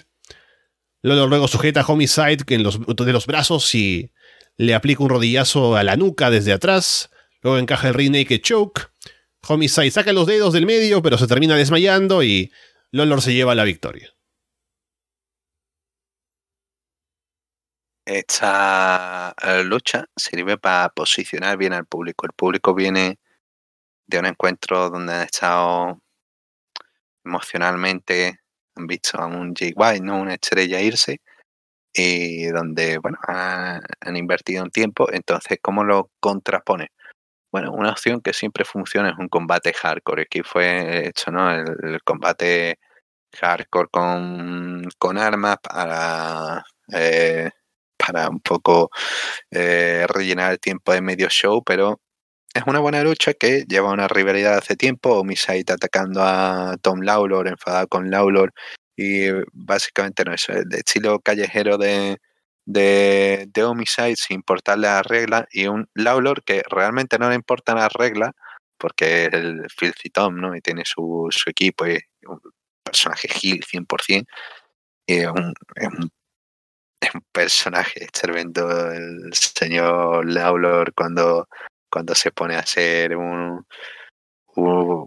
Lolor 1.02 1.28
luego 1.28 1.48
sujeta 1.48 1.80
a 1.80 1.86
Homicide 1.86 2.38
en 2.48 2.62
los, 2.62 2.78
de 2.86 3.12
los 3.12 3.26
brazos 3.26 3.74
y 3.74 4.12
le 4.56 4.74
aplica 4.74 5.02
un 5.02 5.10
rodillazo 5.10 5.76
a 5.76 5.82
la 5.82 5.96
nuca 5.96 6.30
desde 6.30 6.52
atrás. 6.52 7.10
Luego 7.42 7.58
encaja 7.58 7.88
el 7.88 7.94
ring 7.94 8.12
naked 8.12 8.40
choke. 8.40 8.88
Homicide 9.48 9.90
saca 9.90 10.12
los 10.12 10.26
dedos 10.26 10.52
del 10.52 10.66
medio, 10.66 11.02
pero 11.02 11.18
se 11.18 11.26
termina 11.26 11.56
desmayando 11.56 12.22
y 12.22 12.52
Lolor 12.92 13.20
se 13.20 13.34
lleva 13.34 13.54
la 13.56 13.64
victoria. 13.64 14.15
Esta 18.06 19.34
eh, 19.42 19.64
lucha 19.64 20.06
sirve 20.16 20.58
para 20.58 20.88
posicionar 20.90 21.56
bien 21.58 21.72
al 21.72 21.86
público. 21.86 22.26
El 22.26 22.32
público 22.32 22.74
viene 22.74 23.18
de 24.06 24.18
un 24.20 24.26
encuentro 24.26 24.90
donde 24.90 25.14
han 25.14 25.22
estado 25.22 26.00
emocionalmente, 27.24 28.40
han 28.76 28.86
visto 28.86 29.18
a 29.20 29.26
un 29.26 29.54
Jay 29.54 29.72
White, 29.76 30.02
¿no? 30.02 30.20
una 30.20 30.34
estrella 30.34 30.80
irse, 30.80 31.20
y 31.92 32.46
donde 32.48 32.98
bueno, 32.98 33.18
han, 33.26 34.16
invertido 34.16 34.64
un 34.64 34.70
tiempo. 34.70 35.08
Entonces, 35.12 35.58
¿cómo 35.62 35.84
lo 35.84 36.10
contrapone? 36.20 36.90
Bueno, 37.52 37.72
una 37.72 37.90
opción 37.92 38.20
que 38.20 38.32
siempre 38.32 38.64
funciona 38.64 39.10
es 39.10 39.18
un 39.18 39.28
combate 39.28 39.72
hardcore. 39.72 40.22
Aquí 40.22 40.42
fue 40.42 41.08
hecho 41.08 41.30
¿no? 41.32 41.50
el, 41.52 42.00
combate 42.04 42.78
hardcore 43.34 43.88
con, 43.90 44.84
con 44.98 45.18
armas 45.18 45.58
para 45.62 46.64
eh, 46.92 47.50
para 48.06 48.28
un 48.28 48.40
poco 48.40 48.90
eh, 49.50 50.06
rellenar 50.08 50.52
el 50.52 50.60
tiempo 50.60 50.92
de 50.92 51.00
medio 51.02 51.28
show, 51.28 51.62
pero 51.64 52.00
es 52.54 52.64
una 52.66 52.80
buena 52.80 53.02
lucha 53.04 53.34
que 53.34 53.64
lleva 53.68 53.92
una 53.92 54.08
rivalidad 54.08 54.58
hace 54.58 54.76
tiempo. 54.76 55.18
Homicide 55.20 55.74
atacando 55.74 56.22
a 56.22 56.76
Tom 56.82 57.00
Lawlor, 57.02 57.48
enfadado 57.48 57.88
con 57.88 58.10
Lawlor, 58.10 58.52
y 58.96 59.28
básicamente 59.52 60.24
no 60.24 60.34
es 60.34 60.48
el 60.48 60.64
estilo 60.72 61.20
callejero 61.20 61.78
de, 61.78 62.18
de, 62.64 63.46
de 63.52 64.16
sin 64.16 64.36
importarle 64.36 64.88
las 64.88 65.06
reglas, 65.06 65.44
y 65.52 65.66
un 65.66 65.88
Lawlor 65.94 66.44
que 66.44 66.62
realmente 66.70 67.18
no 67.18 67.28
le 67.28 67.34
importan 67.36 67.76
las 67.76 67.92
reglas 67.92 68.32
porque 68.78 69.26
es 69.26 69.32
el 69.32 69.66
Filthy 69.76 70.10
Tom, 70.10 70.36
¿no? 70.36 70.54
Y 70.56 70.60
tiene 70.60 70.82
su, 70.84 71.28
su 71.30 71.50
equipo 71.50 71.86
y 71.86 71.98
un 72.26 72.40
personaje 72.82 73.28
Gil 73.28 73.64
100%. 73.64 74.26
Y 75.06 75.14
es 75.16 75.28
un 75.28 75.54
es 77.00 77.10
un 77.14 77.24
personaje 77.32 78.06
tremendo 78.12 78.90
el 78.92 79.32
señor 79.34 80.30
Laulor 80.30 80.92
cuando, 80.94 81.48
cuando 81.90 82.14
se 82.14 82.32
pone 82.32 82.56
a 82.56 82.60
hacer 82.60 83.16
un, 83.16 83.66
un, 84.56 85.06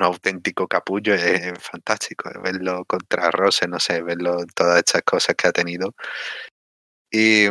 auténtico 0.00 0.66
capullo 0.66 1.14
es 1.14 1.52
fantástico 1.62 2.30
verlo 2.42 2.84
contra 2.86 3.30
Rose, 3.30 3.68
no 3.68 3.78
sé, 3.78 4.02
verlo 4.02 4.38
todas 4.54 4.78
estas 4.78 5.02
cosas 5.02 5.34
que 5.36 5.48
ha 5.48 5.52
tenido. 5.52 5.94
Y 7.10 7.48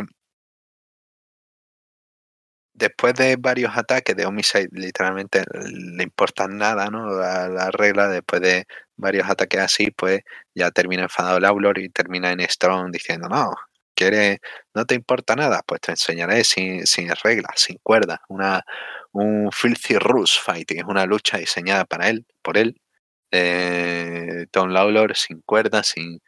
después 2.74 3.14
de 3.14 3.36
varios 3.36 3.76
ataques 3.76 4.16
de 4.16 4.26
Homicide, 4.26 4.68
literalmente 4.72 5.44
le 5.52 6.02
importan 6.02 6.56
nada, 6.58 6.88
¿no? 6.90 7.06
La, 7.06 7.48
la, 7.48 7.70
regla, 7.70 8.08
después 8.08 8.40
de 8.42 8.66
varios 8.96 9.28
ataques 9.28 9.60
así, 9.60 9.90
pues 9.90 10.20
ya 10.54 10.70
termina 10.70 11.02
enfadado 11.04 11.40
Laulor 11.40 11.78
y 11.78 11.88
termina 11.90 12.32
en 12.32 12.40
Strong 12.40 12.90
diciendo, 12.92 13.28
no, 13.28 13.54
¿quieres, 13.94 14.38
no 14.74 14.84
te 14.86 14.94
importa 14.94 15.36
nada? 15.36 15.62
Pues 15.66 15.80
te 15.80 15.92
enseñaré 15.92 16.44
sin, 16.44 16.86
sin 16.86 17.10
reglas, 17.22 17.54
sin 17.56 17.78
cuerdas, 17.82 18.18
una, 18.28 18.64
un 19.12 19.50
Filthy 19.52 19.98
Rush 19.98 20.38
Fighting, 20.40 20.78
es 20.78 20.84
una 20.86 21.06
lucha 21.06 21.38
diseñada 21.38 21.84
para 21.84 22.08
él, 22.08 22.26
por 22.42 22.58
él, 22.58 22.80
eh, 23.32 24.46
Tom 24.50 24.70
Lawlor, 24.70 25.16
sin 25.16 25.42
cuerdas, 25.42 25.88
sin, 25.88 26.20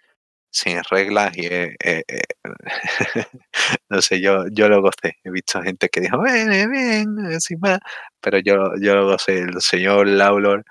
sin 0.55 0.81
reglas 0.85 1.37
y 1.37 1.47
eh, 1.47 1.75
eh, 1.85 2.03
no 3.89 4.01
sé, 4.01 4.21
yo, 4.21 4.45
yo 4.53 4.69
lo 4.69 4.81
gocé. 4.83 5.17
He 5.25 5.31
visto 5.31 5.61
gente 5.63 5.89
que 5.89 6.01
dijo, 6.01 6.21
ven, 6.23 6.71
ven, 6.71 7.41
sin 7.41 7.59
más, 7.61 7.81
pero 8.21 8.39
yo, 8.39 8.73
yo 8.81 8.95
lo 8.95 9.07
gocé. 9.07 9.41
El 9.41 9.61
señor 9.61 10.07
Lawlor 10.07 10.65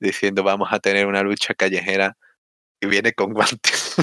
diciendo, 0.00 0.42
vamos 0.42 0.68
a 0.72 0.80
tener 0.80 1.06
una 1.06 1.22
lucha 1.22 1.54
callejera 1.54 2.16
y 2.80 2.86
viene 2.88 3.14
con 3.14 3.32
guantes. 3.34 3.96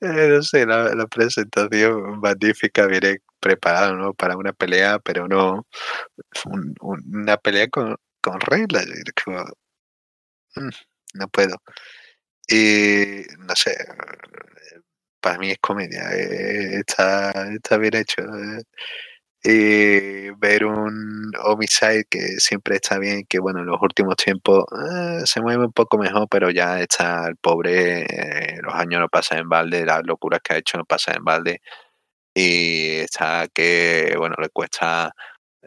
no 0.00 0.42
sé, 0.42 0.66
la, 0.66 1.06
presentación 1.06 2.20
magnífica 2.20 2.86
viene 2.86 3.18
preparado 3.40 3.96
¿no? 3.96 4.12
para 4.14 4.36
una 4.36 4.52
pelea, 4.52 4.98
pero 4.98 5.28
no 5.28 5.66
un, 6.46 6.74
una 6.80 7.36
pelea 7.38 7.68
con, 7.68 7.96
con 8.20 8.40
reglas. 8.40 8.86
No 11.14 11.28
puedo. 11.28 11.56
Y 12.48 13.22
no 13.40 13.56
sé, 13.56 13.74
para 15.20 15.38
mí 15.38 15.50
es 15.50 15.58
comedia, 15.60 16.02
eh, 16.14 16.76
está, 16.80 17.32
está 17.54 17.78
bien 17.78 17.96
hecho. 17.96 18.22
Eh. 18.22 18.62
Y 19.46 20.30
ver 20.38 20.64
un 20.66 21.30
Homicide 21.44 22.04
que 22.10 22.20
siempre 22.38 22.76
está 22.76 22.98
bien, 22.98 23.24
que 23.28 23.38
bueno, 23.40 23.60
en 23.60 23.66
los 23.66 23.80
últimos 23.82 24.16
tiempos 24.16 24.64
eh, 24.72 25.22
se 25.26 25.40
mueve 25.42 25.66
un 25.66 25.72
poco 25.72 25.98
mejor, 25.98 26.28
pero 26.30 26.50
ya 26.50 26.80
está 26.80 27.26
el 27.28 27.36
pobre, 27.36 28.06
los 28.62 28.74
años 28.74 29.00
no 29.00 29.08
pasan 29.08 29.38
en 29.40 29.48
balde, 29.50 29.84
las 29.86 30.02
locuras 30.06 30.40
que 30.42 30.54
ha 30.54 30.58
hecho 30.58 30.78
no 30.78 30.84
pasan 30.86 31.16
en 31.18 31.24
balde. 31.24 31.60
Y 32.34 32.98
está 33.00 33.48
que, 33.54 34.14
bueno, 34.18 34.36
le 34.40 34.48
cuesta 34.50 35.14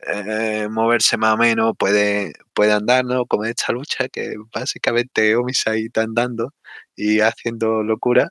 eh, 0.07 0.67
moverse 0.69 1.17
más 1.17 1.33
o 1.35 1.37
menos, 1.37 1.73
puede, 1.77 2.33
puede 2.53 2.73
andar, 2.73 3.05
¿no? 3.05 3.25
Como 3.25 3.45
esta 3.45 3.73
lucha, 3.73 4.09
que 4.09 4.35
básicamente 4.53 5.35
Homicide 5.35 5.85
está 5.85 6.03
andando 6.03 6.53
y 6.95 7.19
haciendo 7.21 7.83
locura. 7.83 8.29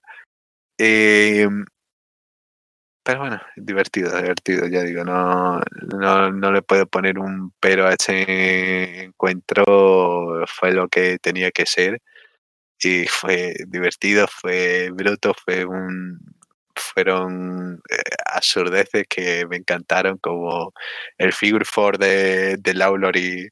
Eh, 0.79 1.49
pero 3.03 3.21
bueno, 3.21 3.41
divertido, 3.57 4.17
divertido, 4.21 4.67
ya 4.67 4.83
digo, 4.83 5.05
no, 5.05 5.61
no, 5.97 6.33
no 6.33 6.53
le 6.53 6.63
puedo 6.63 6.87
poner 6.87 7.21
un 7.21 7.53
pero 7.61 7.87
a 7.87 7.93
este 7.93 9.05
encuentro, 9.05 10.45
fue 10.49 10.73
lo 10.73 10.89
que 10.89 11.19
tenía 11.19 11.53
que 11.53 11.67
ser 11.67 12.01
y 12.81 13.07
fue 13.07 13.55
divertido, 13.69 14.27
fue 14.29 14.91
bruto, 14.93 15.35
fue 15.45 15.65
un, 15.65 16.19
fueron 16.81 17.83
eh, 17.91 17.97
absurdeces 18.27 19.05
que 19.09 19.47
me 19.47 19.57
encantaron, 19.57 20.19
como 20.19 20.73
el 21.19 21.33
figure 21.33 21.65
four 21.65 21.99
de, 21.99 22.57
de 22.59 22.75
Laulor 22.75 23.17
y, 23.17 23.49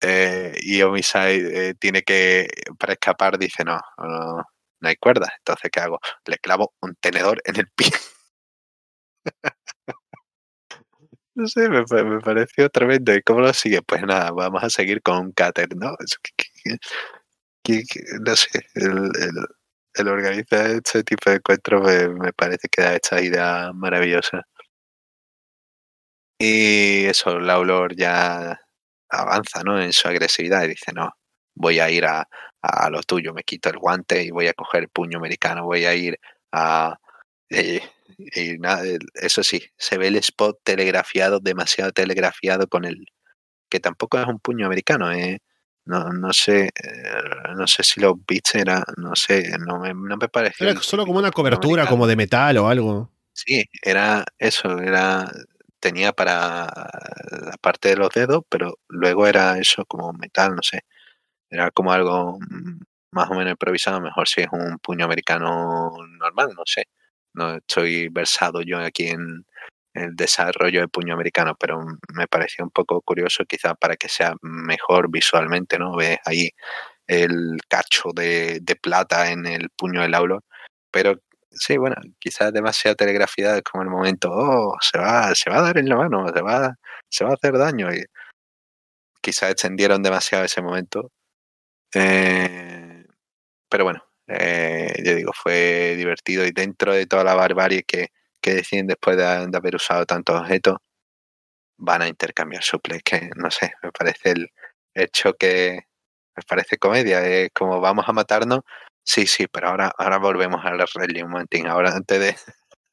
eh, 0.00 0.54
y 0.60 0.82
Homicide 0.82 1.70
eh, 1.70 1.74
tiene 1.74 2.02
que, 2.02 2.48
para 2.78 2.94
escapar, 2.94 3.38
dice 3.38 3.64
no, 3.64 3.80
no, 3.98 4.44
no 4.80 4.88
hay 4.88 4.96
cuerda. 4.96 5.32
Entonces, 5.38 5.70
¿qué 5.72 5.80
hago? 5.80 5.98
Le 6.26 6.38
clavo 6.38 6.74
un 6.82 6.94
tenedor 6.96 7.40
en 7.44 7.56
el 7.60 7.68
pie. 7.74 7.90
no 11.34 11.46
sé, 11.48 11.68
me, 11.68 11.84
me, 12.04 12.20
pareció 12.20 12.68
tremendo. 12.70 13.14
¿Y 13.14 13.22
cómo 13.22 13.40
lo 13.40 13.52
sigue? 13.52 13.82
Pues 13.82 14.02
nada, 14.02 14.30
vamos 14.32 14.62
a 14.62 14.70
seguir 14.70 15.02
con 15.02 15.18
un 15.18 15.34
¿no? 15.76 15.96
no 18.20 18.36
sé, 18.36 18.66
el 18.74 19.10
el 19.94 20.08
organizar 20.08 20.66
este 20.70 21.04
tipo 21.04 21.30
de 21.30 21.36
encuentros 21.36 21.82
me, 22.14 22.32
parece 22.32 22.68
que 22.68 22.82
da 22.82 22.94
esta 22.94 23.20
idea 23.20 23.72
maravillosa. 23.74 24.42
Y 26.38 27.04
eso, 27.06 27.38
Laulor 27.38 27.94
ya 27.96 28.60
avanza 29.08 29.62
¿no? 29.62 29.80
en 29.80 29.92
su 29.92 30.08
agresividad 30.08 30.64
y 30.64 30.68
dice, 30.68 30.92
no, 30.92 31.12
voy 31.54 31.78
a 31.80 31.90
ir 31.90 32.04
a, 32.06 32.28
a, 32.60 32.90
lo 32.90 33.02
tuyo, 33.02 33.32
me 33.32 33.44
quito 33.44 33.70
el 33.70 33.78
guante 33.78 34.22
y 34.22 34.30
voy 34.30 34.48
a 34.48 34.54
coger 34.54 34.84
el 34.84 34.88
puño 34.88 35.18
americano, 35.18 35.64
voy 35.64 35.84
a 35.84 35.94
ir 35.94 36.18
a... 36.52 36.98
Eso 39.14 39.42
sí, 39.42 39.62
se 39.76 39.98
ve 39.98 40.08
el 40.08 40.16
spot 40.16 40.58
telegrafiado, 40.64 41.40
demasiado 41.40 41.92
telegrafiado 41.92 42.66
con 42.68 42.84
el... 42.84 43.06
que 43.70 43.80
tampoco 43.80 44.18
es 44.18 44.26
un 44.26 44.40
puño 44.40 44.66
americano, 44.66 45.12
¿eh? 45.12 45.40
No, 45.86 46.10
no 46.10 46.32
sé, 46.32 46.66
eh, 46.66 47.52
no 47.56 47.66
sé 47.66 47.82
si 47.82 48.00
lo 48.00 48.14
viste, 48.14 48.60
era, 48.60 48.82
no 48.96 49.14
sé, 49.14 49.52
no 49.58 49.78
me, 49.80 49.92
no 49.92 50.16
me 50.16 50.28
pareció. 50.28 50.68
Era 50.68 50.80
solo 50.80 51.04
como 51.04 51.18
una 51.18 51.30
cobertura, 51.30 51.86
como 51.86 52.06
de 52.06 52.16
metal 52.16 52.56
o 52.56 52.68
algo. 52.68 53.10
Sí, 53.32 53.64
era 53.82 54.24
eso, 54.38 54.78
era 54.78 55.30
tenía 55.84 56.12
para 56.12 56.66
la 57.42 57.56
parte 57.60 57.90
de 57.90 57.96
los 57.96 58.08
dedos, 58.08 58.42
pero 58.48 58.78
luego 58.88 59.26
era 59.26 59.58
eso 59.58 59.84
como 59.84 60.14
metal, 60.14 60.54
no 60.56 60.62
sé. 60.62 60.80
Era 61.50 61.70
como 61.70 61.92
algo 61.92 62.38
mm, 62.40 62.80
más 63.10 63.30
o 63.30 63.34
menos 63.34 63.52
improvisado, 63.52 64.00
mejor 64.00 64.26
si 64.28 64.42
es 64.42 64.48
un 64.52 64.78
puño 64.78 65.04
americano 65.04 65.92
normal, 66.18 66.54
no 66.56 66.62
sé. 66.64 66.88
No 67.34 67.56
estoy 67.56 68.08
versado 68.08 68.62
yo 68.62 68.78
aquí 68.78 69.08
en, 69.08 69.44
el 69.94 70.16
desarrollo 70.16 70.80
de 70.80 70.88
puño 70.88 71.14
americano, 71.14 71.56
pero 71.58 71.80
me 72.14 72.26
pareció 72.26 72.64
un 72.64 72.70
poco 72.70 73.00
curioso 73.02 73.44
quizá 73.46 73.74
para 73.74 73.96
que 73.96 74.08
sea 74.08 74.34
mejor 74.42 75.10
visualmente, 75.10 75.78
¿no? 75.78 75.96
Ves 75.96 76.18
ahí 76.26 76.50
el 77.06 77.58
cacho 77.68 78.10
de, 78.14 78.60
plata 78.82 79.30
en 79.30 79.46
el 79.46 79.70
puño 79.70 80.02
del 80.02 80.14
aulo, 80.14 80.40
pero 80.90 81.20
sí, 81.50 81.76
bueno, 81.78 81.96
quizás 82.18 82.52
demasiada 82.52 82.96
telegrafiada 82.96 83.62
como 83.62 83.82
el 83.84 83.90
momento, 83.90 84.30
oh, 84.32 84.76
se 84.80 84.98
va, 84.98 85.34
se 85.34 85.50
va 85.50 85.58
a 85.58 85.62
dar 85.62 85.78
en 85.78 85.88
la 85.88 85.96
mano, 85.96 86.26
se 86.34 86.42
va, 86.42 86.74
se 87.08 87.24
va 87.24 87.30
a 87.30 87.34
hacer 87.34 87.58
daño 87.58 87.92
y 87.94 88.04
quizás 89.20 89.50
extendieron 89.52 90.02
demasiado 90.02 90.44
ese 90.44 90.62
momento. 90.62 91.12
Eh, 91.94 93.04
pero 93.68 93.84
bueno, 93.84 94.04
eh, 94.28 94.94
yo 95.04 95.14
digo, 95.14 95.32
fue 95.34 95.94
divertido 95.96 96.44
y 96.46 96.52
dentro 96.52 96.94
de 96.94 97.06
toda 97.06 97.24
la 97.24 97.34
barbarie 97.34 97.84
que, 97.84 98.08
que 98.44 98.54
deciden 98.56 98.86
después 98.86 99.16
de, 99.16 99.24
haber 99.24 99.76
usado 99.76 100.04
tantos 100.04 100.38
objetos, 100.38 100.76
van 101.78 102.02
a 102.02 102.08
intercambiar 102.08 102.62
suples, 102.62 103.02
que 103.02 103.30
no 103.36 103.50
sé, 103.50 103.72
me 103.82 103.90
parece 103.90 104.32
el, 104.32 104.50
hecho 104.94 105.32
que 105.34 105.80
me 106.36 106.42
parece 106.46 106.76
comedia, 106.78 107.26
es 107.26 107.50
como 107.54 107.80
vamos 107.80 108.04
a 108.06 108.12
matarnos, 108.12 108.60
sí, 109.02 109.26
sí, 109.26 109.46
pero 109.48 109.68
ahora, 109.68 109.92
ahora 109.98 110.18
volvemos 110.18 110.60
al 110.64 110.78
un 111.24 111.30
momentín, 111.30 111.66
ahora 111.68 111.92
antes 111.96 112.20
de, 112.20 112.36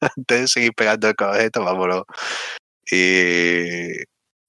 antes 0.00 0.40
de 0.40 0.48
seguir 0.48 0.72
pegando 0.74 1.08
el 1.08 1.14
objeto, 1.18 1.64
vámonos. 1.64 2.04
Y, 2.90 3.90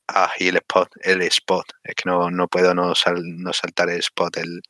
ah, 0.07 0.31
y 0.39 0.47
el 0.49 0.57
spot, 0.57 0.89
el 1.01 1.21
spot, 1.23 1.65
es 1.83 1.95
que 1.95 2.09
no, 2.09 2.31
no 2.31 2.47
puedo 2.47 2.73
no 2.73 2.93
saltar 2.95 3.89
el 3.89 3.99
spot, 3.99 4.37
el, 4.37 4.61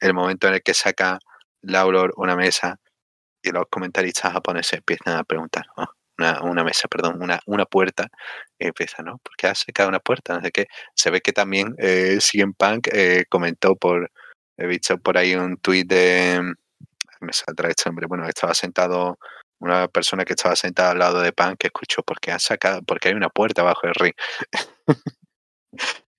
el 0.00 0.14
momento 0.14 0.48
en 0.48 0.54
el 0.54 0.62
que 0.62 0.74
saca 0.74 1.18
Lauror 1.62 2.12
una 2.16 2.36
mesa 2.36 2.78
y 3.42 3.50
los 3.50 3.64
comentaristas 3.70 4.32
japoneses 4.32 4.74
empiezan 4.74 5.16
a 5.16 5.24
preguntar, 5.24 5.66
una, 6.18 6.42
una, 6.42 6.64
mesa, 6.64 6.88
perdón, 6.88 7.22
una, 7.22 7.40
una 7.46 7.64
puerta, 7.66 8.08
y 8.58 8.66
empiezan, 8.68 9.06
¿no? 9.06 9.18
¿Por 9.18 9.36
qué 9.36 9.48
ha 9.48 9.54
secado 9.54 9.88
una 9.88 10.00
puerta? 10.00 10.34
No 10.34 10.42
sé 10.42 10.50
qué. 10.52 10.66
Se 10.94 11.10
ve 11.10 11.20
que 11.20 11.32
también 11.32 11.74
eh, 11.78 12.18
CM 12.20 12.54
Punk 12.56 12.88
eh, 12.92 13.24
comentó 13.28 13.76
por, 13.76 14.10
he 14.56 14.66
visto 14.66 14.98
por 14.98 15.18
ahí 15.18 15.34
un 15.34 15.56
tuit 15.58 15.86
de, 15.88 16.40
me 17.20 17.32
saldrá 17.32 17.70
este 17.70 17.88
hombre, 17.88 18.06
bueno, 18.06 18.26
estaba 18.26 18.54
sentado, 18.54 19.18
una 19.58 19.88
persona 19.88 20.24
que 20.24 20.34
estaba 20.34 20.56
sentada 20.56 20.90
al 20.92 20.98
lado 20.98 21.20
de 21.20 21.32
Punk 21.32 21.58
que 21.58 21.68
escuchó, 21.68 22.02
¿por 22.02 22.20
qué 22.20 22.32
ha 22.32 22.38
sacado? 22.38 22.82
Porque 22.82 23.08
hay 23.08 23.14
una 23.14 23.28
puerta 23.30 23.62
bajo 23.62 23.86
el 23.86 23.94
ring. 23.94 24.14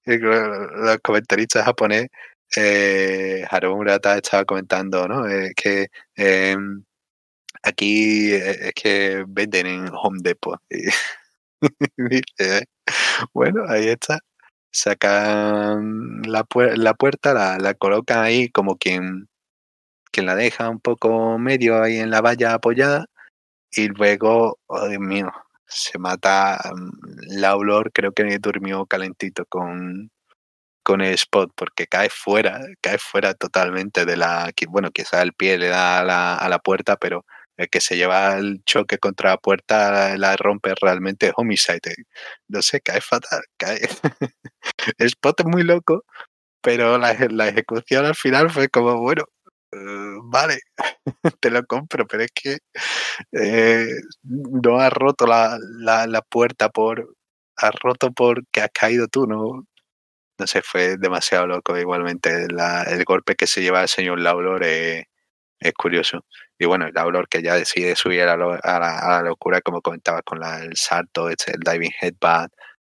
los 0.06 0.98
comentaristas 1.00 1.66
japoneses 1.66 2.10
eh, 2.56 3.46
estaba 4.18 4.46
comentando, 4.46 5.08
¿no? 5.08 5.28
Eh, 5.28 5.54
que 5.56 5.88
eh, 6.16 6.56
Aquí 7.64 8.32
eh, 8.34 8.68
es 8.68 8.74
que 8.74 9.26
venden 9.28 9.68
en 9.68 9.90
Home 9.94 10.20
Depot. 10.22 10.60
bueno, 13.34 13.64
ahí 13.70 13.88
está. 13.88 14.20
Sacan 14.72 16.22
la, 16.24 16.44
puerta, 16.44 17.34
la, 17.34 17.58
la, 17.60 17.74
colocan 17.76 18.20
ahí 18.24 18.50
como 18.50 18.78
quien, 18.78 19.30
quien 20.12 20.26
la 20.26 20.36
deja 20.36 20.70
un 20.70 20.80
poco 20.80 21.38
medio 21.40 21.82
ahí 21.82 21.98
en 21.98 22.10
la 22.12 22.22
valla 22.22 22.54
apoyada 22.56 23.06
y 23.72 23.88
luego, 23.90 24.60
oh 24.68 24.88
Dios 24.88 25.02
mío, 25.02 25.32
se 25.68 25.98
mata 26.00 26.60
mm, 26.76 27.40
la 27.40 27.56
olor, 27.56 27.92
creo 27.94 28.12
que 28.14 28.38
durmió 28.40 28.86
calentito 28.86 29.46
con, 29.46 30.12
con 30.84 31.02
el 31.02 31.14
spot 31.16 31.52
porque 31.56 31.88
cae 31.88 32.10
fuera, 32.10 32.62
cae 32.82 32.98
fuera 33.00 33.34
totalmente 33.34 34.06
de 34.06 34.18
la, 34.18 34.52
bueno, 34.70 34.92
quizá 34.92 35.22
el 35.22 35.34
pie 35.34 35.58
le 35.58 35.70
da 35.70 36.00
a 36.00 36.04
la, 36.04 36.36
a 36.36 36.50
la 36.50 36.60
puerta, 36.60 36.98
pero 36.98 37.26
el 37.58 37.70
que 37.70 37.82
se 37.82 37.98
lleva 37.98 38.38
el 38.38 38.64
choque 38.66 38.98
contra 38.98 39.32
la 39.32 39.38
puerta 39.38 40.18
la 40.18 40.36
rompe 40.38 40.74
realmente 40.82 41.28
es 41.28 41.34
Homicide. 41.36 41.96
No 42.48 42.62
sé, 42.62 42.82
cae 42.82 43.02
fatal, 43.02 43.42
cae. 43.58 43.82
spot 45.00 45.40
es 45.42 45.46
muy 45.48 45.64
loco, 45.64 46.06
pero 46.62 46.98
la, 46.98 47.16
la 47.32 47.50
ejecución 47.50 48.06
al 48.06 48.16
final 48.16 48.50
fue 48.52 48.70
como, 48.70 49.00
bueno, 49.00 49.26
eh, 49.74 50.18
vale, 50.24 50.60
te 51.42 51.52
lo 51.52 51.66
compro, 51.66 52.08
pero 52.08 52.24
es 52.24 52.32
que 52.34 52.60
eh, 53.32 53.88
no 54.24 54.80
has 54.80 54.94
roto 54.94 55.28
la, 55.28 55.58
la, 55.80 56.08
la, 56.08 56.22
puerta 56.22 56.70
por, 56.70 57.16
has 57.58 57.72
roto 57.82 58.12
porque 58.14 58.62
has 58.62 58.70
caído 58.74 59.08
tú, 59.08 59.28
¿no? 59.28 59.66
No 60.40 60.48
sé, 60.48 60.62
fue 60.64 60.98
demasiado 60.98 61.48
loco. 61.48 61.78
Igualmente, 61.78 62.48
el 62.48 63.04
golpe 63.06 63.36
que 63.36 63.48
se 63.48 63.62
lleva 63.62 63.84
el 63.84 63.88
señor 63.90 64.20
Laulor 64.20 64.64
es, 64.64 65.06
es 65.64 65.74
curioso. 65.74 66.26
Y 66.60 66.66
bueno, 66.66 66.86
el 66.88 66.94
Laulor 66.94 67.28
que 67.30 67.42
ya 67.42 67.56
decide 67.56 67.96
subir 67.96 68.24
a 68.24 68.38
la, 68.38 68.56
a 68.64 68.80
la, 68.80 69.22
locura, 69.24 69.62
como 69.62 69.82
comentabas, 69.82 70.24
con 70.24 70.40
la, 70.40 70.60
el 70.60 70.76
salto, 70.78 71.30
este, 71.30 71.54
el 71.54 71.60
diving 71.60 71.94
headbutt 72.02 72.52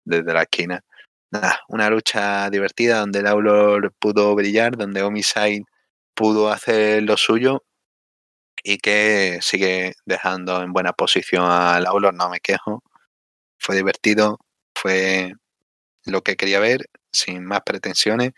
desde 0.05 0.33
la 0.35 0.43
esquina. 0.43 0.83
Nada, 1.31 1.61
una 1.69 1.91
lucha 1.91 2.51
divertida 2.51 3.01
donde 3.01 3.23
Laulor 3.23 3.93
pudo 3.99 4.35
brillar, 4.35 4.77
donde 4.77 5.03
Homicide 5.03 5.65
pudo 6.15 6.51
hacer 6.51 7.03
lo 7.03 7.17
suyo 7.17 7.65
y 8.63 8.79
que 8.79 9.39
sigue 9.43 9.95
dejando 10.07 10.63
en 10.63 10.73
buena 10.73 10.93
posición 10.93 11.45
a 11.51 11.81
Laulor, 11.81 12.15
no 12.15 12.31
me 12.31 12.41
quejo. 12.41 12.83
Fue 13.59 13.77
divertido, 13.77 14.39
fue 14.75 15.33
lo 16.07 16.23
que 16.23 16.37
quería 16.37 16.61
ver, 16.61 16.87
sin 17.13 17.45
más 17.45 17.63
pretensiones, 17.65 18.33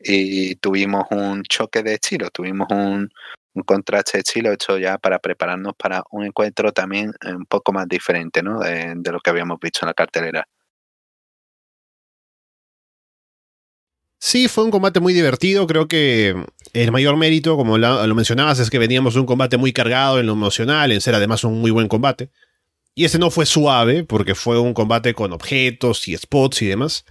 y 0.00 0.56
tuvimos 0.56 1.06
un 1.10 1.42
choque 1.44 1.82
de 1.82 1.94
estilo, 1.94 2.30
tuvimos 2.30 2.68
un, 2.70 3.10
un 3.54 3.62
contraste 3.62 4.18
de 4.18 4.22
estilo 4.22 4.52
hecho 4.52 4.78
ya 4.78 4.98
para 4.98 5.18
prepararnos 5.18 5.74
para 5.76 6.02
un 6.10 6.24
encuentro 6.24 6.72
también 6.72 7.12
un 7.26 7.46
poco 7.46 7.72
más 7.72 7.88
diferente 7.88 8.42
¿no? 8.42 8.60
de, 8.60 8.94
de 8.96 9.12
lo 9.12 9.20
que 9.20 9.30
habíamos 9.30 9.58
visto 9.60 9.80
en 9.82 9.88
la 9.88 9.94
cartelera. 9.94 10.46
Sí, 14.22 14.48
fue 14.48 14.64
un 14.64 14.70
combate 14.70 15.00
muy 15.00 15.14
divertido. 15.14 15.66
Creo 15.66 15.88
que 15.88 16.36
el 16.74 16.92
mayor 16.92 17.16
mérito, 17.16 17.56
como 17.56 17.78
lo 17.78 18.14
mencionabas, 18.14 18.58
es 18.58 18.68
que 18.68 18.78
veníamos 18.78 19.14
de 19.14 19.20
un 19.20 19.26
combate 19.26 19.56
muy 19.56 19.72
cargado 19.72 20.20
en 20.20 20.26
lo 20.26 20.32
emocional, 20.34 20.92
en 20.92 21.00
ser 21.00 21.14
además 21.14 21.42
un 21.42 21.58
muy 21.60 21.70
buen 21.70 21.88
combate. 21.88 22.30
Y 22.94 23.06
ese 23.06 23.18
no 23.18 23.30
fue 23.30 23.46
suave, 23.46 24.04
porque 24.04 24.34
fue 24.34 24.58
un 24.60 24.74
combate 24.74 25.14
con 25.14 25.32
objetos 25.32 26.06
y 26.06 26.16
spots 26.16 26.60
y 26.62 26.66
demás. 26.66 27.06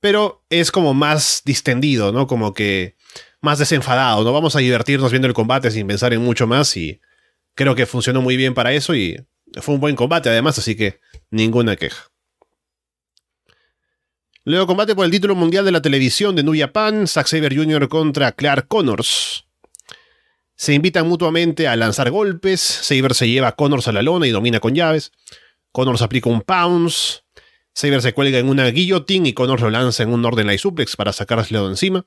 Pero 0.00 0.42
es 0.48 0.72
como 0.72 0.94
más 0.94 1.42
distendido, 1.44 2.10
¿no? 2.10 2.26
Como 2.26 2.54
que 2.54 2.96
más 3.40 3.58
desenfadado, 3.58 4.22
¿no? 4.24 4.32
Vamos 4.32 4.56
a 4.56 4.60
divertirnos 4.60 5.10
viendo 5.10 5.28
el 5.28 5.34
combate 5.34 5.70
sin 5.70 5.86
pensar 5.86 6.12
en 6.12 6.22
mucho 6.22 6.46
más 6.46 6.76
y 6.76 7.00
creo 7.54 7.74
que 7.74 7.86
funcionó 7.86 8.22
muy 8.22 8.36
bien 8.36 8.54
para 8.54 8.72
eso 8.72 8.94
y 8.94 9.16
fue 9.60 9.74
un 9.74 9.80
buen 9.80 9.96
combate 9.96 10.28
además, 10.28 10.58
así 10.58 10.76
que 10.76 11.00
ninguna 11.30 11.76
queja. 11.76 12.10
Luego 14.44 14.66
combate 14.66 14.94
por 14.94 15.04
el 15.04 15.10
título 15.10 15.34
mundial 15.34 15.64
de 15.64 15.72
la 15.72 15.82
televisión 15.82 16.34
de 16.34 16.42
New 16.42 16.58
Japan, 16.58 17.06
Zack 17.06 17.26
Saber 17.26 17.54
Jr. 17.54 17.88
contra 17.88 18.32
Clark 18.32 18.68
Connors. 18.68 19.44
Se 20.56 20.72
invitan 20.72 21.08
mutuamente 21.08 21.68
a 21.68 21.76
lanzar 21.76 22.10
golpes, 22.10 22.60
Saber 22.60 23.14
se 23.14 23.28
lleva 23.28 23.48
a 23.48 23.56
Connors 23.56 23.88
a 23.88 23.92
la 23.92 24.02
lona 24.02 24.26
y 24.26 24.30
domina 24.30 24.60
con 24.60 24.74
llaves. 24.74 25.12
Connors 25.72 26.02
aplica 26.02 26.28
un 26.28 26.42
pounce, 26.42 27.20
Saber 27.72 28.02
se 28.02 28.12
cuelga 28.12 28.38
en 28.38 28.48
una 28.48 28.66
guillotine 28.66 29.28
y 29.28 29.32
Connors 29.32 29.62
lo 29.62 29.70
lanza 29.70 30.02
en 30.02 30.12
un 30.12 30.24
orden 30.24 30.46
light 30.46 30.60
suplex 30.60 30.96
para 30.96 31.12
sacárselo 31.12 31.64
de 31.64 31.70
encima. 31.70 32.04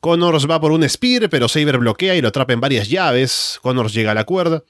Connors 0.00 0.48
va 0.48 0.60
por 0.60 0.70
un 0.70 0.88
spear, 0.88 1.28
pero 1.28 1.48
Saber 1.48 1.78
bloquea 1.78 2.14
y 2.14 2.20
lo 2.20 2.28
atrapa 2.28 2.52
en 2.52 2.60
varias 2.60 2.88
llaves. 2.88 3.58
Connors 3.62 3.92
llega 3.92 4.12
a 4.12 4.14
la 4.14 4.24
cuerda. 4.24 4.62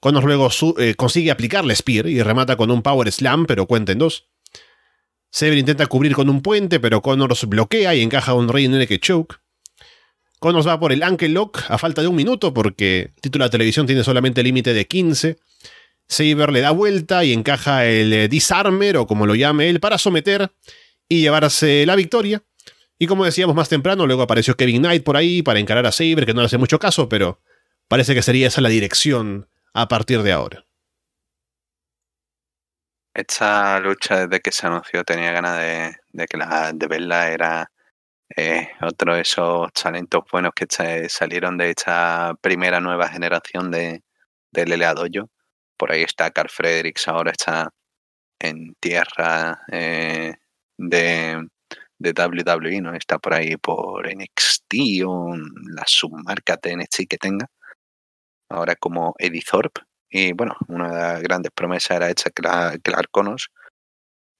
Connors 0.00 0.26
luego 0.26 0.48
eh, 0.78 0.94
consigue 0.96 1.30
aplicarle 1.30 1.76
spear 1.76 2.06
y 2.06 2.22
remata 2.22 2.56
con 2.56 2.70
un 2.70 2.82
power 2.82 3.10
slam, 3.12 3.46
pero 3.46 3.66
cuenta 3.66 3.92
en 3.92 3.98
dos. 3.98 4.28
Saber 5.30 5.58
intenta 5.58 5.86
cubrir 5.86 6.14
con 6.14 6.28
un 6.28 6.42
puente, 6.42 6.80
pero 6.80 7.02
Connors 7.02 7.46
bloquea 7.46 7.94
y 7.94 8.02
encaja 8.02 8.34
un 8.34 8.48
Rey 8.48 8.86
que 8.86 8.98
choke. 8.98 9.36
Connors 10.40 10.66
va 10.66 10.80
por 10.80 10.90
el 10.90 11.02
ankle 11.02 11.28
lock 11.28 11.60
a 11.68 11.78
falta 11.78 12.00
de 12.00 12.08
un 12.08 12.16
minuto 12.16 12.52
porque 12.52 13.12
título 13.20 13.44
de 13.44 13.50
televisión 13.50 13.86
tiene 13.86 14.02
solamente 14.02 14.42
límite 14.42 14.72
de 14.72 14.86
15. 14.86 15.36
Saber 16.08 16.50
le 16.50 16.60
da 16.60 16.72
vuelta 16.72 17.24
y 17.24 17.32
encaja 17.32 17.86
el 17.86 18.28
disarmer 18.28 18.96
o 18.96 19.06
como 19.06 19.26
lo 19.26 19.36
llame 19.36 19.68
él 19.68 19.78
para 19.78 19.98
someter 19.98 20.50
y 21.08 21.20
llevarse 21.20 21.84
la 21.86 21.94
victoria. 21.94 22.42
Y 23.02 23.06
como 23.06 23.24
decíamos 23.24 23.56
más 23.56 23.70
temprano, 23.70 24.06
luego 24.06 24.20
apareció 24.20 24.58
Kevin 24.58 24.82
Knight 24.82 25.02
por 25.02 25.16
ahí 25.16 25.42
para 25.42 25.58
encarar 25.58 25.86
a 25.86 25.90
Saber, 25.90 26.26
que 26.26 26.34
no 26.34 26.42
le 26.42 26.46
hace 26.46 26.58
mucho 26.58 26.78
caso, 26.78 27.08
pero 27.08 27.40
parece 27.88 28.14
que 28.14 28.20
sería 28.20 28.48
esa 28.48 28.60
la 28.60 28.68
dirección 28.68 29.48
a 29.72 29.88
partir 29.88 30.22
de 30.22 30.32
ahora. 30.32 30.66
Esta 33.14 33.80
lucha 33.80 34.26
desde 34.26 34.40
que 34.40 34.52
se 34.52 34.66
anunció 34.66 35.02
tenía 35.02 35.32
ganas 35.32 35.58
de, 36.12 36.26
que 36.26 36.36
la, 36.36 36.72
de 36.74 36.86
verla 36.88 37.30
era 37.30 37.72
eh, 38.36 38.68
otro 38.82 39.14
de 39.14 39.22
esos 39.22 39.72
talentos 39.72 40.22
buenos 40.30 40.52
que 40.54 40.66
salieron 41.08 41.56
de 41.56 41.70
esta 41.70 42.34
primera 42.42 42.80
nueva 42.80 43.08
generación 43.08 43.70
de, 43.70 44.02
de 44.52 44.66
Lelea. 44.66 44.94
Por 45.78 45.90
ahí 45.90 46.02
está 46.02 46.30
Carl 46.32 46.50
Fredericks, 46.50 47.08
ahora 47.08 47.30
está 47.30 47.70
en 48.38 48.74
tierra 48.78 49.62
eh, 49.72 50.34
de, 50.76 51.48
de 52.00 52.12
WWE, 52.12 52.80
¿no? 52.80 52.94
Está 52.94 53.18
por 53.18 53.34
ahí 53.34 53.56
por 53.56 54.06
NXT 54.08 54.74
o 55.06 55.36
la 55.74 55.84
submarca 55.86 56.58
de 56.62 56.76
NXT 56.76 57.08
que 57.08 57.18
tenga. 57.18 57.46
Ahora 58.48 58.74
como 58.76 59.14
Eddie 59.18 59.42
Thorpe. 59.48 59.82
Y 60.10 60.32
bueno, 60.32 60.56
una 60.68 60.88
de 60.88 60.94
las 61.00 61.22
grandes 61.22 61.52
promesas 61.54 61.96
era 61.98 62.10
esta 62.10 62.30
Clark 62.30 63.10
Connors, 63.12 63.48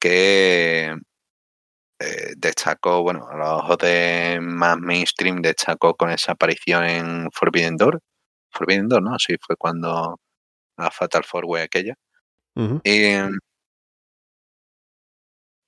que 0.00 0.96
eh, 2.00 2.32
destacó, 2.36 3.02
bueno, 3.02 3.28
a 3.30 3.36
los 3.36 3.48
ojos 3.62 3.78
de 3.78 4.38
más 4.42 4.78
mainstream, 4.78 5.42
destacó 5.42 5.94
con 5.94 6.10
esa 6.10 6.32
aparición 6.32 6.84
en 6.84 7.30
Forbidden 7.32 7.76
Door. 7.76 8.00
Forbidden 8.52 8.88
Door, 8.88 9.02
¿no? 9.02 9.18
Sí, 9.18 9.36
fue 9.40 9.56
cuando 9.56 10.18
la 10.78 10.90
Fatal 10.90 11.24
Four 11.24 11.44
Way 11.46 11.62
aquella. 11.64 11.94
Uh 12.56 12.62
-huh. 12.62 12.80
Y 12.84 13.38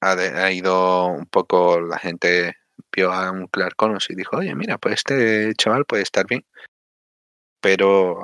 ha, 0.03 0.17
de, 0.17 0.29
ha, 0.31 0.53
ido 0.53 1.07
un 1.07 1.27
poco, 1.27 1.81
la 1.81 1.99
gente 1.99 2.57
vio 2.93 3.13
a 3.13 3.31
un 3.31 3.47
Clark 3.47 3.77
Connors 3.77 4.11
y 4.11 4.17
dijo, 4.17 4.37
oye, 4.37 4.55
mira, 4.55 4.77
pues 4.79 4.95
este 4.97 5.55
chaval 5.55 5.85
puede 5.87 6.03
estar 6.03 6.27
bien. 6.27 6.45
Pero 7.61 8.19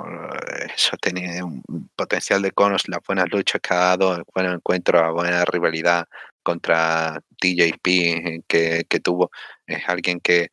eso 0.74 0.96
tenía 1.00 1.44
un 1.44 1.62
potencial 1.94 2.42
de 2.42 2.50
Connors, 2.50 2.88
las 2.88 3.00
buenas 3.06 3.30
luchas 3.30 3.60
que 3.62 3.74
ha 3.74 3.78
dado, 3.78 4.16
el 4.16 4.24
buen 4.34 4.46
encuentro, 4.46 5.00
la 5.00 5.10
buena 5.12 5.44
rivalidad 5.44 6.06
contra 6.42 7.20
TJP 7.38 8.42
que, 8.48 8.84
que 8.88 9.00
tuvo. 9.00 9.30
Es 9.66 9.88
alguien 9.88 10.18
que 10.20 10.48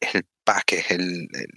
es 0.00 0.14
el 0.14 0.26
pack, 0.44 0.74
es 0.74 0.90
el, 0.92 1.28
el, 1.32 1.48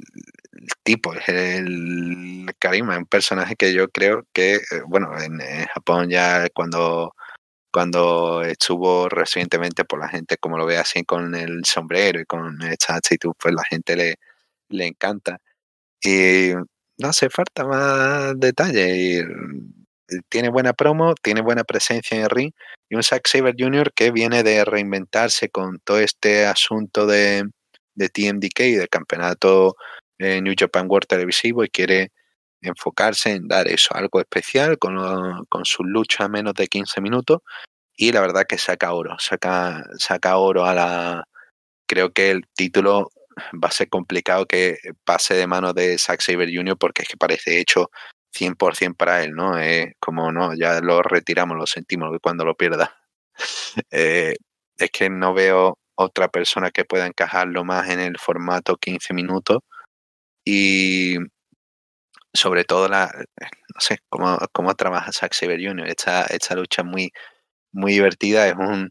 el, 0.53 0.67
tipo, 0.84 1.13
es 1.13 1.29
el 1.29 2.47
carisma, 2.57 2.97
un 2.97 3.05
personaje 3.05 3.55
que 3.55 3.73
yo 3.73 3.89
creo 3.89 4.23
que, 4.34 4.59
bueno, 4.88 5.11
en, 5.19 5.41
en 5.41 5.65
Japón 5.67 6.09
ya 6.09 6.47
cuando 6.53 7.13
cuando 7.78 8.41
estuvo 8.41 9.08
recientemente 9.08 9.86
por 9.86 9.99
la 9.99 10.10
gente 10.10 10.38
como 10.38 10.58
lo 10.58 10.66
ve 10.66 10.78
así 10.78 11.04
con 11.04 11.36
el 11.36 11.64
sombrero 11.64 12.20
y 12.20 12.26
con 12.26 12.60
esta 12.64 12.95
actitud 12.95 13.34
pues 13.40 13.54
la 13.54 13.64
gente 13.66 13.95
le, 13.95 14.16
le 14.70 14.88
encanta 14.88 15.40
y 16.04 16.54
no 16.98 17.08
hace 17.08 17.30
falta 17.30 17.66
más 17.66 18.34
detalle 18.40 18.98
y 18.98 19.22
tiene 20.28 20.49
buena 20.49 20.74
promo, 20.74 21.14
tiene 21.22 21.41
buena 21.41 21.64
presencia 21.64 22.18
en 22.18 22.24
el 22.24 22.32
ring 22.32 22.52
y 22.90 22.95
un 22.95 23.04
Zack 23.04 23.28
Saber 23.28 23.54
Jr. 23.56 23.94
que 23.94 24.10
viene 24.10 24.41
de 24.41 24.66
reinventarse 24.66 25.49
con 25.49 25.78
todo 25.78 25.99
este 25.99 26.48
asunto 26.48 27.06
de, 27.06 27.44
de 27.94 28.10
TMDK, 28.10 28.58
del 28.76 28.90
campeonato 28.90 29.76
eh, 30.18 30.41
New 30.41 30.56
Japan 30.58 30.88
World 30.90 31.06
televisivo 31.06 31.64
y 31.64 31.70
quiere 31.70 32.12
enfocarse 32.61 33.31
en 33.31 33.47
dar 33.47 33.67
eso, 33.67 33.95
algo 33.95 34.19
especial 34.19 34.77
con, 34.77 35.45
con 35.45 35.65
su 35.65 35.84
lucha 35.84 36.25
a 36.25 36.29
menos 36.29 36.53
de 36.53 36.67
15 36.67 37.01
minutos 37.01 37.41
y 37.95 38.11
la 38.11 38.21
verdad 38.21 38.45
que 38.47 38.57
saca 38.57 38.93
oro, 38.93 39.17
saca, 39.19 39.84
saca 39.97 40.38
oro 40.38 40.65
a 40.65 40.73
la... 40.73 41.27
Creo 41.88 42.11
que 42.13 42.31
el 42.31 42.43
título 42.55 43.09
va 43.53 43.69
a 43.69 43.71
ser 43.71 43.89
complicado 43.89 44.45
que 44.45 44.77
pase 45.03 45.34
de 45.34 45.47
manos 45.47 45.73
de 45.73 45.97
Zack 45.97 46.21
Saber 46.21 46.49
Jr. 46.53 46.77
porque 46.77 47.03
es 47.03 47.09
que 47.09 47.17
parece 47.17 47.59
hecho 47.59 47.89
100% 48.34 48.95
para 48.95 49.23
él, 49.23 49.31
¿no? 49.34 49.53
Como, 49.99 50.31
no, 50.31 50.53
ya 50.55 50.79
lo 50.81 51.01
retiramos, 51.01 51.57
lo 51.57 51.65
sentimos 51.65 52.15
cuando 52.21 52.45
lo 52.45 52.55
pierda. 52.55 52.95
eh, 53.91 54.35
es 54.77 54.91
que 54.91 55.09
no 55.09 55.34
veo 55.34 55.79
otra 55.95 56.27
persona 56.27 56.69
que 56.71 56.85
pueda 56.85 57.07
encajarlo 57.07 57.63
más 57.63 57.89
en 57.89 57.99
el 57.99 58.17
formato 58.19 58.77
15 58.77 59.13
minutos 59.13 59.59
y 60.45 61.17
sobre 62.38 62.64
todo 62.65 62.88
la, 62.89 63.11
no 63.15 63.80
sé, 63.80 63.99
cómo, 64.09 64.38
cómo 64.53 64.76
trabaja 64.76 65.11
Zack 65.11 65.34
Saber 65.34 65.59
Jr. 65.61 65.88
Esta, 65.88 66.26
esta 66.26 66.55
lucha 66.55 66.84
muy, 66.84 67.11
muy 67.72 67.93
divertida, 67.93 68.47
es 68.47 68.55
un 68.55 68.89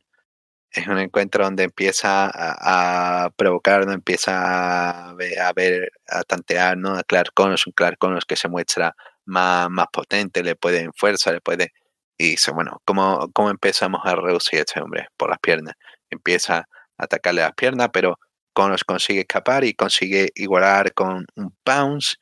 es 0.77 0.87
un 0.87 0.99
encuentro 0.99 1.45
donde 1.45 1.65
empieza 1.65 2.31
a, 2.33 3.31
provocar, 3.37 3.81
donde 3.81 3.95
empieza 3.95 5.09
a 5.11 5.15
ver, 5.15 5.91
a, 6.09 6.23
tantear, 6.25 6.77
¿no? 6.77 6.95
A 6.97 7.03
Clark 7.05 7.33
Connors, 7.35 7.67
un 7.67 7.73
Clark 7.73 7.99
Connors 7.99 8.27
que 8.27 8.37
se 8.37 8.49
muestra 8.49 8.95
más, 9.25 9.71
más 9.71 9.87
potente, 9.93 10.43
le 10.43 10.57
puede 10.57 10.81
en 10.81 10.93
fuerza, 10.93 11.33
le 11.33 11.41
puede... 11.41 11.73
Y 12.19 12.31
dice, 12.31 12.51
bueno, 12.53 12.81
¿cómo, 12.85 13.31
¿cómo 13.33 13.51
empezamos 13.51 14.01
a 14.05 14.15
reducir 14.17 14.61
a 14.61 14.63
este 14.63 14.81
hombre? 14.81 15.09
Por 15.17 15.31
las 15.31 15.39
piernas. 15.39 15.75
Empieza 16.11 16.59
a 16.59 16.67
atacarle 16.99 17.43
las 17.43 17.55
piernas, 17.55 17.89
pero 17.93 18.19
Connors 18.55 18.85
consigue 18.85 19.21
escapar 19.21 19.65
y 19.65 19.75
consigue 19.75 20.31
igualar 20.35 20.93
con 20.95 21.27
un 21.37 21.57
Pounce. 21.65 22.17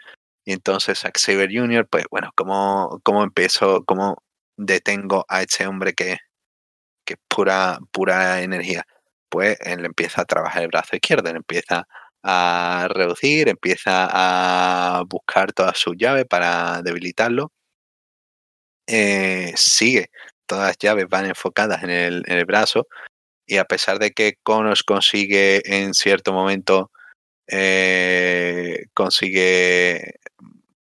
Y 0.45 0.53
entonces 0.53 1.03
Xavier 1.03 1.51
Jr., 1.53 1.87
pues 1.89 2.05
bueno, 2.11 2.31
¿cómo, 2.37 3.01
cómo 3.03 3.23
empiezo, 3.25 3.85
cómo 3.85 4.23
detengo 4.57 5.25
a 5.29 5.43
este 5.43 5.67
hombre 5.67 5.95
que, 5.95 6.19
que 7.07 7.15
es 7.15 7.21
pura, 7.29 7.79
pura 7.93 8.43
energía? 8.43 8.87
Pues 9.31 9.59
él 9.63 9.85
empieza 9.85 10.23
a 10.23 10.27
trabajar 10.27 10.63
el 10.63 10.69
brazo 10.69 10.97
izquierdo, 10.97 11.31
él 11.31 11.37
empieza 11.37 11.87
a 12.23 12.89
reducir, 12.91 13.49
empieza 13.49 14.09
a 14.11 15.03
buscar 15.09 15.53
todas 15.53 15.79
sus 15.79 15.97
llaves 15.99 16.27
para 16.27 16.83
debilitarlo. 16.83 17.53
Eh, 18.87 19.53
sigue, 19.57 20.11
todas 20.47 20.69
las 20.69 20.79
llaves 20.79 21.07
van 21.09 21.27
enfocadas 21.27 21.83
en 21.83 21.91
el, 21.91 22.23
en 22.27 22.39
el 22.39 22.45
brazo 22.45 22.87
y 23.47 23.59
a 23.59 23.65
pesar 23.65 23.99
de 23.99 24.13
que 24.13 24.35
Connors 24.43 24.83
consigue 24.83 25.63
en 25.67 25.95
cierto 25.95 26.33
momento, 26.33 26.91
eh, 27.49 28.87
consigue, 28.95 30.15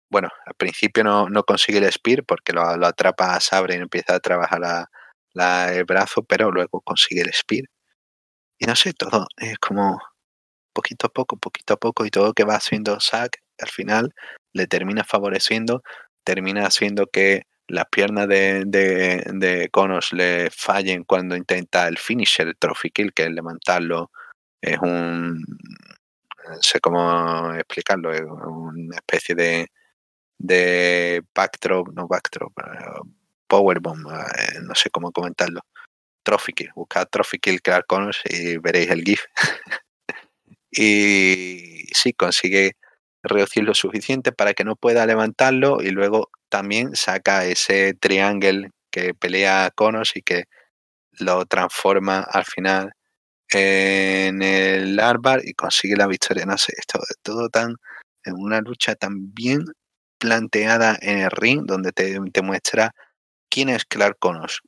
bueno, 0.10 0.30
al 0.46 0.56
principio 0.56 1.04
no, 1.04 1.30
no 1.30 1.44
consigue 1.44 1.80
el 1.80 1.92
Spear 1.92 2.24
porque 2.26 2.54
lo, 2.54 2.62
atrapa 2.64 3.36
a 3.36 3.40
Sabre 3.40 3.76
y 3.76 3.80
empieza 3.80 4.16
a 4.16 4.20
trabajar 4.20 4.60
la, 5.34 5.74
el 5.74 5.86
brazo, 5.86 6.24
pero 6.24 6.52
luego 6.52 6.82
consigue 6.82 7.22
el 7.22 7.34
Spear. 7.34 7.66
Y 8.60 8.66
no 8.66 8.76
sé, 8.76 8.94
todo 8.94 9.28
es 9.38 9.58
como 9.60 10.00
poquito 10.74 11.08
a 11.08 11.10
poco, 11.10 11.38
poquito 11.38 11.74
a 11.76 11.78
poco, 11.78 12.06
y 12.06 12.12
todo 12.12 12.34
que 12.34 12.44
va 12.46 12.56
haciendo 12.56 13.00
Zack 13.00 13.40
al 13.60 13.70
final 13.70 14.14
le 14.54 14.68
termina 14.68 15.04
favoreciendo, 15.04 15.84
termina 16.24 16.66
haciendo 16.68 17.08
que 17.08 17.44
las 17.68 17.86
piernas 17.90 18.28
de, 18.28 18.64
de, 18.66 19.24
de 19.34 19.70
Connors 19.70 20.14
le 20.14 20.50
fallen 20.52 21.04
cuando 21.04 21.36
intenta 21.36 21.88
el 21.88 21.98
finisher, 21.98 22.48
el 22.48 22.58
trophy 22.58 22.92
kill, 22.92 23.14
que 23.14 23.24
es 23.24 23.32
levantarlo. 23.32 24.12
Es 24.62 24.78
un. 24.80 25.44
No 26.50 26.62
sé 26.62 26.80
cómo 26.80 27.54
explicarlo, 27.56 28.14
es 28.14 28.22
una 28.22 28.96
especie 28.98 29.36
de, 29.36 29.68
de 30.38 31.24
backdrop, 31.34 31.90
no 31.94 32.08
backdrop, 32.08 32.54
eh, 32.60 33.10
powerbomb, 33.48 34.08
eh, 34.12 34.60
no 34.64 34.76
sé 34.76 34.90
cómo 34.90 35.12
comentarlo. 35.12 35.62
Trophy 36.24 36.54
kill, 36.54 36.72
buscad 36.76 37.08
trophy 37.10 37.40
kill 37.40 37.62
Clark 37.62 37.86
Connors 37.88 38.22
y 38.26 38.58
veréis 38.58 38.90
el 38.92 39.04
GIF. 39.04 39.22
y 40.72 41.88
sí, 41.94 42.14
consigue 42.14 42.74
reducir 43.24 43.64
lo 43.64 43.74
suficiente 43.74 44.32
para 44.32 44.54
que 44.54 44.64
no 44.64 44.76
pueda 44.76 45.06
levantarlo 45.06 45.82
y 45.82 45.90
luego 45.92 46.30
también 46.50 46.96
saca 46.96 47.46
ese 47.46 47.94
triángulo 47.94 48.70
que 48.92 49.14
pelea 49.14 49.66
a 49.66 49.72
Conos 49.72 50.16
y 50.16 50.22
que 50.22 50.46
lo 51.20 51.46
transforma 51.46 52.20
al 52.22 52.46
final 52.46 52.94
en 53.52 54.42
el 54.42 55.00
Arbar 55.00 55.42
y 55.46 55.54
consigue 55.54 55.96
la 55.96 56.08
victoria. 56.08 56.46
No 56.46 56.58
sé, 56.58 56.74
esto 56.78 57.00
todo 57.22 57.50
tan 57.50 57.76
en 58.26 58.34
una 58.36 58.60
lucha 58.62 58.96
tan 58.96 59.34
bien 59.34 59.66
planteada 60.20 60.98
en 61.02 61.20
el 61.20 61.32
ring 61.32 61.66
donde 61.66 61.92
te, 61.92 62.20
muestra 62.42 62.92
quién 63.50 63.70
es 63.70 63.86
Clark 63.86 64.18
Conos, 64.20 64.62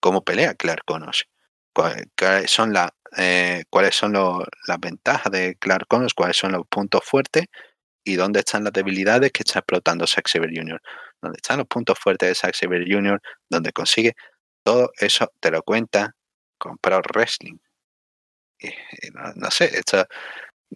cómo 0.00 0.22
pelea 0.22 0.54
Clark 0.54 0.82
Conos, 0.84 1.26
cuáles 1.72 2.50
son, 2.50 2.72
la, 2.72 2.94
eh, 3.16 3.64
cuáles 3.70 3.94
son 3.94 4.12
las 4.12 4.80
ventajas 4.80 5.32
de 5.32 5.56
Clark 5.56 5.86
Conos, 5.88 6.14
cuáles 6.14 6.36
son 6.36 6.52
los 6.52 6.66
puntos 6.68 7.04
fuertes 7.04 7.46
y 8.04 8.16
dónde 8.16 8.40
están 8.40 8.64
las 8.64 8.72
debilidades 8.72 9.32
que 9.32 9.42
está 9.44 9.60
explotando 9.60 10.06
Zack 10.06 10.28
Saber 10.28 10.50
Jr., 10.54 10.80
dónde 11.20 11.36
están 11.36 11.58
los 11.58 11.66
puntos 11.66 11.98
fuertes 11.98 12.28
de 12.28 12.34
Zack 12.34 12.54
Saber 12.54 12.84
Jr., 12.88 13.20
donde 13.48 13.72
consigue 13.72 14.14
todo 14.64 14.90
eso, 15.00 15.30
te 15.40 15.50
lo 15.50 15.62
cuenta 15.62 16.14
con 16.58 16.76
Pro 16.78 17.00
Wrestling. 17.14 17.58
No, 19.36 19.50
sé, 19.50 19.66
esto 19.78 20.06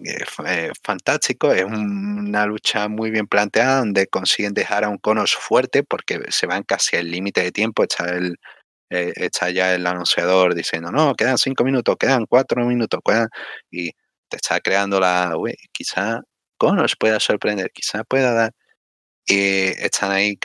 es 0.04 0.28
fantástico, 0.82 1.52
es 1.52 1.64
una 1.64 2.46
lucha 2.46 2.88
muy 2.88 3.10
bien 3.10 3.26
planteada 3.26 3.78
donde 3.80 4.06
consiguen 4.08 4.54
dejar 4.54 4.84
a 4.84 4.88
un 4.88 4.98
Conos 4.98 5.34
fuerte 5.34 5.82
porque 5.84 6.20
se 6.30 6.46
van 6.46 6.62
casi 6.64 6.96
al 6.96 7.10
límite 7.10 7.42
de 7.42 7.52
tiempo, 7.52 7.82
está 7.84 8.10
el, 8.10 8.36
eh, 8.90 9.12
está 9.16 9.50
ya 9.50 9.74
el 9.74 9.86
anunciador 9.86 10.54
diciendo, 10.54 10.92
no, 10.92 11.14
quedan 11.14 11.38
cinco 11.38 11.64
minutos, 11.64 11.96
quedan 11.98 12.26
cuatro 12.26 12.64
minutos, 12.66 13.00
y 13.70 13.92
te 14.28 14.36
está 14.36 14.60
creando 14.60 15.00
la, 15.00 15.34
uy, 15.36 15.54
quizá 15.72 16.22
nos 16.70 16.96
pueda 16.96 17.18
sorprender, 17.18 17.70
quizá 17.72 18.04
pueda 18.04 18.32
dar. 18.32 18.52
Y 19.26 19.68
están 19.82 20.12
ahí, 20.12 20.38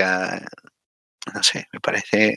no 1.34 1.44
sé, 1.44 1.68
me 1.74 1.80
parece 1.80 2.36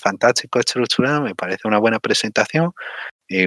fantástico 0.00 0.60
estructurado, 0.60 1.22
me 1.22 1.34
parece 1.34 1.66
una 1.68 1.78
buena 1.78 1.98
presentación. 1.98 2.72
Y 3.28 3.46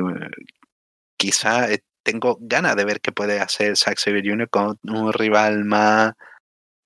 quizá 1.18 1.72
eh, 1.72 1.80
tengo 2.04 2.38
ganas 2.42 2.76
de 2.76 2.86
ver 2.86 3.02
qué 3.02 3.12
puede 3.12 3.40
hacer 3.40 3.78
Zack 3.78 3.98
Saber 3.98 4.24
Jr. 4.26 4.50
con 4.50 4.78
un 4.84 5.14
rival 5.14 5.66
más, 5.66 6.14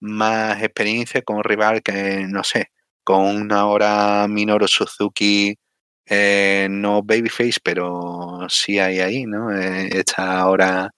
más 0.01 0.61
experiencia, 0.63 1.22
con 1.23 1.38
un 1.38 1.43
rival 1.45 1.84
que, 1.84 2.26
no 2.30 2.43
sé, 2.43 2.72
con 3.03 3.26
una 3.26 3.67
hora 3.67 4.27
Minoru 4.30 4.67
Suzuki, 4.67 5.55
eh, 6.07 6.67
no 6.72 7.03
Babyface, 7.03 7.59
pero 7.63 8.47
sí 8.49 8.80
hay 8.80 8.99
ahí, 8.99 9.26
¿no? 9.26 9.51
Eh, 9.55 9.89
esta 9.93 10.47
hora 10.49 10.91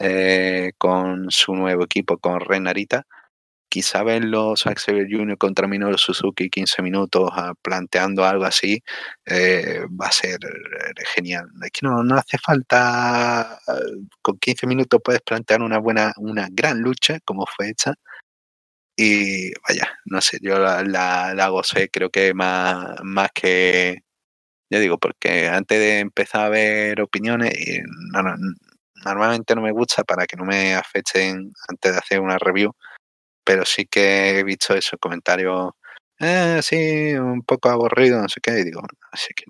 eh, 0.00 0.72
con 0.78 1.30
su 1.30 1.54
nuevo 1.54 1.84
equipo, 1.84 2.18
con 2.18 2.40
Renarita. 2.40 3.06
Quizá 3.70 4.02
verlo 4.02 4.56
Zack 4.56 4.80
Jr. 4.84 5.38
contra 5.38 5.68
Minoru 5.68 5.96
Suzuki 5.96 6.50
15 6.50 6.82
minutos 6.82 7.30
ah, 7.32 7.54
planteando 7.62 8.24
algo 8.24 8.44
así 8.44 8.82
eh, 9.24 9.86
va 9.88 10.08
a 10.08 10.12
ser 10.12 10.38
eh, 10.44 11.04
genial. 11.14 11.46
Es 11.62 11.70
que 11.70 11.86
no, 11.86 12.02
no 12.02 12.16
hace 12.16 12.36
falta, 12.38 13.60
con 14.22 14.38
15 14.38 14.66
minutos 14.66 15.00
puedes 15.04 15.22
plantear 15.22 15.62
una 15.62 15.78
buena, 15.78 16.12
una 16.18 16.48
gran 16.50 16.80
lucha 16.80 17.20
como 17.24 17.46
fue 17.46 17.70
hecha. 17.70 17.94
Y 18.96 19.52
vaya, 19.68 19.88
no 20.04 20.20
sé, 20.20 20.38
yo 20.42 20.58
la, 20.58 20.82
la, 20.82 21.48
gocé, 21.48 21.88
creo 21.90 22.10
que 22.10 22.34
más, 22.34 22.96
más 23.02 23.30
que, 23.32 24.02
ya 24.70 24.80
digo, 24.80 24.98
porque 24.98 25.48
antes 25.48 25.78
de 25.78 26.00
empezar 26.00 26.46
a 26.46 26.48
ver 26.50 27.00
opiniones, 27.02 27.52
no, 28.12 28.22
no, 28.22 28.36
normalmente 29.04 29.54
no 29.54 29.62
me 29.62 29.72
gusta 29.72 30.04
para 30.04 30.26
que 30.26 30.36
no 30.36 30.44
me 30.44 30.74
afecten 30.74 31.52
antes 31.68 31.92
de 31.92 31.98
hacer 31.98 32.20
una 32.20 32.38
review, 32.38 32.74
pero 33.44 33.64
sí 33.64 33.86
que 33.86 34.38
he 34.38 34.44
visto 34.44 34.74
esos 34.74 34.98
comentarios, 35.00 35.70
eh, 36.18 36.60
sí, 36.62 37.14
un 37.14 37.42
poco 37.42 37.70
aburrido, 37.70 38.20
no 38.20 38.28
sé 38.28 38.40
qué, 38.40 38.60
y 38.60 38.64
digo, 38.64 38.82
así 39.12 39.32
que 39.34 39.44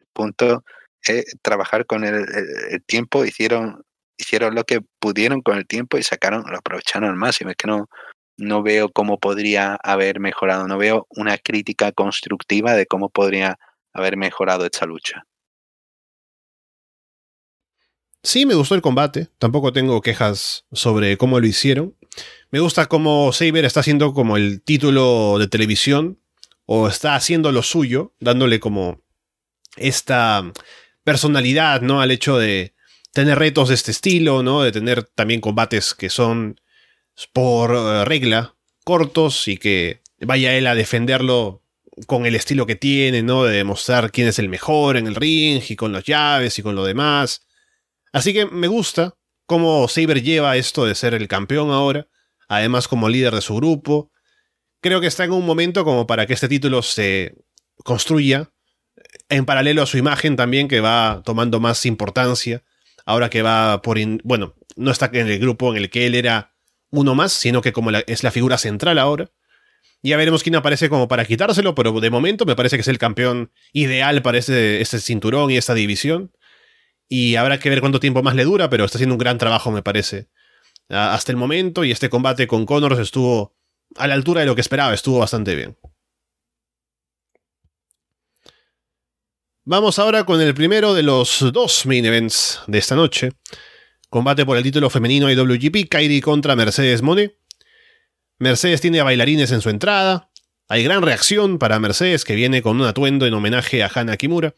el 0.00 0.06
punto 0.12 0.64
es 1.02 1.36
trabajar 1.42 1.86
con 1.86 2.04
el, 2.04 2.26
tiempo, 2.86 3.24
hicieron 3.24 3.82
hicieron 4.18 4.54
lo 4.54 4.64
que 4.64 4.80
pudieron 4.98 5.42
con 5.42 5.58
el 5.58 5.66
tiempo 5.66 5.98
y 5.98 6.02
sacaron, 6.02 6.44
lo 6.50 6.58
aprovecharon 6.58 7.10
al 7.10 7.16
máximo. 7.16 7.50
Es 7.50 7.56
que 7.56 7.68
no, 7.68 7.86
no 8.38 8.62
veo 8.62 8.90
cómo 8.90 9.18
podría 9.18 9.78
haber 9.82 10.20
mejorado, 10.20 10.66
no 10.66 10.78
veo 10.78 11.06
una 11.10 11.38
crítica 11.38 11.92
constructiva 11.92 12.74
de 12.74 12.86
cómo 12.86 13.10
podría 13.10 13.58
haber 13.92 14.16
mejorado 14.16 14.64
esta 14.64 14.86
lucha. 14.86 15.24
Sí, 18.26 18.44
me 18.44 18.56
gustó 18.56 18.74
el 18.74 18.82
combate, 18.82 19.28
tampoco 19.38 19.72
tengo 19.72 20.02
quejas 20.02 20.64
sobre 20.72 21.16
cómo 21.16 21.38
lo 21.38 21.46
hicieron. 21.46 21.94
Me 22.50 22.58
gusta 22.58 22.86
cómo 22.86 23.32
Saber 23.32 23.64
está 23.64 23.78
haciendo 23.78 24.12
como 24.14 24.36
el 24.36 24.62
título 24.62 25.38
de 25.38 25.46
televisión, 25.46 26.18
o 26.64 26.88
está 26.88 27.14
haciendo 27.14 27.52
lo 27.52 27.62
suyo, 27.62 28.16
dándole 28.18 28.58
como 28.58 29.00
esta 29.76 30.42
personalidad, 31.04 31.82
¿no? 31.82 32.00
Al 32.00 32.10
hecho 32.10 32.36
de 32.36 32.74
tener 33.12 33.38
retos 33.38 33.68
de 33.68 33.76
este 33.76 33.92
estilo, 33.92 34.42
¿no? 34.42 34.64
De 34.64 34.72
tener 34.72 35.04
también 35.04 35.40
combates 35.40 35.94
que 35.94 36.10
son 36.10 36.60
por 37.32 37.76
eh, 37.76 38.04
regla 38.06 38.56
cortos 38.82 39.46
y 39.46 39.56
que 39.56 40.00
vaya 40.18 40.56
él 40.56 40.66
a 40.66 40.74
defenderlo 40.74 41.62
con 42.08 42.26
el 42.26 42.34
estilo 42.34 42.66
que 42.66 42.74
tiene, 42.74 43.22
¿no? 43.22 43.44
De 43.44 43.56
demostrar 43.56 44.10
quién 44.10 44.26
es 44.26 44.40
el 44.40 44.48
mejor 44.48 44.96
en 44.96 45.06
el 45.06 45.14
ring 45.14 45.62
y 45.68 45.76
con 45.76 45.92
las 45.92 46.02
llaves 46.02 46.58
y 46.58 46.62
con 46.62 46.74
lo 46.74 46.84
demás. 46.84 47.46
Así 48.16 48.32
que 48.32 48.46
me 48.46 48.66
gusta 48.66 49.18
cómo 49.44 49.86
Saber 49.88 50.22
lleva 50.22 50.56
esto 50.56 50.86
de 50.86 50.94
ser 50.94 51.12
el 51.12 51.28
campeón 51.28 51.70
ahora, 51.70 52.08
además 52.48 52.88
como 52.88 53.10
líder 53.10 53.34
de 53.34 53.42
su 53.42 53.56
grupo. 53.56 54.10
Creo 54.80 55.02
que 55.02 55.06
está 55.06 55.24
en 55.24 55.32
un 55.32 55.44
momento 55.44 55.84
como 55.84 56.06
para 56.06 56.26
que 56.26 56.32
este 56.32 56.48
título 56.48 56.80
se 56.80 57.34
construya 57.84 58.50
en 59.28 59.44
paralelo 59.44 59.82
a 59.82 59.86
su 59.86 59.98
imagen 59.98 60.34
también, 60.34 60.66
que 60.66 60.80
va 60.80 61.20
tomando 61.26 61.60
más 61.60 61.84
importancia, 61.84 62.64
ahora 63.04 63.28
que 63.28 63.42
va 63.42 63.82
por... 63.82 63.98
bueno, 64.24 64.54
no 64.76 64.90
está 64.90 65.10
en 65.12 65.28
el 65.28 65.38
grupo 65.38 65.72
en 65.72 65.82
el 65.82 65.90
que 65.90 66.06
él 66.06 66.14
era 66.14 66.54
uno 66.88 67.14
más, 67.14 67.34
sino 67.34 67.60
que 67.60 67.74
como 67.74 67.90
es 67.90 68.22
la 68.22 68.30
figura 68.30 68.56
central 68.56 68.98
ahora. 68.98 69.30
Ya 70.02 70.16
veremos 70.16 70.42
quién 70.42 70.56
aparece 70.56 70.88
como 70.88 71.08
para 71.08 71.24
quitárselo, 71.24 71.74
pero 71.74 71.92
de 72.00 72.10
momento 72.10 72.46
me 72.46 72.56
parece 72.56 72.76
que 72.76 72.82
es 72.82 72.88
el 72.88 72.96
campeón 72.96 73.52
ideal 73.74 74.22
para 74.22 74.38
ese, 74.38 74.84
cinturón 74.84 75.50
y 75.50 75.58
esta 75.58 75.74
división. 75.74 76.32
Y 77.08 77.36
habrá 77.36 77.58
que 77.58 77.70
ver 77.70 77.80
cuánto 77.80 78.00
tiempo 78.00 78.22
más 78.22 78.34
le 78.34 78.44
dura, 78.44 78.68
pero 78.68 78.84
está 78.84 78.98
haciendo 78.98 79.14
un 79.14 79.18
gran 79.18 79.38
trabajo, 79.38 79.70
me 79.70 79.82
parece. 79.82 80.28
Hasta 80.88 81.32
el 81.32 81.36
momento, 81.36 81.84
y 81.84 81.90
este 81.90 82.08
combate 82.08 82.46
con 82.46 82.66
Connors 82.66 82.98
estuvo 82.98 83.56
a 83.96 84.06
la 84.06 84.14
altura 84.14 84.40
de 84.40 84.46
lo 84.46 84.54
que 84.54 84.60
esperaba, 84.60 84.94
estuvo 84.94 85.18
bastante 85.18 85.54
bien. 85.54 85.76
Vamos 89.64 89.98
ahora 89.98 90.24
con 90.24 90.40
el 90.40 90.54
primero 90.54 90.94
de 90.94 91.02
los 91.02 91.44
dos 91.52 91.86
main 91.86 92.04
events 92.04 92.60
de 92.68 92.78
esta 92.78 92.94
noche. 92.94 93.30
Combate 94.08 94.46
por 94.46 94.56
el 94.56 94.62
título 94.62 94.90
femenino 94.90 95.28
IWGP, 95.28 95.88
Kairi 95.88 96.20
contra 96.20 96.54
Mercedes 96.54 97.02
Monet. 97.02 97.36
Mercedes 98.38 98.80
tiene 98.80 99.00
a 99.00 99.04
bailarines 99.04 99.50
en 99.50 99.60
su 99.60 99.70
entrada. 99.70 100.30
Hay 100.68 100.84
gran 100.84 101.02
reacción 101.02 101.58
para 101.58 101.80
Mercedes, 101.80 102.24
que 102.24 102.36
viene 102.36 102.62
con 102.62 102.80
un 102.80 102.86
atuendo 102.86 103.26
en 103.26 103.34
homenaje 103.34 103.82
a 103.82 103.90
Hana 103.92 104.16
Kimura. 104.16 104.54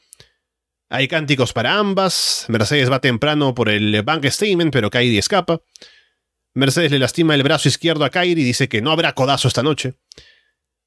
Hay 0.90 1.06
cánticos 1.06 1.52
para 1.52 1.78
ambas. 1.78 2.46
Mercedes 2.48 2.90
va 2.90 3.00
temprano 3.00 3.54
por 3.54 3.68
el 3.68 4.02
bank 4.02 4.26
statement, 4.26 4.72
pero 4.72 4.90
Kairi 4.90 5.18
escapa. 5.18 5.60
Mercedes 6.54 6.90
le 6.90 6.98
lastima 6.98 7.34
el 7.34 7.42
brazo 7.42 7.68
izquierdo 7.68 8.04
a 8.04 8.10
Kairi 8.10 8.40
y 8.40 8.44
dice 8.44 8.68
que 8.68 8.80
no 8.80 8.90
habrá 8.90 9.14
codazo 9.14 9.48
esta 9.48 9.62
noche. 9.62 9.94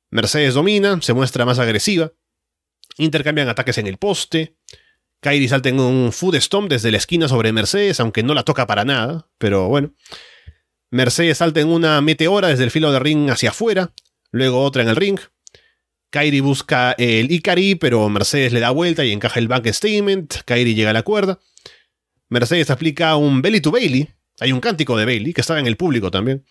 Mercedes 0.09 0.55
domina, 0.55 0.99
se 1.01 1.13
muestra 1.13 1.45
más 1.45 1.59
agresiva. 1.59 2.11
Intercambian 2.97 3.47
ataques 3.47 3.77
en 3.77 3.87
el 3.87 3.97
poste. 3.97 4.57
Kairi 5.21 5.47
salta 5.47 5.69
en 5.69 5.79
un 5.79 6.11
food 6.11 6.35
stomp 6.37 6.69
desde 6.69 6.91
la 6.91 6.97
esquina 6.97 7.27
sobre 7.27 7.53
Mercedes, 7.53 7.99
aunque 7.99 8.23
no 8.23 8.33
la 8.33 8.43
toca 8.43 8.65
para 8.65 8.83
nada, 8.83 9.29
pero 9.37 9.67
bueno. 9.67 9.93
Mercedes 10.89 11.37
salta 11.37 11.61
en 11.61 11.69
una 11.69 12.01
meteora 12.01 12.47
desde 12.47 12.63
el 12.63 12.71
filo 12.71 12.91
de 12.91 12.99
ring 12.99 13.29
hacia 13.29 13.51
afuera, 13.51 13.93
luego 14.31 14.63
otra 14.63 14.81
en 14.81 14.89
el 14.89 14.95
ring. 14.95 15.19
Kairi 16.11 16.41
busca 16.41 16.91
el 16.97 17.31
Ikari, 17.31 17.75
pero 17.75 18.07
Mercedes 18.09 18.51
le 18.51 18.59
da 18.59 18.71
vuelta 18.71 19.05
y 19.05 19.11
encaja 19.13 19.39
el 19.39 19.47
bank 19.47 19.67
statement. 19.67 20.43
Kairi 20.43 20.75
llega 20.75 20.89
a 20.89 20.93
la 20.93 21.03
cuerda. 21.03 21.39
Mercedes 22.27 22.69
aplica 22.69 23.15
un 23.15 23.41
belly 23.41 23.61
to 23.61 23.71
Bailey. 23.71 24.09
Hay 24.41 24.51
un 24.51 24.59
cántico 24.59 24.97
de 24.97 25.05
Bailey 25.05 25.33
que 25.33 25.41
estaba 25.41 25.59
en 25.59 25.67
el 25.67 25.77
público 25.77 26.11
también. 26.11 26.45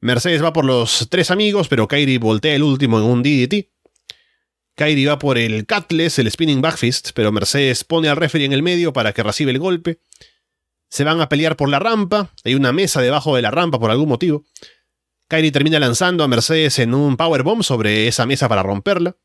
Mercedes 0.00 0.42
va 0.42 0.52
por 0.52 0.66
los 0.66 1.08
tres 1.10 1.30
amigos, 1.30 1.68
pero 1.68 1.88
Kairi 1.88 2.18
voltea 2.18 2.54
el 2.54 2.62
último 2.62 2.98
en 2.98 3.04
un 3.04 3.22
DDT. 3.22 3.70
Kairi 4.74 5.06
va 5.06 5.18
por 5.18 5.38
el 5.38 5.66
Cutlass, 5.66 6.18
el 6.18 6.30
Spinning 6.30 6.60
Backfist, 6.60 7.12
pero 7.14 7.32
Mercedes 7.32 7.82
pone 7.82 8.10
al 8.10 8.16
referee 8.18 8.44
en 8.44 8.52
el 8.52 8.62
medio 8.62 8.92
para 8.92 9.14
que 9.14 9.22
reciba 9.22 9.50
el 9.50 9.58
golpe. 9.58 10.00
Se 10.90 11.02
van 11.02 11.22
a 11.22 11.30
pelear 11.30 11.56
por 11.56 11.70
la 11.70 11.78
rampa. 11.78 12.30
Hay 12.44 12.54
una 12.54 12.72
mesa 12.72 13.00
debajo 13.00 13.34
de 13.34 13.42
la 13.42 13.50
rampa 13.50 13.80
por 13.80 13.90
algún 13.90 14.10
motivo. 14.10 14.44
Kairi 15.28 15.50
termina 15.50 15.80
lanzando 15.80 16.22
a 16.22 16.28
Mercedes 16.28 16.78
en 16.78 16.94
un 16.94 17.16
powerbomb 17.16 17.62
sobre 17.62 18.06
esa 18.06 18.26
mesa 18.26 18.48
para 18.48 18.62
romperla. 18.62 19.16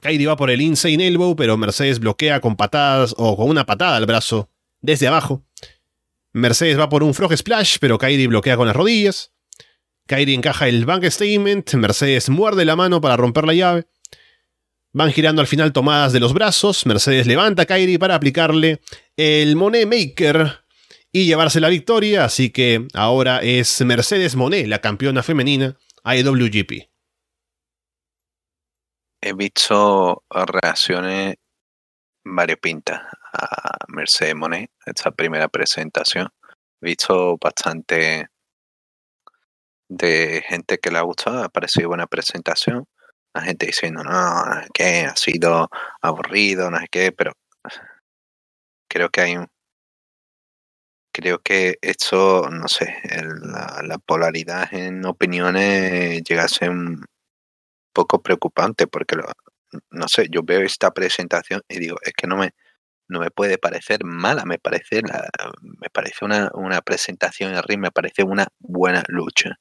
Kairi 0.00 0.26
va 0.26 0.36
por 0.36 0.50
el 0.50 0.60
Insane 0.60 1.06
Elbow, 1.06 1.36
pero 1.36 1.56
Mercedes 1.56 2.00
bloquea 2.00 2.40
con 2.40 2.56
patadas 2.56 3.14
o 3.16 3.36
con 3.36 3.48
una 3.48 3.64
patada 3.64 3.96
al 3.96 4.06
brazo 4.06 4.50
desde 4.80 5.06
abajo. 5.06 5.44
Mercedes 6.32 6.76
va 6.76 6.88
por 6.88 7.04
un 7.04 7.14
Frog 7.14 7.36
Splash, 7.36 7.76
pero 7.80 7.98
Kairi 7.98 8.26
bloquea 8.26 8.56
con 8.56 8.66
las 8.66 8.74
rodillas. 8.74 9.32
Kairi 10.08 10.34
encaja 10.34 10.66
el 10.66 10.84
Bank 10.84 11.04
Statement, 11.04 11.72
Mercedes 11.74 12.28
muerde 12.28 12.64
la 12.64 12.74
mano 12.74 13.00
para 13.00 13.16
romper 13.16 13.46
la 13.46 13.54
llave. 13.54 13.86
Van 14.92 15.12
girando 15.12 15.40
al 15.40 15.46
final 15.46 15.72
tomadas 15.72 16.12
de 16.12 16.18
los 16.18 16.32
brazos, 16.32 16.84
Mercedes 16.84 17.28
levanta 17.28 17.62
a 17.62 17.66
Kairi 17.66 17.96
para 17.96 18.16
aplicarle 18.16 18.80
el 19.16 19.54
Monet 19.54 19.86
Maker 19.86 20.62
y 21.12 21.26
llevarse 21.26 21.60
la 21.60 21.68
victoria, 21.68 22.24
así 22.24 22.50
que 22.50 22.88
ahora 22.94 23.40
es 23.42 23.80
Mercedes 23.82 24.34
Monet 24.34 24.66
la 24.66 24.80
campeona 24.80 25.22
femenina 25.22 25.76
IWGP. 26.04 26.88
He 29.20 29.32
visto 29.34 30.24
reacciones 30.30 31.36
variopintas 32.24 33.02
a 33.32 33.76
Mercedes 33.88 34.34
Monet, 34.34 34.70
esta 34.86 35.10
primera 35.10 35.48
presentación. 35.48 36.28
He 36.80 36.86
visto 36.86 37.36
bastante 37.38 38.28
de 39.88 40.42
gente 40.48 40.78
que 40.78 40.90
le 40.90 40.98
ha 40.98 41.02
gustado, 41.02 41.44
ha 41.44 41.48
parecido 41.50 41.88
buena 41.88 42.06
presentación. 42.06 42.86
La 43.34 43.42
gente 43.42 43.66
diciendo, 43.66 44.02
no, 44.02 44.44
qué, 44.74 45.02
ha 45.04 45.16
sido 45.16 45.68
aburrido, 46.00 46.70
no 46.70 46.78
sé 46.78 46.88
qué, 46.90 47.12
pero 47.12 47.32
creo 48.88 49.08
que 49.10 49.20
hay 49.20 49.36
un, 49.36 49.51
creo 51.12 51.40
que 51.40 51.78
esto, 51.82 52.48
no 52.50 52.68
sé, 52.68 52.96
la, 53.42 53.98
polaridad 53.98 54.72
en 54.74 55.04
opiniones 55.06 56.22
llega 56.24 56.44
a 56.44 56.48
ser 56.48 56.70
un 56.70 57.04
poco 57.92 58.22
preocupante 58.22 58.86
porque, 58.86 59.16
no 59.90 60.08
sé, 60.08 60.28
yo 60.30 60.42
veo 60.42 60.62
esta 60.62 60.92
presentación 60.92 61.62
y 61.68 61.78
digo, 61.78 61.98
es 62.02 62.12
que 62.14 62.26
no 62.26 62.36
me, 62.36 62.52
no 63.08 63.20
me 63.20 63.30
puede 63.30 63.58
parecer 63.58 64.04
mala, 64.04 64.44
me 64.44 64.58
parece, 64.58 65.02
me 65.62 65.90
parece 65.90 66.24
una, 66.24 66.50
una 66.54 66.80
presentación 66.80 67.54
en 67.54 67.80
me 67.80 67.90
parece 67.90 68.22
una 68.24 68.48
buena 68.58 69.04
lucha. 69.08 69.56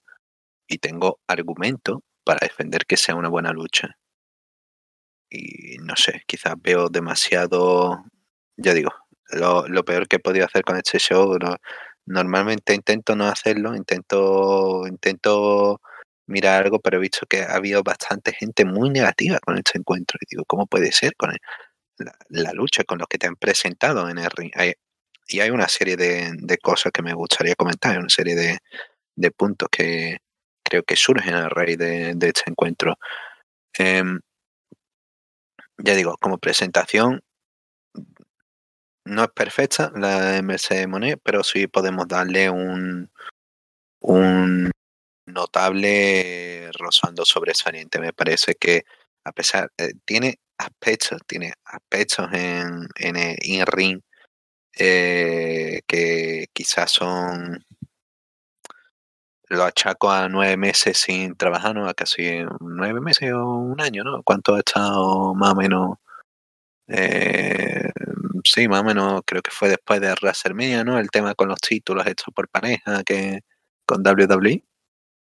Y 0.67 0.77
tengo 0.79 1.19
argumento 1.27 2.03
para 2.23 2.39
defender 2.41 2.85
que 2.85 2.97
sea 2.97 3.15
una 3.15 3.29
buena 3.29 3.51
lucha. 3.51 3.97
Y 5.29 5.77
no 5.79 5.95
sé, 5.95 6.23
quizás 6.27 6.55
veo 6.61 6.89
demasiado, 6.89 8.03
ya 8.57 8.73
digo, 8.73 8.91
lo, 9.33 9.83
peor 9.85 10.07
que 10.07 10.17
he 10.17 10.19
podido 10.19 10.45
hacer 10.45 10.63
con 10.63 10.77
este 10.77 10.99
show. 10.99 11.37
normalmente 12.05 12.73
intento 12.73 13.15
no 13.15 13.27
hacerlo, 13.27 13.75
intento, 13.75 14.85
intento 14.87 15.81
mirar 16.27 16.63
algo, 16.63 16.79
pero 16.79 16.97
he 16.97 17.01
visto 17.01 17.25
que 17.27 17.43
ha 17.43 17.55
habido 17.55 17.83
bastante 17.83 18.33
gente 18.33 18.65
muy 18.65 18.89
negativa 18.89 19.39
con 19.39 19.57
este 19.57 19.77
encuentro. 19.79 20.17
Y 20.21 20.25
digo, 20.35 20.45
¿cómo 20.45 20.67
puede 20.67 20.91
ser 20.91 21.15
con 21.15 21.35
la, 22.29 22.53
lucha 22.53 22.83
con 22.83 22.99
los 22.99 23.07
que 23.07 23.17
te 23.17 23.27
han 23.27 23.35
presentado 23.35 24.09
en 24.09 24.17
el 24.19 24.29
ring? 24.31 24.51
y 25.27 25.39
hay 25.39 25.49
una 25.51 25.67
serie 25.67 25.95
de, 25.97 26.57
cosas 26.61 26.91
que 26.91 27.01
me 27.03 27.13
gustaría 27.13 27.55
comentar, 27.55 27.97
una 27.99 28.09
serie 28.09 28.35
de, 28.35 29.31
puntos 29.31 29.69
que 29.71 30.17
creo 30.63 30.83
que 30.83 30.95
surgen 30.95 31.35
a 31.35 31.49
raíz 31.49 31.77
de, 31.77 32.13
de 32.15 32.27
este 32.27 32.49
encuentro. 32.49 32.97
Em, 33.77 34.19
ya 35.77 35.95
digo, 35.95 36.15
como 36.19 36.37
presentación, 36.37 37.21
no 39.11 39.23
es 39.23 39.29
perfecta 39.31 39.91
la 39.95 40.37
MC 40.41 40.87
Monet, 40.87 41.19
pero 41.23 41.43
sí 41.43 41.67
podemos 41.67 42.07
darle 42.07 42.49
un, 42.49 43.11
un 44.01 44.71
notable 45.25 46.71
rozando 46.79 47.25
sobresaliente. 47.25 47.99
Me 47.99 48.13
parece 48.13 48.55
que 48.55 48.85
a 49.23 49.31
pesar, 49.31 49.71
eh, 49.77 49.93
tiene 50.05 50.39
aspectos, 50.57 51.19
tiene 51.27 51.53
aspectos 51.65 52.27
en, 52.33 52.87
en 52.95 53.15
el 53.15 53.37
in-ring 53.43 54.01
eh, 54.77 55.81
que 55.87 56.47
quizás 56.53 56.91
son 56.91 57.65
lo 59.49 59.65
achaco 59.65 60.09
a 60.09 60.29
nueve 60.29 60.55
meses 60.57 60.97
sin 60.97 61.35
trabajar, 61.35 61.75
¿no? 61.75 61.87
A 61.89 61.93
casi 61.93 62.45
nueve 62.61 63.01
meses 63.01 63.33
o 63.33 63.45
un 63.45 63.81
año, 63.81 64.03
¿no? 64.03 64.23
¿Cuánto 64.23 64.55
ha 64.55 64.59
estado 64.59 65.35
más 65.35 65.51
o 65.51 65.55
menos 65.55 65.97
eh, 66.87 67.89
sí, 68.43 68.67
más 68.67 68.81
o 68.81 68.83
menos 68.83 69.21
creo 69.25 69.41
que 69.41 69.51
fue 69.51 69.69
después 69.69 70.01
de 70.01 70.13
WrestleMania, 70.13 70.83
¿no? 70.83 70.99
El 70.99 71.09
tema 71.11 71.35
con 71.35 71.49
los 71.49 71.59
títulos 71.59 72.05
hechos 72.07 72.33
por 72.35 72.49
pareja 72.49 73.03
que 73.03 73.41
con 73.85 74.01
WWE. 74.05 74.63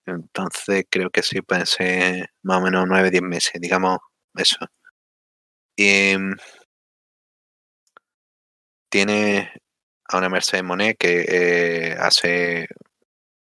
Entonces 0.06 0.86
creo 0.90 1.10
que 1.10 1.22
sí 1.22 1.42
pueden 1.42 1.66
ser 1.66 2.30
más 2.42 2.58
o 2.58 2.62
menos 2.62 2.86
9, 2.88 3.10
10 3.10 3.22
meses, 3.22 3.60
digamos 3.60 3.98
eso. 4.34 4.58
Y 5.76 6.16
mm, 6.18 6.34
tiene 8.90 9.52
a 10.08 10.18
una 10.18 10.28
Mercedes 10.28 10.64
Monet 10.64 10.96
que 10.98 11.24
eh, 11.28 11.96
hace 12.00 12.68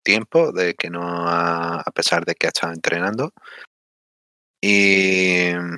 tiempo 0.03 0.53
de 0.53 0.75
que 0.75 0.91
no 0.91 1.29
a 1.29 1.83
pesar 1.95 2.25
de 2.25 2.35
que 2.35 2.47
ha 2.47 2.51
estado 2.51 2.73
entrenando. 2.75 3.33
Y 4.61 5.53
mm, 5.55 5.77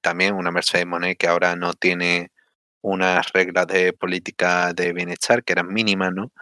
también 0.00 0.34
una 0.34 0.50
Mercedes 0.50 0.86
Monet 0.86 1.18
que 1.18 1.28
ahora 1.28 1.54
no 1.56 1.74
tiene 1.74 2.30
unas 2.82 3.32
reglas 3.32 3.66
de 3.66 3.92
política 3.92 4.72
de 4.72 4.92
bienestar 4.92 5.44
que 5.44 5.52
eran 5.52 5.72
mínimas, 5.72 6.12
¿no? 6.12 6.32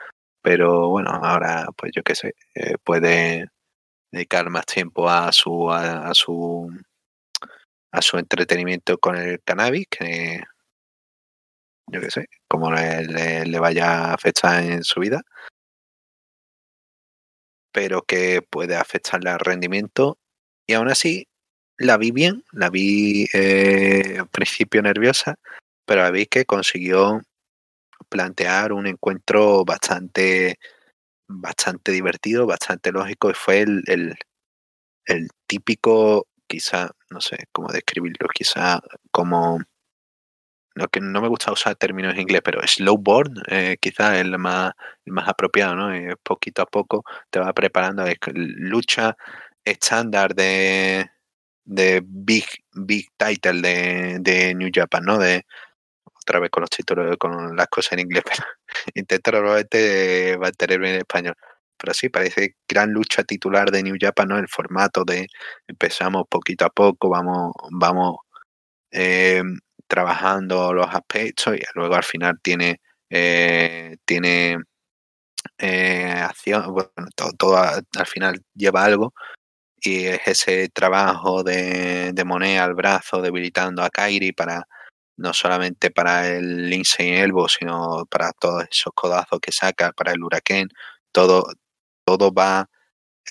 Pero 0.43 0.89
bueno, 0.91 1.11
ahora 1.11 1.67
pues 1.77 1.93
yo 1.95 2.03
qué 2.03 2.15
sé, 2.15 2.35
eh, 2.55 2.77
puede 2.85 3.49
dedicar 4.13 4.49
más 4.51 4.67
tiempo 4.67 5.09
a 5.09 5.33
su 5.33 5.71
a, 5.73 6.15
su 6.15 6.71
a 7.93 8.03
su 8.03 8.19
entretenimiento 8.19 8.99
con 8.99 9.17
el 9.17 9.41
cannabis 9.43 9.87
que 9.91 10.43
yo 11.89 12.01
qué 12.01 12.11
sé, 12.11 12.27
como 12.49 12.71
le, 12.73 13.59
vaya 13.61 14.11
a 14.11 14.15
afectar 14.15 14.63
en 14.63 14.83
su 14.85 15.01
vida 15.01 15.23
pero 17.73 18.03
que 18.03 18.41
puede 18.43 18.75
afectarle 18.75 19.31
al 19.31 19.39
rendimiento 19.39 20.19
y 20.67 20.73
aún 20.73 20.89
así 20.89 21.29
la 21.77 21.99
vi 21.99 22.11
bien, 22.11 22.43
la 22.53 22.71
vi 22.71 23.27
eh, 23.35 24.23
principio 24.33 24.81
nerviosa, 24.81 25.39
pero 25.87 26.03
la 26.03 26.13
que 26.27 26.45
consiguió 26.47 27.21
plantear 28.09 28.73
un 28.73 28.87
encuentro 28.87 29.65
bastante, 29.65 30.59
bastante 31.29 31.93
divertido, 31.93 32.47
bastante 32.47 32.93
lógico 32.93 33.31
y 33.31 33.35
fue 33.35 33.61
el, 33.63 33.83
el 35.07 35.29
típico, 35.47 36.27
quizá, 36.47 36.91
no 37.11 37.21
sé 37.21 37.47
cómo 37.53 37.69
describirlo, 37.73 38.29
quizá 38.35 38.81
como 39.11 39.61
no 40.75 40.89
que 40.89 41.01
no 41.01 41.21
me 41.23 41.29
gusta 41.29 41.53
usar 41.53 41.75
términos 41.77 42.15
en 42.15 42.21
inglés, 42.21 42.43
pero 42.45 42.61
slowboard 42.67 43.31
eh, 43.49 43.77
quizás 43.81 44.15
es 44.15 44.21
el 44.21 44.39
más, 44.39 44.73
más 45.07 45.29
apropiado, 45.29 45.75
¿no? 45.75 45.93
Eh, 45.95 46.17
poquito 46.23 46.63
a 46.63 46.67
poco 46.67 47.03
te 47.31 47.41
va 47.41 47.53
preparando 47.55 48.03
a 48.03 48.13
lucha 48.35 49.17
estándar 49.65 50.35
de, 50.35 51.09
de 51.65 52.03
big, 52.05 52.45
big 52.75 53.09
title 53.17 53.63
de, 53.63 54.19
de 54.21 54.55
New 54.55 54.71
Japan, 54.73 55.05
¿no? 55.05 55.19
De 55.19 55.45
otra 56.27 56.41
vez 56.41 56.51
con 56.51 56.63
los 56.63 56.71
títulos, 56.71 57.17
con 57.19 57.57
las 57.57 57.69
cosas 57.69 57.93
en 57.93 58.01
inglés, 58.01 58.25
pero 58.27 58.45
intento 58.95 59.31
a 59.31 60.53
tener 60.53 60.85
en 60.85 60.97
español. 60.97 61.35
Pero 61.79 61.95
sí, 61.95 62.09
parece 62.09 62.57
gran 62.69 62.91
lucha 62.91 63.23
titular 63.25 63.71
de 63.71 63.83
New 63.83 63.97
Japan, 64.01 64.29
¿no? 64.29 64.39
El 64.39 64.49
formato 64.49 65.05
de 65.05 65.29
empezamos 65.69 66.25
poquito 66.29 66.65
a 66.67 66.71
poco, 66.71 67.11
vamos, 67.11 67.53
vamos 67.71 68.17
eh, 68.91 69.43
trabajando 69.87 70.73
los 70.75 70.89
aspectos 70.95 71.57
y 71.57 71.63
luego 71.75 71.95
al 71.97 72.05
final 72.05 72.39
tiene, 72.43 72.81
eh, 73.11 73.97
tiene 74.05 74.59
eh, 75.59 76.13
acción, 76.23 76.73
bueno, 76.73 76.91
todo, 77.37 77.57
al 77.59 78.07
final 78.07 78.43
lleva 78.55 78.85
algo 78.85 79.15
y 79.81 80.07
es 80.07 80.21
ese 80.27 80.69
trabajo 80.71 81.43
de, 81.45 82.13
de 82.13 82.25
Monet 82.25 82.61
al 82.61 82.75
brazo 82.75 83.23
debilitando 83.23 83.83
a 83.83 83.91
Kairi 83.91 84.33
para 84.33 84.67
no 85.17 85.33
solamente 85.33 85.91
para 85.91 86.29
el 86.29 86.69
Lindsay 86.71 87.11
Elbow, 87.17 87.49
sino 87.49 88.07
para 88.07 88.33
todos 88.33 88.65
esos 88.71 88.93
codazos 88.95 89.41
que 89.41 89.53
saca, 89.53 89.93
para 89.93 90.13
el 90.13 90.23
huracán, 90.23 90.69
todo, 91.13 91.47
todo 92.05 92.33
va 92.33 92.69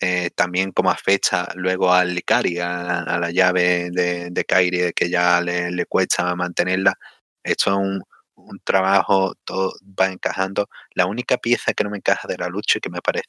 eh, 0.02 0.30
también 0.36 0.72
como 0.72 0.92
afecta 0.92 1.48
luego 1.56 1.94
al 1.94 2.14
Licari, 2.14 2.60
a, 2.60 3.18
la 3.20 3.32
llave 3.32 3.90
de, 3.92 4.30
de 4.32 4.46
Kairi, 4.46 4.92
que 4.94 5.10
ya 5.10 5.42
le, 5.42 5.86
cuesta 5.86 6.36
mantenerla. 6.36 6.96
Esto 7.44 7.72
es 7.72 7.78
un, 7.78 8.04
un, 8.36 8.60
trabajo, 8.64 9.36
todo 9.46 9.74
va 10.00 10.08
encajando. 10.08 10.70
La 10.94 11.06
única 11.06 11.38
pieza 11.38 11.74
que 11.74 11.84
no 11.84 11.90
me 11.92 11.98
encaja 11.98 12.28
de 12.28 12.38
la 12.38 12.50
lucha, 12.50 12.80
que 12.80 12.90
me 12.90 13.02
parece, 13.02 13.28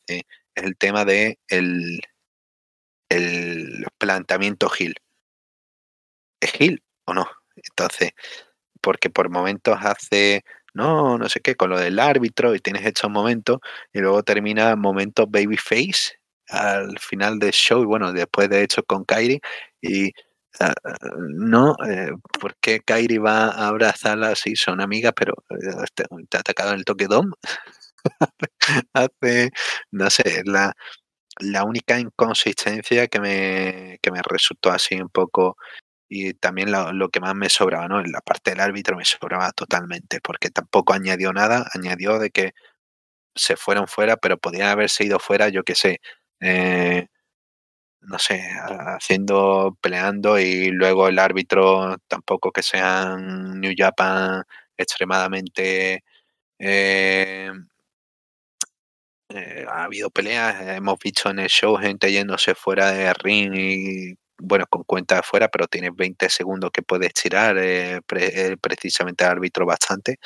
es 0.54 0.64
el 0.64 0.76
tema 0.76 1.04
de 1.04 1.38
el, 1.48 2.00
el 3.08 3.86
planteamiento 3.98 4.68
Gil. 4.68 4.94
¿Es 6.40 6.52
Gil 6.52 6.82
o 7.04 7.14
no? 7.14 7.26
Entonces, 7.56 8.12
porque 8.86 9.10
por 9.10 9.30
momentos 9.30 9.76
hace 9.80 10.44
no, 10.72 11.18
no 11.18 11.28
sé 11.28 11.40
qué, 11.40 11.56
con 11.56 11.70
lo 11.70 11.78
del 11.80 11.98
árbitro 11.98 12.54
y 12.54 12.60
tienes 12.60 12.86
estos 12.86 13.10
momentos 13.10 13.58
y 13.92 13.98
luego 13.98 14.22
termina 14.22 14.76
momentos 14.76 15.26
babyface 15.28 16.20
al 16.48 16.96
final 17.00 17.40
del 17.40 17.50
show, 17.50 17.82
y 17.82 17.86
bueno, 17.86 18.12
después 18.12 18.48
de 18.48 18.62
hecho 18.62 18.84
con 18.84 19.04
Kairi, 19.04 19.40
y 19.82 20.06
uh, 20.60 20.72
no, 21.34 21.74
eh, 21.88 22.12
porque 22.40 22.78
Kairi 22.80 23.18
va 23.18 23.46
a 23.48 23.66
abrazarla 23.68 24.36
si 24.36 24.54
son 24.54 24.80
amigas, 24.80 25.12
pero 25.16 25.34
uh, 25.50 25.84
te, 25.94 26.04
te, 26.28 26.36
ha 26.36 26.40
atacado 26.40 26.70
en 26.70 26.78
el 26.78 26.84
toque 26.84 27.06
dom. 27.08 27.32
Hace, 28.94 29.50
no 29.90 30.10
sé, 30.10 30.42
la, 30.44 30.72
la 31.40 31.64
única 31.64 31.98
inconsistencia 31.98 33.08
que 33.08 33.20
me, 33.20 33.98
que 34.02 34.10
me 34.12 34.22
resultó 34.22 34.70
así 34.70 35.00
un 35.00 35.08
poco 35.10 35.56
y 36.08 36.34
también 36.34 36.70
lo, 36.72 37.08
que 37.10 37.20
más 37.20 37.34
me 37.34 37.48
sobraba, 37.48 37.88
¿no? 37.88 38.00
En 38.00 38.12
la 38.12 38.20
parte 38.20 38.50
del 38.52 38.60
árbitro 38.60 38.96
me 38.96 39.04
sobraba 39.04 39.52
totalmente, 39.52 40.20
porque 40.20 40.50
tampoco 40.50 40.92
añadió 40.92 41.32
nada, 41.32 41.68
añadió 41.74 42.18
de 42.18 42.30
que 42.30 42.54
se 43.34 43.56
fueron 43.56 43.88
fuera, 43.88 44.16
pero 44.16 44.38
podían 44.38 44.68
haberse 44.70 45.04
ido 45.04 45.18
fuera, 45.20 45.48
yo 45.50 45.64
qué 45.64 45.74
sé, 45.74 46.00
eh, 46.40 47.08
no 48.00 48.18
sé, 48.18 48.42
haciendo, 48.98 49.76
peleando 49.80 50.38
y 50.38 50.70
luego 50.70 51.08
el 51.08 51.18
árbitro 51.18 51.98
tampoco 52.08 52.52
que 52.52 52.62
sean 52.62 53.60
New 53.60 53.74
Japan 53.76 54.44
extremadamente... 54.76 56.04
Eh, 56.58 57.50
eh, 59.28 59.64
ha 59.68 59.84
habido 59.84 60.10
peleas, 60.10 60.60
hemos 60.76 60.98
visto 61.00 61.30
en 61.30 61.40
el 61.40 61.48
show 61.48 61.76
gente 61.76 62.12
yéndose 62.12 62.54
fuera 62.54 62.92
de 62.92 63.12
ring 63.14 63.52
y 63.54 64.16
bueno, 64.38 64.66
con 64.68 64.84
cuenta 64.84 65.16
de 65.16 65.22
fuera, 65.22 65.48
pero 65.48 65.66
tiene 65.66 65.90
20 65.90 66.28
segundos 66.30 66.70
que 66.72 66.82
puede 66.82 67.06
estirar 67.06 67.56
eh, 67.58 68.00
pre, 68.06 68.56
precisamente 68.60 69.24
el 69.24 69.30
árbitro 69.30 69.66
bastante. 69.66 70.18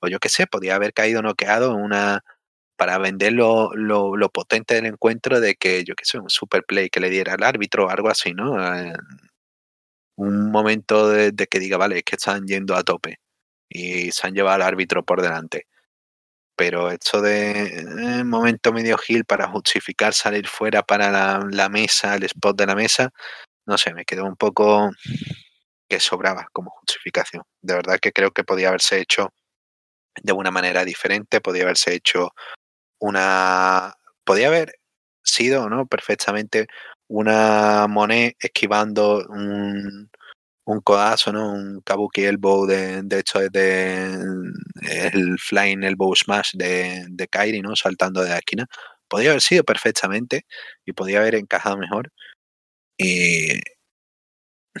O 0.00 0.08
yo 0.08 0.18
qué 0.20 0.28
sé, 0.28 0.46
podía 0.46 0.76
haber 0.76 0.92
caído 0.94 1.22
noqueado 1.22 1.72
en 1.72 1.82
una 1.82 2.24
para 2.76 2.98
vender 2.98 3.32
lo, 3.34 3.70
lo, 3.74 4.16
lo, 4.16 4.30
potente 4.30 4.74
del 4.74 4.86
encuentro 4.86 5.40
de 5.40 5.54
que, 5.56 5.84
yo 5.84 5.94
qué 5.94 6.04
sé, 6.04 6.18
un 6.18 6.30
super 6.30 6.64
play 6.64 6.90
que 6.90 7.00
le 7.00 7.10
diera 7.10 7.34
al 7.34 7.44
árbitro 7.44 7.86
o 7.86 7.90
algo 7.90 8.08
así, 8.08 8.32
¿no? 8.34 8.60
Eh, 8.76 8.94
un 10.16 10.50
momento 10.50 11.08
de, 11.08 11.32
de, 11.32 11.46
que 11.46 11.60
diga, 11.60 11.76
vale, 11.76 11.98
es 11.98 12.04
que 12.04 12.16
están 12.16 12.46
yendo 12.46 12.74
a 12.76 12.82
tope 12.82 13.20
y 13.68 14.10
se 14.12 14.26
han 14.26 14.34
llevado 14.34 14.56
al 14.56 14.62
árbitro 14.62 15.04
por 15.04 15.22
delante. 15.22 15.66
Pero 16.56 16.90
esto 16.90 17.20
de 17.22 17.80
eh, 17.80 18.24
momento 18.24 18.72
medio 18.72 18.98
gil 18.98 19.24
para 19.24 19.48
justificar 19.48 20.14
salir 20.14 20.46
fuera 20.48 20.82
para 20.82 21.10
la, 21.10 21.46
la 21.50 21.68
mesa, 21.68 22.14
el 22.14 22.24
spot 22.24 22.56
de 22.56 22.66
la 22.66 22.74
mesa, 22.74 23.10
no 23.66 23.78
sé, 23.78 23.94
me 23.94 24.04
quedó 24.04 24.24
un 24.26 24.36
poco 24.36 24.90
que 25.88 26.00
sobraba 26.00 26.48
como 26.52 26.70
justificación. 26.70 27.42
De 27.60 27.74
verdad 27.74 27.98
que 28.00 28.12
creo 28.12 28.30
que 28.32 28.44
podía 28.44 28.68
haberse 28.68 29.00
hecho 29.00 29.32
de 30.22 30.32
una 30.32 30.50
manera 30.50 30.84
diferente, 30.84 31.40
podía 31.40 31.64
haberse 31.64 31.94
hecho 31.94 32.32
una. 33.00 33.94
Podía 34.24 34.48
haber 34.48 34.74
sido, 35.22 35.68
¿no? 35.68 35.86
Perfectamente 35.86 36.66
una 37.08 37.86
Monet 37.88 38.36
esquivando 38.40 39.24
un, 39.28 40.10
un 40.64 40.80
codazo, 40.80 41.32
¿no? 41.32 41.52
Un 41.52 41.80
Kabuki 41.82 42.24
Elbow, 42.24 42.66
de, 42.66 43.02
de 43.02 43.18
hecho, 43.20 43.40
de, 43.50 44.04
el 44.82 45.38
Flying 45.38 45.82
Elbow 45.84 46.14
Smash 46.14 46.52
de, 46.54 47.06
de 47.10 47.28
Kairi, 47.28 47.60
¿no? 47.62 47.76
Saltando 47.76 48.22
de 48.22 48.30
la 48.30 48.38
esquina. 48.38 48.66
Podía 49.08 49.30
haber 49.30 49.42
sido 49.42 49.64
perfectamente 49.64 50.46
y 50.84 50.92
podía 50.92 51.20
haber 51.20 51.34
encajado 51.36 51.76
mejor. 51.78 52.12
Y 52.98 53.60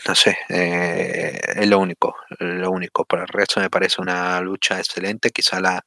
no 0.08 0.14
sé, 0.14 0.38
eh, 0.48 1.38
es 1.56 1.68
lo 1.68 1.78
único, 1.78 2.14
lo 2.38 2.70
único. 2.70 3.04
Por 3.04 3.20
el 3.20 3.28
resto 3.28 3.60
me 3.60 3.70
parece 3.70 4.00
una 4.00 4.40
lucha 4.40 4.78
excelente. 4.78 5.30
Quizá 5.30 5.60
la, 5.60 5.84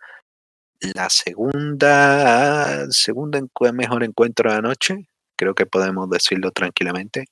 la 0.96 1.10
segunda, 1.10 2.86
segunda 2.92 3.40
mejor 3.74 4.04
encuentro 4.04 4.50
de 4.50 4.58
la 4.58 4.62
noche, 4.62 5.08
creo 5.38 5.56
que 5.56 5.66
podemos 5.66 6.10
decirlo 6.10 6.52
tranquilamente. 6.52 7.26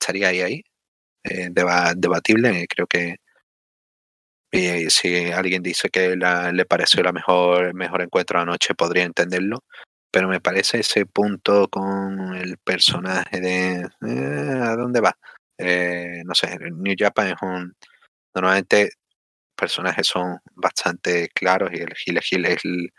Estaría 0.00 0.28
ahí, 0.28 0.42
ahí. 0.42 0.62
Eh, 1.24 1.48
deba, 1.52 1.94
debatible, 1.96 2.66
creo 2.68 2.86
que 2.86 3.16
y 4.54 4.90
si 4.90 5.30
alguien 5.32 5.62
dice 5.62 5.88
que 5.88 6.14
le 6.14 6.64
pareció 6.66 7.02
la 7.02 7.12
mejor, 7.12 7.72
mejor 7.74 8.02
encuentro 8.02 8.38
de 8.38 8.44
la 8.44 8.52
noche, 8.52 8.74
podría 8.74 9.04
entenderlo. 9.04 9.64
Pero 10.10 10.28
me 10.28 10.40
parece 10.42 10.80
ese 10.80 11.06
punto 11.06 11.68
con 11.68 12.34
el 12.36 12.58
personaje 12.58 13.40
de 13.40 13.80
eh, 14.06 14.60
¿a 14.62 14.76
dónde 14.76 15.00
va? 15.00 15.16
Eh, 15.58 16.22
no 16.26 16.34
sé, 16.34 16.58
New 16.70 16.94
Japan 16.98 17.28
es 17.28 17.36
un 17.42 17.74
normalmente 18.34 18.90
personajes 19.56 20.06
son 20.08 20.38
bastante 20.54 21.28
claros 21.34 21.70
y 21.74 21.78
el 21.78 21.94
Gil 21.94 22.20
Gil 22.20 22.46
es 22.46 22.64
el, 22.64 22.92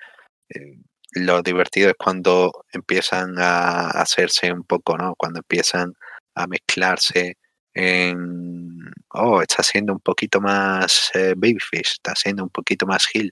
el, 0.50 0.80
lo 1.14 1.42
divertido 1.44 1.90
es 1.92 1.96
cuando 1.98 2.66
empiezan 2.74 3.36
a 3.40 3.90
hacerse 3.92 4.52
un 4.54 4.64
poco, 4.66 4.98
¿no? 4.98 5.16
Cuando 5.18 5.40
empiezan 5.40 5.94
a 6.36 6.48
mezclarse 6.48 7.38
en, 7.74 8.92
oh, 9.10 9.42
está 9.42 9.64
siendo 9.64 9.94
un 9.94 10.00
poquito 10.00 10.42
más 10.42 11.12
eh, 11.16 11.34
babyface, 11.36 11.94
está 11.94 12.16
siendo 12.16 12.44
un 12.44 12.50
poquito 12.50 12.86
más 12.86 13.06
Gil. 13.08 13.32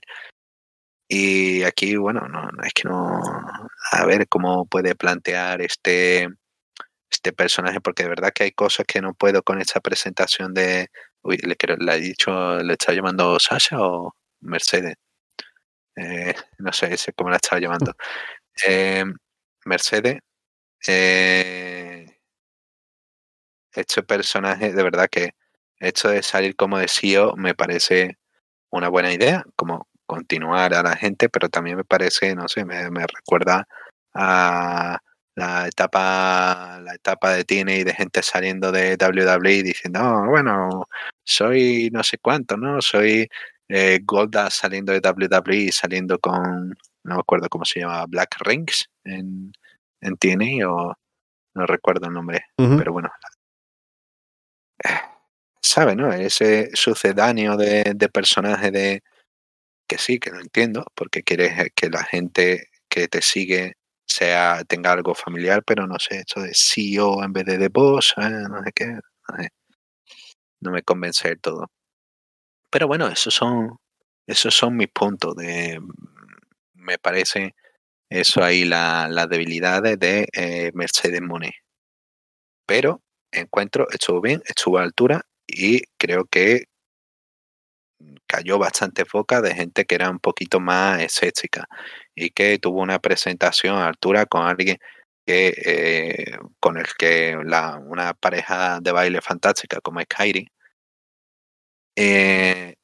Y 1.08 1.62
aquí, 1.64 1.96
bueno, 1.96 2.26
no, 2.28 2.48
es 2.64 2.72
que 2.74 2.88
no, 2.88 3.20
a 3.92 4.06
ver 4.06 4.26
cómo 4.28 4.66
puede 4.66 4.94
plantear 4.94 5.60
este, 5.60 6.28
este 7.10 7.32
personaje, 7.32 7.80
porque 7.80 8.04
de 8.04 8.08
verdad 8.10 8.32
que 8.34 8.44
hay 8.44 8.52
cosas 8.52 8.86
que 8.86 9.00
no 9.02 9.14
puedo 9.14 9.42
con 9.42 9.60
esta 9.60 9.80
presentación 9.80 10.54
de, 10.54 10.88
Uy, 11.24 11.36
le, 11.38 11.56
le 11.78 11.94
he 11.94 12.00
dicho, 12.00 12.58
¿le 12.58 12.72
está 12.72 12.92
llamando 12.92 13.38
Sasha 13.38 13.80
o 13.80 14.14
Mercedes? 14.40 14.96
Eh, 15.96 16.34
no 16.58 16.72
sé 16.72 16.96
cómo 17.14 17.30
la 17.30 17.36
estaba 17.36 17.60
llamando. 17.60 17.94
Eh, 18.66 19.04
Mercedes, 19.64 20.18
eh, 20.86 21.91
este 23.74 24.02
personaje, 24.02 24.72
de 24.72 24.82
verdad 24.82 25.08
que 25.10 25.34
esto 25.78 26.08
de 26.10 26.22
salir 26.22 26.56
como 26.56 26.78
de 26.78 26.88
CEO 26.88 27.36
me 27.36 27.54
parece 27.54 28.18
una 28.70 28.88
buena 28.88 29.12
idea, 29.12 29.44
como 29.56 29.88
continuar 30.06 30.74
a 30.74 30.82
la 30.82 30.96
gente, 30.96 31.28
pero 31.28 31.48
también 31.48 31.76
me 31.76 31.84
parece, 31.84 32.34
no 32.34 32.48
sé, 32.48 32.64
me, 32.64 32.90
me 32.90 33.06
recuerda 33.06 33.66
a 34.14 34.98
la 35.34 35.66
etapa 35.66 36.78
la 36.82 36.94
etapa 36.94 37.32
de 37.32 37.44
TNA 37.44 37.76
y 37.76 37.84
de 37.84 37.94
gente 37.94 38.22
saliendo 38.22 38.70
de 38.70 38.98
WWE 39.00 39.62
diciendo 39.62 40.00
oh, 40.02 40.28
bueno 40.28 40.86
soy 41.24 41.88
no 41.90 42.02
sé 42.02 42.18
cuánto 42.18 42.58
no 42.58 42.82
soy 42.82 43.26
eh, 43.68 44.00
Golda 44.04 44.50
saliendo 44.50 44.92
de 44.92 45.00
WWE 45.00 45.56
y 45.56 45.72
saliendo 45.72 46.18
con 46.18 46.76
no 47.04 47.14
me 47.14 47.20
acuerdo 47.20 47.48
cómo 47.48 47.64
se 47.64 47.80
llama 47.80 48.04
Black 48.06 48.36
Rings 48.40 48.90
en, 49.04 49.52
en 50.02 50.16
TNA 50.18 50.68
o 50.68 50.94
no 51.54 51.66
recuerdo 51.66 52.06
el 52.06 52.14
nombre, 52.14 52.46
pero 52.56 52.92
bueno. 52.92 53.10
¿Sabe, 55.62 55.96
no? 55.96 56.12
Ese 56.12 56.70
sucedáneo 56.74 57.56
de, 57.56 57.94
personaje 58.12 58.70
de 58.70 59.02
que 59.88 59.98
sí, 59.98 60.18
que 60.18 60.30
lo 60.30 60.40
entiendo, 60.40 60.84
porque 60.94 61.22
quieres 61.22 61.70
que 61.74 61.90
la 61.90 62.04
gente 62.04 62.68
que 62.88 63.08
te 63.08 63.22
sigue 63.22 63.74
sea 64.06 64.64
tenga 64.68 64.92
algo 64.92 65.14
familiar, 65.14 65.62
pero 65.64 65.86
no 65.86 65.98
sé, 65.98 66.18
esto 66.20 66.42
de 66.42 66.52
CEO 66.54 67.24
en 67.24 67.32
vez 67.32 67.46
de 67.46 67.58
de 67.58 67.68
boss, 67.68 68.14
eh, 68.18 68.30
no 68.50 68.62
sé 68.64 68.72
qué, 68.74 68.98
no, 70.60 70.70
me 70.72 70.82
convence 70.82 71.28
del 71.28 71.40
todo. 71.40 71.70
Pero 72.70 72.86
bueno, 72.88 73.08
esos 73.08 73.34
son, 73.34 73.76
esos 74.26 74.54
son 74.54 74.76
mis 74.76 74.88
puntos 74.88 75.36
de, 75.36 75.80
me 76.74 76.98
parece 76.98 77.54
eso 78.10 78.42
ahí 78.44 78.64
las 78.64 79.10
la 79.10 79.26
debilidades 79.26 79.98
de 79.98 80.28
eh, 80.34 80.72
Mercedes 80.74 81.22
Monet. 81.22 81.54
Pero 82.66 83.02
encuentro, 83.32 83.88
estuvo 83.90 84.20
bien, 84.20 84.42
estuvo 84.46 84.78
a 84.78 84.82
altura 84.82 85.22
y 85.46 85.82
creo 85.98 86.24
que 86.26 86.64
cayó 88.26 88.58
bastante 88.58 89.04
foca 89.04 89.40
de 89.40 89.54
gente 89.54 89.84
que 89.84 89.94
era 89.94 90.10
un 90.10 90.18
poquito 90.18 90.60
más 90.60 91.00
escéptica 91.02 91.66
y 92.14 92.30
que 92.30 92.58
tuvo 92.58 92.80
una 92.80 92.98
presentación 92.98 93.76
a 93.76 93.86
altura 93.86 94.26
con 94.26 94.46
alguien 94.46 94.78
que 95.26 95.54
eh, 95.64 96.38
con 96.60 96.78
el 96.78 96.86
que 96.98 97.36
una 97.36 98.14
pareja 98.14 98.80
de 98.80 98.92
baile 98.92 99.20
fantástica 99.20 99.80
como 99.80 100.00
es 100.00 100.06
Kairi 100.06 100.48
eh, 101.96 102.74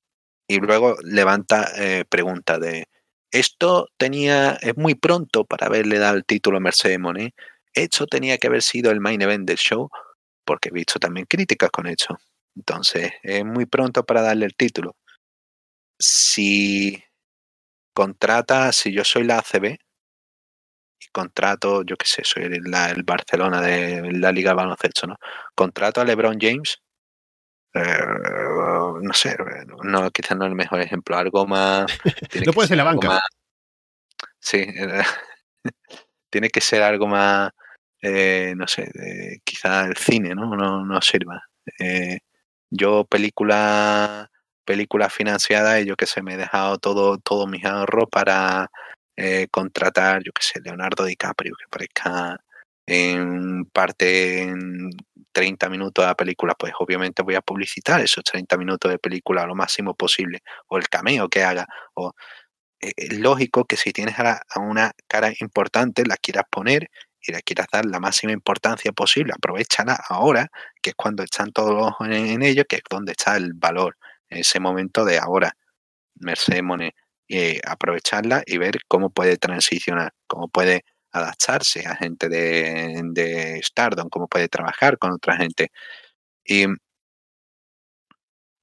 y 0.49 0.59
luego 0.59 0.97
levanta 1.03 1.69
eh, 1.77 2.05
pregunta 2.09 2.59
de 2.59 2.87
esto 3.31 3.89
tenía 3.97 4.59
es 4.62 4.77
muy 4.77 4.95
pronto 4.95 5.45
para 5.45 5.66
haberle 5.66 5.99
dado 5.99 6.16
el 6.16 6.25
título 6.25 6.59
a 6.59 6.61
Mercedes 6.61 6.99
Monet 7.01 7.35
esto 7.75 8.07
tenía 8.07 8.39
que 8.39 8.47
haber 8.47 8.62
sido 8.62 8.91
el 8.91 9.01
main 9.01 9.20
event 9.23 9.47
del 9.49 9.59
show 9.59 9.91
porque 10.49 10.70
he 10.70 10.73
visto 10.73 10.99
también 10.99 11.27
críticas 11.29 11.70
con 11.70 11.87
eso 11.87 12.16
entonces 12.57 13.12
es 13.23 13.45
muy 13.45 13.66
pronto 13.66 14.05
para 14.05 14.23
darle 14.23 14.47
el 14.47 14.57
título 14.57 14.97
si 15.99 17.03
contrata, 17.93 18.73
si 18.73 18.93
yo 18.93 19.05
soy 19.05 19.25
la 19.25 19.39
ACB 19.39 19.77
y 21.01 21.07
contrato, 21.12 21.83
yo 21.83 21.97
qué 21.97 22.07
sé, 22.07 22.23
soy 22.25 22.45
el, 22.45 22.62
Barcelona 23.05 23.61
de 23.61 24.12
la 24.12 24.33
Liga 24.33 24.51
de 24.51 24.57
Baloncesto, 24.57 25.07
¿no? 25.07 25.16
Contrato 25.55 26.01
a 26.01 26.05
LeBron 26.05 26.39
James, 26.41 26.81
eh, 27.75 27.99
no 29.03 29.12
sé, 29.12 29.37
no, 29.83 30.11
quizás 30.11 30.37
no 30.37 30.45
es 30.45 30.51
el 30.51 30.57
mejor 30.57 30.81
ejemplo, 30.81 31.16
algo 31.16 31.47
más. 31.47 31.87
no 32.47 32.53
puede 32.53 32.69
ser 32.69 32.77
la 32.77 32.85
banca. 32.85 33.20
sí, 34.39 34.65
tiene 36.31 36.51
que 36.51 36.61
ser 36.61 36.83
algo 36.83 37.07
más, 37.07 37.51
eh, 38.03 38.55
no 38.57 38.66
sé, 38.69 38.91
quizás 39.45 39.89
el 39.89 39.97
cine, 39.97 40.35
¿no? 40.35 40.55
No, 40.57 40.85
no 40.85 41.01
sirva. 41.03 41.43
Eh, 41.79 42.20
yo, 42.70 43.05
película 43.05 44.31
películas 44.69 45.15
financiadas 45.15 45.81
y 45.83 45.87
yo 45.87 45.97
que 45.97 46.07
sé, 46.07 46.23
me 46.23 46.35
he 46.35 46.37
dejado 46.37 46.77
todo, 46.79 47.16
todo 47.19 47.47
mis 47.47 47.65
ahorros 47.65 48.05
para 48.11 48.70
eh, 49.16 49.49
contratar, 49.51 50.23
yo 50.23 50.33
que 50.33 50.43
sé, 50.43 50.61
Leonardo 50.61 51.07
DiCaprio, 51.07 51.55
que 51.59 51.69
parezca 51.70 52.39
en 52.87 53.65
parte 53.66 54.43
en 54.43 54.91
30 55.33 55.70
minutos 55.70 56.05
de 56.05 56.09
la 56.09 56.15
película, 56.15 56.55
pues 56.55 56.75
obviamente 56.79 57.23
voy 57.23 57.35
a 57.35 57.41
publicitar 57.41 58.01
esos 58.03 58.25
30 58.25 58.59
minutos 58.59 58.91
de 58.91 58.99
película 58.99 59.47
lo 59.47 59.55
máximo 59.55 59.95
posible, 59.95 60.41
o 60.69 60.77
el 60.77 60.89
cameo 60.91 61.29
que 61.31 61.43
haga, 61.43 61.66
o 61.95 62.12
es 62.81 63.19
lógico 63.19 63.65
que 63.65 63.77
si 63.77 63.93
tienes 63.93 64.19
a, 64.19 64.43
una 64.61 64.93
cara 65.09 65.33
importante 65.41 66.05
la 66.07 66.16
quieras 66.16 66.45
poner 66.51 66.91
y 67.20 67.32
le 67.32 67.43
quieras 67.43 67.66
dar 67.73 67.85
la 67.86 68.01
máxima 68.01 68.32
importancia 68.32 68.93
posible, 68.93 69.32
aprovechala 69.36 69.99
ahora, 70.09 70.49
que 70.82 70.90
es 70.90 70.97
cuando 70.97 71.23
están 71.23 71.53
todos 71.53 71.74
los 71.74 71.86
ojos 71.89 72.09
en 72.09 72.43
ello, 72.43 72.65
que 72.65 72.77
es 72.77 72.82
donde 72.89 73.12
está 73.12 73.36
el 73.36 73.53
valor 73.55 73.97
ese 74.28 74.61
momento 74.61 75.05
de 75.05 75.19
ahora, 75.19 75.53
Mercedes 76.16 76.62
Monet, 76.62 76.95
aprovecharla 77.66 78.43
y 78.47 78.59
ver 78.59 78.78
cómo 78.89 79.11
puede 79.11 79.36
transicionar, 79.36 80.12
cómo 80.27 80.49
puede 80.49 80.85
adaptarse 81.12 81.86
a 81.86 81.97
gente 81.97 82.28
de, 82.28 83.01
de 83.12 83.61
Stardom, 83.62 84.09
cómo 84.09 84.28
puede 84.28 84.49
trabajar 84.49 84.99
con 84.99 85.12
otra 85.12 85.36
gente. 85.36 85.70
Y 86.45 86.66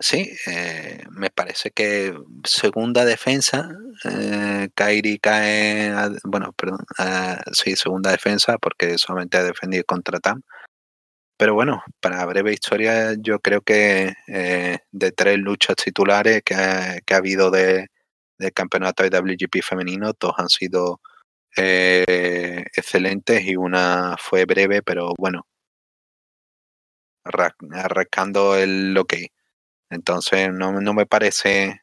sí, 0.06 0.32
eh, 0.48 1.04
me 1.12 1.30
parece 1.32 1.72
que 1.72 2.14
segunda 2.44 3.06
defensa, 3.06 3.70
eh, 4.06 4.70
Kairi 4.76 5.20
cae, 5.20 5.92
bueno, 6.24 6.54
perdón, 6.54 6.80
sí, 7.54 7.76
segunda 7.76 8.12
defensa, 8.12 8.58
porque 8.60 8.98
solamente 8.98 9.38
ha 9.38 9.44
defendido 9.44 9.84
contra 9.86 10.20
Tam. 10.20 10.42
Pero 11.38 11.54
bueno, 11.54 11.84
para 12.00 12.26
breve 12.26 12.54
historia, 12.54 13.14
yo 13.20 13.40
creo 13.40 13.62
que 13.62 14.14
eh, 14.28 14.78
de 14.92 15.12
tres 15.12 15.38
luchas 15.38 15.76
titulares 15.76 16.42
que 16.46 16.56
ha, 16.56 17.00
que 17.06 17.14
ha 17.14 17.18
habido 17.18 17.52
de, 17.52 17.88
del 18.38 18.54
campeonato 18.54 19.04
de 19.04 19.10
WGP 19.10 19.62
femenino, 19.64 20.14
dos 20.20 20.34
han 20.38 20.50
sido 20.50 21.02
eh, 21.58 22.66
excelentes 22.76 23.46
y 23.46 23.56
una 23.58 24.16
fue 24.20 24.46
breve, 24.46 24.82
pero 24.84 25.14
bueno, 25.18 25.46
arrancando 27.74 28.56
el 28.56 28.98
ok. 28.98 29.14
Entonces 29.90 30.52
no, 30.52 30.80
no 30.82 30.94
me 30.94 31.06
parece, 31.06 31.82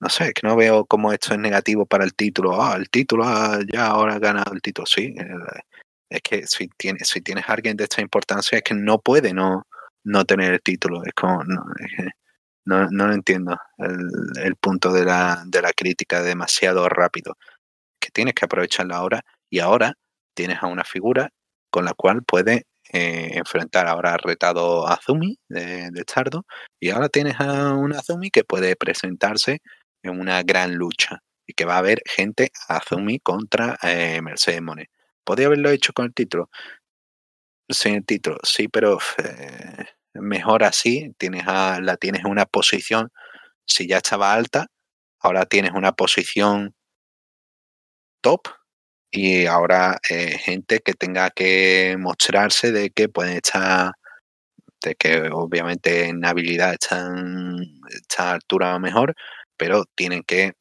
no 0.00 0.08
sé, 0.08 0.32
que 0.32 0.46
no 0.46 0.56
veo 0.56 0.84
cómo 0.86 1.12
esto 1.12 1.32
es 1.34 1.40
negativo 1.40 1.86
para 1.86 2.04
el 2.04 2.14
título. 2.14 2.62
Ah, 2.62 2.76
el 2.76 2.90
título, 2.90 3.24
ah, 3.26 3.60
ya 3.72 3.86
ahora 3.86 4.14
ha 4.14 4.18
ganado 4.18 4.52
el 4.52 4.60
título. 4.62 4.86
Sí, 4.86 5.14
eh, 5.18 5.26
es 6.10 6.20
que 6.22 6.46
si 6.46 6.68
tienes, 6.76 7.08
si 7.08 7.20
tienes 7.20 7.48
a 7.48 7.52
alguien 7.54 7.76
de 7.76 7.84
esta 7.84 8.02
importancia 8.02 8.58
es 8.58 8.64
que 8.64 8.74
no 8.74 9.00
puede 9.00 9.32
no, 9.32 9.66
no 10.04 10.24
tener 10.24 10.52
el 10.54 10.62
título. 10.62 11.04
Es 11.04 11.14
como, 11.14 11.44
no, 11.44 11.64
no, 12.64 12.88
no 12.90 13.12
entiendo 13.12 13.58
el, 13.78 14.56
punto 14.56 14.92
de 14.92 15.04
la, 15.04 15.42
de 15.46 15.62
la 15.62 15.72
crítica 15.72 16.22
demasiado 16.22 16.88
rápido. 16.88 17.36
Que 18.00 18.10
tienes 18.10 18.34
que 18.34 18.44
aprovecharla 18.44 18.96
ahora 18.96 19.22
y 19.50 19.60
ahora 19.60 19.94
tienes 20.34 20.62
a 20.62 20.66
una 20.66 20.84
figura 20.84 21.30
con 21.70 21.84
la 21.84 21.94
cual 21.94 22.22
puede 22.22 22.66
eh, 22.92 23.30
enfrentar. 23.34 23.86
Ahora 23.86 24.16
retado 24.16 24.86
a 24.86 24.94
Azumi 24.94 25.38
de, 25.48 25.90
de 25.90 26.04
y 26.80 26.90
ahora 26.90 27.08
tienes 27.08 27.40
a 27.40 27.74
una 27.74 27.98
Azumi 27.98 28.30
que 28.30 28.44
puede 28.44 28.76
presentarse 28.76 29.60
en 30.02 30.20
una 30.20 30.42
gran 30.42 30.74
lucha 30.74 31.22
y 31.46 31.54
que 31.54 31.64
va 31.64 31.76
a 31.76 31.78
haber 31.78 32.02
gente 32.06 32.50
Azumi 32.68 33.18
contra 33.20 33.78
eh, 33.82 34.20
Mercedes 34.22 34.62
Monet. 34.62 34.88
¿Podría 35.24 35.46
haberlo 35.46 35.70
hecho 35.70 35.92
con 35.92 36.06
el 36.06 36.14
título? 36.14 36.50
Sin 37.68 37.94
el 37.94 38.04
título, 38.04 38.38
sí, 38.42 38.68
pero 38.68 38.98
eh, 39.18 39.84
mejor 40.14 40.64
así. 40.64 41.12
Tienes 41.18 41.46
la 41.46 41.96
tienes 41.98 42.22
en 42.24 42.30
una 42.30 42.44
posición, 42.46 43.10
si 43.66 43.88
ya 43.88 43.98
estaba 43.98 44.34
alta, 44.34 44.66
ahora 45.20 45.46
tienes 45.46 45.72
una 45.72 45.92
posición 45.92 46.74
top 48.22 48.48
y 49.12 49.46
ahora 49.46 50.00
eh, 50.08 50.38
gente 50.38 50.80
que 50.80 50.94
tenga 50.94 51.30
que 51.30 51.96
mostrarse 51.98 52.72
de 52.72 52.90
que 52.90 53.10
pueden 53.10 53.36
estar, 53.36 53.92
de 54.82 54.94
que 54.96 55.28
obviamente 55.30 56.08
en 56.08 56.24
habilidad 56.24 56.72
están, 56.72 57.58
a 58.18 58.32
altura 58.32 58.78
mejor, 58.78 59.14
pero 59.56 59.84
tienen 59.94 60.22
que 60.24 60.54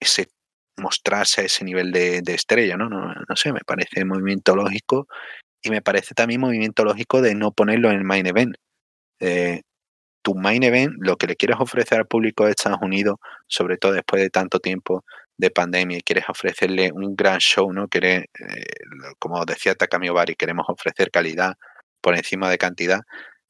ese 0.00 0.28
mostrarse 0.78 1.42
a 1.42 1.44
ese 1.44 1.64
nivel 1.64 1.92
de, 1.92 2.22
estrella, 2.28 2.76
¿no? 2.78 2.88
¿no? 2.88 3.12
¿no? 3.14 3.36
sé, 3.36 3.52
me 3.52 3.60
parece 3.60 4.04
movimiento 4.06 4.56
lógico 4.56 5.06
y 5.62 5.70
me 5.70 5.82
parece 5.82 6.14
también 6.14 6.40
movimiento 6.40 6.84
lógico 6.84 7.22
de 7.22 7.34
no 7.34 7.52
ponerlo 7.52 7.90
en 7.90 7.98
el 7.98 8.04
main 8.04 8.26
event. 8.26 8.56
Eh, 9.20 9.62
tu 10.22 10.34
main 10.34 10.62
event, 10.62 10.94
lo 11.00 11.16
que 11.16 11.26
le 11.26 11.36
quieres 11.36 11.58
ofrecer 11.60 11.98
al 11.98 12.06
público 12.06 12.46
de 12.46 12.52
Estados 12.52 12.80
Unidos, 12.82 13.16
sobre 13.48 13.76
todo 13.78 13.92
después 13.92 14.22
de 14.22 14.30
tanto 14.30 14.60
tiempo 14.60 15.04
de 15.36 15.50
pandemia, 15.50 15.98
y 15.98 16.02
quieres 16.02 16.24
ofrecerle 16.28 16.92
un 16.92 17.16
gran 17.16 17.38
show, 17.38 17.72
¿no? 17.72 17.88
Quieres, 17.88 18.24
eh, 18.38 18.64
como 19.18 19.44
decía 19.44 19.74
Takami 19.74 20.08
Obari, 20.08 20.34
queremos 20.36 20.66
ofrecer 20.68 21.10
calidad 21.10 21.54
por 22.00 22.16
encima 22.16 22.50
de 22.50 22.58
cantidad, 22.58 23.00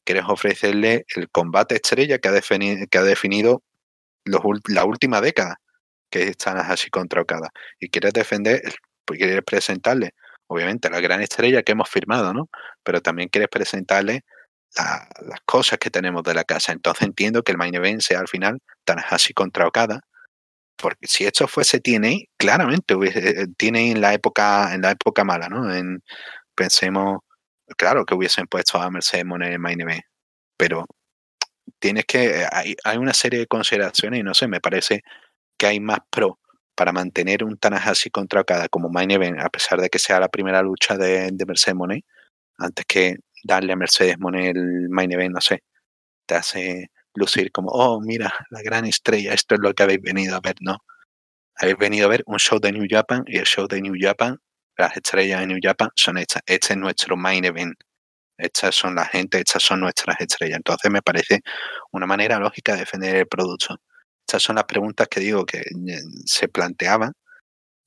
quieres 0.05 0.25
ofrecerle 0.29 1.05
el 1.17 1.31
combate 1.31 1.77
estrella 1.77 2.19
que 2.19 2.29
ha, 2.29 2.33
definido, 2.33 2.87
que 2.91 2.99
ha 2.99 3.03
definido 3.05 3.63
la 4.25 4.85
última 4.85 5.21
década 5.21 5.57
que 6.11 6.25
están 6.29 6.59
así 6.59 6.91
contra 6.91 7.23
Okada 7.23 7.51
y 7.81 7.89
quieres 7.89 8.13
defender, 8.13 8.63
pues 9.05 9.19
quieres 9.19 9.43
presentarle, 9.45 10.11
obviamente, 10.47 10.91
la 10.91 11.01
gran 11.01 11.23
estrella 11.23 11.63
que 11.63 11.73
hemos 11.73 11.89
firmado, 11.89 12.35
¿no? 12.35 12.49
Pero 12.85 13.01
también 13.01 13.29
quieres 13.29 13.49
presentarle 13.49 14.23
las 14.77 15.41
cosas 15.45 15.79
que 15.79 15.91
tenemos 15.91 16.23
de 16.23 16.35
la 16.35 16.45
casa. 16.45 16.73
Entonces 16.73 17.07
entiendo 17.07 17.43
que 17.43 17.53
el 17.53 17.59
main 17.59 17.75
event 17.75 18.01
sea 18.01 18.21
al 18.21 18.29
final 18.29 18.59
así 19.11 19.33
contra 19.35 19.67
Okada, 19.67 20.01
porque 20.83 21.07
si 21.07 21.25
esto 21.25 21.49
fuese 21.49 21.81
TNA, 21.81 22.27
claramente 22.37 22.95
hubiese, 22.95 23.47
TNA 23.57 23.81
en 23.81 24.01
la 24.01 24.15
época, 24.15 24.75
en 24.75 24.83
la 24.83 24.91
época 24.93 25.25
mala, 25.25 25.49
¿no? 25.49 25.73
En, 25.75 26.03
pensemos, 26.55 27.21
claro 27.79 28.05
que 28.05 28.15
hubiesen 28.15 28.47
puesto 28.47 28.79
a 28.81 28.91
Mercedes 28.91 29.25
Monet 29.25 29.53
en 29.55 29.61
main 29.61 29.81
event, 29.81 30.03
pero 30.57 30.87
tienes 31.79 32.05
que, 32.07 32.47
hay, 32.53 32.77
hay 32.85 32.99
una 32.99 33.15
serie 33.15 33.41
de 33.41 33.47
consideraciones 33.47 34.21
y 34.21 34.23
no 34.25 34.35
sé, 34.35 34.49
me 34.49 34.61
parece 34.61 35.03
que 35.59 35.67
hay 35.67 35.81
más 35.81 36.01
pro 36.11 36.41
para 36.75 36.93
mantener 36.93 37.45
un 37.45 37.59
Tanahashi 37.59 38.11
contra 38.11 38.43
Okada 38.43 38.69
como 38.69 38.89
main 38.89 39.11
event, 39.11 39.41
a 39.41 39.51
pesar 39.51 39.81
de 39.81 39.91
que 39.91 39.99
sea 39.99 40.21
la 40.21 40.29
primera 40.29 40.63
lucha 40.63 40.97
de, 40.97 41.31
de 41.33 41.47
Mercedes 41.47 41.77
Monet, 41.77 42.05
antes 42.59 42.85
que 42.87 43.17
darle 43.45 43.73
a 43.75 43.77
Mercedes 43.77 44.19
Monet 44.19 44.57
el 44.57 44.89
main 44.91 45.13
event, 45.13 45.35
no 45.35 45.41
sé, 45.41 45.63
te 46.27 46.35
hace 46.37 46.91
lucir 47.15 47.53
como, 47.53 47.71
oh, 47.71 48.01
mira, 48.01 48.33
la 48.51 48.63
gran 48.63 48.85
estrella, 48.85 49.35
esto 49.35 49.55
es 49.55 49.61
lo 49.61 49.75
que 49.75 49.83
habéis 49.83 50.01
venido 50.03 50.37
a 50.37 50.41
ver, 50.41 50.57
¿no? 50.61 50.79
Habéis 51.57 51.79
venido 51.79 52.07
a 52.07 52.11
ver 52.11 52.23
un 52.27 52.39
show 52.39 52.59
de 52.61 52.73
New 52.73 52.87
Japan 52.89 53.25
y 53.27 53.39
el 53.39 53.45
show 53.45 53.69
de 53.69 53.81
New 53.81 53.95
Japan, 53.99 54.39
las 54.77 54.97
estrellas 54.97 55.41
de 55.41 55.47
New 55.49 55.59
Japan 55.63 55.91
son 55.95 56.19
estas. 56.19 56.43
Este 56.47 56.73
es 56.73 56.79
nuestro 56.79 57.17
main 57.17 57.45
event. 57.45 57.75
Estas 58.39 58.75
son 58.75 58.95
la 58.95 59.05
gente, 59.05 59.39
estas 59.39 59.63
son 59.63 59.81
nuestras 59.81 60.21
estrellas. 60.21 60.57
Entonces 60.57 60.91
me 60.91 61.03
parece 61.03 61.43
una 61.93 62.07
manera 62.07 62.39
lógica 62.39 62.73
de 62.73 62.81
defender 62.81 63.17
el 63.17 63.27
producto. 63.29 63.77
Estas 64.27 64.43
son 64.43 64.57
las 64.57 64.65
preguntas 64.65 65.09
que 65.09 65.21
digo 65.21 65.45
que 65.45 65.59
eh, 65.59 66.01
se 66.25 66.49
planteaban 66.49 67.13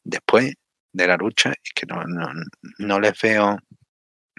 después 0.03 0.53
de 0.93 1.07
la 1.07 1.17
lucha 1.17 1.51
y 1.51 1.69
que 1.73 1.85
no, 1.87 2.03
no, 2.05 2.29
no 2.77 2.99
les 2.99 3.19
veo 3.19 3.57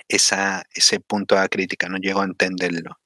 esa, 0.08 0.64
ese 0.74 1.00
punto 1.00 1.38
de 1.38 1.48
crítica, 1.48 1.88
no 1.88 1.98
llego 1.98 2.20
a 2.22 2.24
entenderlo. 2.24 2.96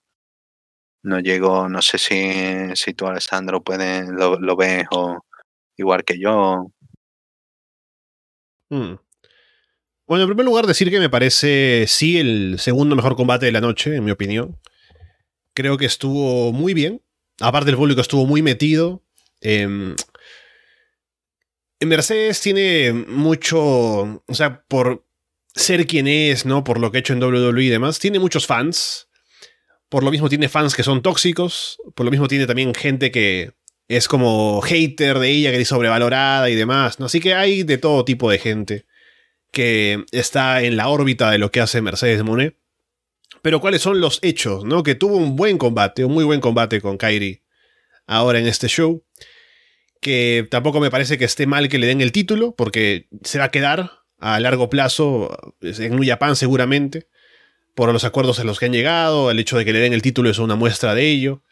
No 1.02 1.18
llego, 1.20 1.68
no 1.68 1.80
sé 1.82 1.98
si, 1.98 2.74
si 2.74 2.94
tú, 2.94 3.06
Alessandro, 3.06 3.62
puedes, 3.62 4.08
lo, 4.08 4.38
lo 4.38 4.56
ves 4.56 4.84
o 4.90 5.24
igual 5.76 6.04
que 6.04 6.18
yo. 6.18 6.70
Hmm. 8.68 8.96
Bueno, 10.06 10.24
en 10.24 10.28
primer 10.28 10.44
lugar, 10.44 10.66
decir 10.66 10.90
que 10.90 10.98
me 10.98 11.08
parece, 11.08 11.84
sí, 11.86 12.18
el 12.18 12.58
segundo 12.58 12.96
mejor 12.96 13.16
combate 13.16 13.46
de 13.46 13.52
la 13.52 13.60
noche, 13.60 13.96
en 13.96 14.04
mi 14.04 14.10
opinión. 14.10 14.58
Creo 15.54 15.78
que 15.78 15.86
estuvo 15.86 16.52
muy 16.52 16.74
bien. 16.74 17.02
Aparte, 17.40 17.70
el 17.70 17.76
público 17.76 18.00
estuvo 18.00 18.26
muy 18.26 18.42
metido. 18.42 19.02
Eh, 19.40 19.94
Mercedes 21.80 22.40
tiene 22.40 22.92
mucho. 22.92 23.60
O 23.60 24.34
sea, 24.34 24.62
por 24.68 25.06
ser 25.54 25.86
quien 25.86 26.06
es, 26.06 26.44
¿no? 26.44 26.64
Por 26.64 26.78
lo 26.78 26.90
que 26.90 26.98
ha 26.98 27.00
hecho 27.00 27.12
en 27.12 27.22
WWE 27.22 27.64
y 27.64 27.68
demás, 27.68 27.98
tiene 27.98 28.18
muchos 28.18 28.46
fans. 28.46 29.08
Por 29.90 30.04
lo 30.04 30.10
mismo 30.10 30.30
tiene 30.30 30.48
fans 30.48 30.74
que 30.74 30.82
son 30.82 31.02
tóxicos. 31.02 31.78
Por 31.94 32.06
lo 32.06 32.10
mismo 32.10 32.28
tiene 32.28 32.46
también 32.46 32.74
gente 32.74 33.10
que 33.10 33.52
es 33.88 34.06
como 34.06 34.62
hater 34.62 35.18
de 35.18 35.30
ella, 35.30 35.50
que 35.50 35.60
es 35.60 35.68
sobrevalorada 35.68 36.48
y 36.48 36.54
demás, 36.54 37.00
¿no? 37.00 37.06
Así 37.06 37.20
que 37.20 37.34
hay 37.34 37.64
de 37.64 37.76
todo 37.76 38.04
tipo 38.04 38.30
de 38.30 38.38
gente 38.38 38.86
que 39.50 40.04
está 40.12 40.62
en 40.62 40.76
la 40.76 40.88
órbita 40.88 41.28
de 41.30 41.38
lo 41.38 41.50
que 41.50 41.60
hace 41.60 41.82
Mercedes 41.82 42.22
Monet. 42.22 42.56
Pero 43.42 43.60
cuáles 43.60 43.82
son 43.82 44.00
los 44.00 44.20
hechos, 44.22 44.64
¿no? 44.64 44.84
Que 44.84 44.94
tuvo 44.94 45.16
un 45.16 45.34
buen 45.34 45.58
combate, 45.58 46.04
un 46.04 46.12
muy 46.12 46.24
buen 46.24 46.40
combate 46.40 46.80
con 46.80 46.96
Kairi 46.96 47.42
ahora 48.06 48.38
en 48.38 48.46
este 48.46 48.68
show. 48.68 49.04
Que 50.00 50.46
tampoco 50.48 50.78
me 50.78 50.90
parece 50.90 51.18
que 51.18 51.24
esté 51.24 51.46
mal 51.46 51.68
que 51.68 51.78
le 51.78 51.88
den 51.88 52.00
el 52.00 52.12
título, 52.12 52.54
porque 52.54 53.08
se 53.24 53.40
va 53.40 53.46
a 53.46 53.50
quedar 53.50 53.90
a 54.20 54.38
largo 54.38 54.70
plazo 54.70 55.36
en 55.62 55.96
New 55.96 56.06
Japan 56.06 56.36
seguramente, 56.36 57.08
por 57.80 57.94
los 57.94 58.04
acuerdos 58.04 58.38
a 58.38 58.44
los 58.44 58.58
que 58.58 58.66
han 58.66 58.74
llegado, 58.74 59.30
el 59.30 59.38
hecho 59.38 59.56
de 59.56 59.64
que 59.64 59.72
le 59.72 59.78
den 59.78 59.94
el 59.94 60.02
título 60.02 60.28
es 60.28 60.36
una 60.36 60.54
muestra 60.54 60.94
de 60.94 61.08
ello. 61.08 61.42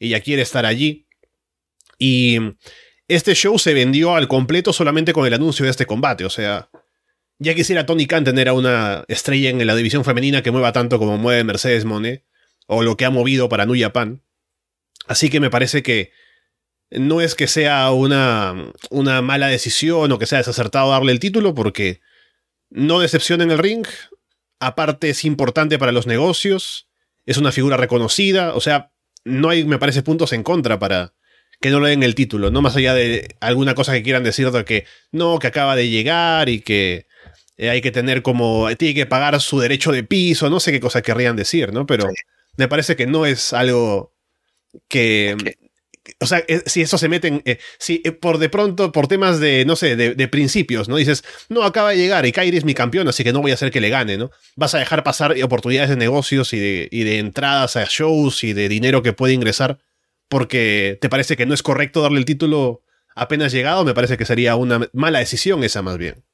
Ella 0.00 0.18
quiere 0.18 0.42
estar 0.42 0.66
allí. 0.66 1.06
Y 1.96 2.38
este 3.06 3.36
show 3.36 3.56
se 3.56 3.72
vendió 3.72 4.16
al 4.16 4.26
completo 4.26 4.72
solamente 4.72 5.12
con 5.12 5.28
el 5.28 5.34
anuncio 5.34 5.64
de 5.64 5.70
este 5.70 5.86
combate. 5.86 6.24
O 6.24 6.28
sea, 6.28 6.70
ya 7.38 7.54
quisiera 7.54 7.86
Tony 7.86 8.08
Khan 8.08 8.24
tener 8.24 8.48
a 8.48 8.52
una 8.52 9.04
estrella 9.06 9.48
en 9.50 9.64
la 9.64 9.76
división 9.76 10.04
femenina 10.04 10.42
que 10.42 10.50
mueva 10.50 10.72
tanto 10.72 10.98
como 10.98 11.18
mueve 11.18 11.44
Mercedes 11.44 11.84
Monet, 11.84 12.24
o 12.66 12.82
lo 12.82 12.96
que 12.96 13.04
ha 13.04 13.10
movido 13.10 13.48
para 13.48 13.64
New 13.64 13.80
Japan. 13.80 14.24
Así 15.06 15.30
que 15.30 15.38
me 15.38 15.50
parece 15.50 15.84
que 15.84 16.10
no 16.90 17.20
es 17.20 17.36
que 17.36 17.46
sea 17.46 17.92
una, 17.92 18.72
una 18.90 19.22
mala 19.22 19.46
decisión 19.46 20.10
o 20.10 20.18
que 20.18 20.26
sea 20.26 20.38
desacertado 20.38 20.90
darle 20.90 21.12
el 21.12 21.20
título, 21.20 21.54
porque 21.54 22.00
no 22.70 22.98
decepciona 22.98 23.44
en 23.44 23.52
el 23.52 23.58
ring. 23.58 23.86
Aparte, 24.60 25.10
es 25.10 25.24
importante 25.24 25.78
para 25.78 25.92
los 25.92 26.06
negocios. 26.06 26.88
Es 27.24 27.36
una 27.36 27.52
figura 27.52 27.76
reconocida. 27.76 28.54
O 28.54 28.60
sea, 28.60 28.92
no 29.24 29.48
hay, 29.48 29.64
me 29.64 29.78
parece, 29.78 30.02
puntos 30.02 30.32
en 30.32 30.42
contra 30.42 30.78
para, 30.78 31.14
que 31.60 31.70
no 31.70 31.80
le 31.80 31.90
den 31.90 32.02
el 32.02 32.14
título, 32.14 32.50
no 32.50 32.62
más 32.62 32.76
allá 32.76 32.94
de 32.94 33.36
alguna 33.40 33.74
cosa 33.74 33.92
que 33.92 34.02
quieran 34.02 34.24
decir 34.24 34.50
de 34.50 34.64
que 34.64 34.84
no, 35.12 35.38
que 35.38 35.46
acaba 35.46 35.76
de 35.76 35.88
llegar 35.88 36.48
y 36.48 36.60
que 36.60 37.06
eh, 37.56 37.70
hay 37.70 37.80
que 37.80 37.90
tener 37.90 38.22
como, 38.22 38.68
tiene 38.76 38.94
que 38.94 39.06
pagar 39.06 39.40
su 39.40 39.58
derecho 39.58 39.92
de 39.92 40.04
piso, 40.04 40.50
no 40.50 40.60
sé 40.60 40.72
qué 40.72 40.80
cosa 40.80 41.02
querrían 41.02 41.36
decir, 41.36 41.72
¿no? 41.72 41.86
Pero 41.86 42.08
me 42.56 42.68
parece 42.68 42.96
que 42.96 43.06
no 43.06 43.26
es 43.26 43.52
algo 43.52 44.14
que... 44.88 45.36
O 46.20 46.26
sea, 46.26 46.42
eh, 46.48 46.62
si 46.66 46.82
eso 46.82 46.98
se 46.98 47.08
mete 47.08 47.28
en. 47.28 47.42
Eh, 47.44 47.58
si 47.78 47.98
por 47.98 48.38
de 48.38 48.48
pronto, 48.48 48.92
por 48.92 49.08
temas 49.08 49.40
de, 49.40 49.64
no 49.64 49.76
sé, 49.76 49.96
de, 49.96 50.28
principios, 50.28 50.88
¿no? 50.88 50.96
Dices, 50.96 51.24
no, 51.48 51.62
acaba 51.62 51.90
de 51.90 51.96
llegar 51.96 52.26
y 52.26 52.32
Kairi 52.32 52.56
es 52.56 52.64
mi 52.64 52.74
campeón, 52.74 53.08
así 53.08 53.24
que 53.24 53.32
no 53.32 53.42
voy 53.42 53.50
a 53.50 53.54
hacer 53.54 53.70
que 53.70 53.80
le 53.80 53.90
gane, 53.90 54.16
¿no? 54.16 54.30
Vas 54.56 54.74
a 54.74 54.78
dejar 54.78 55.02
pasar 55.02 55.34
oportunidades 55.42 55.90
de 55.90 55.96
negocios 55.96 56.52
y 56.52 56.58
de, 56.58 56.88
y 56.90 57.04
de 57.04 57.18
entradas 57.18 57.76
a 57.76 57.84
shows 57.84 58.44
y 58.44 58.52
de 58.52 58.68
dinero 58.68 59.02
que 59.02 59.12
puede 59.12 59.34
ingresar 59.34 59.78
porque 60.28 60.98
te 61.00 61.08
parece 61.08 61.36
que 61.36 61.46
no 61.46 61.54
es 61.54 61.62
correcto 61.62 62.02
darle 62.02 62.18
el 62.18 62.24
título 62.24 62.82
apenas 63.14 63.52
llegado, 63.52 63.84
me 63.84 63.94
parece 63.94 64.16
que 64.16 64.24
sería 64.24 64.56
una 64.56 64.88
mala 64.92 65.20
decisión 65.20 65.64
esa 65.64 65.82
más 65.82 65.98
bien. 65.98 66.24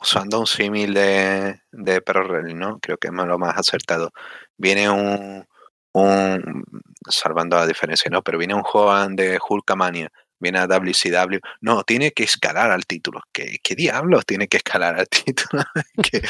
Usando 0.00 0.40
un 0.40 0.46
símil 0.46 0.94
de, 0.94 1.60
de 1.72 2.00
Perro 2.00 2.42
¿no? 2.42 2.78
Creo 2.78 2.98
que 2.98 3.08
es 3.08 3.14
lo 3.14 3.38
más 3.38 3.58
acertado. 3.58 4.10
Viene 4.56 4.88
un, 4.88 5.44
un 5.92 6.64
salvando 7.08 7.56
la 7.56 7.66
diferencia, 7.66 8.10
¿no? 8.10 8.22
Pero 8.22 8.38
viene 8.38 8.54
un 8.54 8.62
Joan 8.62 9.16
de 9.16 9.38
Hulkamania 9.46 10.10
viene 10.40 10.58
a 10.58 10.66
WCW. 10.66 11.38
No, 11.60 11.82
tiene 11.84 12.12
que 12.12 12.24
escalar 12.24 12.70
al 12.70 12.86
título. 12.86 13.20
¿Qué, 13.32 13.58
qué 13.62 13.74
diablos 13.74 14.24
tiene 14.26 14.48
que 14.48 14.58
escalar 14.58 14.98
al 14.98 15.08
título? 15.24 15.62
que, 16.02 16.22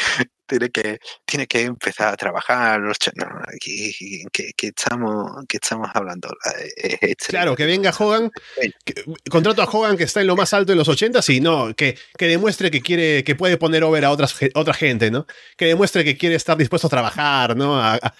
tiene, 0.47 0.71
que, 0.71 0.99
tiene 1.25 1.47
que 1.47 1.63
empezar 1.63 2.15
a 2.15 2.17
trabajar. 2.17 2.81
No, 2.81 2.93
¿qué, 3.61 3.93
estamos, 4.61 5.45
¿qué 5.49 5.59
estamos 5.61 5.91
hablando? 5.93 6.29
claro, 7.29 7.55
que 7.55 7.67
venga 7.67 7.93
Hogan, 7.97 8.31
contrato 9.31 9.63
a 9.63 9.67
Hogan 9.67 9.97
que 9.97 10.05
está 10.05 10.21
en 10.21 10.27
lo 10.27 10.37
más 10.37 10.53
alto 10.53 10.73
de 10.73 10.77
los 10.77 10.89
80 10.89 11.21
y 11.29 11.41
no, 11.41 11.75
que, 11.75 11.99
que 12.17 12.27
demuestre 12.27 12.71
que 12.71 12.81
quiere, 12.81 13.25
que 13.25 13.35
puede 13.35 13.57
poner 13.57 13.85
over 13.85 14.05
a 14.05 14.11
otras, 14.11 14.35
otra 14.55 14.75
gente, 14.75 15.11
¿no? 15.11 15.27
Que 15.57 15.67
demuestre 15.67 16.05
que 16.05 16.17
quiere 16.17 16.37
estar 16.37 16.57
dispuesto 16.57 16.87
a 16.87 16.91
trabajar, 16.91 17.57
¿no? 17.57 17.81
A, 17.81 17.97
a, 17.97 18.15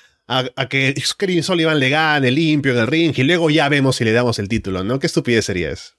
que 0.69 0.95
Screen 1.01 1.43
Sullivan 1.43 1.81
le 1.81 1.89
gane 1.89 2.31
limpio 2.31 2.73
en 2.73 2.79
el 2.79 2.87
ring 2.87 3.15
y 3.17 3.23
luego 3.23 3.49
ya 3.51 3.69
vemos 3.69 3.97
si 3.97 4.05
le 4.05 4.13
damos 4.13 4.39
el 4.39 4.49
título, 4.49 4.85
¿no? 4.85 4.99
¿Qué 4.99 5.07
estupidez 5.07 5.47
sería 5.47 5.71
eso? 5.71 5.95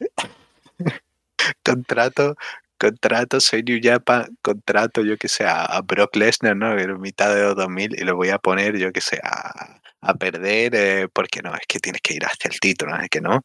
contrato, 1.64 2.36
contrato, 2.78 3.40
soy 3.40 3.62
New 3.62 3.78
Japan, 3.80 4.36
contrato, 4.42 5.04
yo 5.04 5.16
que 5.16 5.28
sé, 5.28 5.44
a, 5.46 5.80
Brock 5.82 6.16
Lesnar, 6.16 6.56
¿no? 6.56 6.76
En 6.76 7.00
mitad 7.00 7.34
de 7.34 7.42
los 7.42 7.56
2000 7.56 8.00
y 8.00 8.04
lo 8.04 8.16
voy 8.16 8.30
a 8.30 8.38
poner, 8.38 8.76
yo 8.76 8.92
que 8.92 9.00
sé, 9.00 9.20
a, 9.22 10.14
perder, 10.14 10.74
eh, 10.74 11.08
porque 11.12 11.40
no, 11.40 11.54
es 11.54 11.66
que 11.68 11.78
tienes 11.78 12.00
que 12.02 12.14
ir 12.14 12.24
hacia 12.24 12.50
el 12.50 12.58
título, 12.58 12.96
¿no? 12.96 13.02
es 13.02 13.08
que 13.08 13.20
no. 13.20 13.42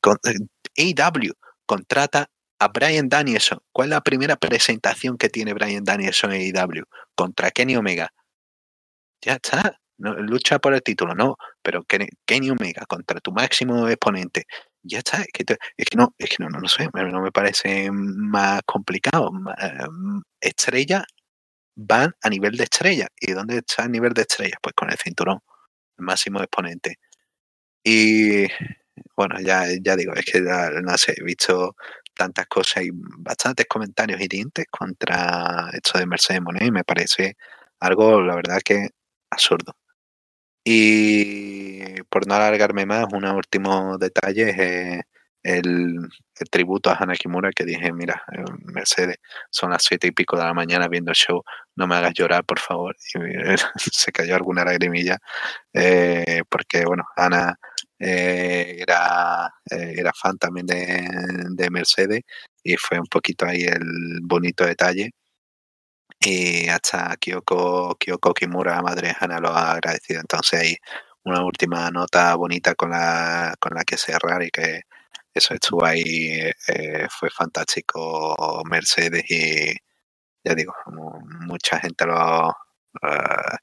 Con, 0.00 0.18
AW 0.76 1.32
contrata 1.66 2.28
a 2.58 2.68
Brian 2.68 3.08
Danielson. 3.08 3.58
¿Cuál 3.72 3.88
es 3.88 3.90
la 3.90 4.00
primera 4.02 4.36
presentación 4.36 5.18
que 5.18 5.28
tiene 5.28 5.54
Brian 5.54 5.84
Danielson 5.84 6.32
en 6.32 6.56
AW? 6.56 6.84
Contra 7.14 7.50
Kenny 7.50 7.76
Omega 7.76 8.12
ya 9.24 9.34
está. 9.34 9.78
lucha 9.98 10.58
por 10.58 10.74
el 10.74 10.82
título, 10.82 11.14
no, 11.14 11.36
pero 11.62 11.84
Kenny 11.84 12.50
Omega 12.50 12.84
contra 12.86 13.20
tu 13.20 13.32
máximo 13.32 13.88
exponente, 13.88 14.44
ya 14.82 14.98
está. 14.98 15.22
Es 15.22 15.28
que, 15.32 15.96
no, 15.96 16.14
es 16.18 16.28
que 16.30 16.36
no, 16.40 16.48
no, 16.50 16.68
sé, 16.68 16.88
no 16.92 17.22
me 17.22 17.32
parece 17.32 17.90
más 17.92 18.62
complicado. 18.66 19.30
Em, 19.58 20.22
estrella 20.40 21.04
van 21.76 22.14
a 22.22 22.28
nivel 22.30 22.56
de 22.56 22.64
estrella. 22.64 23.08
¿Y 23.20 23.32
dónde 23.32 23.58
está 23.58 23.84
el 23.84 23.92
nivel 23.92 24.12
de 24.14 24.22
estrella? 24.22 24.56
Pues 24.62 24.74
con 24.74 24.90
el 24.90 24.98
cinturón, 24.98 25.40
máximo 25.98 26.40
exponente. 26.40 26.98
Y 27.84 28.46
bueno, 29.16 29.40
ya, 29.40 29.66
ya 29.82 29.96
digo, 29.96 30.14
es 30.14 30.24
que 30.24 30.40
no 30.40 30.98
sé, 30.98 31.14
he 31.18 31.24
visto 31.24 31.76
tantas 32.14 32.46
cosas 32.46 32.84
y 32.84 32.90
bastantes 32.92 33.66
comentarios 33.66 34.20
hirientes 34.20 34.66
contra 34.70 35.70
esto 35.72 35.98
de 35.98 36.06
Mercedes 36.06 36.42
Monet 36.42 36.64
y 36.64 36.70
me 36.70 36.84
parece 36.84 37.36
algo, 37.80 38.22
la 38.22 38.36
verdad, 38.36 38.60
que 38.64 38.88
absurdo. 39.34 39.76
Y 40.64 42.02
por 42.04 42.26
no 42.26 42.34
alargarme 42.34 42.86
más, 42.86 43.06
un 43.12 43.24
último 43.26 43.98
detalle 43.98 44.50
es 44.50 44.58
eh, 44.58 45.02
el, 45.42 46.08
tributo 46.50 46.90
a 46.90 46.94
Hana 46.94 47.14
Kimura 47.14 47.50
que 47.52 47.64
dije, 47.64 47.92
mira, 47.92 48.22
eh, 48.32 48.44
Mercedes, 48.64 49.18
son 49.50 49.70
las 49.70 49.84
siete 49.84 50.06
y 50.08 50.12
pico 50.12 50.38
de 50.38 50.44
la 50.44 50.54
mañana 50.54 50.88
viendo 50.88 51.10
el 51.10 51.16
show, 51.16 51.42
no 51.76 51.86
me 51.86 51.96
hagas 51.96 52.14
llorar, 52.14 52.44
por 52.44 52.60
favor. 52.60 52.96
Y 53.14 53.18
se 53.92 54.12
cayó 54.12 54.36
alguna 54.36 54.64
lagrimilla, 54.64 55.18
eh, 55.74 56.42
porque 56.48 56.84
bueno, 56.86 57.04
Ana 57.16 57.58
era, 57.98 59.50
era 59.70 60.12
fan 60.12 60.36
también 60.38 60.66
de, 60.66 61.08
de 61.50 61.70
Mercedes 61.70 62.22
y 62.62 62.76
fue 62.76 62.98
un 62.98 63.06
poquito 63.06 63.46
ahí 63.46 63.62
el 63.62 64.20
bonito 64.22 64.64
detalle 64.66 65.12
y 66.24 66.68
hasta 66.68 67.16
Kyoko, 67.16 67.96
Kyoko 67.98 68.32
Kimura, 68.34 68.80
Madre 68.82 69.14
Hana, 69.18 69.40
lo 69.40 69.50
ha 69.50 69.72
agradecido. 69.72 70.20
Entonces 70.20 70.60
hay 70.60 70.76
una 71.24 71.44
última 71.44 71.90
nota 71.90 72.34
bonita 72.36 72.74
con 72.74 72.90
la, 72.90 73.54
con 73.60 73.74
la 73.74 73.84
que 73.84 73.96
cerrar 73.96 74.42
y 74.42 74.50
que 74.50 74.82
eso 75.34 75.54
estuvo 75.54 75.84
ahí, 75.84 76.40
eh, 76.68 77.08
fue 77.10 77.30
fantástico 77.30 78.62
Mercedes 78.70 79.24
y 79.30 79.74
ya 80.44 80.54
digo, 80.54 80.74
mucha 81.46 81.80
gente 81.80 82.06
lo 82.06 82.48
uh, 82.50 83.56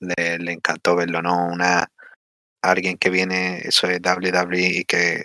le, 0.00 0.52
encantó 0.52 0.96
verlo, 0.96 1.22
¿no? 1.22 1.46
Una 1.48 1.86
alguien 2.62 2.98
que 2.98 3.10
viene, 3.10 3.60
eso 3.64 3.88
es 3.88 4.00
WWE 4.02 4.80
y 4.80 4.84
que 4.84 5.24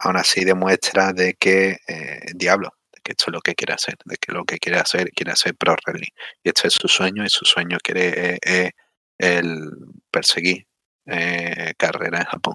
aún 0.00 0.16
así 0.16 0.44
demuestra 0.44 1.12
de 1.12 1.34
que 1.34 1.78
eh, 1.88 2.20
diablo, 2.34 2.72
que 3.08 3.12
esto 3.12 3.24
es 3.28 3.32
lo 3.32 3.40
que 3.40 3.54
quiere 3.54 3.72
hacer, 3.72 3.96
de 4.04 4.16
que 4.16 4.32
lo 4.32 4.44
que 4.44 4.58
quiere 4.58 4.78
hacer, 4.78 5.10
quiere 5.12 5.32
hacer 5.32 5.54
pro 5.54 5.74
wrestling. 5.86 6.12
Y 6.44 6.50
esto 6.50 6.68
es 6.68 6.74
su 6.74 6.88
sueño, 6.88 7.24
y 7.24 7.30
su 7.30 7.46
sueño 7.46 7.78
quiere 7.82 8.38
eh, 8.44 8.72
el 9.18 9.70
perseguir 10.10 10.66
carrera 11.78 12.18
en 12.18 12.24
Japón. 12.26 12.54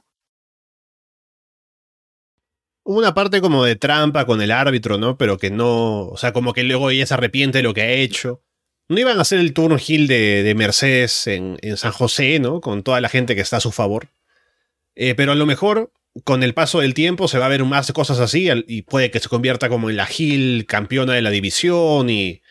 Hubo 2.84 3.00
una 3.00 3.16
parte 3.16 3.42
como 3.42 3.66
de 3.66 3.76
trampa 3.76 4.26
con 4.26 4.42
el 4.42 4.52
árbitro, 4.52 5.00
¿no? 5.00 5.18
Pero 5.18 5.40
que 5.40 5.50
no. 5.50 6.10
O 6.10 6.18
sea, 6.18 6.34
como 6.34 6.54
que 6.54 6.64
luego 6.64 6.92
ella 6.92 7.08
se 7.08 7.16
arrepiente 7.16 7.60
de 7.60 7.64
lo 7.64 7.74
que 7.74 7.82
ha 7.82 7.92
hecho. 7.92 8.44
No 8.90 9.00
iban 9.00 9.18
a 9.18 9.22
hacer 9.22 9.40
el 9.40 9.54
turno 9.54 9.78
Hill 9.80 10.08
de, 10.08 10.54
Mercedes 10.56 11.26
en, 11.26 11.58
San 11.78 11.94
José, 11.94 12.40
¿no? 12.40 12.62
Con 12.62 12.84
toda 12.84 13.02
la 13.02 13.10
gente 13.10 13.36
que 13.36 13.42
está 13.42 13.58
a 13.58 13.62
su 13.62 13.72
favor. 13.72 14.10
Eh, 14.96 15.16
pero 15.16 15.32
a 15.32 15.36
lo 15.36 15.48
mejor, 15.48 15.92
con 16.24 16.44
el 16.44 16.54
paso 16.54 16.80
del 16.80 16.94
tiempo, 16.94 17.28
se 17.28 17.40
va 17.40 17.48
a 17.48 17.50
ver 17.50 17.64
más 17.66 17.92
cosas 17.92 18.20
así 18.20 18.50
y 18.68 18.84
puede 18.84 19.10
que 19.10 19.20
se 19.20 19.30
convierta 19.30 19.70
como 19.70 19.90
en 19.90 19.98
la 19.98 20.08
Hill 20.16 20.66
campeona 20.68 21.14
de 21.14 21.22
la 21.22 21.32
división 21.32 22.10
y 22.10 22.42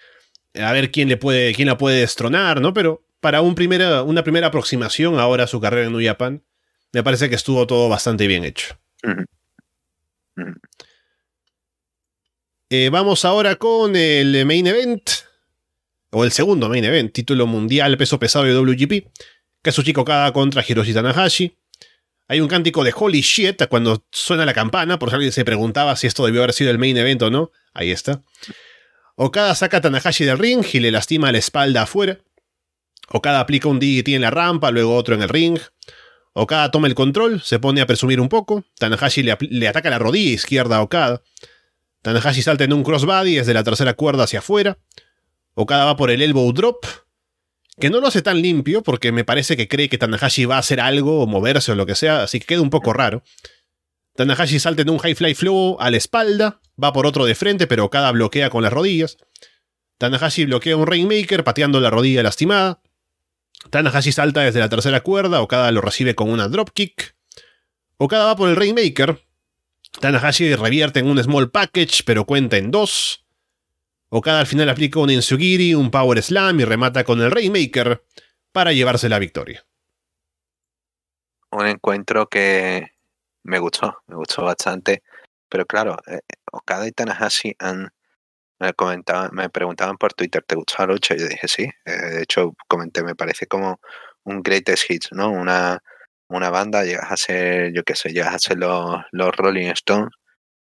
a 0.55 0.73
ver 0.73 0.91
quién, 0.91 1.09
le 1.09 1.17
puede, 1.17 1.55
quién 1.55 1.69
la 1.69 1.79
puede 1.79 2.01
destronar, 2.01 2.61
¿no? 2.61 2.75
Pero 2.75 3.05
para 3.21 3.41
un 3.41 3.55
primera, 3.55 4.03
una 4.03 4.25
primera 4.25 4.49
aproximación 4.49 5.19
ahora 5.19 5.45
a 5.45 5.47
su 5.47 5.61
carrera 5.61 5.87
en 5.87 5.93
New 5.93 6.05
Japan, 6.05 6.43
me 6.93 7.03
parece 7.03 7.29
que 7.29 7.37
estuvo 7.37 7.67
todo 7.67 7.89
bastante 7.89 8.27
bien 8.27 8.45
hecho. 8.45 8.77
Eh, 12.69 12.89
vamos 12.91 13.25
ahora 13.25 13.57
con 13.57 13.95
el 13.97 14.45
main 14.45 14.67
event, 14.67 15.03
o 16.11 16.25
el 16.25 16.33
segundo 16.33 16.69
main 16.69 16.85
event, 16.85 17.13
título 17.13 17.47
mundial 17.47 17.97
peso 17.97 18.19
pesado 18.19 18.45
de 18.45 18.57
WGP, 18.59 19.07
Kazuchika 19.63 20.01
Okada 20.01 20.33
contra 20.33 20.65
Hiroshi 20.67 20.93
Tanahashi. 20.93 21.57
Hay 22.29 22.41
un 22.41 22.49
cántico 22.49 22.85
de 22.85 22.95
holy 22.97 23.21
shit 23.21 23.67
cuando 23.69 24.07
suena 24.11 24.47
la 24.47 24.55
campana, 24.55 24.99
por 24.99 25.11
si 25.11 25.17
alguien 25.17 25.33
se 25.33 25.45
preguntaba 25.45 25.97
si 25.97 26.07
esto 26.07 26.25
debió 26.25 26.43
haber 26.43 26.55
sido 26.55 26.71
el 26.71 26.79
main 26.79 26.97
event 26.97 27.23
o 27.23 27.31
no. 27.31 27.51
Ahí 27.75 27.91
está. 27.91 28.23
Okada 29.17 29.55
saca 29.55 29.79
a 29.79 29.81
Tanahashi 29.81 30.25
del 30.25 30.39
ring 30.39 30.65
y 30.73 30.81
le 30.81 30.91
lastima 30.91 31.31
la 31.33 31.39
espalda 31.39 31.83
afuera. 31.83 32.19
Okada 33.09 33.41
aplica 33.41 33.69
un 33.69 33.79
DDT 33.79 34.09
en 34.09 34.23
la 34.23 34.31
rampa, 34.31 34.71
luego 34.71 34.97
otro 34.97 35.15
en 35.15 35.23
el 35.23 35.29
ring. 35.29 35.59
Okada 36.33 36.71
toma 36.71 36.87
el 36.87 36.95
control, 36.95 37.43
se 37.43 37.59
pone 37.59 37.83
a 37.83 37.87
presumir 37.87 38.21
un 38.21 38.29
poco. 38.29 38.65
Tanahashi 38.79 39.23
le, 39.23 39.69
ataca 39.69 39.91
la 39.91 39.99
rodilla 39.99 40.33
izquierda 40.33 40.77
a 40.77 40.83
Okada. 40.83 41.23
Tanahashi 42.01 42.43
salta 42.43 42.65
en 42.65 42.73
un 42.73 42.83
crossbody 42.83 43.35
desde 43.35 43.53
la 43.53 43.65
tercera 43.65 43.95
cuerda 43.95 44.25
hacia 44.25 44.39
afuera. 44.39 44.79
Okada 45.55 45.85
va 45.85 45.97
por 45.97 46.11
el 46.11 46.23
elbow 46.23 46.51
drop, 46.53 46.87
que 47.81 47.91
no 47.91 48.01
lo 48.01 48.07
hace 48.07 48.23
tan 48.23 48.43
limpio 48.43 48.83
porque 48.83 49.13
me 49.13 49.25
parece 49.25 49.57
que 49.57 49.69
cree 49.69 49.89
que 49.89 49.99
Tanahashi 49.99 50.45
va 50.45 50.57
a 50.57 50.61
hacer 50.61 50.81
algo 50.81 51.21
o 51.21 51.27
moverse 51.27 51.73
o 51.73 51.75
lo 51.75 51.87
que 51.87 51.95
sea, 51.95 52.23
así 52.23 52.41
que 52.41 52.47
queda 52.47 52.61
un 52.61 52.71
poco 52.71 52.93
raro. 52.93 53.23
Tanahashi 54.15 54.59
salta 54.59 54.83
en 54.83 54.91
un 54.91 54.99
high 54.99 55.15
fly 55.15 55.35
flow 55.35 55.77
a 55.81 55.91
la 55.91 55.97
espalda, 55.97 56.61
va 56.83 56.93
por 56.93 57.07
otro 57.07 57.25
de 57.25 57.35
frente, 57.35 57.67
pero 57.67 57.87
Okada 57.87 58.13
bloquea 58.13 58.51
con 58.51 58.63
las 58.63 58.73
rodillas. 58.73 59.17
Tanahashi 59.99 60.45
bloquea 60.45 60.77
un 60.77 60.87
Rainmaker 60.87 61.45
pateando 61.45 61.81
la 61.81 61.91
rodilla 61.91 62.23
lastimada. 62.23 62.83
Tanahashi 63.71 64.13
salta 64.13 64.41
desde 64.43 64.61
la 64.61 64.69
tercera 64.69 65.01
cuerda, 65.01 65.41
Okada 65.41 65.71
lo 65.73 65.81
recibe 65.81 66.15
con 66.15 66.31
una 66.31 66.49
dropkick. 66.49 67.17
Okada 67.97 68.27
va 68.27 68.37
por 68.37 68.51
el 68.51 68.57
Rainmaker. 68.57 69.23
Tanahashi 70.01 70.55
revierte 70.57 71.01
en 71.01 71.07
un 71.07 71.23
small 71.23 71.51
package, 71.51 72.03
pero 72.05 72.27
cuenta 72.27 72.57
en 72.57 72.71
dos. 72.71 73.22
Okada 74.15 74.41
al 74.41 74.47
final 74.47 74.69
aplica 74.69 75.01
un 75.01 75.09
Insugiri, 75.09 75.73
un 75.73 75.91
Power 75.91 76.23
Slam 76.23 76.61
y 76.61 76.65
remata 76.67 77.03
con 77.03 77.23
el 77.23 77.31
Rainmaker 77.31 78.05
para 78.53 78.73
llevarse 78.73 79.09
la 79.09 79.19
victoria. 79.19 79.65
Un 81.51 81.67
encuentro 81.67 82.29
que 82.29 82.91
me 83.43 83.59
gustó, 83.59 84.03
me 84.09 84.17
gustó 84.17 84.45
bastante. 84.45 85.03
Pero 85.49 85.65
claro, 85.65 85.97
eh, 86.07 86.21
Okada 86.53 86.87
y 86.87 86.93
Tanahashi 86.93 87.55
han 87.59 87.89
me, 88.61 88.75
comentaban, 88.75 89.31
me 89.33 89.49
preguntaban 89.49 89.97
por 89.97 90.13
Twitter, 90.13 90.45
¿te 90.47 90.57
gusta 90.57 90.87
la 90.87 90.93
lucha? 90.93 91.17
Yo 91.17 91.27
dije, 91.27 91.49
sí. 91.49 91.71
Eh, 91.87 91.93
de 91.93 92.23
hecho, 92.25 92.53
comenté, 92.69 93.03
me 93.03 93.15
parece 93.15 93.47
como 93.47 93.81
un 94.25 94.43
greatest 94.43 94.91
hits, 94.91 95.09
¿no? 95.13 95.31
Una, 95.31 95.83
una 96.29 96.51
banda, 96.51 96.85
llegas 96.85 97.11
a 97.11 97.17
ser, 97.17 97.73
yo 97.73 97.83
qué 97.83 97.95
sé, 97.95 98.11
llegas 98.11 98.35
a 98.35 98.39
ser 98.39 98.59
los, 98.59 99.01
los 99.11 99.35
Rolling 99.35 99.69
Stones 99.69 100.11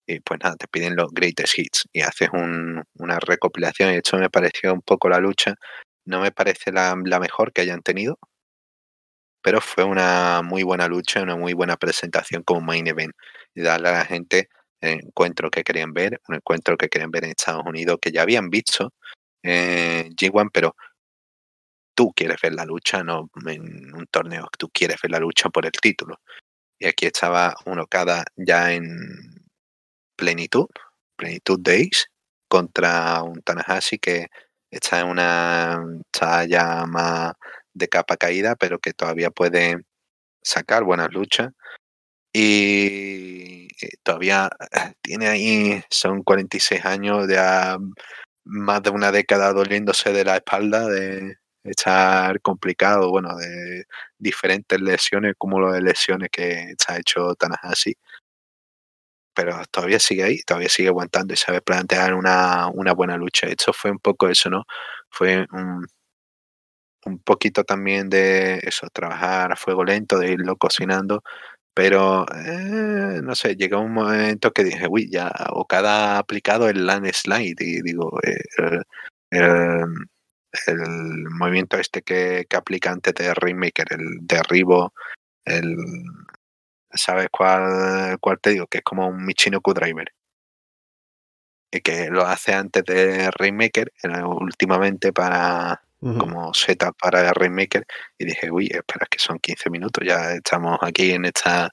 y 0.10 0.20
pues 0.22 0.40
nada, 0.44 0.56
te 0.56 0.68
piden 0.68 0.96
los 0.96 1.12
greatest 1.12 1.60
hits 1.60 1.88
y 1.94 2.02
haces 2.02 2.30
una 2.34 3.20
recopilación. 3.20 3.90
Y 3.90 3.94
de 3.94 4.00
hecho 4.00 4.18
me 4.18 4.30
pareció 4.30 4.74
un 4.74 4.82
poco 4.82 5.08
la 5.10 5.20
lucha. 5.20 5.56
No 6.06 6.22
me 6.22 6.32
parece 6.32 6.72
la, 6.72 6.96
la 7.06 7.20
mejor 7.20 7.54
que 7.54 7.62
hayan 7.62 7.82
tenido, 7.84 8.18
pero 9.44 9.62
fue 9.62 9.84
una 9.84 10.42
muy 10.44 10.64
buena 10.64 10.88
lucha, 10.88 11.22
una 11.22 11.36
muy 11.36 11.54
buena 11.54 11.78
presentación 11.78 12.44
como 12.44 12.62
main 12.62 12.88
event 12.88 13.14
y 13.54 13.62
darle 13.62 13.90
a 13.90 13.92
la 13.94 14.06
gente 14.06 14.50
encuentro 14.82 15.50
que 15.52 15.64
querían 15.64 15.94
ver, 15.94 16.20
un 16.28 16.36
encuentro 16.36 16.78
que 16.78 16.90
querían 16.90 17.12
ver 17.12 17.26
en 17.26 17.32
Estados 17.32 17.64
Unidos, 17.66 18.00
que 18.02 18.12
ya 18.12 18.24
habían 18.24 18.50
visto 18.50 18.94
en 19.44 20.10
G1, 20.16 20.50
pero 20.54 20.76
tú 21.96 22.12
quieres 22.16 22.38
ver 22.42 22.54
la 22.54 22.66
lucha, 22.66 23.04
no 23.04 23.30
en 23.46 23.94
un 23.94 24.08
torneo, 24.10 24.48
tú 24.58 24.70
quieres 24.70 24.98
ver 25.02 25.12
la 25.12 25.20
lucha 25.20 25.50
por 25.50 25.66
el 25.66 25.72
título. 25.72 26.20
Y 26.80 26.88
aquí 26.88 27.06
estaba 27.08 27.56
uno 27.66 27.88
cada 27.88 28.24
ya 28.38 28.74
en 28.74 29.39
plenitud, 30.20 30.68
plenitud 31.16 31.60
days, 31.62 32.08
contra 32.50 33.24
un 33.24 33.42
Tanahashi 33.42 34.00
que 34.00 34.28
está 34.72 35.02
en 35.02 35.08
una, 35.08 35.80
está 36.06 36.46
ya 36.46 36.86
más 36.86 37.34
de 37.74 37.88
capa 37.88 38.18
caída, 38.18 38.56
pero 38.56 38.80
que 38.80 38.94
todavía 38.94 39.32
puede 39.32 39.78
sacar 40.44 40.84
buenas 40.84 41.12
luchas. 41.14 41.52
Y 42.34 43.68
eh, 43.82 43.90
todavía 44.04 44.50
eh, 44.72 44.94
tiene 45.02 45.28
ahí, 45.30 45.82
son 45.90 46.24
46 46.24 46.86
años, 46.86 47.28
de 47.28 47.38
más 48.46 48.84
de 48.84 48.90
una 48.92 49.12
década 49.12 49.54
doliéndose 49.54 50.12
de 50.14 50.26
la 50.26 50.38
espalda, 50.38 50.88
de 50.88 51.38
estar 51.64 52.42
complicado, 52.42 53.10
bueno, 53.12 53.36
de 53.38 53.86
diferentes 54.18 54.80
lesiones, 54.82 55.36
cúmulo 55.38 55.72
de 55.72 55.82
lesiones 55.82 56.30
que 56.32 56.72
está 56.72 56.98
hecho 56.98 57.36
Tanahashi. 57.36 57.96
Pero 59.40 59.62
todavía 59.72 60.00
sigue 60.00 60.24
ahí, 60.24 60.40
todavía 60.46 60.68
sigue 60.68 60.90
aguantando 60.90 61.34
y 61.34 61.38
sabe 61.38 61.62
plantear 61.62 62.14
una, 62.14 62.68
una 62.74 62.92
buena 62.94 63.16
lucha. 63.16 63.48
Esto 63.48 63.72
fue 63.72 63.90
un 63.90 64.00
poco 64.00 64.28
eso, 64.28 64.50
¿no? 64.50 64.66
Fue 65.10 65.46
un, 65.54 65.86
un 67.06 67.20
poquito 67.20 67.64
también 67.64 68.10
de 68.10 68.60
eso, 68.64 68.88
trabajar 68.92 69.52
a 69.54 69.56
fuego 69.56 69.86
lento, 69.86 70.20
de 70.20 70.32
irlo 70.34 70.58
cocinando, 70.58 71.24
pero, 71.74 72.26
eh, 72.36 73.22
no 73.24 73.36
sé, 73.36 73.56
llegó 73.56 73.80
un 73.80 73.94
momento 73.94 74.52
que 74.52 74.66
dije, 74.66 74.88
uy, 74.90 75.10
ya 75.10 75.32
Okada 75.52 76.16
ha 76.16 76.20
aplicado 76.20 76.68
el 76.70 76.86
landslide 76.86 77.56
y 77.64 77.82
digo, 77.82 78.20
eh, 78.24 78.82
el, 79.32 81.30
movimiento 81.30 81.78
este 81.78 82.02
que, 82.02 82.46
que, 82.50 82.58
aplica 82.58 82.92
antes 82.92 83.14
de 83.14 83.34
Rainmaker, 83.34 83.88
el 83.92 84.18
derribo, 84.22 84.94
el... 85.46 85.78
¿Sabes 86.94 87.28
cuál, 87.32 88.18
cuál 88.20 88.40
te 88.40 88.52
digo? 88.52 88.68
Que 88.68 88.80
es 88.80 88.84
como 88.84 89.08
un 89.08 89.26
Michinoku 89.26 89.74
Driver. 89.74 90.12
Y 91.72 91.82
que 91.82 92.10
lo 92.10 92.26
hace 92.26 92.54
antes 92.54 92.84
de 92.84 93.30
Rainmaker, 93.32 93.92
últimamente 94.24 95.14
para 95.14 95.82
como 96.00 96.54
setup 96.54 96.96
para 96.98 97.34
Rainmaker 97.34 97.86
y 98.18 98.26
dije, 98.26 98.50
uy, 98.52 98.68
espera, 98.72 99.06
que 99.10 99.20
son 99.20 99.38
15 99.40 99.70
minutos, 99.70 100.06
ya 100.06 100.34
estamos 100.34 100.78
aquí 100.82 101.12
en 101.12 101.26
esta... 101.26 101.70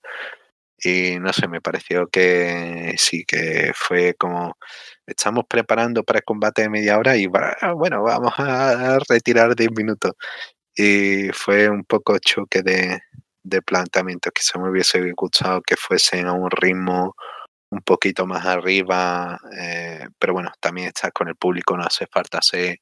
Y 0.78 1.18
no 1.20 1.32
sé, 1.32 1.48
me 1.48 1.62
pareció 1.62 2.06
que 2.08 2.94
sí, 2.98 3.24
que 3.24 3.72
fue 3.74 4.14
como, 4.14 4.58
estamos 5.06 5.44
preparando 5.48 6.04
para 6.04 6.18
el 6.18 6.24
combate 6.24 6.62
de 6.62 6.68
media 6.68 6.98
hora 6.98 7.16
y 7.16 7.26
bueno, 7.26 8.02
vamos 8.02 8.34
a 8.38 8.98
retirar 9.08 9.56
10 9.56 9.70
minutos. 9.72 10.12
Y 10.74 11.28
fue 11.32 11.70
un 11.70 11.84
poco 11.84 12.18
choque 12.18 12.62
de, 12.62 13.00
de 13.48 13.62
planteamiento, 13.62 14.30
se 14.34 14.58
me 14.58 14.70
hubiese 14.70 15.12
gustado 15.12 15.62
que 15.62 15.76
fuesen 15.76 16.26
a 16.26 16.32
un 16.32 16.50
ritmo 16.50 17.14
un 17.70 17.80
poquito 17.82 18.26
más 18.26 18.44
arriba, 18.46 19.38
eh, 19.58 20.06
pero 20.18 20.34
bueno, 20.34 20.52
también 20.60 20.88
estar 20.88 21.12
con 21.12 21.28
el 21.28 21.36
público, 21.36 21.76
no 21.76 21.84
hace 21.84 22.06
falta 22.06 22.40
ser 22.42 22.78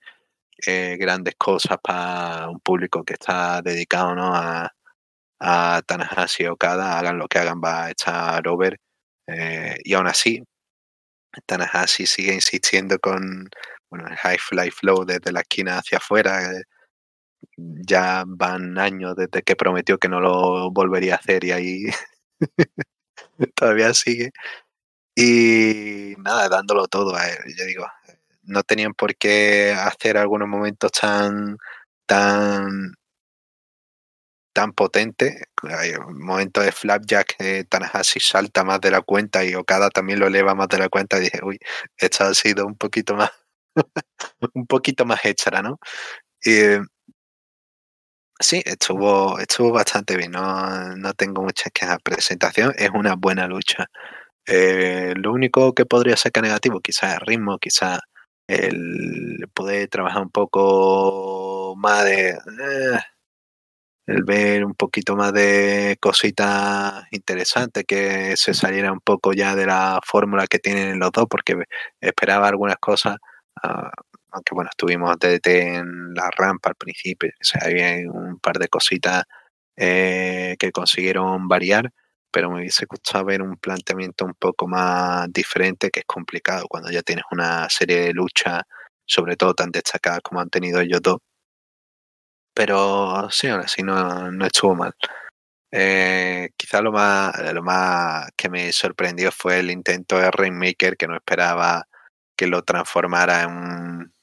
eh, 0.66 0.96
grandes 0.98 1.34
cosas 1.36 1.78
para 1.82 2.48
un 2.48 2.60
público 2.60 3.04
que 3.04 3.14
está 3.14 3.62
dedicado 3.62 4.14
¿no? 4.14 4.34
a, 4.34 4.70
a 5.40 5.82
Tanahashi 5.86 6.46
Okada, 6.46 6.98
hagan 6.98 7.18
lo 7.18 7.28
que 7.28 7.38
hagan, 7.38 7.60
va 7.62 7.86
a 7.86 7.90
estar 7.90 8.46
over. 8.48 8.78
Eh, 9.26 9.76
y 9.84 9.94
aún 9.94 10.06
así, 10.06 10.42
Tanahashi 11.46 12.06
sigue 12.06 12.34
insistiendo 12.34 12.98
con 12.98 13.48
bueno, 13.90 14.08
el 14.08 14.16
High 14.16 14.38
Fly 14.38 14.70
Flow 14.70 15.04
desde 15.04 15.32
la 15.32 15.40
esquina 15.40 15.78
hacia 15.78 15.98
afuera. 15.98 16.40
Ya 17.56 18.24
van 18.26 18.78
años 18.78 19.16
desde 19.16 19.42
que 19.42 19.56
prometió 19.56 19.98
que 19.98 20.08
no 20.08 20.20
lo 20.20 20.70
volvería 20.70 21.14
a 21.14 21.18
hacer 21.18 21.44
y 21.44 21.52
ahí 21.52 21.84
todavía 23.56 23.94
sigue. 23.94 24.32
Y 25.16 26.14
nada, 26.18 26.48
dándolo 26.48 26.86
todo 26.88 27.14
a 27.16 27.28
él. 27.28 27.38
Yo 27.58 27.64
digo, 27.66 27.86
no 28.44 28.62
tenían 28.64 28.94
por 28.94 29.16
qué 29.16 29.72
hacer 29.72 30.16
algunos 30.18 30.48
momentos 30.48 30.92
tan, 30.92 31.58
tan, 32.06 32.94
tan 34.52 34.72
potentes. 34.72 35.34
Hay 35.78 35.92
un 35.94 36.22
momento 36.24 36.60
de 36.60 36.72
flapjack 36.72 37.36
que 37.36 37.64
Tanahashi 37.64 38.20
salta 38.20 38.64
más 38.64 38.80
de 38.80 38.90
la 38.90 39.02
cuenta 39.02 39.44
y 39.44 39.54
Okada 39.54 39.90
también 39.90 40.20
lo 40.20 40.26
eleva 40.26 40.54
más 40.54 40.68
de 40.68 40.78
la 40.78 40.88
cuenta. 40.88 41.18
Y 41.18 41.22
dije, 41.22 41.40
uy, 41.44 41.58
esto 41.98 42.24
ha 42.24 42.34
sido 42.34 42.66
un 42.66 42.76
poquito 42.76 43.14
más, 43.16 43.30
un 44.54 44.66
poquito 44.66 45.04
más 45.06 45.24
extra, 45.24 45.62
¿no? 45.62 45.78
Sí, 48.40 48.62
estuvo, 48.64 49.38
estuvo 49.38 49.72
bastante 49.72 50.16
bien. 50.16 50.32
No, 50.32 50.96
no 50.96 51.12
tengo 51.14 51.42
muchas 51.42 51.72
quejas. 51.72 51.98
Presentación 52.02 52.72
es 52.76 52.90
una 52.90 53.14
buena 53.16 53.46
lucha. 53.46 53.86
Eh, 54.46 55.14
lo 55.16 55.32
único 55.32 55.74
que 55.74 55.86
podría 55.86 56.16
que 56.16 56.42
negativo, 56.42 56.80
quizás 56.80 57.14
el 57.14 57.20
ritmo, 57.26 57.58
quizás 57.58 58.00
el 58.48 59.48
poder 59.54 59.88
trabajar 59.88 60.22
un 60.22 60.30
poco 60.30 61.74
más 61.76 62.04
de 62.04 62.30
eh, 62.30 63.00
el 64.06 64.22
ver 64.24 64.64
un 64.64 64.74
poquito 64.74 65.16
más 65.16 65.32
de 65.32 65.96
cositas 66.00 67.04
interesantes 67.10 67.84
que 67.86 68.36
se 68.36 68.52
saliera 68.54 68.92
un 68.92 69.00
poco 69.00 69.32
ya 69.32 69.54
de 69.56 69.66
la 69.66 70.00
fórmula 70.04 70.46
que 70.46 70.58
tienen 70.58 70.98
los 70.98 71.10
dos 71.12 71.26
porque 71.28 71.56
esperaba 72.00 72.48
algunas 72.48 72.76
cosas 72.76 73.16
uh, 73.64 73.88
aunque 74.34 74.54
bueno 74.54 74.70
estuvimos 74.70 75.16
desde 75.18 75.76
en 75.76 76.14
la 76.14 76.30
rampa 76.36 76.70
al 76.70 76.76
principio 76.76 77.30
o 77.40 77.44
sea, 77.44 77.62
había 77.64 78.10
un 78.10 78.38
par 78.40 78.58
de 78.58 78.68
cositas 78.68 79.24
eh, 79.76 80.56
que 80.58 80.72
consiguieron 80.72 81.48
variar 81.48 81.90
pero 82.34 82.50
me 82.50 82.56
hubiese 82.58 82.86
gustado 82.86 83.24
ver 83.26 83.42
un 83.42 83.56
planteamiento 83.58 84.24
un 84.24 84.34
poco 84.34 84.66
más 84.66 85.32
diferente, 85.32 85.90
que 85.90 86.00
es 86.00 86.06
complicado 86.06 86.66
cuando 86.68 86.90
ya 86.90 87.00
tienes 87.02 87.24
una 87.30 87.68
serie 87.70 88.00
de 88.00 88.12
luchas, 88.12 88.62
sobre 89.06 89.36
todo 89.36 89.54
tan 89.54 89.70
destacadas 89.70 90.20
como 90.20 90.40
han 90.40 90.50
tenido 90.50 90.80
ellos 90.80 91.00
dos. 91.00 91.18
Pero 92.54 93.28
sí, 93.30 93.48
ahora 93.48 93.68
sí 93.68 93.82
no, 93.82 94.30
no 94.30 94.46
estuvo 94.46 94.74
mal. 94.74 94.94
Eh, 95.72 96.50
quizá 96.56 96.82
lo 96.82 96.92
más, 96.92 97.34
lo 97.54 97.62
más 97.62 98.30
que 98.36 98.48
me 98.50 98.72
sorprendió 98.72 99.32
fue 99.32 99.60
el 99.60 99.70
intento 99.70 100.18
de 100.18 100.30
Rainmaker, 100.30 100.96
que 100.96 101.08
no 101.08 101.16
esperaba 101.16 101.86
que 102.36 102.46
lo 102.48 102.62
transformara 102.62 103.42
en 103.44 103.50
un, 103.50 104.13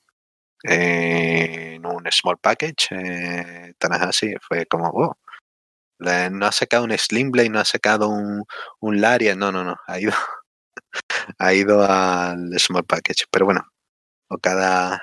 en 0.63 1.85
un 1.85 2.03
small 2.11 2.37
package, 2.37 2.89
eh, 2.91 3.73
tan 3.77 3.93
así, 3.93 4.33
fue 4.47 4.65
como, 4.65 4.91
wow, 4.91 5.15
no 6.31 6.45
ha 6.45 6.51
sacado 6.51 6.83
un 6.83 6.97
Slim 6.97 7.31
Blade, 7.31 7.49
no 7.49 7.59
ha 7.59 7.65
sacado 7.65 8.09
un, 8.09 8.45
un 8.79 9.01
Laria, 9.01 9.35
no, 9.35 9.51
no, 9.51 9.63
no, 9.63 9.75
ha 9.87 9.99
ido, 9.99 10.13
ha 11.39 11.53
ido 11.53 11.83
al 11.83 12.57
Small 12.59 12.85
Package. 12.85 13.25
Pero 13.31 13.45
bueno, 13.45 13.63
cada, 14.41 15.01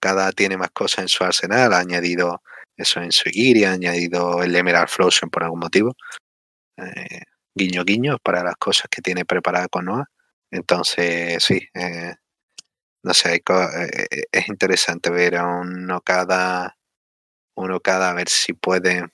cada 0.00 0.32
tiene 0.32 0.56
más 0.56 0.70
cosas 0.70 1.00
en 1.00 1.08
su 1.08 1.24
arsenal, 1.24 1.72
ha 1.72 1.78
añadido 1.80 2.42
eso 2.76 3.00
en 3.00 3.12
su 3.12 3.30
Giri, 3.30 3.64
ha 3.64 3.72
añadido 3.72 4.42
el 4.42 4.54
Emerald 4.54 4.88
Frozen 4.88 5.30
por 5.30 5.44
algún 5.44 5.60
motivo. 5.60 5.94
Eh, 6.76 7.22
guiño 7.54 7.84
guiño 7.84 8.18
para 8.22 8.44
las 8.44 8.56
cosas 8.56 8.86
que 8.90 9.02
tiene 9.02 9.24
preparada 9.24 9.68
con 9.68 9.86
Noah. 9.86 10.06
Entonces, 10.50 11.42
sí, 11.42 11.60
eh, 11.74 12.14
no 13.02 13.14
sé, 13.14 13.36
eh, 13.36 14.06
es 14.32 14.48
interesante 14.48 15.10
ver 15.10 15.36
a 15.36 15.46
uno 15.46 16.00
cada, 16.02 16.76
uno 17.56 17.80
cada, 17.80 18.10
a 18.10 18.14
ver 18.14 18.28
si 18.28 18.54
puede 18.54 19.06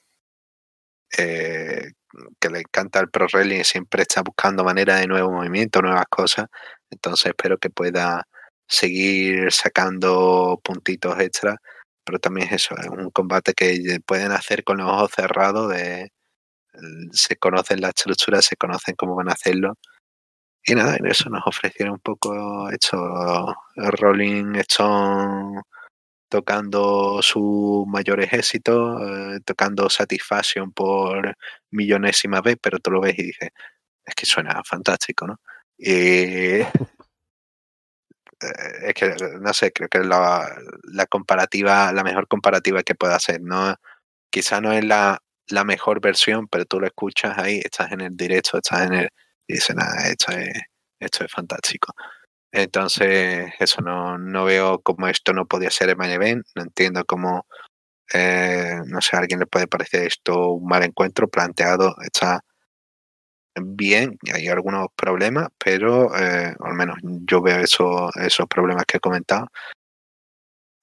eh, 1.18 1.92
que 2.40 2.48
le 2.50 2.60
encanta 2.60 3.00
el 3.00 3.10
pro 3.10 3.26
wrestling 3.32 3.60
y 3.60 3.64
siempre 3.64 4.02
está 4.02 4.22
buscando 4.22 4.64
manera 4.64 4.96
de 4.96 5.06
nuevo 5.06 5.30
movimiento, 5.30 5.82
nuevas 5.82 6.06
cosas. 6.08 6.46
Entonces 6.90 7.26
espero 7.26 7.58
que 7.58 7.70
pueda 7.70 8.26
seguir 8.68 9.52
sacando 9.52 10.60
puntitos 10.64 11.18
extra. 11.20 11.56
Pero 12.04 12.18
también 12.18 12.48
es 12.48 12.54
eso, 12.64 12.76
es 12.76 12.88
un 12.88 13.10
combate 13.10 13.54
que 13.54 13.98
pueden 14.06 14.32
hacer 14.32 14.64
con 14.64 14.78
los 14.78 14.88
ojos 14.90 15.12
cerrados. 15.16 15.70
De, 15.72 16.10
se 17.12 17.36
conocen 17.36 17.80
las 17.80 17.92
estructuras, 17.96 18.46
se 18.46 18.56
conocen 18.56 18.94
cómo 18.96 19.14
van 19.16 19.30
a 19.30 19.32
hacerlo. 19.32 19.74
Y 20.66 20.74
nada, 20.74 20.96
en 20.96 21.06
eso 21.06 21.28
nos 21.30 21.46
ofrecieron 21.46 21.94
un 21.94 22.00
poco 22.00 22.70
hecho 22.70 22.96
Rolling 23.76 24.54
Stone 24.56 25.62
tocando 26.28 27.22
sus 27.22 27.86
mayores 27.86 28.32
éxitos, 28.32 29.00
eh, 29.02 29.40
tocando 29.44 29.88
Satisfaction 29.90 30.72
por 30.72 31.36
millonésima 31.70 32.40
vez, 32.40 32.56
pero 32.60 32.78
tú 32.80 32.90
lo 32.90 33.00
ves 33.00 33.18
y 33.18 33.24
dices, 33.24 33.50
es 34.04 34.14
que 34.14 34.26
suena 34.26 34.62
fantástico, 34.64 35.26
¿no? 35.26 35.40
Y 35.78 35.90
eh, 35.90 36.68
es 38.82 38.94
que, 38.94 39.14
no 39.40 39.52
sé, 39.54 39.72
creo 39.72 39.88
que 39.88 40.00
la, 40.00 40.48
la 40.84 41.06
comparativa, 41.06 41.92
la 41.92 42.04
mejor 42.04 42.26
comparativa 42.28 42.82
que 42.82 42.94
pueda 42.94 43.16
hacer, 43.16 43.40
¿no? 43.40 43.76
Quizá 44.30 44.60
no 44.60 44.72
es 44.72 44.84
la, 44.84 45.22
la 45.48 45.64
mejor 45.64 46.00
versión, 46.00 46.48
pero 46.48 46.64
tú 46.66 46.80
lo 46.80 46.86
escuchas 46.86 47.38
ahí, 47.38 47.60
estás 47.64 47.92
en 47.92 48.00
el 48.02 48.16
directo, 48.16 48.58
estás 48.58 48.82
en 48.86 48.94
el... 48.94 49.10
y 49.46 49.54
dices, 49.54 49.76
nada, 49.76 50.08
esto 50.08 50.32
es, 50.32 50.52
esto 51.00 51.24
es 51.24 51.32
fantástico. 51.32 51.92
Entonces, 52.52 53.52
eso 53.58 53.82
no, 53.82 54.18
no 54.18 54.44
veo 54.44 54.80
cómo 54.82 55.08
esto 55.08 55.32
no 55.32 55.46
podía 55.46 55.70
ser 55.70 55.90
el 55.90 55.96
main 55.96 56.12
event. 56.12 56.46
No 56.54 56.62
entiendo 56.62 57.04
cómo, 57.04 57.46
eh, 58.14 58.80
no 58.86 59.00
sé, 59.00 59.16
a 59.16 59.20
alguien 59.20 59.40
le 59.40 59.46
puede 59.46 59.66
parecer 59.68 60.06
esto 60.06 60.52
un 60.52 60.66
mal 60.68 60.84
encuentro 60.84 61.28
planteado. 61.28 61.96
Está 62.02 62.42
bien, 63.60 64.18
hay 64.32 64.48
algunos 64.48 64.88
problemas, 64.96 65.48
pero 65.58 66.14
eh, 66.16 66.54
al 66.60 66.74
menos 66.74 66.96
yo 67.02 67.42
veo 67.42 67.58
eso, 67.60 68.10
esos 68.16 68.46
problemas 68.48 68.84
que 68.86 68.98
he 68.98 69.00
comentado. 69.00 69.48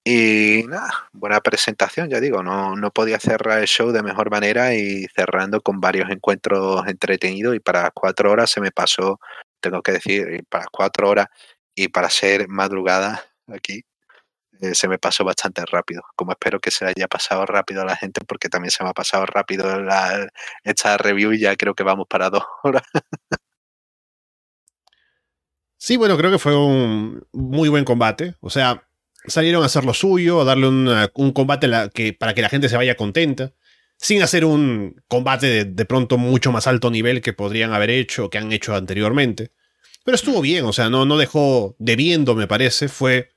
Y 0.03 0.63
nada, 0.67 1.09
buena 1.13 1.41
presentación, 1.41 2.09
ya 2.09 2.19
digo, 2.19 2.41
no, 2.41 2.75
no 2.75 2.91
podía 2.91 3.19
cerrar 3.19 3.59
el 3.59 3.67
show 3.67 3.91
de 3.91 4.01
mejor 4.01 4.31
manera 4.31 4.73
y 4.73 5.05
cerrando 5.15 5.61
con 5.61 5.79
varios 5.79 6.09
encuentros 6.09 6.87
entretenidos 6.87 7.55
y 7.55 7.59
para 7.59 7.91
cuatro 7.91 8.31
horas 8.31 8.49
se 8.49 8.61
me 8.61 8.71
pasó, 8.71 9.19
tengo 9.59 9.83
que 9.83 9.91
decir, 9.93 10.43
para 10.49 10.65
cuatro 10.71 11.07
horas 11.09 11.27
y 11.75 11.89
para 11.89 12.09
ser 12.09 12.47
madrugada 12.47 13.23
aquí 13.47 13.83
eh, 14.61 14.75
se 14.75 14.87
me 14.87 14.99
pasó 14.99 15.23
bastante 15.25 15.63
rápido. 15.65 16.03
Como 16.15 16.31
espero 16.33 16.59
que 16.59 16.71
se 16.71 16.85
haya 16.85 17.07
pasado 17.07 17.45
rápido 17.47 17.81
a 17.81 17.85
la 17.85 17.95
gente, 17.97 18.21
porque 18.27 18.47
también 18.49 18.71
se 18.71 18.83
me 18.83 18.91
ha 18.91 18.93
pasado 18.93 19.25
rápido 19.25 19.81
la, 19.81 20.29
esta 20.63 20.97
review 20.97 21.33
y 21.33 21.39
ya 21.39 21.55
creo 21.55 21.73
que 21.73 21.83
vamos 21.83 22.07
para 22.07 22.29
dos 22.29 22.43
horas. 22.63 22.83
Sí, 25.77 25.97
bueno, 25.97 26.15
creo 26.17 26.29
que 26.31 26.37
fue 26.39 26.55
un 26.55 27.25
muy 27.33 27.67
buen 27.69 27.85
combate. 27.85 28.35
O 28.39 28.51
sea, 28.51 28.83
salieron 29.27 29.63
a 29.63 29.67
hacer 29.67 29.85
lo 29.85 29.93
suyo, 29.93 30.41
a 30.41 30.45
darle 30.45 30.67
un 30.67 31.31
combate 31.31 31.69
que, 31.93 32.13
para 32.13 32.33
que 32.33 32.41
la 32.41 32.49
gente 32.49 32.69
se 32.69 32.77
vaya 32.77 32.95
contenta, 32.95 33.53
sin 33.97 34.21
hacer 34.23 34.45
un 34.45 35.01
combate 35.07 35.47
de, 35.47 35.65
de, 35.65 35.85
pronto 35.85 36.17
mucho 36.17 36.51
más 36.51 36.67
alto 36.67 36.89
nivel 36.89 37.21
que 37.21 37.33
podrían 37.33 37.73
haber 37.73 37.91
hecho 37.91 38.25
o 38.25 38.29
que 38.29 38.39
han 38.39 38.51
hecho 38.51 38.75
anteriormente. 38.75 39.51
Pero 40.03 40.15
estuvo 40.15 40.41
bien, 40.41 40.65
o 40.65 40.73
sea, 40.73 40.89
no, 40.89 41.05
no 41.05 41.17
dejó 41.17 41.75
debiendo, 41.79 42.35
me 42.35 42.47
parece. 42.47 42.87
Fue. 42.87 43.29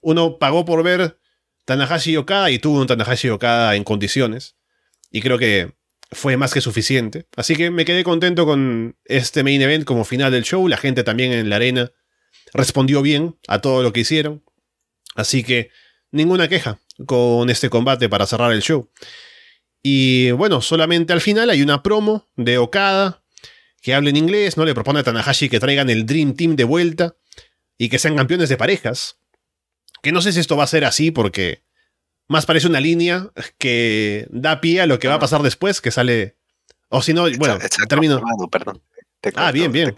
Uno 0.00 0.38
pagó 0.38 0.64
por 0.64 0.82
ver 0.82 1.18
Tanahashi 1.64 2.16
Okada 2.16 2.50
y 2.50 2.58
tuvo 2.58 2.80
un 2.80 2.86
Tanahashi 2.86 3.28
Okada 3.28 3.74
en 3.76 3.84
condiciones. 3.84 4.56
Y 5.10 5.20
creo 5.20 5.38
que 5.38 5.72
fue 6.10 6.36
más 6.36 6.54
que 6.54 6.60
suficiente. 6.60 7.26
Así 7.36 7.56
que 7.56 7.70
me 7.70 7.84
quedé 7.84 8.04
contento 8.04 8.46
con 8.46 8.96
este 9.04 9.42
main 9.42 9.62
event 9.62 9.84
como 9.84 10.04
final 10.04 10.30
del 10.30 10.44
show. 10.44 10.66
La 10.68 10.76
gente 10.76 11.04
también 11.04 11.32
en 11.32 11.50
la 11.50 11.56
arena 11.56 11.92
respondió 12.54 13.02
bien 13.02 13.36
a 13.48 13.60
todo 13.60 13.82
lo 13.82 13.92
que 13.92 14.00
hicieron. 14.00 14.44
Así 15.14 15.42
que 15.42 15.70
ninguna 16.10 16.48
queja 16.48 16.78
con 17.06 17.50
este 17.50 17.70
combate 17.70 18.08
para 18.08 18.26
cerrar 18.26 18.52
el 18.52 18.62
show. 18.62 18.90
Y 19.82 20.30
bueno, 20.32 20.60
solamente 20.60 21.12
al 21.12 21.20
final 21.20 21.50
hay 21.50 21.62
una 21.62 21.82
promo 21.82 22.28
de 22.36 22.58
Okada 22.58 23.22
que 23.80 23.94
hablen 23.94 24.16
inglés, 24.16 24.56
¿no? 24.56 24.64
Le 24.64 24.74
propone 24.74 25.00
a 25.00 25.02
Tanahashi 25.02 25.48
que 25.48 25.58
traigan 25.58 25.90
el 25.90 26.06
Dream 26.06 26.34
Team 26.34 26.54
de 26.54 26.64
vuelta 26.64 27.16
y 27.76 27.88
que 27.88 27.98
sean 27.98 28.16
campeones 28.16 28.48
de 28.48 28.56
parejas. 28.56 29.18
Que 30.02 30.12
no 30.12 30.22
sé 30.22 30.32
si 30.32 30.40
esto 30.40 30.56
va 30.56 30.64
a 30.64 30.68
ser 30.68 30.84
así 30.84 31.10
porque 31.10 31.64
más 32.28 32.46
parece 32.46 32.68
una 32.68 32.80
línea 32.80 33.30
que 33.58 34.28
da 34.30 34.60
pie 34.60 34.80
a 34.80 34.86
lo 34.86 34.98
que 34.98 35.08
va 35.08 35.14
a 35.14 35.20
pasar 35.20 35.42
después, 35.42 35.80
que 35.80 35.90
sale... 35.90 36.36
O 36.88 37.02
si 37.02 37.12
no, 37.12 37.22
bueno, 37.38 37.58
termino... 37.88 38.22
Perdón. 38.50 38.82
ah, 39.34 39.50
bien, 39.50 39.72
bien. 39.72 39.92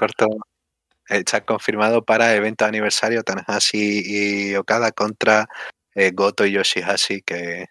Está 1.08 1.44
confirmado 1.44 2.04
para 2.04 2.34
evento 2.34 2.64
de 2.64 2.70
aniversario 2.70 3.22
Tanahashi 3.22 4.02
y 4.04 4.54
Okada 4.56 4.92
contra 4.92 5.48
eh, 5.94 6.12
Goto 6.12 6.46
y 6.46 6.52
Yoshihashi, 6.52 7.22
que 7.22 7.66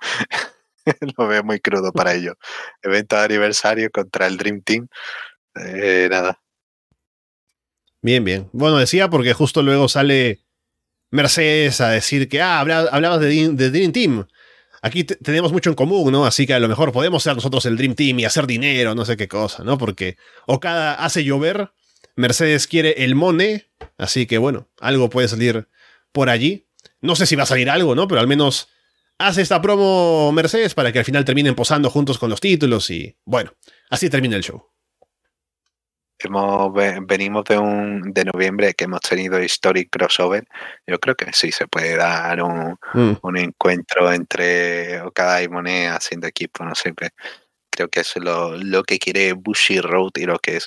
lo 1.16 1.26
veo 1.26 1.42
muy 1.42 1.60
crudo 1.60 1.92
para 1.92 2.14
ellos. 2.14 2.34
Evento 2.82 3.16
de 3.16 3.22
aniversario 3.22 3.90
contra 3.90 4.26
el 4.26 4.36
Dream 4.36 4.62
Team. 4.62 4.88
Eh, 5.56 6.08
nada. 6.10 6.40
Bien, 8.02 8.22
bien. 8.22 8.50
Bueno, 8.52 8.76
decía 8.78 9.08
porque 9.08 9.32
justo 9.32 9.62
luego 9.62 9.88
sale 9.88 10.40
Mercedes 11.10 11.80
a 11.80 11.90
decir 11.90 12.28
que, 12.28 12.42
ah, 12.42 12.60
hablabas 12.60 13.20
de, 13.20 13.70
Dream 13.70 13.92
Team. 13.92 14.26
Aquí 14.82 15.04
tenemos 15.04 15.52
mucho 15.52 15.70
en 15.70 15.76
común, 15.76 16.12
¿no? 16.12 16.26
Así 16.26 16.46
que 16.46 16.52
a 16.52 16.58
lo 16.58 16.68
mejor 16.68 16.92
podemos 16.92 17.22
ser 17.22 17.34
nosotros 17.34 17.64
el 17.64 17.78
Dream 17.78 17.94
Team 17.94 18.18
y 18.18 18.26
hacer 18.26 18.46
dinero, 18.46 18.94
no 18.94 19.06
sé 19.06 19.16
qué 19.16 19.28
cosa, 19.28 19.64
¿no? 19.64 19.78
Porque 19.78 20.16
Okada 20.46 20.94
hace 20.96 21.24
llover 21.24 21.70
Mercedes 22.16 22.66
quiere 22.66 23.04
el 23.04 23.14
Mone, 23.14 23.66
así 23.98 24.26
que 24.26 24.38
bueno, 24.38 24.68
algo 24.80 25.10
puede 25.10 25.28
salir 25.28 25.68
por 26.12 26.28
allí. 26.28 26.68
No 27.00 27.16
sé 27.16 27.26
si 27.26 27.36
va 27.36 27.42
a 27.42 27.46
salir 27.46 27.68
algo, 27.68 27.94
¿no? 27.94 28.08
Pero 28.08 28.20
al 28.20 28.26
menos 28.26 28.68
hace 29.18 29.42
esta 29.42 29.60
promo 29.60 30.32
Mercedes 30.32 30.74
para 30.74 30.92
que 30.92 30.98
al 30.98 31.04
final 31.04 31.24
terminen 31.24 31.54
posando 31.54 31.90
juntos 31.90 32.18
con 32.18 32.30
los 32.30 32.40
títulos 32.40 32.90
y 32.90 33.16
bueno, 33.24 33.52
así 33.90 34.08
termina 34.10 34.36
el 34.36 34.42
show. 34.42 34.70
Hemos, 36.18 36.72
venimos 37.02 37.44
de 37.44 37.58
un 37.58 38.12
de 38.12 38.24
noviembre 38.24 38.72
que 38.74 38.84
hemos 38.84 39.00
tenido 39.00 39.42
Historic 39.42 39.90
Crossover. 39.90 40.46
Yo 40.86 40.98
creo 40.98 41.16
que 41.16 41.32
sí 41.32 41.50
se 41.50 41.66
puede 41.66 41.96
dar 41.96 42.40
un, 42.40 42.78
mm. 42.94 43.36
encuentro 43.36 44.10
entre 44.12 45.02
Okada 45.02 45.42
y 45.42 45.48
Monet 45.48 45.90
haciendo 45.90 46.26
equipo, 46.26 46.64
no 46.64 46.74
sé. 46.74 46.94
Creo 47.74 47.88
que 47.88 48.00
es 48.00 48.16
lo, 48.16 48.56
lo 48.56 48.82
que 48.84 48.98
quiere 48.98 49.32
Bushi 49.32 49.80
Road 49.80 50.12
y 50.16 50.24
lo 50.26 50.38
que 50.38 50.58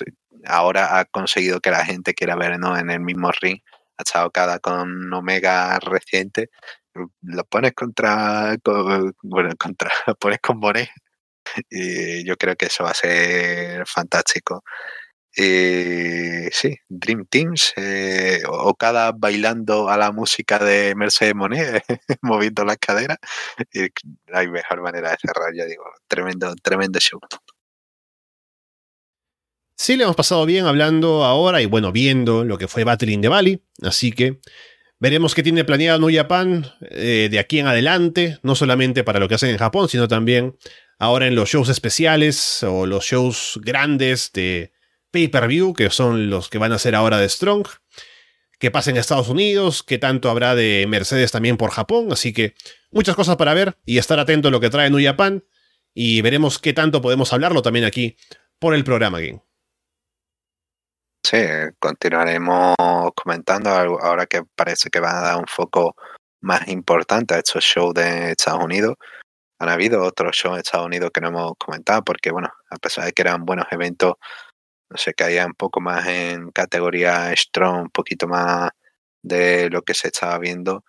ahora 0.46 0.98
ha 0.98 1.04
conseguido 1.06 1.60
que 1.60 1.70
la 1.70 1.84
gente 1.84 2.14
quiera 2.14 2.36
ver 2.36 2.58
¿no? 2.58 2.76
en 2.76 2.90
el 2.90 3.00
mismo 3.00 3.30
ring. 3.40 3.60
Ha 3.96 4.02
estado 4.02 4.28
Okada 4.28 4.58
con 4.60 5.12
Omega 5.12 5.78
reciente 5.80 6.50
lo 7.22 7.44
pones 7.44 7.74
contra, 7.74 8.56
bueno, 9.22 9.50
contra, 9.58 9.90
lo 10.06 10.14
pones 10.16 10.38
con 10.40 10.58
Monet 10.58 10.88
y 11.70 12.24
yo 12.26 12.36
creo 12.36 12.56
que 12.56 12.66
eso 12.66 12.84
va 12.84 12.90
a 12.90 12.94
ser 12.94 13.86
fantástico. 13.86 14.62
Y 15.40 16.50
sí, 16.50 16.76
Dream 16.88 17.24
Teams, 17.30 17.72
eh, 17.76 18.42
o 18.48 18.74
cada 18.74 19.12
bailando 19.12 19.88
a 19.88 19.96
la 19.96 20.10
música 20.10 20.58
de 20.58 20.96
Mercedes 20.96 21.36
Monet, 21.36 21.84
moviendo 22.22 22.64
las 22.64 22.76
caderas. 22.78 23.18
Hay 24.32 24.48
mejor 24.48 24.82
manera 24.82 25.10
de 25.10 25.16
cerrar, 25.22 25.54
ya 25.54 25.64
digo, 25.64 25.84
tremendo, 26.08 26.52
tremendo 26.60 26.98
show. 26.98 27.20
Sí, 29.76 29.96
le 29.96 30.02
hemos 30.02 30.16
pasado 30.16 30.44
bien 30.44 30.66
hablando 30.66 31.24
ahora 31.24 31.62
y 31.62 31.66
bueno, 31.66 31.92
viendo 31.92 32.44
lo 32.44 32.58
que 32.58 32.66
fue 32.66 32.82
Battle 32.82 33.12
in 33.12 33.22
the 33.22 33.60
así 33.82 34.10
que 34.10 34.40
Veremos 35.00 35.36
qué 35.36 35.44
tiene 35.44 35.62
planeado 35.62 36.00
New 36.00 36.12
Japan 36.12 36.66
eh, 36.90 37.28
de 37.30 37.38
aquí 37.38 37.60
en 37.60 37.68
adelante, 37.68 38.40
no 38.42 38.56
solamente 38.56 39.04
para 39.04 39.20
lo 39.20 39.28
que 39.28 39.36
hacen 39.36 39.50
en 39.50 39.56
Japón, 39.56 39.88
sino 39.88 40.08
también 40.08 40.56
ahora 40.98 41.28
en 41.28 41.36
los 41.36 41.50
shows 41.50 41.68
especiales 41.68 42.64
o 42.64 42.84
los 42.84 43.04
shows 43.04 43.60
grandes 43.62 44.32
de 44.32 44.72
pay-per-view, 45.10 45.74
que 45.74 45.90
son 45.90 46.30
los 46.30 46.48
que 46.48 46.58
van 46.58 46.72
a 46.72 46.78
ser 46.78 46.94
ahora 46.94 47.18
de 47.18 47.28
Strong, 47.28 47.66
que 48.58 48.70
pasen 48.70 48.96
a 48.96 49.00
Estados 49.00 49.28
Unidos, 49.28 49.82
que 49.82 49.98
tanto 49.98 50.30
habrá 50.30 50.54
de 50.54 50.86
Mercedes 50.88 51.32
también 51.32 51.56
por 51.56 51.70
Japón, 51.70 52.08
así 52.10 52.32
que 52.32 52.54
muchas 52.90 53.16
cosas 53.16 53.36
para 53.36 53.54
ver 53.54 53.76
y 53.84 53.98
estar 53.98 54.18
atento 54.18 54.48
a 54.48 54.50
lo 54.50 54.60
que 54.60 54.70
trae 54.70 54.90
New 54.90 55.04
Japan 55.04 55.44
y 55.94 56.22
veremos 56.22 56.58
qué 56.58 56.72
tanto 56.72 57.00
podemos 57.00 57.32
hablarlo 57.32 57.62
también 57.62 57.84
aquí 57.84 58.16
por 58.58 58.74
el 58.74 58.84
programa 58.84 59.20
Game. 59.20 59.42
Sí, 61.24 61.38
continuaremos 61.78 62.74
comentando 63.14 63.70
ahora 63.70 64.26
que 64.26 64.42
parece 64.54 64.88
que 64.88 65.00
van 65.00 65.16
a 65.16 65.20
dar 65.20 65.36
un 65.36 65.46
foco 65.46 65.94
más 66.40 66.66
importante 66.68 67.34
a 67.34 67.38
estos 67.38 67.64
shows 67.64 67.94
de 67.94 68.30
Estados 68.30 68.64
Unidos. 68.64 68.94
Han 69.58 69.68
habido 69.68 70.04
otros 70.04 70.36
shows 70.36 70.54
de 70.54 70.62
Estados 70.62 70.86
Unidos 70.86 71.10
que 71.12 71.20
no 71.20 71.28
hemos 71.28 71.52
comentado 71.58 72.02
porque, 72.04 72.30
bueno, 72.30 72.48
a 72.70 72.76
pesar 72.76 73.04
de 73.04 73.12
que 73.12 73.22
eran 73.22 73.44
buenos 73.44 73.66
eventos, 73.72 74.14
no 74.90 74.96
sé, 74.96 75.14
caía 75.14 75.46
un 75.46 75.54
poco 75.54 75.80
más 75.80 76.06
en 76.08 76.50
categoría 76.52 77.32
strong, 77.36 77.82
un 77.82 77.90
poquito 77.90 78.26
más 78.28 78.70
de 79.22 79.70
lo 79.70 79.82
que 79.82 79.94
se 79.94 80.08
estaba 80.08 80.38
viendo. 80.38 80.84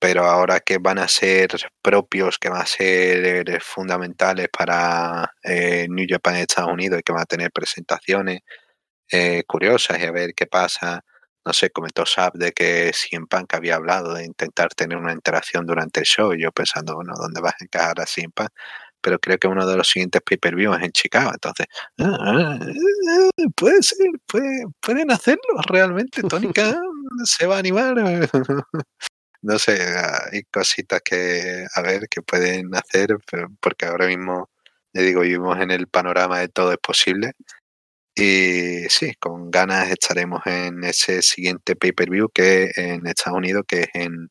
Pero 0.00 0.24
ahora 0.24 0.60
que 0.60 0.78
van 0.78 0.98
a 0.98 1.08
ser 1.08 1.50
propios, 1.82 2.38
que 2.38 2.50
van 2.50 2.62
a 2.62 2.66
ser 2.66 3.60
fundamentales 3.62 4.48
para 4.50 5.32
eh, 5.42 5.86
New 5.90 6.06
Japan 6.08 6.36
Estados 6.36 6.72
Unidos 6.72 7.00
y 7.00 7.02
que 7.02 7.12
van 7.12 7.22
a 7.22 7.26
tener 7.26 7.50
presentaciones 7.52 8.40
eh, 9.12 9.44
curiosas 9.46 9.98
y 10.00 10.04
a 10.04 10.12
ver 10.12 10.34
qué 10.34 10.46
pasa. 10.46 11.04
No 11.44 11.52
sé, 11.52 11.70
comentó 11.70 12.06
Sab 12.06 12.32
de 12.34 12.52
que 12.52 12.92
CM 12.92 13.26
Punk 13.28 13.54
había 13.54 13.76
hablado 13.76 14.14
de 14.14 14.24
intentar 14.24 14.70
tener 14.74 14.98
una 14.98 15.12
interacción 15.12 15.66
durante 15.66 16.00
el 16.00 16.06
show. 16.06 16.32
Y 16.34 16.42
yo 16.42 16.52
pensando, 16.52 16.96
bueno, 16.96 17.14
¿dónde 17.16 17.40
vas 17.40 17.54
a 17.60 17.64
encajar 17.64 18.00
a 18.00 18.06
CM 18.06 18.32
Punk? 18.34 18.50
Pero 19.06 19.20
creo 19.20 19.38
que 19.38 19.46
uno 19.46 19.64
de 19.64 19.76
los 19.76 19.88
siguientes 19.88 20.20
pay-per-view 20.20 20.74
es 20.74 20.82
en 20.82 20.90
Chicago. 20.90 21.30
Entonces, 21.32 21.66
ah, 22.00 22.18
ah, 22.20 22.58
puede 23.54 23.80
ser, 23.80 24.08
pueden 24.80 25.12
hacerlo 25.12 25.60
realmente. 25.68 26.22
Tony 26.24 26.52
Khan 26.52 26.74
se 27.22 27.46
va 27.46 27.54
a 27.54 27.58
animar. 27.60 27.94
no 29.42 29.58
sé, 29.60 29.78
hay 30.32 30.42
cositas 30.50 31.02
que 31.04 31.66
a 31.72 31.82
ver 31.82 32.08
que 32.10 32.20
pueden 32.20 32.74
hacer, 32.74 33.16
porque 33.60 33.86
ahora 33.86 34.08
mismo, 34.08 34.50
le 34.92 35.02
digo, 35.02 35.20
vivimos 35.20 35.56
en 35.60 35.70
el 35.70 35.86
panorama 35.86 36.40
de 36.40 36.48
todo 36.48 36.72
es 36.72 36.78
posible. 36.78 37.30
Y 38.16 38.88
sí, 38.88 39.14
con 39.20 39.52
ganas 39.52 39.88
estaremos 39.88 40.44
en 40.46 40.82
ese 40.82 41.22
siguiente 41.22 41.76
pay-per-view 41.76 42.28
que 42.34 42.72
en 42.74 43.06
Estados 43.06 43.38
Unidos, 43.38 43.62
que 43.68 43.82
es 43.82 43.88
en, 43.94 44.30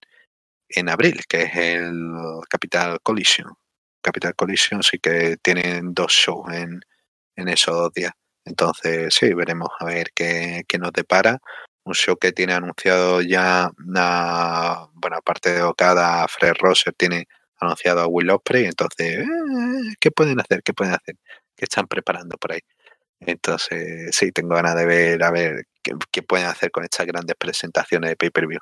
en 0.67 0.89
abril, 0.89 1.21
que 1.29 1.43
es 1.43 1.55
el 1.55 2.11
Capital 2.49 2.99
Collision. 3.01 3.53
Capital 4.05 4.35
Collision 4.35 4.83
sí 4.83 4.99
que 4.99 5.37
tienen 5.41 5.93
dos 5.93 6.11
shows 6.11 6.53
en, 6.53 6.81
en 7.35 7.49
esos 7.49 7.75
dos 7.75 7.93
días. 7.93 8.13
Entonces, 8.45 9.13
sí, 9.15 9.33
veremos 9.33 9.69
a 9.79 9.85
ver 9.85 10.11
qué, 10.13 10.63
qué 10.67 10.77
nos 10.77 10.93
depara. 10.93 11.39
Un 11.83 11.95
show 11.95 12.15
que 12.17 12.31
tiene 12.31 12.53
anunciado 12.53 13.21
ya, 13.21 13.71
una, 13.79 14.87
bueno, 14.93 15.17
aparte 15.17 15.53
de 15.53 15.63
Okada, 15.63 16.27
Fred 16.27 16.53
Rosser 16.59 16.93
tiene 16.93 17.27
anunciado 17.59 18.01
a 18.01 18.07
Will 18.07 18.29
Ospreay. 18.29 18.65
Entonces, 18.65 19.19
eh, 19.19 19.95
¿qué 19.99 20.11
pueden 20.11 20.39
hacer? 20.39 20.61
¿Qué 20.63 20.73
pueden 20.73 20.93
hacer? 20.93 21.15
¿Qué 21.55 21.65
están 21.65 21.87
preparando 21.87 22.37
por 22.37 22.53
ahí? 22.53 22.61
Entonces, 23.21 24.15
sí, 24.15 24.31
tengo 24.31 24.55
ganas 24.55 24.75
de 24.75 24.85
ver 24.85 25.23
a 25.23 25.31
ver 25.31 25.65
qué, 26.11 26.23
pueden 26.23 26.47
hacer 26.47 26.71
con 26.71 26.83
estas 26.83 27.07
grandes 27.07 27.35
presentaciones 27.37 28.11
de 28.11 28.15
pay-per-view. 28.17 28.59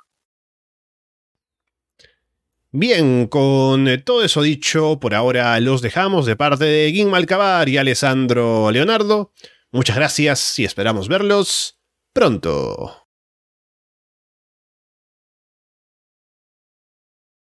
Bien, 2.76 3.28
con 3.28 3.88
todo 4.04 4.24
eso 4.24 4.42
dicho, 4.42 5.00
por 5.00 5.14
ahora 5.14 5.60
los 5.60 5.84
dejamos 5.84 6.26
de 6.26 6.36
parte 6.36 6.66
de 6.66 6.92
Gin 6.92 7.12
Malcabar 7.12 7.70
y 7.70 7.78
Alessandro 7.78 8.72
Leonardo. 8.72 9.32
Muchas 9.72 9.96
gracias 9.96 10.58
y 10.58 10.66
esperamos 10.66 11.08
verlos 11.08 11.80
pronto. 12.14 13.03